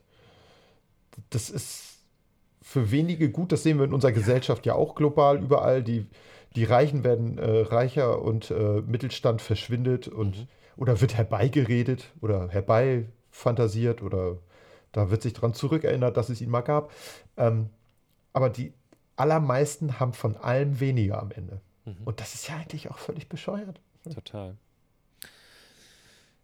Das 1.31 1.51
ist 1.51 1.99
für 2.63 2.91
wenige 2.91 3.31
gut, 3.31 3.53
das 3.53 3.63
sehen 3.63 3.79
wir 3.79 3.85
in 3.85 3.93
unserer 3.93 4.13
Gesellschaft 4.13 4.65
ja 4.67 4.75
auch 4.75 4.95
global 4.95 5.43
überall. 5.43 5.83
Die, 5.83 6.07
die 6.57 6.65
Reichen 6.65 7.05
werden 7.05 7.39
äh, 7.39 7.61
reicher 7.61 8.23
und 8.23 8.51
äh, 8.51 8.81
Mittelstand 8.83 9.43
verschwindet 9.43 10.09
und 10.09 10.47
oder 10.77 11.01
wird 11.01 11.17
herbeigeredet 11.17 12.13
oder 12.21 12.49
herbeifantasiert 12.49 14.03
oder 14.03 14.39
da 14.93 15.11
wird 15.11 15.23
sich 15.23 15.33
dran 15.33 15.55
zurückerinnert, 15.55 16.17
dass 16.17 16.29
es 16.29 16.41
ihn 16.41 16.51
mal 16.51 16.63
gab. 16.63 16.93
Ähm, 17.37 17.69
aber 18.33 18.49
die 18.49 18.73
allermeisten 19.17 20.01
haben 20.01 20.13
von 20.13 20.37
allem 20.37 20.81
weniger 20.81 21.21
am 21.21 21.31
Ende. 21.31 21.61
Und 22.05 22.21
das 22.21 22.35
ist 22.35 22.49
ja 22.49 22.57
eigentlich 22.57 22.91
auch 22.91 22.99
völlig 22.99 23.29
bescheuert. 23.29 23.81
Total. 24.15 24.57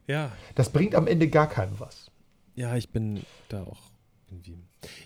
Ja, 0.07 0.33
Das 0.55 0.71
bringt 0.71 0.95
am 0.95 1.07
Ende 1.07 1.29
gar 1.29 1.49
keinem 1.49 1.79
was. 1.79 2.11
Ja, 2.55 2.75
ich 2.77 2.91
bin 2.91 3.23
da 3.49 3.63
auch 3.63 3.88
irgendwie. 4.31 4.57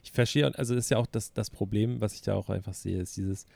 Ich 0.02 0.12
verstehe, 0.12 0.46
also 0.58 0.74
das 0.74 0.84
ist 0.86 0.90
ja 0.90 0.98
auch 0.98 1.06
das, 1.06 1.32
das 1.32 1.50
Problem, 1.50 2.00
was 2.00 2.14
ich 2.14 2.22
da 2.22 2.34
auch 2.34 2.48
einfach 2.50 2.74
sehe, 2.74 3.00
ist 3.00 3.16
dieses, 3.16 3.46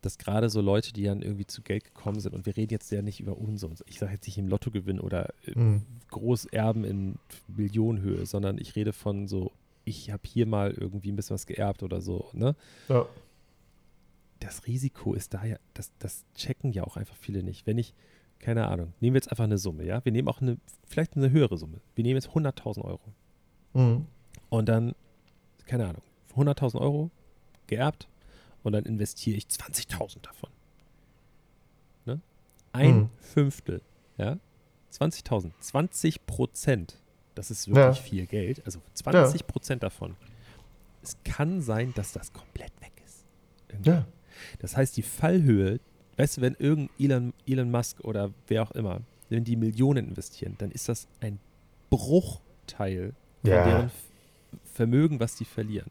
dass 0.00 0.18
gerade 0.18 0.50
so 0.50 0.60
Leute, 0.60 0.92
die 0.92 1.04
dann 1.04 1.22
irgendwie 1.22 1.46
zu 1.46 1.62
Geld 1.62 1.84
gekommen 1.84 2.20
sind, 2.20 2.34
und 2.34 2.44
wir 2.46 2.56
reden 2.56 2.72
jetzt 2.72 2.90
ja 2.92 3.00
nicht 3.02 3.20
über 3.20 3.36
Unsummen, 3.38 3.76
ich 3.86 3.98
sage 3.98 4.12
jetzt 4.12 4.26
nicht 4.26 4.38
im 4.38 4.48
Lottogewinn 4.48 5.00
oder 5.00 5.32
äh, 5.46 5.58
Mhm. 5.58 5.82
Großerben 6.10 6.84
in 6.84 7.18
Millionenhöhe, 7.48 8.26
sondern 8.26 8.58
ich 8.58 8.76
rede 8.76 8.92
von 8.92 9.26
so, 9.28 9.52
ich 9.84 10.10
habe 10.10 10.22
hier 10.26 10.46
mal 10.46 10.72
irgendwie 10.72 11.10
ein 11.12 11.16
bisschen 11.16 11.34
was 11.34 11.46
geerbt 11.46 11.82
oder 11.82 12.00
so, 12.00 12.28
ne? 12.32 12.54
Ja. 12.88 13.06
das 14.40 14.66
Risiko 14.66 15.14
ist 15.14 15.32
da 15.34 15.44
ja, 15.44 15.56
das, 15.72 15.90
das 15.98 16.24
checken 16.34 16.72
ja 16.72 16.84
auch 16.84 16.96
einfach 16.96 17.16
viele 17.16 17.42
nicht. 17.42 17.66
Wenn 17.66 17.78
ich, 17.78 17.94
keine 18.38 18.66
Ahnung, 18.68 18.92
nehmen 19.00 19.14
wir 19.14 19.18
jetzt 19.18 19.30
einfach 19.30 19.44
eine 19.44 19.56
Summe, 19.58 19.84
ja? 19.86 20.04
Wir 20.04 20.12
nehmen 20.12 20.28
auch 20.28 20.42
eine, 20.42 20.58
vielleicht 20.86 21.16
eine 21.16 21.30
höhere 21.30 21.56
Summe. 21.56 21.80
Wir 21.94 22.04
nehmen 22.04 22.16
jetzt 22.16 22.28
100.000 22.28 22.82
Euro. 22.84 23.00
Mhm. 23.72 24.06
Und 24.54 24.68
dann, 24.68 24.94
keine 25.66 25.86
Ahnung, 25.88 26.02
100.000 26.36 26.80
Euro 26.80 27.10
geerbt 27.66 28.08
und 28.62 28.72
dann 28.72 28.84
investiere 28.84 29.36
ich 29.36 29.46
20.000 29.46 30.20
davon. 30.22 30.50
Ne? 32.06 32.20
Ein 32.72 32.96
Mhm. 32.96 33.10
Fünftel, 33.18 33.82
ja? 34.16 34.38
20.000, 34.90 35.50
20 35.60 36.24
Prozent. 36.26 37.00
Das 37.34 37.50
ist 37.50 37.66
wirklich 37.68 37.96
Ja. 37.98 38.02
viel 38.02 38.26
Geld. 38.26 38.62
Also 38.64 38.80
20 38.94 39.46
Prozent 39.46 39.82
davon. 39.82 40.14
Es 41.02 41.16
kann 41.24 41.60
sein, 41.60 41.92
dass 41.94 42.12
das 42.12 42.32
komplett 42.32 42.72
weg 42.80 42.92
ist. 43.04 43.24
Irgendwie. 43.68 43.90
Ja. 43.90 44.06
Das 44.60 44.76
heißt, 44.76 44.96
die 44.96 45.02
Fallhöhe, 45.02 45.80
weißt 46.16 46.36
du, 46.36 46.40
wenn 46.42 46.54
irgendein 46.60 46.94
Elon, 46.98 47.34
Elon 47.46 47.70
Musk 47.72 48.00
oder 48.04 48.32
wer 48.46 48.62
auch 48.62 48.70
immer, 48.70 49.00
wenn 49.30 49.42
die 49.42 49.56
Millionen 49.56 50.08
investieren, 50.08 50.54
dann 50.58 50.70
ist 50.70 50.88
das 50.88 51.08
ein 51.20 51.40
Bruchteil 51.90 53.14
von 53.42 53.50
Ja. 53.50 53.64
deren 53.64 53.90
Vermögen, 54.74 55.20
was 55.20 55.36
die 55.36 55.44
verlieren. 55.44 55.90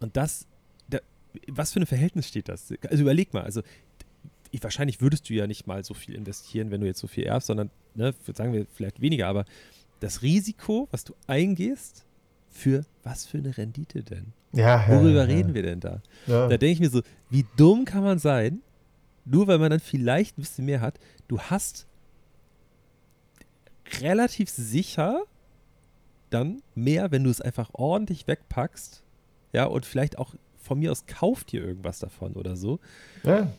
Und 0.00 0.16
das, 0.16 0.46
da, 0.88 0.98
was 1.48 1.72
für 1.72 1.80
ein 1.80 1.86
Verhältnis 1.86 2.28
steht 2.28 2.48
das? 2.48 2.72
Also 2.88 3.02
überleg 3.02 3.32
mal, 3.32 3.42
also 3.42 3.62
ich, 4.50 4.62
wahrscheinlich 4.62 5.00
würdest 5.00 5.28
du 5.28 5.34
ja 5.34 5.46
nicht 5.46 5.66
mal 5.66 5.82
so 5.82 5.94
viel 5.94 6.14
investieren, 6.14 6.70
wenn 6.70 6.80
du 6.80 6.86
jetzt 6.86 7.00
so 7.00 7.06
viel 7.06 7.24
erbst, 7.24 7.48
sondern, 7.48 7.70
ne, 7.94 8.14
sagen 8.34 8.52
wir 8.52 8.66
vielleicht 8.72 9.00
weniger, 9.00 9.26
aber 9.26 9.44
das 10.00 10.22
Risiko, 10.22 10.88
was 10.90 11.04
du 11.04 11.14
eingehst, 11.26 12.04
für 12.50 12.84
was 13.02 13.26
für 13.26 13.38
eine 13.38 13.56
Rendite 13.56 14.02
denn? 14.02 14.32
Ja, 14.52 14.86
Worüber 14.88 15.20
ja, 15.20 15.24
reden 15.24 15.54
wir 15.54 15.62
denn 15.62 15.80
da? 15.80 16.00
Ja. 16.26 16.48
Da 16.48 16.56
denke 16.56 16.72
ich 16.74 16.80
mir 16.80 16.90
so, 16.90 17.02
wie 17.30 17.44
dumm 17.56 17.84
kann 17.84 18.04
man 18.04 18.20
sein, 18.20 18.60
nur 19.24 19.48
weil 19.48 19.58
man 19.58 19.70
dann 19.70 19.80
vielleicht 19.80 20.38
ein 20.38 20.42
bisschen 20.42 20.66
mehr 20.66 20.80
hat. 20.80 21.00
Du 21.26 21.40
hast 21.40 21.86
relativ 24.00 24.50
sicher 24.50 25.22
dann 26.34 26.62
mehr, 26.74 27.10
wenn 27.10 27.24
du 27.24 27.30
es 27.30 27.40
einfach 27.40 27.70
ordentlich 27.72 28.26
wegpackst. 28.26 29.02
Ja, 29.52 29.66
und 29.66 29.86
vielleicht 29.86 30.18
auch 30.18 30.34
von 30.60 30.78
mir 30.78 30.90
aus 30.90 31.06
kauft 31.06 31.52
dir 31.52 31.62
irgendwas 31.62 31.98
davon 31.98 32.34
oder 32.34 32.56
so. 32.56 32.80
Ja. 33.22 33.52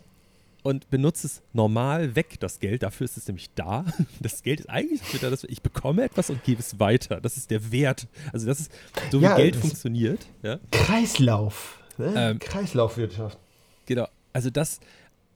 Und 0.64 0.90
benutzt 0.90 1.24
es 1.24 1.44
normal 1.54 2.16
weg, 2.16 2.40
das 2.40 2.60
Geld. 2.60 2.82
Dafür 2.82 3.06
ist 3.06 3.18
es 3.18 3.28
nämlich 3.28 3.52
da. 3.54 3.86
Das 4.20 4.42
Geld 4.42 4.62
ist 4.62 4.70
eigentlich 4.70 5.00
dafür 5.02 5.20
da, 5.20 5.30
dass 5.30 5.44
ich 5.44 5.62
bekomme 5.62 6.04
etwas 6.04 6.30
und 6.30 6.44
gebe 6.44 6.60
es 6.60 6.80
weiter. 6.80 7.22
Das 7.22 7.38
ist 7.38 7.52
der 7.52 7.72
Wert. 7.72 8.08
Also 8.34 8.48
das 8.48 8.62
ist, 8.62 8.72
so 9.12 9.22
wie 9.22 9.26
Ja, 9.26 9.36
Geld 9.36 9.56
funktioniert. 9.56 10.26
Ja. 10.42 10.60
Kreislauf. 10.72 11.80
Ne? 11.98 12.14
Ähm, 12.16 12.40
Kreislaufwirtschaft. 12.40 13.38
Genau. 13.86 14.08
Also 14.34 14.50
das, 14.50 14.80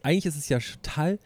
eigentlich 0.02 0.26
ist 0.26 0.36
es 0.36 0.50
ja 0.50 0.60
total 0.60 1.20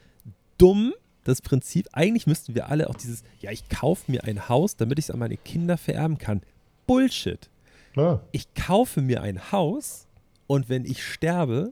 dumm, 0.57 0.93
das 1.23 1.41
Prinzip. 1.41 1.87
Eigentlich 1.93 2.27
müssten 2.27 2.55
wir 2.55 2.69
alle 2.69 2.89
auch 2.89 2.95
dieses, 2.95 3.23
ja, 3.39 3.51
ich 3.51 3.69
kaufe 3.69 4.11
mir 4.11 4.23
ein 4.25 4.49
Haus, 4.49 4.75
damit 4.75 4.99
ich 4.99 5.05
es 5.05 5.11
an 5.11 5.19
meine 5.19 5.37
Kinder 5.37 5.77
vererben 5.77 6.17
kann. 6.17 6.41
Bullshit. 6.87 7.49
Ja. 7.95 8.21
Ich 8.31 8.53
kaufe 8.53 9.01
mir 9.01 9.21
ein 9.21 9.51
Haus 9.51 10.07
und 10.47 10.67
wenn 10.69 10.85
ich 10.85 11.03
sterbe, 11.05 11.71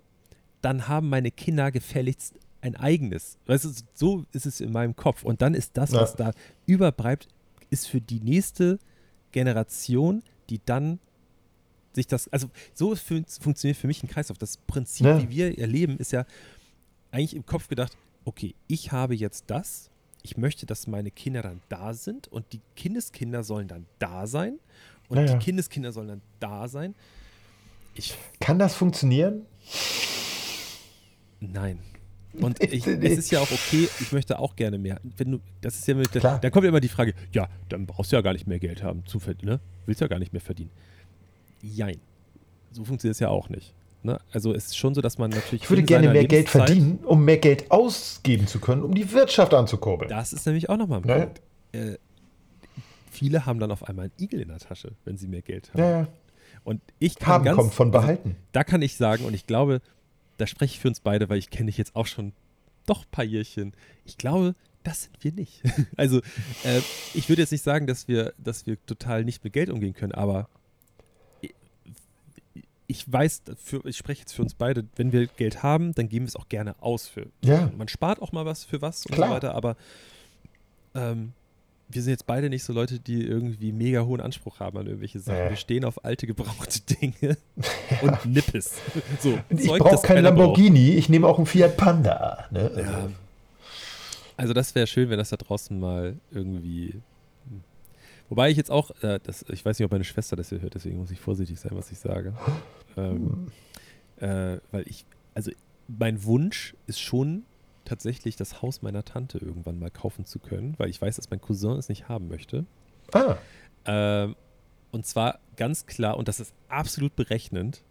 dann 0.62 0.88
haben 0.88 1.10
meine 1.10 1.32
Kinder 1.32 1.72
gefälligst 1.72 2.36
ein 2.62 2.76
eigenes. 2.76 3.38
Weißt 3.48 3.66
du, 3.66 3.72
so 3.96 4.26
ist 4.32 4.46
es 4.46 4.62
in 4.62 4.72
meinem 4.72 4.96
Kopf. 4.96 5.24
Und 5.24 5.42
dann 5.42 5.56
ist 5.56 5.76
das, 5.78 5.92
Ja. 5.92 6.02
was 6.02 6.16
da 6.16 6.32
überbleibt, 6.68 7.28
ist 7.72 7.88
für 7.88 8.00
die 8.00 8.20
nächste 8.20 8.78
Generation, 9.32 10.22
die 10.50 10.62
dann 10.64 11.00
sich 11.94 12.08
das, 12.08 12.28
also 12.30 12.50
so 12.74 12.96
fun 12.96 13.26
funktioniert 13.28 13.78
für 13.78 13.88
mich 13.88 14.04
ein 14.04 14.08
Kreislauf. 14.08 14.38
Das 14.38 14.58
Prinzip, 14.58 15.06
Ja. 15.08 15.22
wie 15.22 15.30
wir 15.30 15.58
erleben, 15.58 15.98
ist 15.98 16.12
ja 16.12 16.26
eigentlich 17.12 17.36
im 17.36 17.46
Kopf 17.46 17.68
gedacht, 17.68 17.98
okay, 18.26 18.56
ich 18.68 18.92
habe 18.92 19.16
jetzt 19.16 19.46
das, 19.48 19.90
ich 20.24 20.38
möchte, 20.38 20.66
dass 20.66 20.88
meine 20.88 21.12
Kinder 21.12 21.42
dann 21.42 21.62
da 21.70 21.94
sind 21.94 22.28
und 22.28 22.46
die 22.54 22.62
Kindeskinder 22.76 23.44
sollen 23.44 23.68
dann 23.68 23.86
da 24.00 24.28
sein 24.28 24.60
Und 25.10 25.18
Ja, 25.18 25.26
die. 25.26 25.40
Kindeskinder 25.40 25.92
sollen 25.92 26.08
dann 26.08 26.22
da 26.40 26.68
sein. 26.68 26.96
Ich, 27.96 28.18
Kann 28.40 28.60
das 28.60 28.76
funktionieren? 28.76 29.46
nein. 31.40 31.80
Und 32.40 32.64
ich, 32.64 32.88
es 32.88 33.18
ist 33.18 33.32
ja 33.32 33.42
auch 33.42 33.52
okay, 33.52 33.90
ich 34.00 34.12
möchte 34.14 34.40
auch 34.40 34.56
gerne 34.56 34.78
mehr. 34.78 35.02
Wenn 35.18 35.32
du, 35.32 35.40
das 35.60 35.78
ist 35.78 35.88
ja 35.88 35.96
mit, 35.96 36.12
Klar. 36.12 36.40
da 36.40 36.50
kommt 36.50 36.64
ja 36.64 36.70
immer 36.70 36.80
die 36.80 36.88
Frage, 36.88 37.14
ja, 37.34 37.50
dann 37.68 37.86
brauchst 37.86 38.12
du 38.12 38.16
ja 38.16 38.22
gar 38.22 38.32
nicht 38.34 38.48
mehr 38.48 38.60
Geld 38.60 38.84
haben 38.84 39.06
zu 39.06 39.20
verdienen, 39.20 39.54
ne? 39.54 39.60
Willst 39.86 40.00
ja 40.00 40.08
gar 40.08 40.20
nicht 40.20 40.32
mehr 40.32 40.42
verdienen. 40.42 40.72
Jein. 41.62 42.00
So 42.72 42.86
funktioniert 42.86 43.16
es 43.16 43.20
ja 43.20 43.28
auch 43.28 43.50
nicht. 43.50 43.74
Ne? 44.04 44.20
Also 44.32 44.54
es 44.54 44.66
ist 44.68 44.78
schon 44.78 44.94
so, 44.96 45.02
dass 45.02 45.18
man 45.18 45.30
natürlich. 45.30 45.64
Ich 45.64 45.70
würde 45.70 45.84
gerne 45.84 46.10
mehr 46.10 46.26
Geld 46.26 46.50
verdienen, 46.50 47.00
um 47.04 47.24
mehr 47.24 47.38
Geld 47.38 47.70
ausgeben 47.72 48.48
zu 48.48 48.60
können, 48.60 48.82
um 48.84 48.94
die 48.96 49.12
Wirtschaft 49.12 49.54
anzukurbeln. 49.54 50.10
Das 50.10 50.34
ist 50.34 50.46
nämlich 50.46 50.70
auch 50.70 50.78
nochmal 50.78 51.02
ein 51.02 51.08
Ne? 51.08 51.20
Punkt. 51.26 51.42
Äh, 51.74 51.98
viele 53.12 53.46
haben 53.46 53.60
dann 53.60 53.72
auf 53.72 53.88
einmal 53.88 54.06
einen 54.06 54.14
Igel 54.20 54.42
in 54.42 54.48
der 54.48 54.58
Tasche, 54.60 54.94
wenn 55.06 55.18
sie 55.18 55.28
mehr 55.28 55.42
Geld 55.42 55.70
haben. 55.74 55.80
Ja. 55.80 56.08
Und 56.64 56.82
ich 57.00 57.16
kann 57.18 57.34
Haben 57.36 57.46
ganz, 57.46 57.58
kommt 57.58 57.74
von 57.74 57.88
also, 57.90 58.00
behalten. 58.00 58.36
da 58.52 58.64
kann 58.64 58.82
ich 58.82 58.96
sagen, 58.96 59.26
und 59.26 59.34
ich 59.34 59.48
glaube, 59.48 59.82
da 60.38 60.48
spreche 60.48 60.76
ich 60.76 60.80
für 60.80 60.88
uns 60.88 61.00
beide, 61.00 61.30
weil 61.30 61.38
ich 61.38 61.50
kenne 61.50 61.68
dich 61.68 61.78
jetzt 61.78 61.96
auch 61.96 62.08
schon 62.08 62.34
doch 62.86 63.02
ein 63.04 63.12
paar 63.12 63.26
Jährchen. 63.26 63.74
Ich 64.06 64.18
glaube, 64.18 64.56
das 64.84 65.04
sind 65.04 65.18
wir 65.24 65.32
nicht. 65.32 65.62
also, 65.98 66.20
äh, 66.64 66.82
ich 67.14 67.30
würde 67.30 67.42
jetzt 67.44 67.52
nicht 67.52 67.64
sagen, 67.64 67.88
dass 67.88 68.08
wir, 68.08 68.34
dass 68.38 68.66
wir 68.66 68.84
total 68.86 69.24
nicht 69.24 69.44
mit 69.44 69.54
Geld 69.54 69.70
umgehen 69.70 69.94
können, 69.94 70.14
aber 70.14 70.50
ich 72.92 73.12
weiß, 73.12 73.44
für, 73.64 73.86
ich 73.86 73.98
spreche 73.98 74.22
jetzt 74.22 74.34
für 74.34 74.42
uns 74.42 74.54
beide, 74.54 74.84
wenn 74.96 75.12
wir 75.12 75.28
Geld 75.28 75.64
haben, 75.64 75.94
dann 75.96 76.10
geben 76.10 76.26
wir 76.26 76.30
es 76.30 76.36
auch 76.36 76.50
gerne 76.50 76.76
aus 76.82 77.08
für. 77.08 77.28
Ja. 77.44 77.72
Man 77.78 77.88
spart 77.88 78.22
auch 78.22 78.32
mal 78.32 78.46
was 78.46 78.64
für 78.64 78.82
was 78.82 79.06
und 79.06 79.16
Klar. 79.16 79.30
so 79.30 79.36
weiter, 79.36 79.56
aber 79.56 79.78
ähm, 80.94 81.32
wir 81.90 82.02
sind 82.02 82.12
jetzt 82.12 82.28
beide 82.28 82.50
nicht 82.50 82.64
so 82.64 82.74
Leute, 82.74 83.00
die 83.00 83.24
irgendwie 83.26 83.72
mega 83.72 84.02
hohen 84.04 84.22
Anspruch 84.22 84.60
haben 84.60 84.78
an 84.78 84.88
irgendwelche 84.88 85.20
Sachen. 85.20 85.44
Nee. 85.44 85.50
Wir 85.50 85.58
stehen 85.58 85.86
auf 85.86 86.04
alte, 86.06 86.28
gebrauchte 86.28 86.82
Dinge 86.96 87.38
und 88.02 88.26
Nippes. 88.26 88.76
So, 89.20 89.40
Ich 89.50 89.68
brauche 89.68 89.80
keinen 89.80 90.02
keiner 90.02 90.32
braucht. 90.32 90.58
Lamborghini, 90.58 90.92
ich 90.92 91.10
nehme 91.10 91.28
auch 91.28 91.38
einen 91.38 91.48
Fiat 91.48 91.78
Panda. 91.78 92.46
Ne? 92.52 92.72
Ja. 92.78 93.10
Also 94.38 94.54
das 94.54 94.74
wäre 94.76 94.88
schön, 94.88 95.10
wenn 95.10 95.18
das 95.18 95.30
da 95.30 95.38
draußen 95.38 95.80
mal 95.80 96.16
irgendwie. 96.32 96.96
Wobei 98.32 98.50
ich 98.50 98.56
jetzt 98.56 98.72
auch, 98.72 98.92
äh, 99.04 99.20
das, 99.22 99.44
ich 99.50 99.66
weiß 99.66 99.78
nicht, 99.78 99.86
ob 99.86 99.92
meine 99.92 100.06
Schwester 100.06 100.38
das 100.38 100.48
hier 100.48 100.62
hört, 100.62 100.74
deswegen 100.74 100.98
muss 100.98 101.12
ich 101.12 101.20
vorsichtig 101.20 101.60
sein, 101.60 101.72
was 101.76 101.92
ich 101.92 102.00
sage. 102.00 102.34
Ähm, 102.96 103.52
äh, 104.22 104.58
weil 104.72 104.88
ich, 104.88 105.04
also 105.34 105.52
mein 105.90 106.24
Wunsch 106.24 106.74
ist 106.88 107.02
schon 107.02 107.44
tatsächlich 107.84 108.38
das 108.38 108.62
Haus 108.62 108.82
meiner 108.84 109.04
Tante 109.04 109.38
irgendwann 109.38 109.80
mal 109.80 109.92
kaufen 109.92 110.24
zu 110.24 110.40
können, 110.40 110.76
weil 110.78 110.90
ich 110.90 111.02
weiß, 111.02 111.18
dass 111.18 111.30
mein 111.30 111.42
Cousin 111.42 111.78
es 111.78 111.90
nicht 111.90 112.08
haben 112.08 112.30
möchte. 112.30 112.66
Ah, 113.12 113.36
Ähm, 113.84 114.38
und 114.92 115.06
zwar 115.06 115.40
ganz 115.58 115.86
klar, 115.86 116.16
und 116.16 116.30
das 116.30 116.40
ist 116.40 116.54
absolut 116.70 117.16
berechnend, 117.18 117.82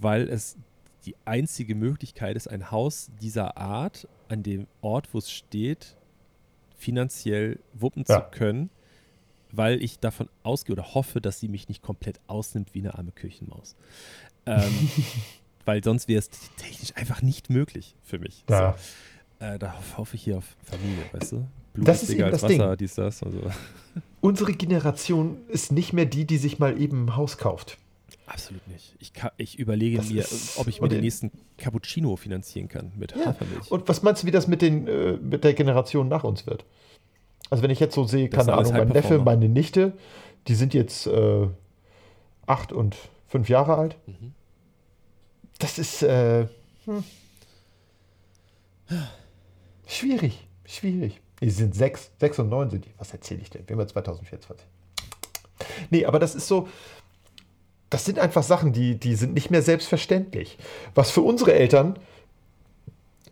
weil 0.00 0.30
es 0.30 0.56
die 1.04 1.14
einzige 1.26 1.74
Möglichkeit 1.74 2.36
ist, 2.36 2.46
ein 2.48 2.70
Haus 2.70 3.10
dieser 3.20 3.58
Art 3.58 4.08
an 4.28 4.42
dem 4.42 4.66
Ort, 4.80 5.12
wo 5.12 5.18
es 5.18 5.30
steht, 5.30 5.96
finanziell 6.76 7.58
wuppen 7.74 8.04
Ja. 8.08 8.22
zu 8.30 8.30
können, 8.38 8.70
weil 9.56 9.82
ich 9.82 9.98
davon 9.98 10.28
ausgehe 10.42 10.74
oder 10.74 10.94
hoffe, 10.94 11.20
dass 11.20 11.40
sie 11.40 11.48
mich 11.48 11.68
nicht 11.68 11.82
komplett 11.82 12.20
ausnimmt 12.26 12.74
wie 12.74 12.80
eine 12.80 12.94
arme 12.94 13.12
Küchenmaus. 13.12 13.76
Ähm, 14.46 14.72
weil 15.64 15.82
sonst 15.82 16.08
wäre 16.08 16.18
es 16.18 16.28
technisch 16.56 16.94
einfach 16.96 17.22
nicht 17.22 17.50
möglich 17.50 17.94
für 18.02 18.18
mich. 18.18 18.44
ja. 18.50 18.76
So, 19.40 19.44
äh, 19.46 19.58
da 19.58 19.76
hoff- 19.76 19.98
hoffe 19.98 20.16
ich 20.16 20.22
hier 20.24 20.38
auf 20.38 20.56
Familie, 20.64 21.04
weißt 21.12 21.32
du? 21.32 21.46
Blut 21.74 21.88
Das 21.88 22.02
ist 22.02 22.12
dicker 22.12 22.22
eben 22.28 22.30
das 22.32 22.42
Ding. 22.42 22.58
Wasser, 22.60 22.76
dies, 22.76 22.94
das 22.94 23.22
und 23.22 23.32
so. 23.32 23.40
Unsere 24.20 24.52
Generation 24.52 25.38
ist 25.48 25.72
nicht 25.72 25.92
mehr 25.92 26.06
die, 26.06 26.24
die 26.24 26.36
sich 26.38 26.58
mal 26.58 26.80
eben 26.80 27.06
ein 27.06 27.16
Haus 27.16 27.36
kauft. 27.36 27.78
Absolut 28.26 28.66
nicht. 28.68 28.94
Ich, 29.00 29.12
ich 29.36 29.58
überlege 29.58 29.98
Das 29.98 30.08
mir, 30.08 30.22
ist- 30.22 30.56
ob 30.56 30.68
ich 30.68 30.80
mir 30.80 30.88
den 30.88 31.00
nächsten 31.02 31.30
Cappuccino 31.58 32.16
finanzieren 32.16 32.68
kann 32.68 32.92
mit 32.96 33.14
Ja, 33.16 33.26
Hafermilch. 33.26 33.70
Und 33.70 33.86
was 33.88 34.02
meinst 34.02 34.22
du, 34.22 34.26
wie 34.26 34.30
das 34.30 34.46
mit, 34.46 34.62
den, 34.62 34.86
äh, 34.86 35.12
mit 35.20 35.44
der 35.44 35.52
Generation 35.52 36.08
nach 36.08 36.24
uns 36.24 36.46
wird? 36.46 36.64
Also 37.54 37.62
wenn 37.62 37.70
ich 37.70 37.78
jetzt 37.78 37.94
so 37.94 38.02
sehe, 38.02 38.28
keine 38.28 38.52
Ahnung, 38.52 38.72
mein 38.72 38.88
Neffe, 38.88 38.94
High-Performer. 38.94 39.24
meine 39.24 39.48
Nichte, 39.48 39.92
die 40.48 40.56
sind 40.56 40.74
jetzt 40.74 41.06
äh, 41.06 41.46
acht 42.46 42.72
und 42.72 42.96
fünf 43.28 43.48
Jahre 43.48 43.76
alt. 43.76 43.96
Mhm. 44.08 44.32
Das 45.60 45.78
ist 45.78 46.02
äh, 46.02 46.48
hm. 46.84 47.04
schwierig, 49.86 50.48
schwierig. 50.66 51.20
Die 51.40 51.50
sind 51.50 51.76
sechs, 51.76 52.10
sechs 52.18 52.40
und 52.40 52.48
neun 52.48 52.70
sind 52.70 52.86
die. 52.86 52.90
Was 52.98 53.12
erzähle 53.12 53.42
ich 53.42 53.50
denn? 53.50 53.62
Wir 53.68 53.74
haben 53.74 53.82
ja 53.82 53.86
2024. 53.86 54.66
Nee, 55.90 56.06
aber 56.06 56.18
das 56.18 56.34
ist 56.34 56.48
so, 56.48 56.66
das 57.88 58.04
sind 58.04 58.18
einfach 58.18 58.42
Sachen, 58.42 58.72
die, 58.72 58.98
die 58.98 59.14
sind 59.14 59.32
nicht 59.32 59.52
mehr 59.52 59.62
selbstverständlich. 59.62 60.58
Was 60.96 61.12
für 61.12 61.20
unsere 61.20 61.54
Eltern, 61.54 62.00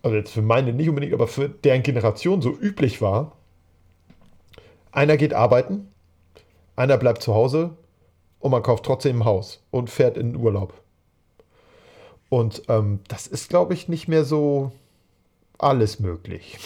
also 0.01 0.15
jetzt 0.15 0.31
für 0.31 0.41
meine 0.41 0.71
nicht 0.71 0.87
unbedingt, 0.87 1.13
aber 1.13 1.27
für 1.27 1.49
deren 1.49 1.83
Generation 1.83 2.41
so 2.41 2.57
üblich 2.57 3.01
war, 3.01 3.35
einer 4.93 5.17
geht 5.17 5.33
arbeiten, 5.33 5.87
einer 6.75 6.97
bleibt 6.97 7.21
zu 7.21 7.33
Hause 7.33 7.75
und 8.39 8.51
man 8.51 8.63
kauft 8.63 8.85
trotzdem 8.85 9.21
ein 9.21 9.25
Haus 9.25 9.61
und 9.71 9.89
fährt 9.89 10.17
in 10.17 10.33
den 10.33 10.41
Urlaub. 10.41 10.73
Und 12.29 12.63
ähm, 12.67 12.99
das 13.07 13.27
ist, 13.27 13.49
glaube 13.49 13.73
ich, 13.73 13.87
nicht 13.87 14.07
mehr 14.07 14.23
so 14.25 14.71
alles 15.59 15.99
möglich. 15.99 16.57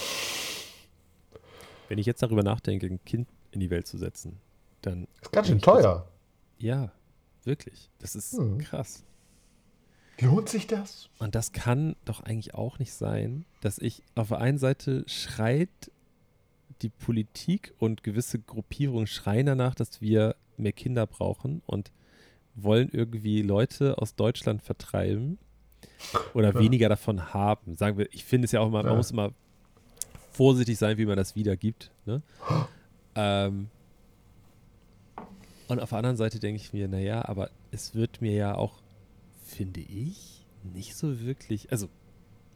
Wenn 1.90 1.98
ich 1.98 2.06
jetzt 2.06 2.22
darüber 2.22 2.44
nachdenke, 2.44 2.86
ein 2.88 3.04
Kind 3.06 3.28
in 3.52 3.60
die 3.60 3.70
Welt 3.70 3.88
zu 3.88 3.98
setzen, 3.98 4.40
dann. 4.82 5.08
Ist 5.22 5.32
ganz 5.32 5.48
schön 5.48 5.58
ich, 5.58 5.64
das- 5.64 5.82
teuer. 5.84 6.08
Ja, 6.60 6.92
wirklich. 7.44 7.90
Das 8.00 8.16
ist 8.16 8.38
Hm. 8.38 8.58
krass. 8.60 9.04
Lohnt 10.20 10.50
sich 10.50 10.66
das? 10.68 11.10
Und 11.20 11.36
das 11.36 11.52
kann 11.52 11.96
doch 12.06 12.22
eigentlich 12.22 12.56
auch 12.56 12.80
nicht 12.80 12.94
sein, 12.94 13.46
dass 13.62 13.78
ich 13.78 14.02
auf 14.16 14.30
der 14.30 14.40
einen 14.40 14.58
Seite 14.58 15.04
schreit 15.08 15.70
die 16.82 16.90
Politik 16.90 17.74
und 17.80 18.04
gewisse 18.04 18.40
Gruppierungen 18.40 19.08
schreien 19.08 19.46
danach, 19.46 19.76
dass 19.76 20.02
wir 20.02 20.36
mehr 20.58 20.74
Kinder 20.74 21.06
brauchen 21.08 21.62
und 21.66 21.92
wollen 22.56 22.90
irgendwie 22.92 23.42
Leute 23.42 23.98
aus 24.00 24.16
Deutschland 24.16 24.62
vertreiben 24.64 25.38
oder 26.34 26.54
Ja. 26.54 26.60
weniger 26.60 26.90
davon 26.90 27.34
haben. 27.34 27.76
Sagen 27.76 27.98
wir, 27.98 28.12
ich 28.14 28.24
finde 28.26 28.46
es 28.46 28.52
ja 28.52 28.60
auch 28.62 28.68
immer, 28.68 28.82
man 28.84 28.92
Ja. 28.94 28.98
muss 28.98 29.12
immer 29.12 29.32
vorsichtig 30.32 30.78
sein, 30.78 30.98
wie 30.98 31.06
man 31.06 31.18
das 31.18 31.36
wiedergibt. 31.36 31.92
Ne? 32.06 32.22
ähm, 33.16 33.70
und 35.68 35.80
auf 35.82 35.90
der 35.90 35.98
anderen 35.98 36.18
Seite 36.18 36.40
denke 36.40 36.62
ich 36.62 36.74
mir, 36.74 36.88
naja, 36.88 37.28
aber 37.28 37.50
es 37.72 37.94
wird 37.94 38.22
mir 38.22 38.34
ja 38.34 38.56
auch, 38.56 38.82
finde 39.44 39.82
ich, 39.82 40.46
nicht 40.74 40.96
so 40.96 41.20
wirklich. 41.22 41.72
Also, 41.72 41.90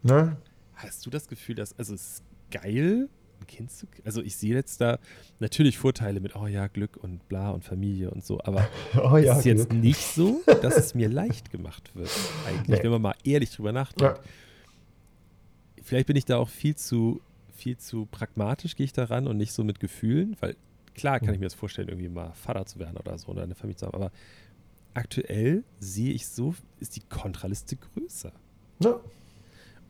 Ne? 0.04 0.38
hast 0.76 1.06
du 1.06 1.10
das 1.12 1.28
Gefühl, 1.28 1.54
dass, 1.56 1.78
also 1.78 1.94
es 1.94 2.14
ist 2.14 2.24
geil, 2.50 3.08
ein 3.42 3.48
Kind 3.48 3.72
zu, 3.72 3.88
also 4.06 4.22
ich 4.22 4.36
sehe 4.38 4.54
jetzt 4.56 4.80
da 4.82 5.00
natürlich 5.40 5.78
Vorteile 5.78 6.20
mit, 6.20 6.36
oh 6.36 6.48
ja, 6.48 6.68
Glück 6.68 6.98
und 6.98 7.28
bla 7.28 7.50
und 7.52 7.64
Familie 7.64 8.12
und 8.12 8.24
so, 8.24 8.40
aber 8.44 8.68
Oh 8.96 9.18
ja, 9.18 9.34
es 9.34 9.40
ist 9.40 9.46
jetzt 9.46 9.70
Glück. 9.70 9.84
nicht 9.84 10.02
so, 10.02 10.42
dass 10.62 10.78
es 10.78 10.94
mir 10.96 11.10
leicht 11.22 11.52
gemacht 11.52 11.92
wird, 11.96 12.10
eigentlich, 12.48 12.78
Nee. 12.80 12.84
wenn 12.84 12.92
man 12.92 13.02
mal 13.02 13.16
ehrlich 13.24 13.52
drüber 13.52 13.72
nachdenkt. 13.72 14.18
Ja. 14.18 14.24
Vielleicht 15.84 16.08
bin 16.08 16.16
ich 16.16 16.26
da 16.26 16.38
auch 16.38 16.50
viel 16.50 16.76
zu, 16.76 17.22
viel 17.54 17.78
zu 17.78 18.06
pragmatisch, 18.06 18.76
gehe 18.76 18.86
ich 18.86 18.94
da 18.94 19.06
ran 19.06 19.28
und 19.28 19.38
nicht 19.38 19.52
so 19.52 19.64
mit 19.64 19.80
Gefühlen, 19.80 20.38
weil 20.40 20.56
klar 20.94 21.20
kann 21.20 21.34
ich 21.34 21.40
mir 21.40 21.46
das 21.48 21.54
vorstellen, 21.54 21.88
irgendwie 21.90 22.10
mal 22.10 22.32
Vater 22.34 22.66
zu 22.66 22.80
werden 22.80 22.98
oder 22.98 23.18
so 23.18 23.30
oder 23.30 23.44
eine 23.44 23.56
Familie 23.56 23.78
zu 23.78 23.88
haben, 23.88 23.96
aber 23.96 24.12
aktuell 24.94 25.64
sehe 25.80 26.14
ich 26.14 26.28
so, 26.28 26.54
ist 26.80 26.96
die 26.96 27.02
Kontraliste 27.02 27.78
größer. 27.78 28.32
Ne? 28.80 29.00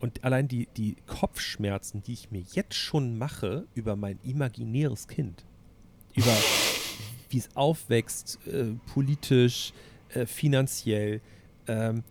Und 0.02 0.24
allein 0.24 0.48
die, 0.48 0.66
die 0.76 0.96
Kopfschmerzen, 1.06 2.02
die 2.02 2.14
ich 2.14 2.32
mir 2.32 2.42
jetzt 2.54 2.74
schon 2.74 3.16
mache 3.16 3.68
über 3.76 3.94
mein 3.94 4.18
imaginäres 4.24 5.06
Kind, 5.06 5.44
über 6.16 6.36
wie 7.30 7.38
es 7.38 7.54
aufwächst, 7.54 8.40
äh, 8.48 8.72
politisch, 8.92 9.72
äh, 10.12 10.26
finanziell 10.26 11.20
ähm, 11.68 12.02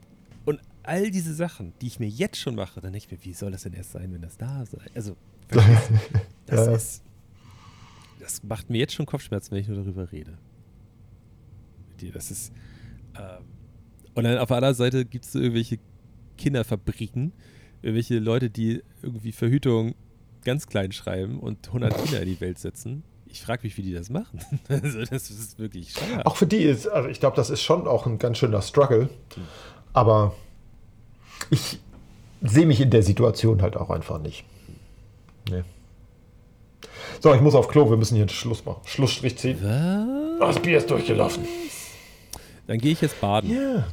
und 0.46 0.62
all 0.84 1.12
diese 1.12 1.36
Sachen, 1.36 1.74
die 1.82 1.88
ich 1.88 2.00
mir 2.00 2.08
jetzt 2.08 2.38
schon 2.38 2.56
mache, 2.56 2.80
dann 2.80 2.94
denke 2.94 3.08
ich 3.08 3.12
mir, 3.12 3.26
wie 3.26 3.34
soll 3.34 3.52
das 3.52 3.64
denn 3.64 3.74
erst 3.74 3.92
sein, 3.92 4.14
wenn 4.14 4.22
das 4.22 4.38
da 4.38 4.66
sei? 4.66 4.86
Also, 4.96 5.18
das 6.46 6.68
ist, 6.68 7.04
das 8.22 8.42
macht 8.42 8.70
mir 8.70 8.78
jetzt 8.78 8.94
schon 8.94 9.06
Kopfschmerzen, 9.06 9.52
wenn 9.52 9.60
ich 9.60 9.68
nur 9.68 9.76
darüber 9.76 10.14
rede. 10.14 10.38
Das 12.14 12.32
ist, 12.32 12.54
ähm, 13.20 13.44
und 14.14 14.24
dann 14.24 14.38
auf 14.38 14.48
der 14.48 14.58
anderen 14.58 14.76
Seite 14.76 15.04
gibt 15.04 15.26
es 15.26 15.34
so 15.34 15.40
irgendwelche 15.40 15.78
Kinderfabriken, 16.38 17.34
irgendwelche 17.82 18.20
Leute, 18.20 18.50
die 18.50 18.84
irgendwie 19.02 19.32
Verhütung 19.32 19.96
ganz 20.44 20.68
klein 20.68 20.92
schreiben 20.92 21.40
und 21.40 21.68
100 21.68 22.04
Kinder 22.04 22.22
in 22.22 22.28
die 22.28 22.42
Welt 22.42 22.60
setzen. 22.60 23.04
Ich 23.28 23.42
frage 23.42 23.62
mich, 23.64 23.78
wie 23.78 23.82
die 23.82 23.94
das 23.94 24.10
machen. 24.10 24.40
Also 24.70 25.06
das 25.06 25.30
ist 25.30 25.58
wirklich 25.58 25.92
schwer. 25.94 26.28
Auch 26.28 26.36
für 26.36 26.48
die 26.48 26.64
ist, 26.64 26.88
also 26.88 27.08
ich 27.10 27.20
glaube, 27.20 27.36
das 27.36 27.50
ist 27.50 27.62
schon 27.62 27.88
auch 27.88 28.06
ein 28.06 28.18
ganz 28.18 28.38
schöner 28.38 28.62
Struggle. 28.62 29.10
Aber 29.94 30.36
ich 31.50 31.80
sehe 32.42 32.66
mich 32.66 32.82
in 32.82 32.90
der 32.90 33.04
Situation 33.04 33.62
halt 33.62 33.78
auch 33.78 33.90
einfach 33.90 34.20
nicht. 34.20 34.44
Nee. 35.50 35.64
So, 37.22 37.34
ich 37.34 37.42
muss 37.42 37.56
auf 37.56 37.68
Klo, 37.68 37.90
wir 37.90 37.98
müssen 37.98 38.16
hier 38.16 38.24
einen 38.24 38.30
Schluss 38.30 38.66
machen. 38.66 38.82
Schlussstrich 38.86 39.38
ziehen. 39.38 39.58
Was? 39.62 40.42
Oh, 40.42 40.54
das 40.54 40.62
Bier 40.62 40.78
ist 40.78 40.90
durchgelaufen. 40.90 41.46
Dann 42.68 42.80
gehe 42.80 42.94
ich 42.94 43.02
jetzt 43.02 43.20
baden. 43.22 43.50
Ja. 43.50 43.86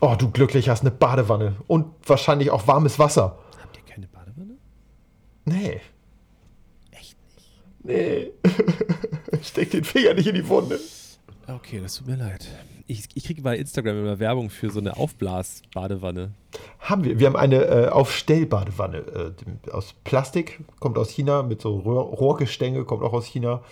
Oh, 0.00 0.14
du 0.18 0.30
glücklich 0.30 0.68
hast 0.68 0.82
eine 0.82 0.90
Badewanne 0.90 1.56
und 1.66 1.86
wahrscheinlich 2.06 2.50
auch 2.50 2.66
warmes 2.66 2.98
Wasser. 2.98 3.38
Habt 3.62 3.76
ihr 3.76 3.82
keine 3.84 4.06
Badewanne? 4.08 4.56
Nee. 5.44 5.80
Echt 6.90 7.16
nicht? 7.36 7.50
Nee. 7.82 8.30
Steck 9.42 9.70
den 9.70 9.84
Finger 9.84 10.14
nicht 10.14 10.26
in 10.26 10.34
die 10.34 10.48
Wunde. 10.48 10.78
Okay, 11.46 11.80
das 11.80 11.96
tut 11.96 12.06
mir 12.06 12.16
leid. 12.16 12.46
Ich, 12.86 13.04
ich 13.14 13.24
kriege 13.24 13.40
bei 13.42 13.56
Instagram 13.56 13.98
immer 13.98 14.18
Werbung 14.18 14.50
für 14.50 14.70
so 14.70 14.78
eine 14.80 14.96
Aufblas-Badewanne. 14.96 16.32
Haben 16.80 17.04
wir. 17.04 17.18
Wir 17.18 17.26
haben 17.26 17.36
eine 17.36 17.64
äh, 17.64 17.88
Aufstellbadewanne 17.88 18.98
äh, 18.98 19.70
aus 19.70 19.94
Plastik, 20.04 20.60
kommt 20.80 20.98
aus 20.98 21.10
China, 21.10 21.42
mit 21.42 21.62
so 21.62 21.78
Rohr, 21.78 22.02
Rohrgestänge, 22.02 22.84
kommt 22.84 23.02
auch 23.02 23.12
aus 23.14 23.24
China. 23.26 23.62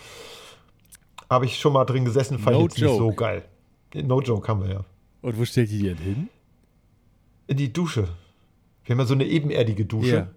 Habe 1.29 1.45
ich 1.45 1.59
schon 1.59 1.73
mal 1.73 1.85
drin 1.85 2.05
gesessen, 2.05 2.39
fand 2.39 2.55
No 2.57 2.65
ich 2.65 2.71
jetzt 2.73 2.81
nicht 2.81 2.91
so 2.91 3.09
joke. 3.09 3.15
geil. 3.15 3.45
No 3.95 4.21
joke 4.21 4.47
haben 4.47 4.63
wir 4.63 4.73
ja. 4.73 4.85
Und 5.23 5.39
wo 5.39 5.45
stellt 5.45 5.71
ihr 5.71 5.79
die 5.79 5.87
denn 5.87 5.97
hin? 5.97 6.29
In 7.47 7.57
die 7.57 7.73
Dusche. 7.73 8.09
Wir 8.85 8.93
haben 8.93 8.99
ja 8.99 9.05
so 9.05 9.13
eine 9.15 9.25
ebenerdige 9.25 9.85
Dusche. 9.85 10.15
Ja. 10.15 10.27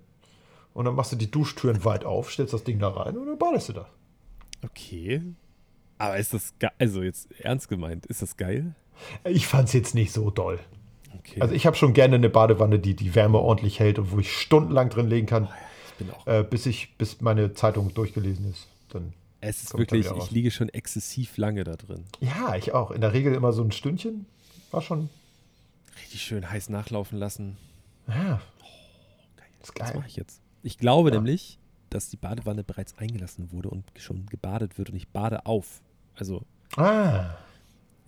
Und 0.73 0.85
dann 0.85 0.95
machst 0.95 1.13
du 1.13 1.17
die 1.17 1.31
Duschtüren 1.31 1.85
weit 1.85 2.05
auf, 2.05 2.31
stellst 2.31 2.55
das 2.55 2.65
Ding 2.65 2.79
da 2.79 2.89
rein 2.89 3.17
und 3.17 3.27
dann 3.27 3.39
badest 3.39 3.71
du 3.71 3.73
da. 3.75 3.89
Okay. 4.65 5.23
Aber 5.99 6.17
ist 6.17 6.33
das 6.35 6.55
geil? 6.59 6.71
Also 6.79 7.03
jetzt 7.03 7.29
ernst 7.41 7.69
gemeint, 7.69 8.07
ist 8.07 8.23
das 8.23 8.37
geil? 8.37 8.75
Ich 9.25 9.47
fand 9.47 9.69
es 9.69 9.75
jetzt 9.75 9.95
nicht 9.95 10.13
so 10.13 10.31
doll. 10.31 10.59
Okay. 11.19 11.41
Also 11.41 11.55
ich 11.55 11.67
habe 11.67 11.77
schon 11.77 11.93
gerne 11.93 12.17
eine 12.17 12.29
Badewanne, 12.29 12.79
die 12.79 12.95
die 12.95 13.15
Wärme 13.15 13.39
ordentlich 13.39 13.81
hält 13.81 13.99
und 13.99 14.13
wo 14.13 14.19
ich 14.19 14.33
stundenlang 14.33 14.91
drin 14.91 15.09
legen 15.09 15.27
kann, 15.27 15.49
ich 15.89 15.95
bin 15.95 16.11
auch. 16.11 16.27
äh, 16.27 16.45
bis 16.49 16.67
ich, 16.67 16.97
bis 16.97 17.21
meine 17.21 17.55
Zeitung 17.55 17.93
durchgelesen 17.95 18.51
ist. 18.51 18.69
Dann, 18.91 19.15
es 19.41 19.63
ist 19.63 19.77
wirklich, 19.77 20.07
ich 20.07 20.31
liege 20.31 20.51
schon 20.51 20.69
exzessiv 20.69 21.37
lange 21.39 21.65
da 21.65 21.77
drin. 21.77 22.05
ja, 22.21 22.55
ich 22.55 22.73
auch. 22.75 22.91
In 22.91 23.01
der 23.01 23.13
Regel 23.13 23.35
immer 23.35 23.53
so 23.53 23.63
ein 23.65 23.73
Stündchen. 23.73 24.27
War 24.71 24.83
schon, 24.83 25.09
Richtig 26.03 26.23
schön 26.23 26.51
heiß 26.51 26.69
nachlaufen 26.69 27.19
lassen. 27.19 27.57
ja, 28.09 28.41
Geil. 29.37 29.47
ist 29.61 29.69
Das 29.69 29.75
geil. 29.75 29.97
mache 29.97 30.07
ich 30.09 30.17
jetzt. 30.17 30.41
Ich 30.63 30.77
glaube 30.79 31.09
Ja. 31.11 31.15
nämlich, 31.17 31.59
dass 31.91 32.11
die 32.11 32.17
Badewanne 32.17 32.65
bereits 32.65 32.99
eingelassen 32.99 33.53
wurde 33.53 33.71
und 33.71 33.85
schon 33.97 34.27
gebadet 34.27 34.77
wird 34.79 34.91
und 34.91 34.97
ich 34.97 35.09
bade 35.09 35.47
auf. 35.47 35.81
Also, 36.17 36.43
Ah, 36.77 37.37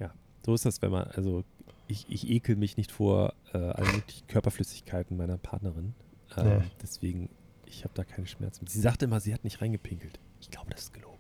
ja, 0.00 0.12
so 0.44 0.52
ist 0.54 0.64
das, 0.66 0.82
wenn 0.82 0.90
man, 0.90 1.04
also 1.08 1.44
ich, 1.86 2.06
ich 2.10 2.28
ekel 2.28 2.56
mich 2.56 2.76
nicht 2.76 2.90
vor 2.92 3.32
äh, 3.54 3.58
allen 3.58 3.92
möglichen 3.96 4.26
Körperflüssigkeiten 4.26 5.16
meiner 5.16 5.38
Partnerin. 5.38 5.94
Ähm, 6.36 6.58
Nee. 6.58 6.64
Deswegen, 6.82 7.30
ich 7.64 7.84
habe 7.84 7.94
da 7.94 8.04
keine 8.04 8.26
Schmerzen. 8.26 8.66
Sie 8.66 8.80
sagte 8.80 9.06
immer, 9.06 9.20
sie 9.20 9.32
hat 9.32 9.44
nicht 9.44 9.62
reingepinkelt. 9.62 10.18
Ich 10.40 10.50
glaube, 10.50 10.70
das 10.70 10.82
ist 10.82 10.92
gelogen. 10.94 11.18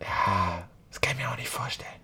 ja, 0.00 0.66
das 0.88 1.00
kann 1.00 1.16
ich 1.16 1.22
mir 1.22 1.30
auch 1.30 1.36
nicht 1.36 1.48
vorstellen. 1.50 2.00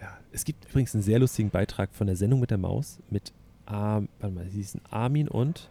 Ja, 0.00 0.18
es 0.32 0.44
gibt 0.44 0.68
übrigens 0.70 0.94
einen 0.94 1.02
sehr 1.02 1.18
lustigen 1.18 1.50
Beitrag 1.50 1.90
von 1.94 2.06
der 2.06 2.16
Sendung 2.16 2.40
mit 2.40 2.50
der 2.50 2.58
Maus 2.58 2.98
mit, 3.10 3.32
Ar 3.66 4.02
warte 4.20 4.34
mal, 4.34 4.44
sie 4.50 4.58
hießen 4.58 4.80
Armin 4.90 5.28
und 5.28 5.70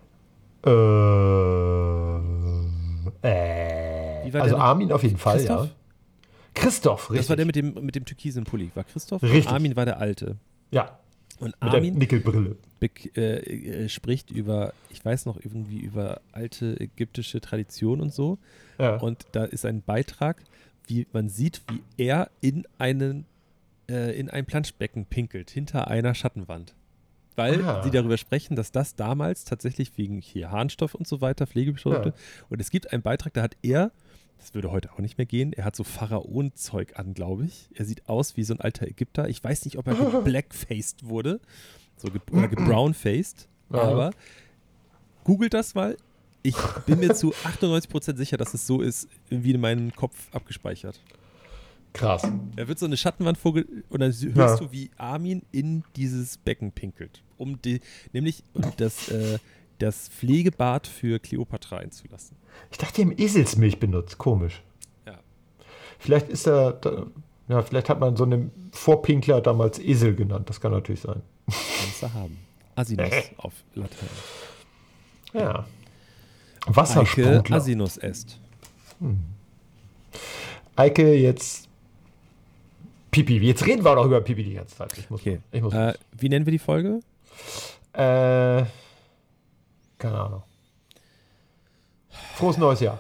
Äh, 0.66 0.70
äh, 4.28 4.40
also? 4.40 4.58
Armin 4.58 4.92
auf 4.92 5.04
jeden 5.04 5.18
Fall, 5.18 5.38
Christoph? 5.38 5.66
ja. 5.68 5.72
Christoph, 6.56 7.10
richtig. 7.10 7.20
Das 7.26 7.30
war 7.30 7.36
der 7.36 7.46
mit 7.46 7.56
dem, 7.56 7.74
mit 7.86 7.96
dem 7.96 8.06
türkisen 8.06 8.44
Pulli. 8.44 8.72
War 8.76 8.84
Christoph? 8.84 9.24
Richtig. 9.24 9.48
Armin 9.50 9.76
war 9.76 9.86
der 9.86 10.00
Alte. 10.00 10.38
ja, 10.72 11.00
Und 11.40 11.48
mit 11.48 11.56
der 11.64 11.72
Armin 11.74 11.98
Nickelbrille. 11.98 12.56
äh, 12.82 13.20
äh, 13.20 13.90
spricht 13.90 14.30
über, 14.32 14.74
ich 14.90 15.04
weiß 15.04 15.26
noch 15.26 15.38
irgendwie 15.38 15.80
über 15.80 16.22
alte 16.32 16.80
ägyptische 16.80 17.42
Tradition 17.42 18.02
und 18.02 18.14
so. 18.14 18.38
Ja. 18.78 18.98
Und 18.98 19.26
da 19.32 19.46
ist 19.46 19.66
ein 19.66 19.82
Beitrag, 19.82 20.44
wie 20.88 21.08
man 21.12 21.28
sieht, 21.30 21.62
wie 21.70 21.82
er 21.98 22.30
in 22.42 22.66
einen 22.78 23.26
äh, 23.90 24.18
in 24.18 24.30
ein 24.30 24.46
Planschbecken 24.46 25.06
pinkelt, 25.06 25.50
hinter 25.52 25.88
einer 25.88 26.14
Schattenwand. 26.16 26.74
Weil 27.36 27.64
Ah. 27.66 27.82
sie 27.84 27.90
darüber 27.92 28.18
sprechen, 28.18 28.56
dass 28.56 28.72
das 28.72 28.96
damals 28.96 29.44
tatsächlich 29.46 29.98
wegen 29.98 30.22
hier 30.22 30.52
Harnstoff 30.52 30.94
und 30.94 31.08
so 31.08 31.20
weiter, 31.22 31.48
Pflegeprodukte. 31.48 32.10
Ja. 32.10 32.46
Und 32.50 32.62
es 32.62 32.70
gibt 32.70 32.94
einen 32.94 33.02
Beitrag, 33.02 33.34
da 33.34 33.42
hat 33.42 33.58
er, 33.64 33.92
das 34.38 34.54
würde 34.54 34.70
heute 34.72 34.92
auch 34.94 35.00
nicht 35.00 35.18
mehr 35.18 35.26
gehen, 35.26 35.52
er 35.54 35.66
hat 35.66 35.76
so 35.76 35.84
Pharaonenzeug 35.84 37.00
an, 37.00 37.14
glaube 37.16 37.46
ich. 37.46 37.70
Er 37.74 37.86
sieht 37.86 38.08
aus 38.08 38.38
wie 38.38 38.44
so 38.44 38.54
ein 38.54 38.60
alter 38.62 38.86
Ägypter. 38.88 39.30
Ich 39.30 39.44
weiß 39.44 39.66
nicht, 39.66 39.78
ob 39.80 39.88
er 39.88 39.96
geblackfaced 40.12 41.06
wurde 41.08 41.40
so 41.98 42.10
ge 42.10 42.20
oder 42.32 42.48
gebrownfaced, 42.50 43.48
Ja. 43.72 43.82
aber 43.82 44.12
googelt 45.24 45.54
das 45.54 45.74
mal. 45.76 45.98
Ich 46.44 46.56
bin 46.86 47.00
mir 47.00 47.14
zu 47.16 47.34
98% 47.34 48.18
sicher, 48.18 48.36
dass 48.38 48.54
es 48.54 48.68
so 48.68 48.82
ist, 48.82 49.08
wie 49.30 49.52
in 49.54 49.62
meinem 49.62 49.96
Kopf 49.96 50.28
abgespeichert. 50.34 51.00
Krass. 51.94 52.24
Da 52.56 52.68
wird 52.68 52.80
so 52.80 52.86
eine 52.88 52.98
Schattenwand 52.98 53.38
vorge 53.38 53.66
und 53.90 54.00
dann 54.00 54.12
hörst 54.12 54.36
Ja. 54.36 54.56
du, 54.58 54.72
wie 54.72 54.90
Armin 54.98 55.44
in 55.52 55.84
dieses 55.96 56.38
Becken 56.38 56.72
pinkelt, 56.72 57.22
um 57.38 57.62
die, 57.62 57.82
nämlich 58.14 58.44
um 58.54 58.64
das, 58.78 59.10
äh, 59.10 59.38
das 59.80 60.10
Pflegebad 60.10 60.88
für 60.88 61.20
Kleopatra 61.20 61.78
einzulassen. 61.78 62.36
Ich 62.72 62.78
dachte, 62.80 62.96
die 62.96 63.02
haben 63.04 63.16
Eselsmilch 63.18 63.80
benutzt. 63.80 64.18
Komisch. 64.18 64.62
Ja. 65.06 65.20
Vielleicht 66.00 66.30
ist 66.30 66.48
er, 66.48 66.74
da, 66.74 67.06
ja, 67.48 67.62
vielleicht 67.62 67.90
hat 67.90 68.00
man 68.00 68.16
so 68.16 68.24
einen 68.24 68.52
Vorpinkler 68.72 69.42
damals 69.42 69.78
Esel 69.80 70.16
genannt. 70.16 70.50
Das 70.50 70.60
kann 70.60 70.72
natürlich 70.72 71.02
sein. 71.02 71.22
Kannst 71.48 72.02
du 72.02 72.14
haben. 72.14 72.38
Asinus 72.76 73.14
auf 73.38 73.54
Latein. 73.76 74.10
Ja. 75.34 75.60
Eike 76.66 76.76
Wassersprudler. 76.76 77.44
Asinus 77.52 77.98
est. 77.98 78.40
Eike, 80.76 81.14
jetzt 81.16 81.68
Pipi. 83.14 83.38
Jetzt 83.38 83.66
reden 83.66 83.86
wir 83.86 83.96
doch 83.96 84.06
über 84.06 84.20
Pipi 84.22 84.44
die 84.44 84.54
ganze 84.56 84.76
Zeit. 84.76 84.98
Ich 84.98 85.10
muss, 85.10 85.22
Okay. 85.22 85.40
ich 85.52 85.62
muss 85.62 85.74
Äh, 85.74 85.94
wie 86.18 86.28
nennen 86.30 86.46
wir 86.46 86.52
die 86.52 86.60
Folge? 86.60 87.00
äh, 87.94 88.64
keine 89.98 90.20
Ahnung. 90.20 90.44
Frohes 92.36 92.58
neues 92.58 92.80
Jahr. 92.82 93.00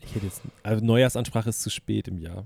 Ich 0.00 0.14
hätte 0.14 0.26
jetzt, 0.26 0.40
also 0.62 0.84
Neujahrsansprache 0.84 1.50
ist 1.50 1.60
zu 1.62 1.70
spät 1.70 2.08
im 2.08 2.18
Jahr. 2.18 2.38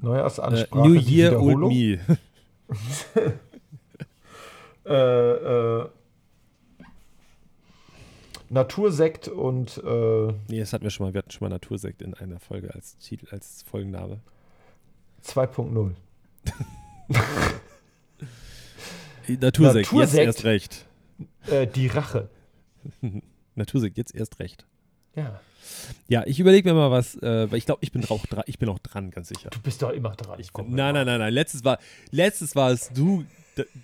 Äh, 0.00 0.04
Neujahrsansprache. 0.04 0.88
New 0.88 0.98
die 0.98 1.16
Year, 1.16 1.40
Old. 1.40 1.58
Me. 1.58 2.00
Äh, 4.86 4.94
äh, 4.94 5.88
Natursekt 8.50 9.28
und 9.28 9.78
äh, 9.84 10.32
Nee, 10.48 10.60
das 10.60 10.72
hatten 10.72 10.84
wir 10.84 10.90
schon 10.90 11.06
mal. 11.06 11.14
Wir 11.14 11.18
hatten 11.18 11.30
schon 11.30 11.46
mal 11.48 11.54
Natursekt 11.54 12.02
in 12.02 12.14
einer 12.14 12.40
Folge 12.40 12.74
als 12.74 12.96
Titel, 12.98 13.26
als 13.30 13.62
Folgenname. 13.62 14.20
2.0. 15.24 15.92
Natursekt, 19.28 19.86
jetzt 19.86 19.92
Natursekt? 19.92 20.26
erst 20.26 20.44
recht. 20.44 20.86
Äh, 21.50 21.66
die 21.66 21.88
Rache. 21.88 22.28
Natursekt, 23.54 23.98
jetzt 23.98 24.14
erst 24.14 24.38
recht. 24.38 24.64
Ja. 25.14 25.40
Ja, 26.06 26.22
ich 26.26 26.40
überlege 26.40 26.68
mir 26.68 26.74
mal 26.74 26.90
was, 26.90 27.16
äh, 27.16 27.50
weil 27.50 27.58
ich 27.58 27.66
glaube, 27.66 27.80
ich 27.82 27.92
bin 27.92 28.04
auch 28.08 28.24
dran, 28.26 28.44
ich 28.46 28.58
bin 28.58 28.68
auch 28.70 28.78
dran, 28.78 29.10
ganz 29.10 29.28
sicher. 29.28 29.50
Du 29.50 29.60
bist 29.60 29.82
doch 29.82 29.90
immer 29.90 30.10
dran. 30.14 30.40
Ich 30.40 30.52
bin, 30.52 30.70
nein, 30.74 30.94
nein, 30.94 31.04
nein, 31.06 31.18
nein. 31.18 31.34
Letztes 31.34 31.64
war, 31.64 31.78
letztes 32.10 32.56
war 32.56 32.70
es 32.70 32.88
du, 32.90 33.24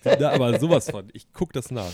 da, 0.02 0.16
da, 0.16 0.30
aber 0.30 0.58
sowas 0.58 0.90
von. 0.90 1.10
Ich 1.12 1.26
guck 1.32 1.52
das 1.52 1.70
nach. 1.70 1.92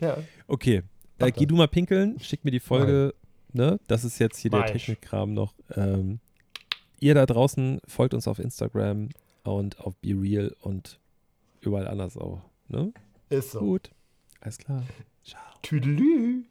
Ja. 0.00 0.16
Okay, 0.46 0.82
äh, 1.26 1.32
geh 1.32 1.46
du 1.46 1.56
mal 1.56 1.68
pinkeln, 1.68 2.18
schick 2.20 2.44
mir 2.44 2.50
die 2.50 2.60
Folge, 2.60 3.14
ne? 3.52 3.80
Das 3.86 4.04
ist 4.04 4.18
jetzt 4.18 4.38
hier 4.38 4.50
der 4.50 4.60
Mach 4.60 4.66
ich. 4.66 4.72
Technikkram 4.72 5.34
noch. 5.34 5.54
Ähm, 5.74 6.20
ihr 7.00 7.14
da 7.14 7.26
draußen 7.26 7.80
folgt 7.86 8.14
uns 8.14 8.28
auf 8.28 8.38
Instagram 8.38 9.10
und 9.44 9.80
auf 9.80 9.96
Be 9.96 10.10
Real 10.10 10.54
und 10.60 10.98
überall 11.60 11.88
anders 11.88 12.16
auch, 12.16 12.42
ne? 12.68 12.92
Ist 13.30 13.52
so. 13.52 13.60
Gut, 13.60 13.90
alles 14.40 14.58
klar. 14.58 14.82
Ciao. 15.24 15.42
Tüdelü. 15.62 16.44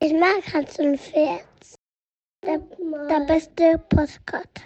Ich 0.00 0.12
mag 0.12 0.52
Hans 0.52 0.78
und 0.78 0.98
Pferd. 0.98 1.44
Der, 2.42 2.58
der 2.58 3.26
beste 3.26 3.78
Postkarte. 3.90 4.62